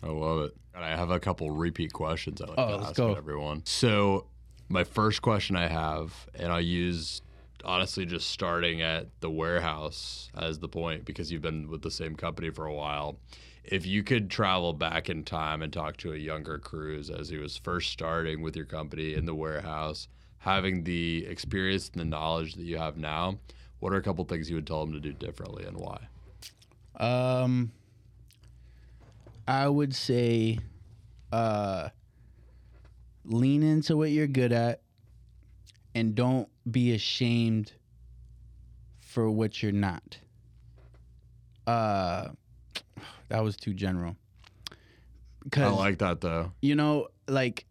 I 0.02 0.08
love 0.08 0.44
it. 0.46 0.56
I 0.74 0.90
have 0.90 1.10
a 1.10 1.20
couple 1.20 1.52
repeat 1.52 1.94
questions 1.94 2.42
I 2.42 2.46
like 2.48 2.56
Oh, 2.58 2.80
to 2.80 2.86
ask 2.88 3.00
everyone. 3.00 3.62
So, 3.66 4.26
my 4.70 4.84
first 4.84 5.22
question 5.22 5.56
I 5.56 5.68
have, 5.68 6.28
and 6.34 6.52
I'll 6.52 6.60
use 6.60 7.22
honestly 7.66 8.06
just 8.06 8.30
starting 8.30 8.82
at 8.82 9.08
the 9.22 9.30
warehouse 9.30 10.30
as 10.38 10.60
the 10.60 10.68
point 10.68 11.06
because 11.06 11.32
you've 11.32 11.42
been 11.42 11.70
with 11.70 11.82
the 11.82 11.92
same 11.92 12.16
company 12.16 12.50
for 12.50 12.66
a 12.66 12.74
while. 12.74 13.18
If 13.64 13.86
you 13.86 14.04
could 14.04 14.30
travel 14.30 14.74
back 14.74 15.10
in 15.10 15.24
time 15.24 15.62
and 15.62 15.74
talk 15.74 15.98
to 15.98 16.14
a 16.14 16.18
younger 16.18 16.60
Cruz 16.60 17.10
as 17.10 17.30
he 17.30 17.38
was 17.38 17.58
first 17.58 17.92
starting 17.92 18.42
with 18.42 18.56
your 18.56 18.66
company 18.66 19.16
in 19.16 19.26
the 19.26 19.34
warehouse, 19.34 20.08
having 20.38 20.84
the 20.84 21.26
experience 21.26 21.90
and 21.90 22.00
the 22.00 22.06
knowledge 22.06 22.54
that 22.56 22.64
you 22.64 22.78
have 22.78 22.98
now, 22.98 23.40
what 23.80 23.92
are 23.92 23.98
a 23.98 24.04
couple 24.04 24.24
things 24.26 24.50
you 24.50 24.56
would 24.56 24.68
tell 24.68 24.84
him 24.84 24.94
to 24.94 25.00
do 25.00 25.14
differently 25.14 25.66
and 25.66 25.78
why? 25.78 26.08
Um, 26.98 27.72
I 29.48 29.68
would 29.68 29.96
say, 29.96 30.60
uh, 31.32 31.90
lean 33.26 33.64
into 33.64 33.98
what 33.98 34.12
you're 34.12 34.28
good 34.28 34.52
at, 34.54 34.82
and 35.94 36.14
don't 36.14 36.48
be 36.70 36.94
ashamed 36.94 37.72
for 39.00 39.30
what 39.30 39.62
you're 39.62 39.72
not. 39.72 40.18
Uh, 41.68 42.30
that 43.30 43.44
was 43.44 43.56
too 43.58 43.74
general. 43.74 44.16
I 45.56 45.68
like 45.68 46.00
that 46.00 46.22
though. 46.22 46.52
you 46.62 46.76
know, 46.76 47.08
like 47.28 47.66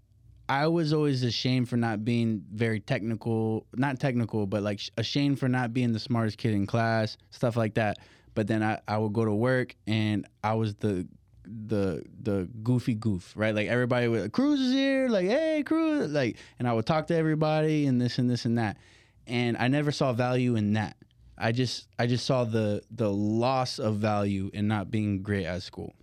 I 0.49 0.67
was 0.69 0.93
always 0.93 1.23
ashamed 1.23 1.69
for 1.69 1.77
not 1.77 2.05
being 2.05 2.45
very 2.53 2.79
technical, 2.81 3.67
not 3.75 3.99
technical, 3.99 4.47
but 4.47 4.63
like 4.63 4.79
sh- 4.79 4.91
ashamed 4.97 5.39
for 5.41 5.49
not 5.49 5.73
being 5.73 5.93
the 5.93 5.99
smartest 5.99 6.39
kid 6.39 6.55
in 6.55 6.67
class, 6.67 7.17
stuff 7.31 7.57
like 7.57 7.75
that. 7.75 7.99
But 8.35 8.47
then 8.47 8.63
I, 8.63 8.81
I 8.87 8.99
would 8.99 9.13
go 9.13 9.25
to 9.25 9.35
work 9.35 9.75
and 9.87 10.27
I 10.43 10.55
was 10.55 10.75
the 10.77 11.07
the 11.45 12.05
the 12.23 12.49
goofy 12.63 12.95
goof, 12.95 13.33
right? 13.37 13.55
Like 13.55 13.69
everybody 13.69 14.09
would 14.09 14.33
Cruz 14.33 14.61
is 14.61 14.73
here, 14.73 15.09
like 15.09 15.27
hey 15.27 15.63
Cruz, 15.65 16.11
like, 16.11 16.37
and 16.59 16.69
I 16.69 16.73
would 16.73 16.87
talk 16.87 17.07
to 17.09 17.17
everybody 17.17 17.87
and 17.87 18.01
this 18.01 18.19
and 18.19 18.29
this 18.29 18.45
and 18.45 18.59
that, 18.59 18.79
and 19.27 19.57
I 19.57 19.69
never 19.69 19.93
saw 19.93 20.13
value 20.13 20.57
in 20.57 20.75
that. 20.75 20.97
I 21.37 21.53
just 21.53 21.89
I 21.99 22.07
just 22.07 22.27
saw 22.27 22.45
the 22.45 22.83
the 22.91 23.11
loss 23.11 23.79
of 23.79 23.97
value 23.97 24.51
in 24.53 24.69
not 24.69 24.91
being 24.91 25.23
great 25.23 25.47
at 25.47 25.63
school, 25.63 25.95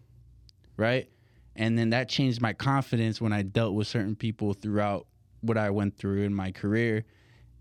right? 0.77 1.07
and 1.55 1.77
then 1.77 1.89
that 1.89 2.09
changed 2.09 2.41
my 2.41 2.53
confidence 2.53 3.19
when 3.19 3.33
I 3.33 3.41
dealt 3.41 3.73
with 3.73 3.87
certain 3.87 4.15
people 4.15 4.53
throughout 4.53 5.07
what 5.41 5.57
I 5.57 5.69
went 5.69 5.97
through 5.97 6.23
in 6.23 6.33
my 6.33 6.51
career. 6.51 7.03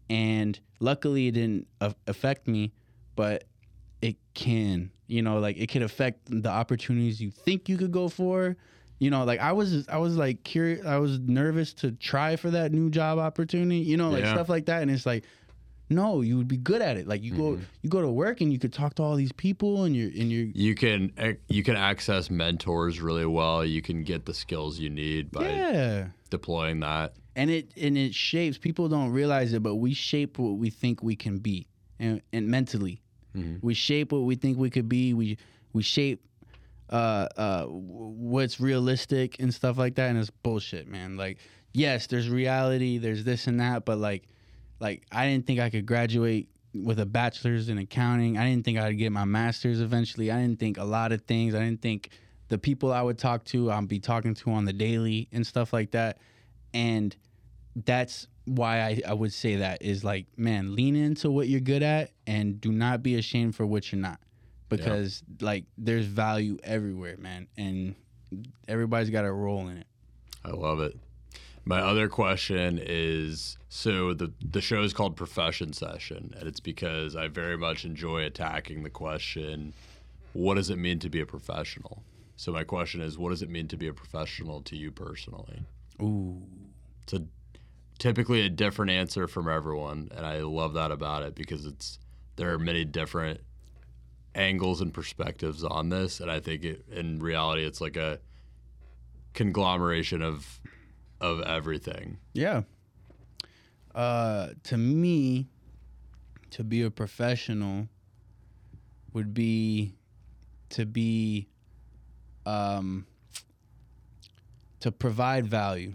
And 0.08 0.58
luckily, 0.80 1.28
it 1.28 1.32
didn't 1.32 1.66
affect 2.06 2.46
me, 2.48 2.72
but 3.16 3.44
it 4.02 4.16
can. 4.34 4.90
You 5.06 5.22
know, 5.22 5.38
like 5.40 5.56
it 5.56 5.68
could 5.68 5.82
affect 5.82 6.18
the 6.30 6.48
opportunities 6.48 7.20
you 7.20 7.30
think 7.30 7.68
you 7.68 7.76
could 7.76 7.92
go 7.92 8.08
for. 8.08 8.56
You 8.98 9.10
know, 9.10 9.24
like 9.24 9.40
I 9.40 9.52
was, 9.52 9.88
I 9.88 9.96
was 9.96 10.16
like 10.16 10.44
curious, 10.44 10.84
I 10.86 10.98
was 10.98 11.18
nervous 11.20 11.72
to 11.74 11.92
try 11.92 12.36
for 12.36 12.50
that 12.50 12.70
new 12.72 12.90
job 12.90 13.18
opportunity. 13.18 13.78
You 13.80 13.96
know, 13.96 14.10
like 14.10 14.24
Yeah. 14.24 14.34
stuff 14.34 14.48
like 14.48 14.66
that, 14.66 14.82
and 14.82 14.90
it's 14.90 15.06
like. 15.06 15.24
No, 15.92 16.20
you 16.20 16.36
would 16.36 16.46
be 16.46 16.56
good 16.56 16.82
at 16.82 16.96
it. 16.96 17.08
Like 17.08 17.24
you 17.24 17.32
go, 17.32 17.56
Mhm. 17.56 17.62
you 17.82 17.90
go 17.90 18.00
to 18.00 18.08
work 18.08 18.40
and 18.40 18.52
you 18.52 18.60
could 18.60 18.72
talk 18.72 18.94
to 18.94 19.02
all 19.02 19.16
these 19.16 19.32
people, 19.32 19.82
and 19.82 19.96
you're, 19.96 20.06
and 20.10 20.30
you're, 20.30 20.46
you 20.54 20.76
can 20.76 21.10
you 21.48 21.64
can 21.64 21.74
access 21.74 22.30
mentors 22.30 23.00
really 23.00 23.26
well. 23.26 23.64
You 23.64 23.82
can 23.82 24.04
get 24.04 24.24
the 24.24 24.32
skills 24.32 24.78
you 24.78 24.88
need 24.88 25.32
by 25.32 25.48
yeah. 25.50 26.06
deploying 26.30 26.78
that. 26.78 27.14
and 27.34 27.50
it 27.50 27.72
and 27.76 27.98
it 27.98 28.14
shapes 28.14 28.56
people 28.56 28.88
don't 28.88 29.10
realize 29.10 29.52
it 29.52 29.64
but 29.64 29.76
we 29.76 29.92
shape 29.92 30.38
what 30.38 30.58
we 30.58 30.70
think 30.70 31.02
we 31.02 31.16
can 31.16 31.38
be 31.38 31.66
and, 31.98 32.22
and 32.32 32.46
mentally 32.46 33.00
Mhm. 33.36 33.58
we 33.62 33.74
shape 33.74 34.12
what 34.12 34.22
we 34.22 34.34
think 34.34 34.58
we 34.58 34.70
could 34.70 34.88
be. 34.88 35.14
We 35.14 35.38
we 35.72 35.82
shape 35.82 36.26
uh 36.90 37.28
uh 37.36 37.64
what's 37.66 38.58
realistic 38.60 39.36
and 39.40 39.54
stuff 39.54 39.78
like 39.78 39.94
that 39.94 40.10
and 40.10 40.18
it's 40.18 40.30
bullshit 40.30 40.88
man. 40.88 41.16
Like 41.16 41.38
yes 41.72 42.08
there's 42.08 42.28
reality 42.28 42.98
there's 42.98 43.22
this 43.22 43.46
and 43.46 43.60
that 43.60 43.84
but 43.84 43.96
like 43.96 44.24
like 44.80 45.04
i 45.12 45.24
didn't 45.24 45.46
think 45.46 45.60
i 45.60 45.70
could 45.70 45.86
graduate 45.86 46.48
with 46.74 46.98
a 46.98 47.06
bachelor's 47.06 47.68
in 47.68 47.78
accounting. 47.78 48.36
I 48.38 48.48
didn't 48.48 48.64
think 48.64 48.78
i'd 48.78 48.92
get 48.98 49.12
my 49.12 49.24
master's 49.24 49.80
eventually. 49.80 50.30
I 50.32 50.40
didn't 50.40 50.58
think 50.58 50.78
a 50.78 50.84
lot 50.84 51.12
of 51.12 51.22
things. 51.22 51.54
I 51.54 51.60
didn't 51.60 51.82
think 51.82 52.10
the 52.48 52.58
people 52.58 52.92
i 52.92 53.00
would 53.00 53.18
talk 53.18 53.44
to 53.44 53.70
i'd 53.70 53.86
be 53.86 54.00
talking 54.00 54.34
to 54.34 54.50
on 54.50 54.64
the 54.64 54.72
daily 54.72 55.28
and 55.32 55.46
stuff 55.46 55.72
like 55.72 55.92
that. 55.92 56.18
And 56.74 57.14
that's 57.76 58.26
why 58.46 58.80
I, 58.80 59.00
I 59.06 59.14
would 59.14 59.32
say 59.32 59.56
that 59.56 59.82
is 59.82 60.02
like 60.02 60.26
man 60.36 60.74
lean 60.74 60.96
into 60.96 61.30
what 61.30 61.48
you're 61.48 61.60
good 61.60 61.82
at 61.82 62.10
and 62.26 62.60
do 62.60 62.72
not 62.72 63.02
be 63.02 63.16
ashamed 63.16 63.54
for 63.54 63.64
what 63.64 63.92
you're 63.92 64.00
not 64.00 64.18
because 64.68 65.22
like 65.40 65.64
there's 65.78 66.06
value 66.06 66.58
everywhere 66.64 67.16
man 67.16 67.46
and 67.56 67.94
everybody's 68.66 69.10
got 69.10 69.24
a 69.24 69.32
role 69.32 69.68
in 69.68 69.76
it 69.76 69.86
I 70.44 70.50
love 70.50 70.80
it. 70.80 70.96
My 71.64 71.80
other 71.80 72.08
question 72.08 72.80
is 72.82 73.58
so 73.68 74.14
the 74.14 74.32
the 74.40 74.60
show 74.60 74.82
is 74.82 74.92
called 74.92 75.16
Profession 75.16 75.72
Session, 75.72 76.34
and 76.38 76.48
it's 76.48 76.60
because 76.60 77.14
I 77.14 77.28
very 77.28 77.56
much 77.56 77.84
enjoy 77.84 78.24
attacking 78.24 78.82
the 78.82 78.90
question, 78.90 79.74
what 80.32 80.54
does 80.54 80.70
it 80.70 80.78
mean 80.78 80.98
to 81.00 81.10
be 81.10 81.20
a 81.20 81.26
professional? 81.26 82.02
So 82.36 82.52
my 82.52 82.64
question 82.64 83.02
is, 83.02 83.18
what 83.18 83.30
does 83.30 83.42
it 83.42 83.50
mean 83.50 83.68
to 83.68 83.76
be 83.76 83.86
a 83.86 83.92
professional 83.92 84.62
to 84.62 84.76
you 84.76 84.90
personally? 84.90 85.62
ooh 86.00 86.42
It's 87.02 87.12
a 87.12 87.22
typically 88.00 88.40
a 88.40 88.48
different 88.48 88.90
answer 88.90 89.28
from 89.28 89.48
everyone, 89.48 90.10
and 90.16 90.26
I 90.26 90.40
love 90.40 90.72
that 90.72 90.90
about 90.90 91.22
it 91.22 91.36
because 91.36 91.66
it's 91.66 92.00
there 92.36 92.52
are 92.52 92.58
many 92.58 92.84
different 92.84 93.40
angles 94.34 94.80
and 94.80 94.92
perspectives 94.92 95.62
on 95.62 95.90
this, 95.90 96.18
and 96.18 96.30
I 96.30 96.40
think 96.40 96.64
it, 96.64 96.84
in 96.90 97.20
reality 97.20 97.64
it's 97.64 97.80
like 97.80 97.96
a 97.96 98.18
conglomeration 99.34 100.22
of 100.22 100.60
of 101.20 101.40
everything. 101.42 102.18
yeah 102.32 102.62
uh 103.94 104.48
to 104.62 104.76
me 104.78 105.46
to 106.50 106.64
be 106.64 106.82
a 106.82 106.90
professional 106.90 107.88
would 109.12 109.34
be 109.34 109.92
to 110.70 110.86
be 110.86 111.48
um 112.46 113.04
to 114.78 114.90
provide 114.90 115.46
value 115.46 115.92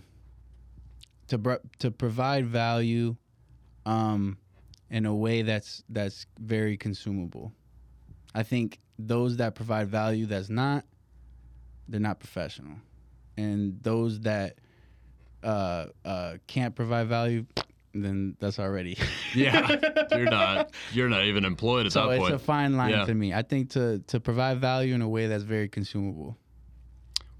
to 1.27 1.38
br- 1.38 1.64
to 1.80 1.91
provide 1.91 2.45
value 2.45 3.15
um 3.85 4.38
in 4.89 5.06
a 5.06 5.14
way 5.15 5.41
that's 5.41 5.84
that's 5.89 6.26
very 6.39 6.77
consumable. 6.77 7.52
I 8.34 8.43
think 8.43 8.80
those 8.99 9.38
that 9.38 9.56
provide 9.56 9.88
value 9.88 10.26
that's 10.26 10.49
not 10.49 10.85
they're 11.88 11.99
not 11.99 12.19
professional. 12.19 12.77
And 13.38 13.81
those 13.84 14.22
that 14.22 14.60
uh, 15.43 15.88
uh, 16.03 16.38
can't 16.47 16.73
provide 16.73 17.07
value, 17.07 17.45
then 17.93 18.35
that's 18.39 18.57
already 18.60 18.97
Yeah, 19.35 19.76
you're 20.11 20.26
not 20.30 20.72
you're 20.93 21.10
not 21.10 21.26
even 21.26 21.45
employed 21.45 21.85
at 21.88 21.91
so 21.91 22.07
that 22.10 22.19
it's 22.19 22.30
a 22.30 22.39
fine 22.39 22.77
line 22.77 22.91
Yeah. 22.91 23.06
to 23.06 23.14
me. 23.14 23.34
I 23.34 23.41
think 23.41 23.72
to 23.72 23.99
to 24.07 24.19
provide 24.19 24.60
value 24.60 24.93
in 24.95 25.02
a 25.02 25.10
way 25.10 25.27
that's 25.27 25.43
very 25.43 25.68
consumable. 25.68 26.38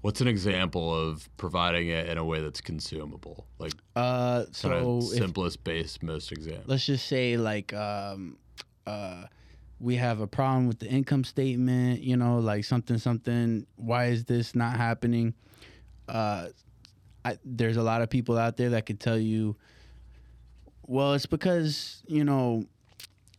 What's 0.06 0.20
an 0.20 0.28
example 0.28 0.94
of 0.94 1.28
providing 1.36 1.88
it 1.88 2.08
in 2.08 2.16
a 2.16 2.24
way 2.24 2.40
that's 2.40 2.60
consumable? 2.60 3.44
Like 3.58 3.72
Uh, 3.96 4.44
so 4.52 4.70
of 4.70 5.02
if, 5.12 5.18
simplest 5.18 5.64
base 5.64 6.00
most 6.00 6.30
example. 6.30 6.62
let's 6.66 6.86
just 6.86 7.08
say 7.08 7.36
like 7.36 7.74
um, 7.74 8.38
uh, 8.86 9.24
we 9.80 9.96
have 9.96 10.20
a 10.20 10.28
problem 10.28 10.68
with 10.68 10.78
the 10.78 10.86
income 10.86 11.24
statement. 11.24 12.02
You 12.02 12.16
know, 12.16 12.38
like 12.38 12.64
something 12.64 12.98
something. 12.98 13.66
Why 13.74 14.04
is 14.04 14.24
this 14.26 14.54
not 14.54 14.76
happening? 14.76 15.34
Uh, 16.08 16.50
I, 17.24 17.38
there's 17.44 17.76
a 17.76 17.82
lot 17.82 18.00
of 18.00 18.08
people 18.08 18.38
out 18.38 18.56
there 18.56 18.70
that 18.70 18.86
could 18.86 19.00
tell 19.00 19.18
you. 19.18 19.56
Well, 20.86 21.14
it's 21.14 21.26
because 21.26 22.04
you 22.06 22.22
know, 22.22 22.64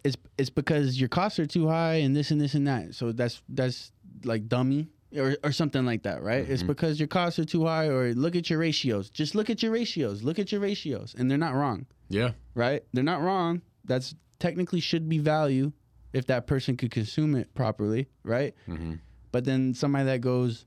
it's 0.03 0.17
it's 0.37 0.49
because 0.49 0.99
your 0.99 1.07
costs 1.07 1.39
are 1.39 1.47
too 1.47 1.69
high 1.69 2.01
and 2.03 2.13
this 2.13 2.29
and 2.31 2.41
this 2.41 2.55
and 2.55 2.67
that. 2.67 2.93
So 2.93 3.13
that's 3.13 3.41
that's 3.47 3.93
like 4.25 4.49
dummy 4.49 4.89
or 5.15 5.37
or 5.43 5.51
something 5.51 5.85
like 5.85 6.03
that, 6.03 6.21
right? 6.23 6.47
It's 6.49 6.63
Mhm. 6.63 6.67
because 6.67 6.99
your 6.99 7.07
costs 7.07 7.39
are 7.39 7.45
too 7.45 7.65
high 7.65 7.87
or 7.87 8.13
look 8.13 8.35
at 8.35 8.49
your 8.49 8.59
ratios. 8.59 9.09
Just 9.09 9.35
look 9.35 9.49
at 9.49 9.61
your 9.63 9.71
ratios. 9.71 10.23
Look 10.23 10.39
at 10.39 10.51
your 10.51 10.61
ratios, 10.61 11.15
and 11.17 11.29
they're 11.31 11.37
not 11.37 11.53
wrong, 11.55 11.85
Yeah. 12.09 12.33
right? 12.55 12.83
They're 12.93 13.03
not 13.03 13.21
wrong. 13.21 13.61
That's 13.85 14.15
technically 14.39 14.79
should 14.81 15.07
be 15.07 15.17
value 15.19 15.71
if 16.13 16.25
that 16.27 16.45
person 16.47 16.75
could 16.77 16.91
consume 16.91 17.35
it 17.35 17.53
properly, 17.53 18.07
right? 18.23 18.53
hmm 18.65 18.95
But 19.31 19.45
then 19.45 19.73
somebody 19.73 20.05
that 20.05 20.21
goes, 20.21 20.65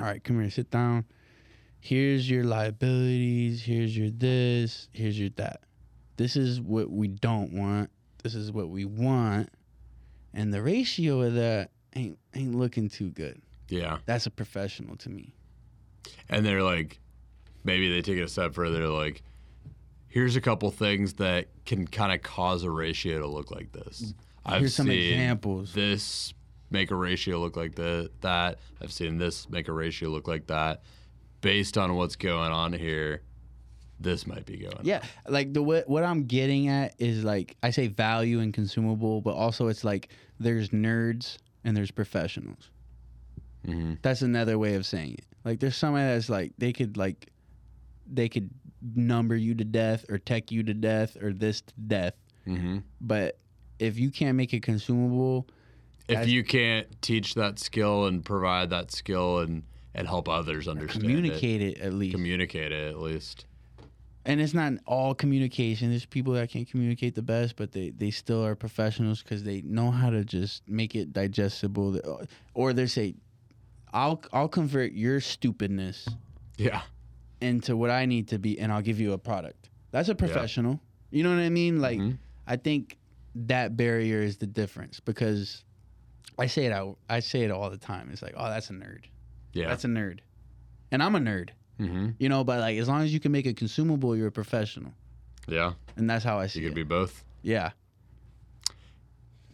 all 0.00 0.06
right, 0.06 0.22
come 0.22 0.40
here, 0.40 0.50
sit 0.50 0.70
down. 0.70 1.04
Here's 1.80 2.28
your 2.28 2.44
liabilities. 2.44 3.62
Here's 3.62 3.96
your 3.96 4.10
this. 4.10 4.88
Here's 4.92 5.18
your 5.18 5.30
that. 5.36 5.60
This 6.16 6.36
is 6.36 6.60
what 6.60 6.90
we 6.90 7.08
don't 7.08 7.52
want. 7.52 7.90
This 8.22 8.34
is 8.34 8.50
what 8.52 8.68
we 8.68 8.84
want. 8.84 9.50
And 10.34 10.52
the 10.52 10.62
ratio 10.62 11.22
of 11.22 11.34
that 11.34 11.70
ain't 11.94 12.18
ain't 12.34 12.54
looking 12.54 12.88
too 12.88 13.10
good. 13.10 13.40
Yeah. 13.68 13.98
That's 14.06 14.26
a 14.26 14.30
professional 14.30 14.96
to 14.96 15.10
me. 15.10 15.34
And 16.28 16.44
they're 16.44 16.62
like, 16.62 17.00
maybe 17.64 17.92
they 17.92 18.02
take 18.02 18.18
it 18.18 18.22
a 18.22 18.28
step 18.28 18.54
further. 18.54 18.88
Like, 18.88 19.22
here's 20.08 20.36
a 20.36 20.40
couple 20.40 20.70
things 20.70 21.14
that 21.14 21.48
can 21.66 21.86
kind 21.86 22.12
of 22.12 22.22
cause 22.22 22.62
a 22.64 22.70
ratio 22.70 23.20
to 23.20 23.26
look 23.26 23.50
like 23.50 23.72
this. 23.72 24.02
Mm. 24.02 24.14
I've 24.46 24.60
Here's 24.60 24.74
some 24.74 24.86
seen 24.86 25.12
examples. 25.12 25.74
this 25.74 26.32
make 26.70 26.90
a 26.90 26.94
ratio 26.94 27.38
look 27.38 27.56
like 27.56 27.74
the, 27.74 28.10
that. 28.22 28.58
I've 28.80 28.92
seen 28.92 29.18
this 29.18 29.48
make 29.50 29.68
a 29.68 29.72
ratio 29.72 30.08
look 30.08 30.26
like 30.26 30.46
that. 30.46 30.82
Based 31.40 31.78
on 31.78 31.94
what's 31.94 32.16
going 32.16 32.50
on 32.50 32.72
here, 32.72 33.22
this 34.00 34.26
might 34.26 34.46
be 34.46 34.56
going. 34.56 34.80
Yeah, 34.82 35.02
like 35.28 35.52
the 35.52 35.62
what 35.62 35.88
what 35.88 36.02
I'm 36.02 36.24
getting 36.24 36.68
at 36.68 36.94
is 36.98 37.22
like 37.22 37.56
I 37.62 37.70
say 37.70 37.86
value 37.86 38.40
and 38.40 38.52
consumable, 38.52 39.20
but 39.20 39.34
also 39.34 39.68
it's 39.68 39.84
like 39.84 40.08
there's 40.40 40.70
nerds 40.70 41.38
and 41.64 41.76
there's 41.76 41.90
professionals. 41.90 42.70
Hmm 43.64 43.94
That's 44.02 44.22
another 44.22 44.58
way 44.58 44.74
of 44.74 44.86
saying 44.86 45.14
it. 45.14 45.24
Like 45.44 45.60
there's 45.60 45.76
somebody 45.76 46.06
that's 46.06 46.28
like 46.28 46.52
they 46.58 46.72
could 46.72 46.96
like 46.96 47.30
they 48.10 48.28
could 48.28 48.50
number 48.94 49.36
you 49.36 49.54
to 49.54 49.64
death 49.64 50.04
or 50.08 50.18
tech 50.18 50.50
you 50.52 50.62
to 50.62 50.74
death 50.74 51.16
or 51.20 51.32
this 51.32 51.60
to 51.62 51.74
death. 51.86 52.14
hmm 52.44 52.78
But 53.00 53.38
if 53.78 53.98
you 53.98 54.10
can't 54.10 54.36
make 54.36 54.52
it 54.54 54.62
consumable, 54.62 55.46
If 56.08 56.26
you 56.28 56.42
can't 56.44 56.86
teach 57.02 57.34
that 57.34 57.58
skill 57.58 58.06
and 58.06 58.24
provide 58.24 58.70
that 58.70 58.90
skill 58.92 59.38
and 59.40 59.62
and 59.94 60.06
help 60.06 60.28
others 60.28 60.68
understand 60.68 61.02
communicate 61.02 61.60
it, 61.60 61.78
at 61.78 61.88
it, 61.88 61.92
least. 61.94 62.14
communicate 62.14 62.70
it 62.72 62.88
at 62.90 62.98
least. 63.00 63.46
and 64.24 64.40
it's 64.40 64.54
not 64.54 64.74
all 64.86 65.14
communication. 65.14 65.90
There's 65.90 66.04
people 66.06 66.34
that 66.34 66.50
can't 66.50 66.70
communicate 66.70 67.14
the 67.14 67.22
best, 67.22 67.56
but 67.56 67.72
they, 67.72 67.90
they 67.90 68.10
still 68.10 68.44
are 68.44 68.54
professionals 68.54 69.22
because 69.22 69.42
they 69.42 69.62
know 69.62 69.90
how 69.90 70.10
to 70.10 70.24
just 70.24 70.68
make 70.68 70.94
it 70.94 71.12
digestible. 71.12 72.00
Or 72.54 72.72
they 72.74 72.86
say, 72.86 73.14
"I'll 73.92 74.22
I'll 74.32 74.48
convert 74.48 74.92
your 74.92 75.20
stupidness 75.20 76.08
Yeah. 76.56 76.82
into 77.40 77.76
what 77.76 77.90
I 77.90 78.06
need 78.06 78.28
to 78.28 78.38
be, 78.38 78.58
and 78.58 78.72
I'll 78.72 78.82
give 78.82 79.00
you 79.00 79.12
a 79.12 79.18
product." 79.18 79.70
That's 79.90 80.08
a 80.08 80.14
professional. 80.14 80.80
You 81.10 81.22
know 81.22 81.30
what 81.30 81.40
I 81.42 81.48
mean? 81.48 81.80
Like 81.80 81.98
Mhm. 81.98 82.18
I 82.46 82.56
think 82.56 82.98
that 83.34 83.76
barrier 83.76 84.20
is 84.22 84.38
the 84.38 84.46
difference 84.46 85.00
because 85.00 85.64
I 86.38 86.46
say 86.46 86.66
it 86.66 86.72
out. 86.72 86.98
I 87.08 87.20
say 87.20 87.42
it 87.44 87.50
all 87.50 87.70
the 87.70 87.76
time. 87.78 88.10
It's 88.12 88.22
like, 88.22 88.34
"Oh, 88.36 88.48
that's 88.48 88.70
a 88.70 88.74
nerd. 88.74 89.04
Yeah. 89.52 89.68
That's 89.68 89.84
a 89.84 89.88
nerd," 89.88 90.20
and 90.90 91.02
I'm 91.02 91.14
a 91.14 91.20
nerd. 91.20 91.50
hmm 91.78 92.10
You 92.18 92.28
know, 92.28 92.42
but 92.44 92.60
like 92.60 92.76
as 92.78 92.88
long 92.88 93.02
as 93.02 93.12
you 93.14 93.20
can 93.20 93.32
make 93.32 93.46
it 93.46 93.56
consumable, 93.56 94.16
you're 94.16 94.28
a 94.28 94.32
professional, 94.32 94.92
Yeah. 95.46 95.74
and 95.96 96.08
that's 96.10 96.24
how 96.24 96.38
I 96.38 96.46
see 96.48 96.58
it. 96.58 96.62
You 96.62 96.68
it. 96.68 96.70
could 96.70 96.74
be 96.76 96.82
both. 96.82 97.24
Yeah. 97.42 97.70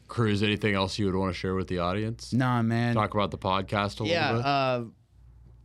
Cruz, 0.08 0.42
anything 0.42 0.74
else 0.74 0.98
you 0.98 1.06
would 1.06 1.14
want 1.14 1.32
to 1.32 1.38
share 1.38 1.54
with 1.54 1.68
the 1.68 1.78
audience? 1.78 2.32
Nah, 2.32 2.62
man. 2.62 2.94
Talk 2.94 3.14
about 3.14 3.30
the 3.30 3.38
podcast 3.38 4.00
a 4.00 4.06
yeah. 4.06 4.26
little 4.26 4.42
bit. 4.42 4.46
Uh, 4.46 4.84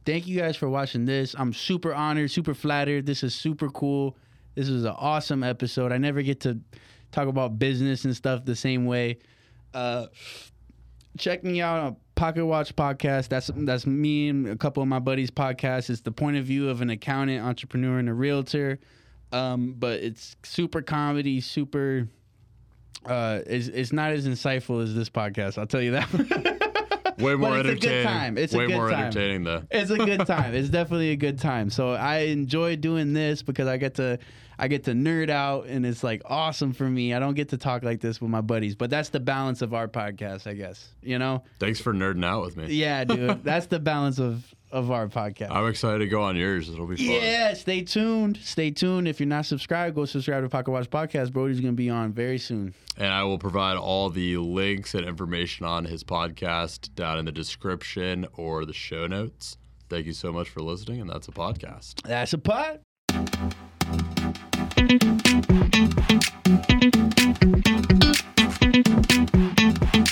thank 0.05 0.27
you 0.27 0.39
guys 0.39 0.55
for 0.55 0.69
watching 0.69 1.05
this. 1.05 1.35
I'm 1.37 1.53
super 1.53 1.93
honored, 1.93 2.31
super 2.31 2.53
flattered. 2.53 3.05
This 3.05 3.23
is 3.23 3.35
super 3.35 3.69
cool. 3.69 4.17
This 4.55 4.69
is 4.69 4.83
an 4.83 4.95
awesome 4.97 5.43
episode. 5.43 5.91
I 5.91 5.97
never 5.97 6.21
get 6.21 6.39
to 6.41 6.59
talk 7.11 7.27
about 7.27 7.59
business 7.59 8.05
and 8.05 8.15
stuff 8.15 8.45
the 8.45 8.55
same 8.55 8.85
way. 8.85 9.19
Uh, 9.73 10.07
check 11.17 11.43
me 11.43 11.61
out 11.61 11.79
on 11.79 11.95
Pocket 12.15 12.45
Watch 12.45 12.75
Podcast. 12.75 13.29
That's 13.29 13.51
that's 13.55 13.85
me 13.85 14.29
and 14.29 14.47
a 14.47 14.55
couple 14.55 14.81
of 14.83 14.89
my 14.89 14.99
buddies' 14.99 15.31
podcasts. 15.31 15.89
It's 15.89 16.01
the 16.01 16.11
point 16.11 16.37
of 16.37 16.45
view 16.45 16.69
of 16.69 16.81
an 16.81 16.89
accountant, 16.89 17.43
entrepreneur, 17.43 17.99
and 17.99 18.09
a 18.09 18.13
realtor. 18.13 18.79
Um, 19.31 19.75
but 19.77 19.99
it's 19.99 20.35
super 20.43 20.81
comedy, 20.81 21.39
super. 21.39 22.07
Uh, 23.05 23.39
it's, 23.45 23.67
it's 23.67 23.93
not 23.93 24.11
as 24.11 24.27
insightful 24.27 24.83
as 24.83 24.93
this 24.93 25.09
podcast. 25.09 25.57
I'll 25.57 25.67
tell 25.67 25.81
you 25.81 25.91
that. 25.91 26.59
Way 27.19 27.35
more 27.35 27.57
it's 27.59 27.69
a 27.69 27.75
good 27.75 28.03
time. 28.03 28.37
It's 28.37 28.53
a 28.53 28.57
good 28.57 28.71
more 28.71 28.89
time. 28.89 29.05
entertaining 29.05 29.43
though. 29.43 29.63
it's 29.69 29.91
a 29.91 29.97
good 29.97 30.25
time. 30.27 30.55
It's 30.55 30.69
definitely 30.69 31.11
a 31.11 31.17
good 31.17 31.37
time. 31.37 31.69
So 31.69 31.91
I 31.91 32.19
enjoy 32.19 32.77
doing 32.77 33.13
this 33.13 33.41
because 33.41 33.67
I 33.67 33.77
get 33.77 33.95
to 33.95 34.19
I 34.57 34.67
get 34.67 34.83
to 34.85 34.91
nerd 34.91 35.29
out 35.29 35.67
and 35.67 35.85
it's 35.85 36.03
like 36.03 36.21
awesome 36.25 36.73
for 36.73 36.83
me. 36.83 37.13
I 37.13 37.19
don't 37.19 37.33
get 37.33 37.49
to 37.49 37.57
talk 37.57 37.83
like 37.83 38.01
this 38.01 38.19
with 38.19 38.29
my 38.29 38.41
buddies, 38.41 38.75
but 38.75 38.89
that's 38.89 39.09
the 39.09 39.19
balance 39.19 39.61
of 39.61 39.73
our 39.73 39.87
podcast, 39.87 40.47
I 40.47 40.53
guess. 40.53 40.89
You 41.01 41.17
know? 41.17 41.43
Thanks 41.59 41.79
for 41.79 41.93
nerding 41.93 42.25
out 42.25 42.43
with 42.43 42.57
me. 42.57 42.73
Yeah, 42.73 43.05
dude. 43.05 43.43
that's 43.43 43.67
the 43.67 43.79
balance 43.79 44.19
of 44.19 44.53
of 44.71 44.91
our 44.91 45.07
podcast. 45.07 45.51
I'm 45.51 45.67
excited 45.67 45.99
to 45.99 46.07
go 46.07 46.21
on 46.21 46.35
yours. 46.35 46.69
It'll 46.69 46.85
be 46.85 46.95
fun. 46.95 47.05
Yeah, 47.05 47.53
stay 47.53 47.81
tuned. 47.81 48.37
Stay 48.37 48.71
tuned. 48.71 49.07
If 49.07 49.19
you're 49.19 49.27
not 49.27 49.45
subscribed, 49.45 49.95
go 49.95 50.05
subscribe 50.05 50.43
to 50.43 50.49
Pocket 50.49 50.71
Watch 50.71 50.89
Podcast. 50.89 51.31
Brody's 51.31 51.59
going 51.59 51.73
to 51.73 51.77
be 51.77 51.89
on 51.89 52.13
very 52.13 52.37
soon. 52.37 52.73
And 52.97 53.07
I 53.07 53.23
will 53.23 53.39
provide 53.39 53.77
all 53.77 54.09
the 54.09 54.37
links 54.37 54.93
and 54.93 55.05
information 55.05 55.65
on 55.65 55.85
his 55.85 56.03
podcast 56.03 56.93
down 56.95 57.17
in 57.17 57.25
the 57.25 57.31
description 57.31 58.27
or 58.33 58.65
the 58.65 58.73
show 58.73 59.07
notes. 59.07 59.57
Thank 59.89 60.05
you 60.05 60.13
so 60.13 60.31
much 60.31 60.49
for 60.49 60.61
listening, 60.61 61.01
and 61.01 61.09
that's 61.09 61.27
a 61.27 61.31
podcast. 61.31 62.01
That's 62.03 62.33
a 62.33 62.37
pod. 62.37 62.81
Thank 68.71 69.97
you. 69.97 70.05